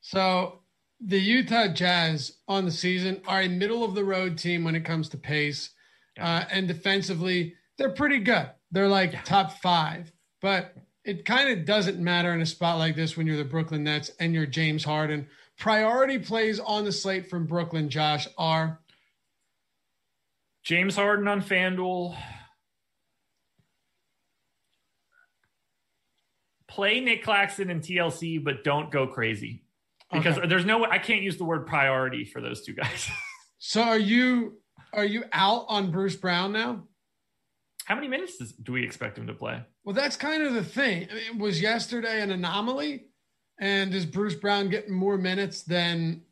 So 0.00 0.62
the 0.98 1.20
Utah 1.20 1.68
Jazz 1.68 2.38
on 2.48 2.64
the 2.64 2.72
season 2.72 3.20
are 3.28 3.42
a 3.42 3.48
middle 3.48 3.84
of 3.84 3.94
the 3.94 4.04
road 4.04 4.36
team 4.36 4.64
when 4.64 4.74
it 4.74 4.84
comes 4.84 5.08
to 5.10 5.16
pace. 5.16 5.70
Yeah. 6.16 6.38
Uh, 6.38 6.44
and 6.50 6.66
defensively, 6.66 7.54
they're 7.78 7.90
pretty 7.90 8.18
good. 8.18 8.50
They're 8.72 8.88
like 8.88 9.12
yeah. 9.12 9.22
top 9.22 9.60
five, 9.60 10.10
but 10.42 10.74
it 11.04 11.24
kind 11.24 11.56
of 11.56 11.64
doesn't 11.64 12.00
matter 12.00 12.32
in 12.32 12.40
a 12.40 12.46
spot 12.46 12.78
like 12.78 12.96
this 12.96 13.16
when 13.16 13.28
you're 13.28 13.36
the 13.36 13.44
Brooklyn 13.44 13.84
Nets 13.84 14.10
and 14.18 14.34
you're 14.34 14.44
James 14.44 14.82
Harden 14.82 15.28
Priority 15.58 16.18
plays 16.18 16.58
on 16.58 16.84
the 16.84 16.92
slate 16.92 17.30
from 17.30 17.46
Brooklyn, 17.46 17.88
Josh, 17.88 18.26
are 18.36 18.80
James 20.62 20.96
Harden 20.96 21.28
on 21.28 21.42
FanDuel. 21.42 22.16
Play 26.66 27.00
Nick 27.00 27.22
Claxton 27.22 27.70
and 27.70 27.80
TLC, 27.80 28.42
but 28.42 28.64
don't 28.64 28.90
go 28.90 29.06
crazy 29.06 29.62
because 30.12 30.38
okay. 30.38 30.48
there's 30.48 30.64
no 30.64 30.84
I 30.84 30.98
can't 30.98 31.22
use 31.22 31.36
the 31.36 31.44
word 31.44 31.66
priority 31.66 32.24
for 32.24 32.40
those 32.40 32.64
two 32.64 32.72
guys. 32.72 33.08
so 33.58 33.82
are 33.82 33.98
you 33.98 34.58
are 34.92 35.04
you 35.04 35.24
out 35.32 35.66
on 35.68 35.90
Bruce 35.90 36.16
Brown 36.16 36.52
now? 36.52 36.82
How 37.84 37.94
many 37.94 38.08
minutes 38.08 38.38
do 38.38 38.72
we 38.72 38.82
expect 38.82 39.18
him 39.18 39.26
to 39.26 39.34
play? 39.34 39.62
Well, 39.84 39.94
that's 39.94 40.16
kind 40.16 40.42
of 40.42 40.54
the 40.54 40.64
thing. 40.64 41.08
I 41.10 41.14
mean, 41.14 41.38
was 41.38 41.60
yesterday 41.60 42.22
an 42.22 42.30
anomaly? 42.30 43.08
And 43.60 43.94
is 43.94 44.06
Bruce 44.06 44.34
Brown 44.34 44.68
getting 44.68 44.92
more 44.92 45.16
minutes 45.16 45.62
than 45.62 46.22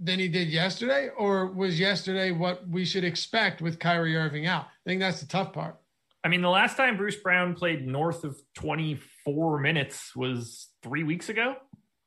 than 0.00 0.18
he 0.18 0.28
did 0.28 0.48
yesterday, 0.48 1.10
or 1.16 1.46
was 1.46 1.80
yesterday 1.80 2.30
what 2.30 2.68
we 2.68 2.84
should 2.84 3.02
expect 3.02 3.60
with 3.60 3.80
Kyrie 3.80 4.16
Irving 4.16 4.46
out? 4.46 4.66
I 4.66 4.84
think 4.86 5.00
that's 5.00 5.20
the 5.20 5.26
tough 5.26 5.52
part. 5.52 5.76
I 6.22 6.28
mean, 6.28 6.42
the 6.42 6.50
last 6.50 6.76
time 6.76 6.96
Bruce 6.96 7.16
Brown 7.16 7.54
played 7.54 7.86
north 7.86 8.24
of 8.24 8.40
24 8.54 9.60
minutes 9.60 10.14
was 10.14 10.68
three 10.82 11.02
weeks 11.02 11.28
ago, 11.28 11.56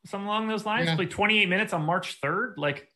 something 0.05 0.27
along 0.27 0.47
those 0.47 0.65
lines. 0.65 0.87
Yeah. 0.87 0.95
Played 0.95 1.11
28 1.11 1.49
minutes 1.49 1.73
on 1.73 1.83
March 1.83 2.19
3rd. 2.21 2.53
Like, 2.57 2.87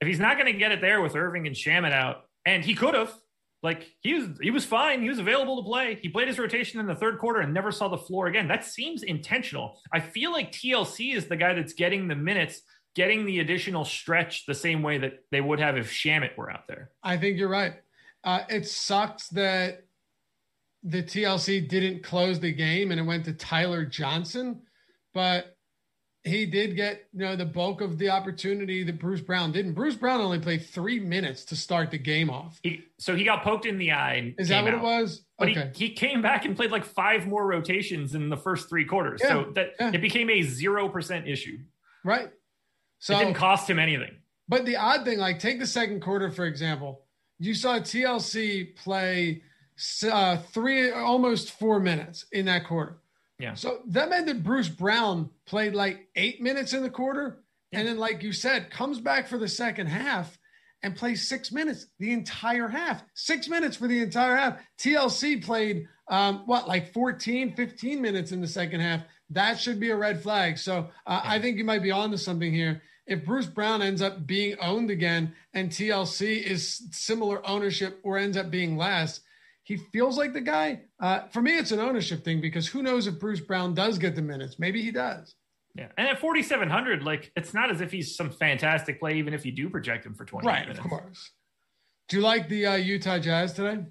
if 0.00 0.08
he's 0.08 0.20
not 0.20 0.36
going 0.36 0.52
to 0.52 0.58
get 0.58 0.72
it 0.72 0.80
there 0.80 1.00
with 1.00 1.14
Irving 1.16 1.46
and 1.46 1.54
Shamet 1.54 1.92
out, 1.92 2.24
and 2.44 2.64
he 2.64 2.74
could 2.74 2.94
have, 2.94 3.14
like 3.62 3.86
he 4.00 4.14
was 4.14 4.28
he 4.40 4.50
was 4.50 4.64
fine. 4.64 5.02
He 5.02 5.08
was 5.08 5.18
available 5.18 5.62
to 5.62 5.66
play. 5.66 5.98
He 6.00 6.08
played 6.08 6.28
his 6.28 6.38
rotation 6.38 6.80
in 6.80 6.86
the 6.86 6.94
third 6.94 7.18
quarter 7.18 7.40
and 7.40 7.54
never 7.54 7.70
saw 7.70 7.88
the 7.88 7.98
floor 7.98 8.26
again. 8.26 8.48
That 8.48 8.64
seems 8.64 9.02
intentional. 9.02 9.78
I 9.92 10.00
feel 10.00 10.32
like 10.32 10.52
TLC 10.52 11.14
is 11.14 11.26
the 11.26 11.36
guy 11.36 11.54
that's 11.54 11.72
getting 11.72 12.08
the 12.08 12.16
minutes 12.16 12.62
getting 12.94 13.24
the 13.24 13.40
additional 13.40 13.84
stretch 13.84 14.44
the 14.46 14.54
same 14.54 14.82
way 14.82 14.98
that 14.98 15.14
they 15.30 15.40
would 15.40 15.58
have 15.58 15.76
if 15.76 15.90
Shamet 15.90 16.36
were 16.36 16.50
out 16.50 16.66
there. 16.68 16.90
I 17.02 17.16
think 17.16 17.38
you're 17.38 17.48
right. 17.48 17.74
Uh, 18.24 18.40
it 18.48 18.66
sucks 18.66 19.28
that 19.28 19.84
the 20.82 21.02
TLC 21.02 21.68
didn't 21.68 22.02
close 22.02 22.38
the 22.38 22.52
game 22.52 22.90
and 22.90 23.00
it 23.00 23.04
went 23.04 23.24
to 23.24 23.32
Tyler 23.32 23.84
Johnson, 23.84 24.62
but 25.14 25.51
he 26.24 26.46
did 26.46 26.76
get 26.76 27.06
you 27.12 27.20
know 27.20 27.36
the 27.36 27.44
bulk 27.44 27.80
of 27.80 27.98
the 27.98 28.10
opportunity 28.10 28.84
that 28.84 28.98
Bruce 28.98 29.20
Brown 29.20 29.52
didn't. 29.52 29.72
Bruce 29.72 29.96
Brown 29.96 30.20
only 30.20 30.38
played 30.38 30.64
three 30.64 31.00
minutes 31.00 31.44
to 31.46 31.56
start 31.56 31.90
the 31.90 31.98
game 31.98 32.30
off. 32.30 32.60
He, 32.62 32.84
so 32.98 33.16
he 33.16 33.24
got 33.24 33.42
poked 33.42 33.66
in 33.66 33.78
the 33.78 33.92
eye. 33.92 34.34
Is 34.38 34.48
that 34.48 34.62
what 34.62 34.74
out. 34.74 34.80
it 34.80 34.82
was? 34.82 35.22
But 35.38 35.48
okay. 35.48 35.70
he, 35.74 35.88
he 35.88 35.94
came 35.94 36.22
back 36.22 36.44
and 36.44 36.54
played 36.54 36.70
like 36.70 36.84
five 36.84 37.26
more 37.26 37.44
rotations 37.44 38.14
in 38.14 38.28
the 38.28 38.36
first 38.36 38.68
three 38.68 38.84
quarters. 38.84 39.20
Yeah, 39.22 39.28
so 39.28 39.50
that 39.54 39.72
yeah. 39.80 39.90
it 39.94 40.00
became 40.00 40.30
a 40.30 40.42
zero 40.42 40.88
percent 40.88 41.26
issue. 41.26 41.58
Right. 42.04 42.30
So 43.00 43.16
it 43.16 43.18
didn't 43.18 43.34
cost 43.34 43.68
him 43.68 43.80
anything. 43.80 44.14
But 44.48 44.64
the 44.64 44.76
odd 44.76 45.04
thing, 45.04 45.18
like 45.18 45.40
take 45.40 45.58
the 45.58 45.66
second 45.66 46.02
quarter 46.02 46.30
for 46.30 46.46
example, 46.46 47.02
you 47.40 47.54
saw 47.54 47.78
TLC 47.78 48.76
play 48.76 49.42
uh, 50.08 50.36
three, 50.36 50.92
almost 50.92 51.50
four 51.50 51.80
minutes 51.80 52.26
in 52.30 52.44
that 52.46 52.66
quarter. 52.66 52.98
Yeah. 53.42 53.54
So 53.54 53.80
that 53.88 54.08
meant 54.08 54.26
that 54.26 54.44
Bruce 54.44 54.68
Brown 54.68 55.28
played 55.46 55.74
like 55.74 56.06
eight 56.14 56.40
minutes 56.40 56.74
in 56.74 56.82
the 56.84 56.90
quarter, 56.90 57.42
yeah. 57.72 57.80
and 57.80 57.88
then, 57.88 57.98
like 57.98 58.22
you 58.22 58.32
said, 58.32 58.70
comes 58.70 59.00
back 59.00 59.26
for 59.26 59.36
the 59.36 59.48
second 59.48 59.88
half 59.88 60.38
and 60.84 60.94
plays 60.94 61.28
six 61.28 61.50
minutes 61.50 61.86
the 61.98 62.12
entire 62.12 62.68
half. 62.68 63.02
Six 63.14 63.48
minutes 63.48 63.76
for 63.76 63.88
the 63.88 64.00
entire 64.00 64.36
half. 64.36 64.58
TLC 64.78 65.44
played 65.44 65.88
um, 66.08 66.44
what, 66.46 66.68
like 66.68 66.92
14, 66.92 67.56
15 67.56 68.00
minutes 68.00 68.30
in 68.30 68.40
the 68.40 68.46
second 68.46 68.78
half. 68.78 69.00
That 69.30 69.58
should 69.58 69.80
be 69.80 69.90
a 69.90 69.96
red 69.96 70.22
flag. 70.22 70.56
So 70.56 70.90
uh, 71.04 71.20
I 71.24 71.40
think 71.40 71.56
you 71.56 71.64
might 71.64 71.82
be 71.82 71.90
onto 71.90 72.18
something 72.18 72.52
here 72.52 72.80
if 73.06 73.24
Bruce 73.24 73.46
Brown 73.46 73.82
ends 73.82 74.02
up 74.02 74.24
being 74.24 74.56
owned 74.60 74.90
again 74.90 75.34
and 75.52 75.68
TLC 75.68 76.40
is 76.40 76.86
similar 76.92 77.44
ownership 77.44 77.98
or 78.04 78.18
ends 78.18 78.36
up 78.36 78.50
being 78.50 78.76
less, 78.76 79.20
he 79.64 79.76
feels 79.76 80.18
like 80.18 80.32
the 80.32 80.40
guy. 80.40 80.82
Uh, 81.00 81.20
for 81.28 81.40
me, 81.40 81.56
it's 81.56 81.72
an 81.72 81.80
ownership 81.80 82.24
thing 82.24 82.40
because 82.40 82.66
who 82.66 82.82
knows 82.82 83.06
if 83.06 83.18
Bruce 83.18 83.40
Brown 83.40 83.74
does 83.74 83.98
get 83.98 84.14
the 84.16 84.22
minutes? 84.22 84.58
Maybe 84.58 84.82
he 84.82 84.90
does. 84.90 85.34
Yeah, 85.74 85.88
and 85.96 86.06
at 86.06 86.20
4,700, 86.20 87.02
like 87.02 87.32
it's 87.34 87.54
not 87.54 87.70
as 87.70 87.80
if 87.80 87.90
he's 87.90 88.14
some 88.14 88.30
fantastic 88.30 89.00
play, 89.00 89.14
even 89.14 89.32
if 89.32 89.46
you 89.46 89.52
do 89.52 89.70
project 89.70 90.04
him 90.04 90.14
for 90.14 90.24
20 90.24 90.46
right, 90.46 90.60
minutes. 90.62 90.78
of 90.78 90.90
course. 90.90 91.30
Do 92.08 92.18
you 92.18 92.22
like 92.22 92.48
the 92.48 92.66
uh, 92.66 92.74
Utah 92.74 93.18
Jazz 93.18 93.54
today? 93.54 93.84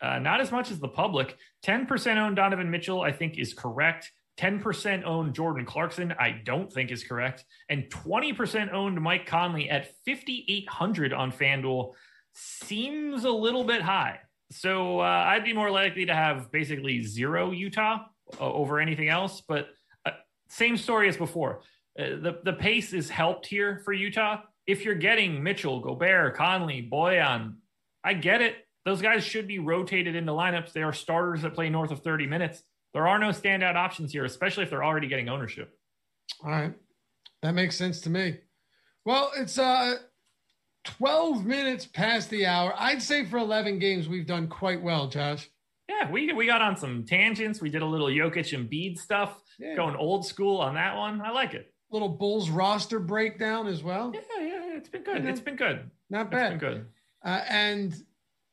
Uh, 0.00 0.18
not 0.18 0.40
as 0.40 0.50
much 0.50 0.70
as 0.70 0.78
the 0.78 0.88
public. 0.88 1.36
10% 1.64 2.16
owned 2.16 2.36
Donovan 2.36 2.70
Mitchell, 2.70 3.02
I 3.02 3.12
think, 3.12 3.38
is 3.38 3.52
correct. 3.52 4.10
10% 4.38 5.04
owned 5.04 5.34
Jordan 5.34 5.64
Clarkson, 5.64 6.14
I 6.18 6.42
don't 6.44 6.70
think 6.70 6.90
is 6.90 7.04
correct. 7.04 7.44
And 7.68 7.84
20% 7.90 8.72
owned 8.72 9.00
Mike 9.00 9.26
Conley 9.26 9.70
at 9.70 9.94
5,800 10.04 11.12
on 11.12 11.32
FanDuel 11.32 11.92
seems 12.34 13.24
a 13.24 13.30
little 13.30 13.64
bit 13.64 13.80
high. 13.80 14.20
So 14.50 15.00
uh, 15.00 15.02
I'd 15.02 15.44
be 15.44 15.52
more 15.52 15.70
likely 15.70 16.06
to 16.06 16.14
have 16.14 16.50
basically 16.52 17.02
zero 17.02 17.50
Utah 17.50 18.04
uh, 18.40 18.52
over 18.52 18.78
anything 18.78 19.08
else. 19.08 19.42
But 19.46 19.68
uh, 20.04 20.12
same 20.48 20.76
story 20.76 21.08
as 21.08 21.16
before. 21.16 21.62
Uh, 21.98 22.16
the, 22.20 22.40
the 22.44 22.52
pace 22.52 22.92
is 22.92 23.10
helped 23.10 23.46
here 23.46 23.82
for 23.84 23.92
Utah. 23.92 24.42
If 24.66 24.84
you're 24.84 24.94
getting 24.94 25.42
Mitchell, 25.42 25.80
Gobert, 25.80 26.36
Conley, 26.36 26.88
Bojan, 26.90 27.56
I 28.04 28.14
get 28.14 28.40
it. 28.40 28.56
Those 28.84 29.02
guys 29.02 29.24
should 29.24 29.48
be 29.48 29.58
rotated 29.58 30.14
into 30.14 30.32
lineups. 30.32 30.72
They 30.72 30.82
are 30.82 30.92
starters 30.92 31.42
that 31.42 31.54
play 31.54 31.68
north 31.68 31.90
of 31.90 32.00
30 32.00 32.26
minutes. 32.26 32.62
There 32.94 33.08
are 33.08 33.18
no 33.18 33.30
standout 33.30 33.74
options 33.74 34.12
here, 34.12 34.24
especially 34.24 34.64
if 34.64 34.70
they're 34.70 34.84
already 34.84 35.08
getting 35.08 35.28
ownership. 35.28 35.76
All 36.44 36.50
right. 36.50 36.72
That 37.42 37.52
makes 37.52 37.76
sense 37.76 38.00
to 38.02 38.10
me. 38.10 38.38
Well, 39.04 39.32
it's 39.36 39.58
uh 39.58 39.96
12 40.86 41.44
minutes 41.44 41.86
past 41.86 42.30
the 42.30 42.46
hour. 42.46 42.74
I'd 42.78 43.02
say 43.02 43.24
for 43.24 43.38
11 43.38 43.78
games, 43.78 44.08
we've 44.08 44.26
done 44.26 44.48
quite 44.48 44.80
well, 44.80 45.08
Josh. 45.08 45.50
Yeah, 45.88 46.10
we, 46.10 46.32
we 46.32 46.46
got 46.46 46.62
on 46.62 46.76
some 46.76 47.04
tangents. 47.04 47.60
We 47.60 47.70
did 47.70 47.82
a 47.82 47.86
little 47.86 48.08
Jokic 48.08 48.52
and 48.52 48.68
Bede 48.68 48.98
stuff, 48.98 49.40
yeah. 49.58 49.76
going 49.76 49.96
old 49.96 50.26
school 50.26 50.60
on 50.60 50.74
that 50.74 50.96
one. 50.96 51.20
I 51.20 51.30
like 51.30 51.54
it. 51.54 51.72
Little 51.90 52.08
Bulls 52.08 52.50
roster 52.50 52.98
breakdown 52.98 53.66
as 53.66 53.82
well. 53.82 54.12
Yeah, 54.14 54.20
yeah, 54.40 54.76
it's 54.76 54.88
been 54.88 55.02
good. 55.02 55.24
It's 55.24 55.40
been 55.40 55.56
good. 55.56 55.90
Not 56.10 56.30
bad. 56.30 56.54
It's 56.54 56.60
been 56.60 56.70
good. 56.70 56.86
Uh, 57.24 57.40
and 57.48 57.94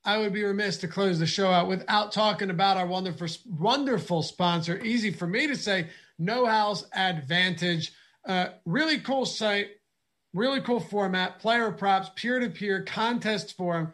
I 0.06 0.18
would 0.18 0.34
be 0.34 0.44
remiss 0.44 0.78
to 0.78 0.88
close 0.88 1.18
the 1.18 1.26
show 1.26 1.50
out 1.50 1.68
without 1.68 2.12
talking 2.12 2.50
about 2.50 2.78
our 2.78 2.86
wonderful, 2.86 3.28
wonderful 3.48 4.22
sponsor. 4.22 4.80
Easy 4.84 5.12
for 5.12 5.28
me 5.28 5.48
to 5.48 5.56
say, 5.56 5.88
No 6.20 6.46
House 6.46 6.86
Advantage. 6.94 7.94
Uh, 8.26 8.48
really 8.66 9.00
cool 9.00 9.26
site, 9.26 9.68
really 10.34 10.62
cool 10.62 10.80
format, 10.80 11.40
player 11.40 11.72
props, 11.72 12.10
peer 12.16 12.40
to 12.40 12.50
peer 12.50 12.84
contest 12.84 13.56
form 13.56 13.94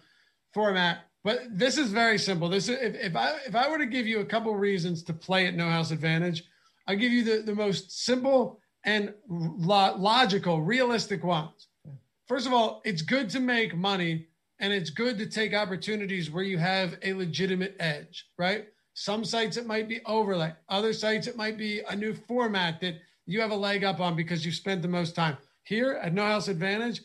format. 0.53 0.99
But 1.23 1.41
this 1.51 1.77
is 1.77 1.91
very 1.91 2.17
simple. 2.17 2.49
This 2.49 2.69
if, 2.69 2.95
if 2.95 3.15
I 3.15 3.37
if 3.45 3.55
I 3.55 3.69
were 3.69 3.77
to 3.77 3.85
give 3.85 4.07
you 4.07 4.21
a 4.21 4.25
couple 4.25 4.55
reasons 4.55 5.03
to 5.03 5.13
play 5.13 5.47
at 5.47 5.55
No 5.55 5.69
House 5.69 5.91
Advantage, 5.91 6.43
I'll 6.87 6.95
give 6.95 7.11
you 7.11 7.23
the, 7.23 7.43
the 7.43 7.55
most 7.55 8.05
simple 8.05 8.59
and 8.85 9.13
lo- 9.27 9.95
logical, 9.97 10.61
realistic 10.61 11.23
ones. 11.23 11.67
First 12.27 12.47
of 12.47 12.53
all, 12.53 12.81
it's 12.85 13.01
good 13.01 13.29
to 13.31 13.39
make 13.39 13.75
money 13.75 14.27
and 14.59 14.71
it's 14.71 14.89
good 14.89 15.17
to 15.17 15.25
take 15.25 15.53
opportunities 15.53 16.31
where 16.31 16.43
you 16.43 16.57
have 16.57 16.97
a 17.03 17.13
legitimate 17.13 17.75
edge, 17.79 18.27
right? 18.37 18.67
Some 18.93 19.23
sites 19.23 19.57
it 19.57 19.65
might 19.65 19.87
be 19.87 20.01
overlay, 20.05 20.53
other 20.67 20.93
sites 20.93 21.27
it 21.27 21.35
might 21.35 21.57
be 21.57 21.81
a 21.89 21.95
new 21.95 22.13
format 22.13 22.79
that 22.81 22.95
you 23.25 23.41
have 23.41 23.51
a 23.51 23.55
leg 23.55 23.83
up 23.83 23.99
on 23.99 24.15
because 24.15 24.45
you 24.45 24.51
spent 24.51 24.81
the 24.81 24.87
most 24.87 25.15
time. 25.15 25.37
Here 25.64 25.99
at 26.02 26.14
No 26.14 26.26
House 26.26 26.48
Advantage, 26.48 27.02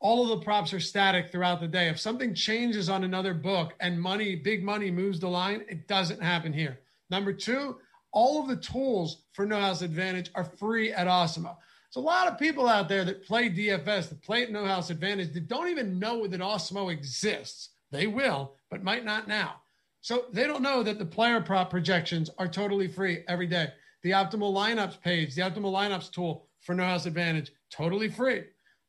all 0.00 0.22
of 0.22 0.28
the 0.28 0.44
props 0.44 0.72
are 0.72 0.80
static 0.80 1.30
throughout 1.30 1.60
the 1.60 1.68
day. 1.68 1.88
If 1.88 1.98
something 1.98 2.34
changes 2.34 2.88
on 2.88 3.04
another 3.04 3.34
book 3.34 3.74
and 3.80 4.00
money, 4.00 4.36
big 4.36 4.62
money 4.62 4.90
moves 4.90 5.18
the 5.18 5.28
line, 5.28 5.64
it 5.68 5.88
doesn't 5.88 6.22
happen 6.22 6.52
here. 6.52 6.78
Number 7.10 7.32
two, 7.32 7.78
all 8.12 8.40
of 8.40 8.48
the 8.48 8.56
tools 8.56 9.24
for 9.32 9.46
No 9.46 9.58
House 9.58 9.82
Advantage 9.82 10.30
are 10.34 10.44
free 10.44 10.92
at 10.92 11.06
Awesemo. 11.06 11.56
There's 11.88 12.02
a 12.02 12.06
lot 12.06 12.28
of 12.28 12.38
people 12.38 12.68
out 12.68 12.88
there 12.88 13.04
that 13.04 13.24
play 13.24 13.50
DFS, 13.50 14.08
that 14.08 14.22
play 14.22 14.42
at 14.42 14.52
No 14.52 14.64
House 14.64 14.90
Advantage, 14.90 15.32
that 15.34 15.48
don't 15.48 15.68
even 15.68 15.98
know 15.98 16.26
that 16.26 16.40
Awesemo 16.40 16.92
exists. 16.92 17.70
They 17.90 18.06
will, 18.06 18.54
but 18.70 18.84
might 18.84 19.04
not 19.04 19.26
now. 19.26 19.56
So 20.00 20.26
they 20.32 20.46
don't 20.46 20.62
know 20.62 20.82
that 20.82 20.98
the 20.98 21.06
player 21.06 21.40
prop 21.40 21.70
projections 21.70 22.30
are 22.38 22.48
totally 22.48 22.88
free 22.88 23.24
every 23.26 23.46
day. 23.46 23.68
The 24.02 24.12
optimal 24.12 24.54
lineups 24.54 25.00
page, 25.00 25.34
the 25.34 25.42
optimal 25.42 25.72
lineups 25.72 26.12
tool 26.12 26.47
for 26.68 26.74
No 26.74 26.84
House 26.84 27.06
Advantage, 27.06 27.50
totally 27.70 28.10
free. 28.10 28.42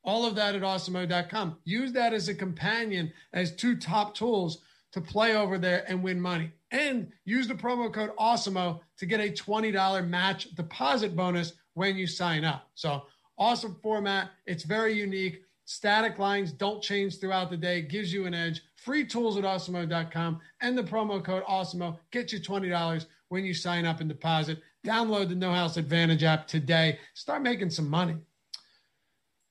All 0.04 0.26
of 0.26 0.36
that 0.36 0.54
at 0.54 0.64
awesemo.com. 0.64 1.60
Use 1.64 1.94
that 1.94 2.12
as 2.12 2.28
a 2.28 2.36
companion, 2.36 3.10
as 3.32 3.56
two 3.56 3.78
top 3.78 4.14
tools 4.14 4.60
to 4.92 5.00
play 5.00 5.38
over 5.38 5.58
there 5.58 5.86
and 5.88 6.04
win 6.04 6.20
money. 6.20 6.52
And 6.72 7.10
use 7.24 7.48
the 7.48 7.54
promo 7.54 7.92
code 7.92 8.12
AWESEMO 8.18 8.82
to 8.98 9.06
get 9.06 9.22
a 9.22 9.32
$20 9.32 10.06
match 10.06 10.54
deposit 10.56 11.16
bonus 11.16 11.54
when 11.76 11.96
you 11.96 12.06
sign 12.06 12.44
up. 12.44 12.68
So 12.76 13.04
awesome 13.38 13.78
format. 13.82 14.32
It's 14.46 14.64
very 14.64 14.94
unique. 14.94 15.44
Static 15.64 16.20
lines 16.20 16.52
don't 16.52 16.84
change 16.84 17.18
throughout 17.18 17.50
the 17.50 17.56
day. 17.56 17.82
Gives 17.82 18.12
you 18.12 18.26
an 18.26 18.34
edge. 18.34 18.62
Free 18.76 19.06
tools 19.06 19.38
at 19.38 19.46
awesemo.com 19.46 20.42
and 20.60 20.78
the 20.78 20.84
promo 20.84 21.24
code 21.24 21.46
awesemo 21.46 21.98
get 22.12 22.34
you 22.34 22.42
$20 22.42 23.06
when 23.30 23.46
you 23.46 23.54
sign 23.54 23.86
up 23.86 24.02
and 24.02 24.10
deposit. 24.10 24.62
Download 24.86 25.30
the 25.30 25.36
No 25.36 25.52
House 25.52 25.78
Advantage 25.78 26.24
app 26.24 26.48
today. 26.48 27.00
Start 27.14 27.42
making 27.42 27.70
some 27.70 27.90
money. 27.90 28.16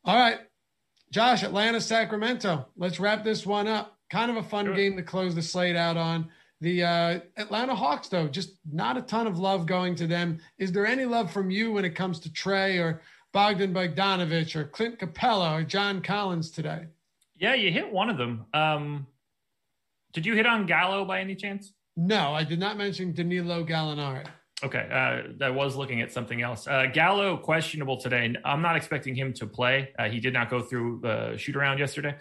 All 0.04 0.16
right. 0.16 0.38
Josh, 1.10 1.42
Atlanta, 1.42 1.80
Sacramento. 1.80 2.66
Let's 2.76 3.00
wrap 3.00 3.24
this 3.24 3.46
one 3.46 3.66
up. 3.66 3.98
kind 4.10 4.30
of 4.30 4.36
a 4.36 4.42
fun 4.42 4.66
sure. 4.66 4.74
game 4.74 4.96
to 4.96 5.02
close 5.02 5.34
the 5.34 5.42
slate 5.42 5.76
out 5.76 5.96
on. 5.96 6.28
The 6.60 6.82
uh, 6.82 7.20
Atlanta 7.36 7.74
Hawks, 7.74 8.08
though, 8.08 8.26
just 8.26 8.56
not 8.70 8.96
a 8.96 9.02
ton 9.02 9.26
of 9.26 9.38
love 9.38 9.66
going 9.66 9.94
to 9.96 10.06
them. 10.06 10.40
Is 10.58 10.72
there 10.72 10.86
any 10.86 11.04
love 11.04 11.30
from 11.30 11.50
you 11.50 11.72
when 11.72 11.84
it 11.84 11.94
comes 11.94 12.18
to 12.20 12.30
Trae 12.30 12.82
or 12.82 13.00
Bogdan 13.32 13.72
Bogdanovich 13.72 14.56
or 14.56 14.64
Clint 14.64 14.98
Capela 14.98 15.60
or 15.60 15.62
John 15.62 16.02
Collins 16.02 16.50
today? 16.50 16.86
Yeah, 17.36 17.54
you 17.54 17.70
hit 17.70 17.92
one 17.92 18.10
of 18.10 18.16
them. 18.16 18.46
Um, 18.52 19.06
did 20.12 20.26
you 20.26 20.34
hit 20.34 20.46
on 20.46 20.66
Gallo 20.66 21.04
by 21.04 21.20
any 21.20 21.36
chance? 21.36 21.72
No, 21.96 22.32
I 22.32 22.42
did 22.44 22.58
not 22.58 22.76
mention 22.76 23.12
Danilo 23.12 23.64
Gallinari. 23.64 24.26
Okay, 24.62 24.88
uh, 24.90 25.44
I 25.44 25.50
was 25.50 25.76
looking 25.76 26.00
at 26.00 26.12
something 26.12 26.42
else. 26.42 26.66
Uh, 26.66 26.86
Gallo 26.92 27.36
questionable 27.36 27.96
today. 27.96 28.34
I'm 28.44 28.60
not 28.60 28.74
expecting 28.74 29.14
him 29.14 29.32
to 29.34 29.46
play. 29.46 29.90
Uh, 29.96 30.08
he 30.08 30.18
did 30.18 30.32
not 30.32 30.50
go 30.50 30.60
through 30.60 31.00
the 31.02 31.36
shoot 31.36 31.54
around 31.54 31.78
yesterday. 31.78 32.16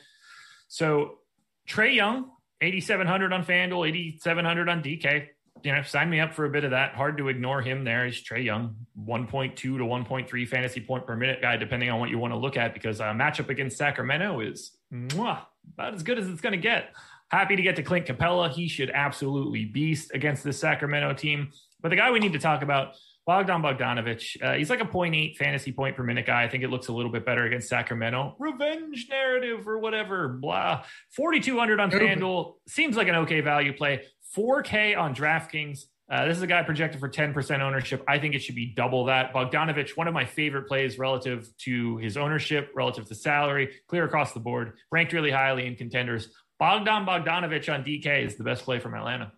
So 0.67 1.19
Trae 1.67 1.95
Young, 1.95 2.29
8,700 2.61 3.33
on 3.33 3.43
FanDuel, 3.43 3.87
8,700 3.87 4.69
on 4.69 4.83
DK. 4.83 5.27
You 5.63 5.73
know, 5.73 5.81
sign 5.81 6.11
me 6.11 6.19
up 6.19 6.33
for 6.33 6.45
a 6.45 6.49
bit 6.51 6.63
of 6.63 6.71
that. 6.71 6.93
Hard 6.93 7.17
to 7.17 7.29
ignore 7.29 7.63
him 7.63 7.83
There 7.83 8.05
is 8.05 8.15
Trae 8.21 8.45
Young, 8.45 8.75
1.2 9.07 9.55
to 9.55 9.69
1.3 9.71 10.47
fantasy 10.47 10.79
point 10.79 11.07
per 11.07 11.15
minute 11.15 11.41
guy, 11.41 11.57
depending 11.57 11.89
on 11.89 11.99
what 11.99 12.11
you 12.11 12.19
want 12.19 12.33
to 12.33 12.37
look 12.37 12.55
at, 12.55 12.75
because 12.75 12.99
a 12.99 13.05
matchup 13.05 13.49
against 13.49 13.77
Sacramento 13.77 14.41
is 14.41 14.77
mwah, 14.93 15.41
about 15.73 15.95
as 15.95 16.03
good 16.03 16.19
as 16.19 16.29
it's 16.29 16.41
going 16.41 16.53
to 16.53 16.59
get. 16.59 16.93
Happy 17.29 17.55
to 17.55 17.61
get 17.63 17.75
to 17.75 17.83
Clint 17.83 18.05
Capela. 18.05 18.49
He 18.49 18.67
should 18.67 18.91
absolutely 18.91 19.65
beast 19.65 20.11
against 20.13 20.43
the 20.43 20.53
Sacramento 20.53 21.13
team. 21.13 21.49
But 21.81 21.89
the 21.89 21.95
guy 21.95 22.11
we 22.11 22.19
need 22.19 22.33
to 22.33 22.39
talk 22.39 22.61
about, 22.61 22.95
Bogdan 23.25 23.61
Bogdanovich, 23.61 24.41
uh, 24.41 24.53
he's 24.53 24.69
like 24.69 24.79
a 24.79 24.85
0.8 24.85 25.35
fantasy 25.35 25.71
point 25.71 25.97
per 25.97 26.03
minute 26.03 26.25
guy. 26.25 26.43
I 26.43 26.49
think 26.49 26.63
it 26.63 26.69
looks 26.69 26.87
a 26.87 26.93
little 26.93 27.11
bit 27.11 27.25
better 27.25 27.45
against 27.45 27.67
Sacramento. 27.67 28.35
Revenge 28.39 29.07
narrative 29.09 29.67
or 29.67 29.79
whatever, 29.79 30.29
blah. 30.29 30.83
4,200 31.15 31.79
on 31.79 31.91
FanDuel 31.91 32.53
seems 32.67 32.95
like 32.95 33.07
an 33.07 33.15
okay 33.15 33.41
value 33.41 33.73
play. 33.73 34.03
4K 34.35 34.97
on 34.97 35.13
DraftKings. 35.13 35.81
Uh, 36.09 36.25
this 36.25 36.37
is 36.37 36.43
a 36.43 36.47
guy 36.47 36.63
projected 36.63 37.01
for 37.01 37.09
10% 37.09 37.59
ownership. 37.59 38.01
I 38.07 38.17
think 38.17 38.33
it 38.33 38.39
should 38.39 38.55
be 38.55 38.67
double 38.67 39.05
that. 39.05 39.33
Bogdanovich, 39.33 39.97
one 39.97 40.07
of 40.07 40.13
my 40.13 40.23
favorite 40.23 40.67
plays 40.67 40.97
relative 40.97 41.49
to 41.63 41.97
his 41.97 42.15
ownership, 42.15 42.71
relative 42.73 43.07
to 43.07 43.15
salary, 43.15 43.73
clear 43.87 44.05
across 44.05 44.31
the 44.31 44.39
board, 44.39 44.77
ranked 44.89 45.11
really 45.11 45.31
highly 45.31 45.67
in 45.67 45.75
contenders. 45.75 46.29
Bogdan 46.59 47.05
Bogdanovich 47.05 47.71
on 47.71 47.83
DK 47.83 48.25
is 48.25 48.35
the 48.37 48.45
best 48.45 48.63
play 48.63 48.79
from 48.79 48.93
Atlanta. 48.93 49.33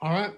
All 0.00 0.10
right. 0.10 0.32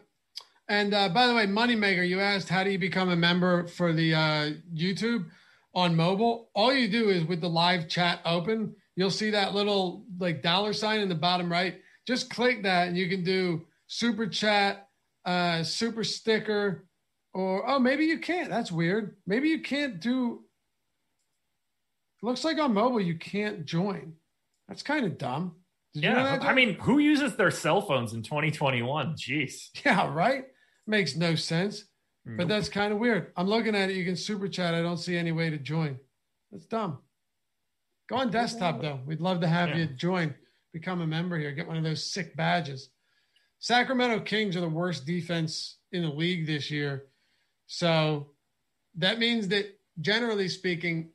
And 0.70 0.94
uh, 0.94 1.09
by 1.09 1.26
the 1.26 1.34
way, 1.34 1.47
Moneymaker, 1.47 2.09
you 2.09 2.20
asked 2.20 2.48
how 2.48 2.62
do 2.62 2.70
you 2.70 2.78
become 2.78 3.10
a 3.10 3.16
member 3.16 3.66
for 3.66 3.92
the 3.92 4.14
uh, 4.14 4.51
YouTube 4.72 5.26
on 5.74 5.97
mobile? 5.97 6.48
All 6.55 6.72
you 6.72 6.86
do 6.86 7.10
is 7.10 7.24
with 7.24 7.40
the 7.40 7.48
live 7.48 7.88
chat 7.88 8.20
open, 8.24 8.76
you'll 8.94 9.10
see 9.10 9.30
that 9.30 9.52
little 9.52 10.05
like 10.20 10.42
dollar 10.42 10.72
sign 10.72 11.01
in 11.01 11.09
the 11.09 11.16
bottom 11.16 11.51
right. 11.51 11.80
Just 12.06 12.30
click 12.30 12.62
that, 12.62 12.86
and 12.86 12.97
you 12.97 13.09
can 13.09 13.24
do 13.24 13.66
super 13.88 14.28
chat, 14.28 14.86
uh, 15.24 15.64
super 15.64 16.05
sticker, 16.05 16.86
or 17.34 17.68
oh, 17.68 17.80
maybe 17.80 18.05
you 18.05 18.20
can't. 18.20 18.48
That's 18.48 18.70
weird. 18.70 19.16
Maybe 19.26 19.48
you 19.48 19.62
can't 19.62 20.01
do. 20.01 20.44
Looks 22.22 22.44
like 22.44 22.59
on 22.59 22.74
mobile 22.74 23.01
you 23.01 23.18
can't 23.18 23.64
join. 23.64 24.12
That's 24.68 24.84
kind 24.84 25.05
of 25.05 25.18
dumb. 25.18 25.56
Did 25.94 26.05
yeah, 26.05 26.34
you 26.34 26.40
know 26.40 26.47
I 26.47 26.55
mean, 26.55 26.74
who 26.74 27.01
uses 27.01 27.34
their 27.34 27.51
cell 27.51 27.82
phones 27.82 28.12
in 28.12 28.22
2021? 28.22 29.14
Jeez. 29.16 29.70
Yeah, 29.84 30.09
right. 30.14 30.44
Makes 30.86 31.16
no 31.16 31.35
sense. 31.35 31.85
Nope. 32.24 32.39
But 32.39 32.48
that's 32.48 32.69
kind 32.69 32.93
of 32.93 32.98
weird. 32.98 33.32
I'm 33.36 33.47
looking 33.47 33.74
at 33.74 33.90
it. 33.90 33.97
You 33.97 34.05
can 34.05 34.16
super 34.16 34.48
chat. 34.48 34.74
I 34.74 34.82
don't 34.82 34.98
see 34.98 35.16
any 35.16 35.32
way 35.32 35.51
to 35.51 35.59
join. 35.59 35.98
That's 36.51 36.66
dumb. 36.66 36.98
Go 38.09 38.16
on 38.16 38.31
desktop 38.31 38.82
though. 38.82 39.01
We'd 39.07 39.20
love 39.20 39.40
to 39.40 39.47
have 39.47 39.70
yeah. 39.70 39.77
you 39.77 39.86
join, 39.86 40.35
become 40.73 41.01
a 41.01 41.07
member 41.07 41.39
here, 41.39 41.52
get 41.52 41.69
one 41.69 41.77
of 41.77 41.85
those 41.85 42.12
sick 42.12 42.36
badges. 42.36 42.90
Sacramento 43.61 44.20
Kings 44.20 44.57
are 44.57 44.61
the 44.61 44.69
worst 44.69 45.07
defense 45.07 45.77
in 45.93 46.02
the 46.02 46.09
league 46.09 46.47
this 46.47 46.70
year. 46.70 47.05
So 47.66 48.31
that 48.97 49.19
means 49.19 49.48
that 49.48 49.78
generally 50.01 50.48
speaking, 50.48 51.11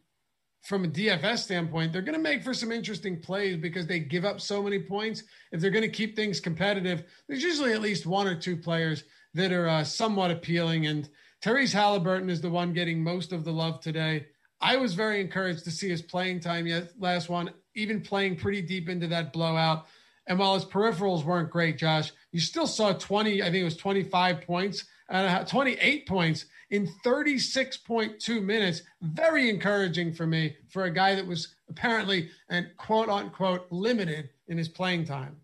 from 0.64 0.84
a 0.84 0.88
DFS 0.88 1.40
standpoint, 1.40 1.94
they're 1.94 2.02
going 2.02 2.18
to 2.18 2.22
make 2.22 2.44
for 2.44 2.54
some 2.54 2.72
interesting 2.72 3.22
plays 3.22 3.58
because 3.58 3.86
they 3.86 4.00
give 4.00 4.26
up 4.26 4.42
so 4.42 4.64
many 4.64 4.80
points. 4.80 5.24
If 5.52 5.62
they're 5.62 5.70
going 5.70 5.84
to 5.84 5.90
keep 5.90 6.16
things 6.16 6.40
competitive, 6.40 7.04
there's 7.28 7.44
usually 7.44 7.74
at 7.74 7.82
least 7.82 8.08
one 8.08 8.26
or 8.26 8.36
two 8.36 8.58
players 8.58 9.04
that 9.36 9.52
are 9.52 9.68
uh, 9.68 9.84
somewhat 9.84 10.32
appealing. 10.32 10.88
And 10.88 11.08
Tyrese 11.44 11.74
Halliburton 11.74 12.30
is 12.30 12.42
the 12.42 12.50
one 12.50 12.74
getting 12.74 13.04
most 13.04 13.32
of 13.32 13.44
the 13.44 13.52
love 13.52 13.82
today. 13.82 14.26
I 14.62 14.78
was 14.78 14.96
very 14.96 15.22
encouraged 15.22 15.64
to 15.66 15.72
see 15.72 15.90
his 15.90 16.02
playing 16.02 16.40
time 16.40 16.66
yet 16.66 16.94
last 16.98 17.30
one, 17.30 17.52
even 17.76 18.02
playing 18.02 18.38
pretty 18.38 18.62
deep 18.62 18.90
into 18.90 19.08
that 19.08 19.34
blowout. 19.34 19.86
And 20.28 20.40
while 20.40 20.56
his 20.56 20.66
peripherals 20.66 21.24
weren't 21.24 21.52
great, 21.52 21.78
Josh, 21.78 22.12
you 22.32 22.40
still 22.40 22.66
saw 22.66 22.94
20, 22.94 23.44
I 23.44 23.46
think 23.46 23.58
it 23.58 23.64
was 23.64 23.78
25 23.78 24.42
points, 24.42 24.86
uh, 25.10 25.44
28 25.44 26.08
points 26.08 26.46
in 26.72 26.88
36.2 27.06 28.44
minutes. 28.44 28.82
Very 29.02 29.50
encouraging 29.50 30.14
for 30.14 30.26
me 30.26 30.56
for 30.70 30.86
a 30.86 30.92
guy 30.92 31.14
that 31.14 31.28
was 31.28 31.56
apparently 31.70 32.30
and 32.50 32.70
quote 32.78 33.10
unquote 33.10 33.68
limited 33.70 34.30
in 34.48 34.58
his 34.58 34.70
playing 34.70 35.06
time. 35.06 35.36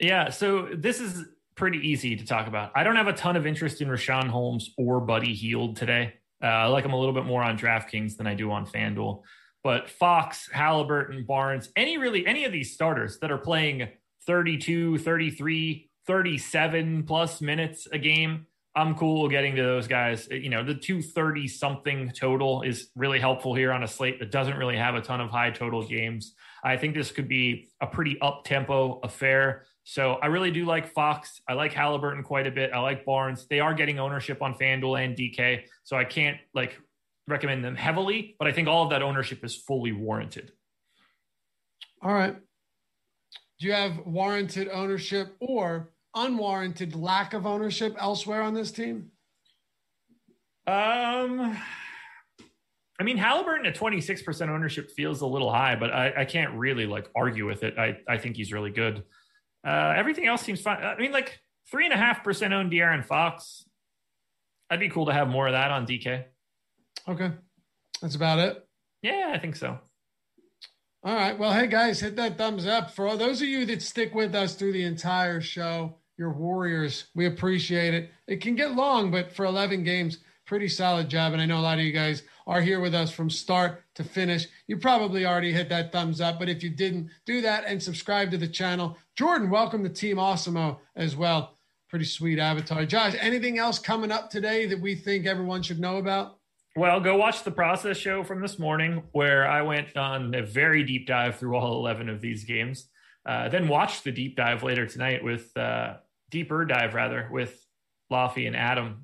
Yeah. 0.00 0.30
So 0.30 0.70
this 0.74 1.00
is 1.00 1.26
pretty 1.56 1.78
easy 1.78 2.16
to 2.16 2.24
talk 2.24 2.46
about. 2.46 2.72
I 2.74 2.82
don't 2.82 2.96
have 2.96 3.08
a 3.08 3.12
ton 3.12 3.36
of 3.36 3.46
interest 3.46 3.80
in 3.80 3.88
Richaun 3.88 4.28
Holmes 4.28 4.70
or 4.76 5.00
Buddy 5.00 5.34
Hield 5.34 5.76
today. 5.76 6.14
Uh, 6.42 6.46
I 6.46 6.66
like 6.66 6.84
them 6.84 6.92
a 6.92 6.98
little 6.98 7.14
bit 7.14 7.24
more 7.24 7.42
on 7.42 7.56
DraftKings 7.56 8.16
than 8.16 8.26
I 8.26 8.34
do 8.34 8.50
on 8.50 8.66
FanDuel. 8.66 9.22
But 9.62 9.88
Fox, 9.88 10.48
Halliburton, 10.52 11.24
Barnes, 11.24 11.70
any 11.74 11.96
really 11.96 12.26
any 12.26 12.44
of 12.44 12.52
these 12.52 12.74
starters 12.74 13.18
that 13.20 13.30
are 13.30 13.38
playing 13.38 13.88
32, 14.26 14.98
33, 14.98 15.90
37 16.06 17.04
plus 17.04 17.40
minutes 17.40 17.88
a 17.90 17.98
game, 17.98 18.46
I'm 18.76 18.94
cool 18.96 19.28
getting 19.28 19.54
to 19.56 19.62
those 19.62 19.86
guys. 19.86 20.28
You 20.30 20.50
know, 20.50 20.64
the 20.64 20.74
230 20.74 21.46
something 21.48 22.10
total 22.10 22.62
is 22.62 22.90
really 22.96 23.20
helpful 23.20 23.54
here 23.54 23.72
on 23.72 23.84
a 23.84 23.88
slate 23.88 24.18
that 24.18 24.30
doesn't 24.30 24.56
really 24.56 24.76
have 24.76 24.96
a 24.96 25.00
ton 25.00 25.20
of 25.20 25.30
high 25.30 25.50
total 25.50 25.86
games. 25.86 26.34
I 26.62 26.76
think 26.76 26.94
this 26.94 27.12
could 27.12 27.28
be 27.28 27.68
a 27.80 27.86
pretty 27.86 28.18
up 28.20 28.44
tempo 28.44 28.98
affair. 29.02 29.64
So 29.84 30.14
I 30.14 30.26
really 30.26 30.50
do 30.50 30.64
like 30.64 30.92
Fox. 30.92 31.42
I 31.46 31.52
like 31.52 31.72
Halliburton 31.72 32.22
quite 32.22 32.46
a 32.46 32.50
bit. 32.50 32.72
I 32.72 32.80
like 32.80 33.04
Barnes. 33.04 33.46
They 33.46 33.60
are 33.60 33.74
getting 33.74 33.98
ownership 33.98 34.42
on 34.42 34.54
FanDuel 34.54 35.04
and 35.04 35.16
DK. 35.16 35.64
So 35.84 35.96
I 35.96 36.04
can't 36.04 36.38
like 36.54 36.78
recommend 37.28 37.62
them 37.62 37.76
heavily, 37.76 38.34
but 38.38 38.48
I 38.48 38.52
think 38.52 38.66
all 38.66 38.84
of 38.84 38.90
that 38.90 39.02
ownership 39.02 39.44
is 39.44 39.54
fully 39.54 39.92
warranted. 39.92 40.52
All 42.02 42.12
right. 42.12 42.34
Do 43.60 43.66
you 43.66 43.72
have 43.72 44.06
warranted 44.06 44.68
ownership 44.72 45.36
or 45.38 45.90
unwarranted 46.14 46.94
lack 46.94 47.34
of 47.34 47.46
ownership 47.46 47.94
elsewhere 47.98 48.42
on 48.42 48.54
this 48.54 48.72
team? 48.72 49.10
Um, 50.66 51.58
I 52.98 53.02
mean, 53.02 53.18
Halliburton 53.18 53.66
at 53.66 53.76
26% 53.76 54.48
ownership 54.48 54.90
feels 54.90 55.20
a 55.20 55.26
little 55.26 55.52
high, 55.52 55.76
but 55.76 55.92
I, 55.92 56.22
I 56.22 56.24
can't 56.24 56.54
really 56.54 56.86
like 56.86 57.10
argue 57.14 57.46
with 57.46 57.62
it. 57.62 57.78
I, 57.78 57.98
I 58.08 58.16
think 58.16 58.36
he's 58.36 58.52
really 58.52 58.70
good. 58.70 59.02
Uh, 59.64 59.94
everything 59.96 60.26
else 60.26 60.42
seems 60.42 60.60
fine. 60.60 60.82
I 60.82 60.96
mean, 60.96 61.12
like 61.12 61.40
three 61.70 61.84
and 61.84 61.94
a 61.94 61.96
half 61.96 62.22
percent 62.22 62.52
owned 62.52 62.70
De'Aaron 62.70 63.04
Fox. 63.04 63.64
I'd 64.70 64.80
be 64.80 64.88
cool 64.88 65.06
to 65.06 65.12
have 65.12 65.28
more 65.28 65.46
of 65.46 65.52
that 65.52 65.70
on 65.70 65.86
DK. 65.86 66.24
Okay, 67.08 67.32
that's 68.00 68.14
about 68.14 68.38
it. 68.38 68.66
Yeah, 69.02 69.30
I 69.34 69.38
think 69.38 69.56
so. 69.56 69.78
All 71.04 71.14
right. 71.14 71.38
Well, 71.38 71.52
hey 71.52 71.66
guys, 71.66 72.00
hit 72.00 72.16
that 72.16 72.38
thumbs 72.38 72.66
up 72.66 72.90
for 72.90 73.06
all 73.06 73.18
those 73.18 73.42
of 73.42 73.48
you 73.48 73.66
that 73.66 73.82
stick 73.82 74.14
with 74.14 74.34
us 74.34 74.54
through 74.54 74.72
the 74.72 74.84
entire 74.84 75.40
show. 75.40 75.96
Your 76.16 76.32
Warriors, 76.32 77.08
we 77.14 77.26
appreciate 77.26 77.92
it. 77.92 78.10
It 78.26 78.40
can 78.40 78.54
get 78.54 78.74
long, 78.74 79.10
but 79.10 79.30
for 79.30 79.44
11 79.44 79.84
games, 79.84 80.18
pretty 80.46 80.68
solid 80.68 81.08
job. 81.08 81.32
And 81.32 81.40
I 81.40 81.46
know 81.46 81.58
a 81.58 81.60
lot 81.60 81.78
of 81.78 81.84
you 81.84 81.92
guys 81.92 82.22
are 82.46 82.60
here 82.60 82.80
with 82.80 82.94
us 82.94 83.10
from 83.10 83.30
start 83.30 83.82
to 83.94 84.04
finish. 84.04 84.46
You 84.66 84.76
probably 84.76 85.24
already 85.24 85.52
hit 85.52 85.68
that 85.70 85.92
thumbs 85.92 86.20
up, 86.20 86.38
but 86.38 86.48
if 86.48 86.62
you 86.62 86.70
didn't, 86.70 87.10
do 87.24 87.40
that 87.40 87.64
and 87.66 87.82
subscribe 87.82 88.30
to 88.30 88.38
the 88.38 88.48
channel. 88.48 88.96
Jordan, 89.16 89.50
welcome 89.50 89.82
to 89.82 89.88
Team 89.88 90.16
Awesemo 90.16 90.78
as 90.96 91.16
well. 91.16 91.56
Pretty 91.88 92.04
sweet 92.04 92.38
avatar. 92.38 92.84
Josh, 92.84 93.14
anything 93.20 93.58
else 93.58 93.78
coming 93.78 94.10
up 94.10 94.28
today 94.28 94.66
that 94.66 94.80
we 94.80 94.94
think 94.94 95.26
everyone 95.26 95.62
should 95.62 95.80
know 95.80 95.96
about? 95.96 96.38
Well, 96.76 97.00
go 97.00 97.16
watch 97.16 97.44
the 97.44 97.52
process 97.52 97.96
show 97.96 98.24
from 98.24 98.40
this 98.40 98.58
morning 98.58 99.04
where 99.12 99.46
I 99.48 99.62
went 99.62 99.96
on 99.96 100.34
a 100.34 100.42
very 100.42 100.82
deep 100.82 101.06
dive 101.06 101.36
through 101.36 101.56
all 101.56 101.78
11 101.78 102.08
of 102.08 102.20
these 102.20 102.44
games. 102.44 102.88
Uh, 103.24 103.48
then 103.48 103.68
watch 103.68 104.02
the 104.02 104.10
deep 104.10 104.36
dive 104.36 104.64
later 104.64 104.84
tonight 104.84 105.22
with 105.22 105.56
uh, 105.56 105.94
deeper 106.30 106.64
dive 106.64 106.94
rather 106.94 107.28
with 107.30 107.64
Laffy 108.12 108.46
and 108.46 108.56
Adam. 108.56 109.03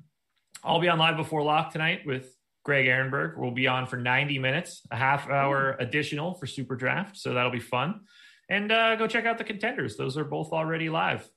I'll 0.63 0.79
be 0.79 0.89
on 0.89 0.99
live 0.99 1.17
before 1.17 1.43
lock 1.43 1.71
tonight 1.71 2.01
with 2.05 2.35
Greg 2.63 2.85
Ehrenberg. 2.85 3.37
We'll 3.37 3.51
be 3.51 3.67
on 3.67 3.87
for 3.87 3.97
90 3.97 4.39
minutes, 4.39 4.81
a 4.91 4.95
half 4.95 5.29
hour 5.29 5.75
additional 5.79 6.35
for 6.35 6.45
Super 6.45 6.75
Draft. 6.75 7.17
So 7.17 7.33
that'll 7.33 7.51
be 7.51 7.59
fun. 7.59 8.01
And 8.49 8.71
uh, 8.71 8.95
go 8.95 9.07
check 9.07 9.25
out 9.25 9.37
the 9.37 9.43
contenders. 9.43 9.97
Those 9.97 10.17
are 10.17 10.23
both 10.23 10.51
already 10.51 10.89
live. 10.89 11.27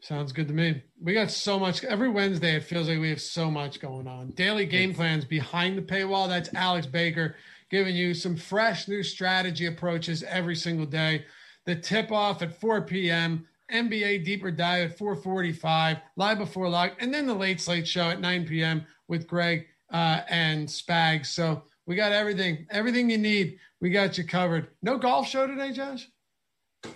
Sounds 0.00 0.32
good 0.32 0.48
to 0.48 0.54
me. 0.54 0.82
We 1.00 1.14
got 1.14 1.30
so 1.30 1.60
much 1.60 1.84
every 1.84 2.08
Wednesday. 2.08 2.56
It 2.56 2.64
feels 2.64 2.88
like 2.88 2.98
we 2.98 3.10
have 3.10 3.20
so 3.20 3.50
much 3.50 3.78
going 3.78 4.08
on. 4.08 4.30
Daily 4.30 4.66
game 4.66 4.92
plans 4.94 5.24
behind 5.24 5.78
the 5.78 5.82
paywall. 5.82 6.28
That's 6.28 6.52
Alex 6.54 6.86
Baker 6.86 7.36
giving 7.70 7.94
you 7.96 8.12
some 8.12 8.36
fresh 8.36 8.86
new 8.86 9.02
strategy 9.02 9.66
approaches 9.66 10.22
every 10.24 10.54
single 10.54 10.86
day. 10.86 11.24
the 11.64 11.76
tip 11.76 12.10
off 12.10 12.42
at 12.42 12.60
4 12.60 12.82
p.m. 12.82 13.46
NBA 13.72 14.24
Deeper 14.24 14.50
Dive 14.50 14.90
at 14.90 14.98
4:45, 14.98 16.00
live 16.16 16.38
before 16.38 16.68
lock, 16.68 16.92
and 17.00 17.12
then 17.12 17.26
the 17.26 17.34
late 17.34 17.60
slate 17.60 17.86
show 17.88 18.10
at 18.10 18.20
9 18.20 18.46
p.m. 18.46 18.86
with 19.08 19.26
Greg 19.26 19.66
uh, 19.92 20.20
and 20.28 20.68
Spags. 20.68 21.26
So 21.26 21.64
we 21.86 21.96
got 21.96 22.12
everything, 22.12 22.66
everything 22.70 23.10
you 23.10 23.18
need. 23.18 23.58
We 23.80 23.90
got 23.90 24.16
you 24.18 24.24
covered. 24.24 24.68
No 24.82 24.98
golf 24.98 25.28
show 25.28 25.46
today, 25.46 25.72
Josh. 25.72 26.08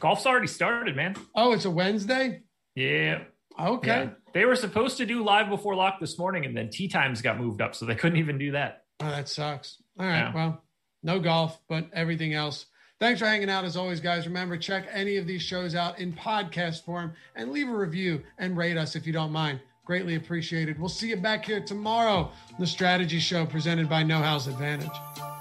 Golf's 0.01 0.27
already 0.27 0.47
started, 0.47 0.97
man. 0.97 1.17
Oh, 1.35 1.53
it's 1.53 1.65
a 1.65 1.71
Wednesday. 1.71 2.43
Yeah. 2.75 3.25
Okay. 3.59 4.05
Yeah. 4.05 4.11
They 4.35 4.45
were 4.45 4.57
supposed 4.57 4.99
to 4.99 5.07
do 5.07 5.25
live 5.25 5.49
before 5.49 5.75
lock 5.75 5.99
this 6.01 6.19
morning, 6.19 6.45
and 6.45 6.57
then 6.57 6.69
tee 6.71 6.89
times 6.89 7.23
got 7.23 7.39
moved 7.39 7.61
up, 7.61 7.75
so 7.75 7.87
they 7.87 7.95
couldn't 7.95 8.19
even 8.19 8.39
do 8.39 8.53
that. 8.53 8.85
Oh, 9.01 9.09
that 9.11 9.29
sucks. 9.29 9.83
All 9.99 10.07
right. 10.07 10.19
Yeah. 10.19 10.35
Well, 10.35 10.63
no 11.03 11.21
golf, 11.21 11.59
but 11.69 11.89
everything 11.93 12.35
else. 12.35 12.67
Thanks 12.99 13.21
for 13.21 13.27
hanging 13.27 13.51
out 13.51 13.65
as 13.65 13.77
always, 13.77 14.01
guys. 14.01 14.27
Remember, 14.27 14.57
check 14.57 14.87
any 14.91 15.19
of 15.19 15.27
these 15.27 15.43
shows 15.43 15.75
out 15.75 15.99
in 15.99 16.15
podcast 16.15 16.85
form 16.85 17.13
and 17.35 17.53
leave 17.53 17.69
a 17.69 17.77
review 17.77 18.23
and 18.39 18.57
rate 18.57 18.79
us 18.79 18.97
if 18.97 19.07
you 19.07 19.13
don't 19.13 19.33
mind. 19.33 19.61
Greatly 19.85 20.15
appreciated. 20.15 20.79
We'll 20.81 20.89
see 20.89 21.11
you 21.11 21.17
back 21.17 21.45
here 21.45 21.61
tomorrow. 21.61 22.33
The 22.59 22.67
Strategy 22.67 23.19
Show 23.21 23.45
presented 23.45 23.89
by 23.89 24.03
No 24.03 24.19
House 24.19 24.47
Advantage. 24.47 25.36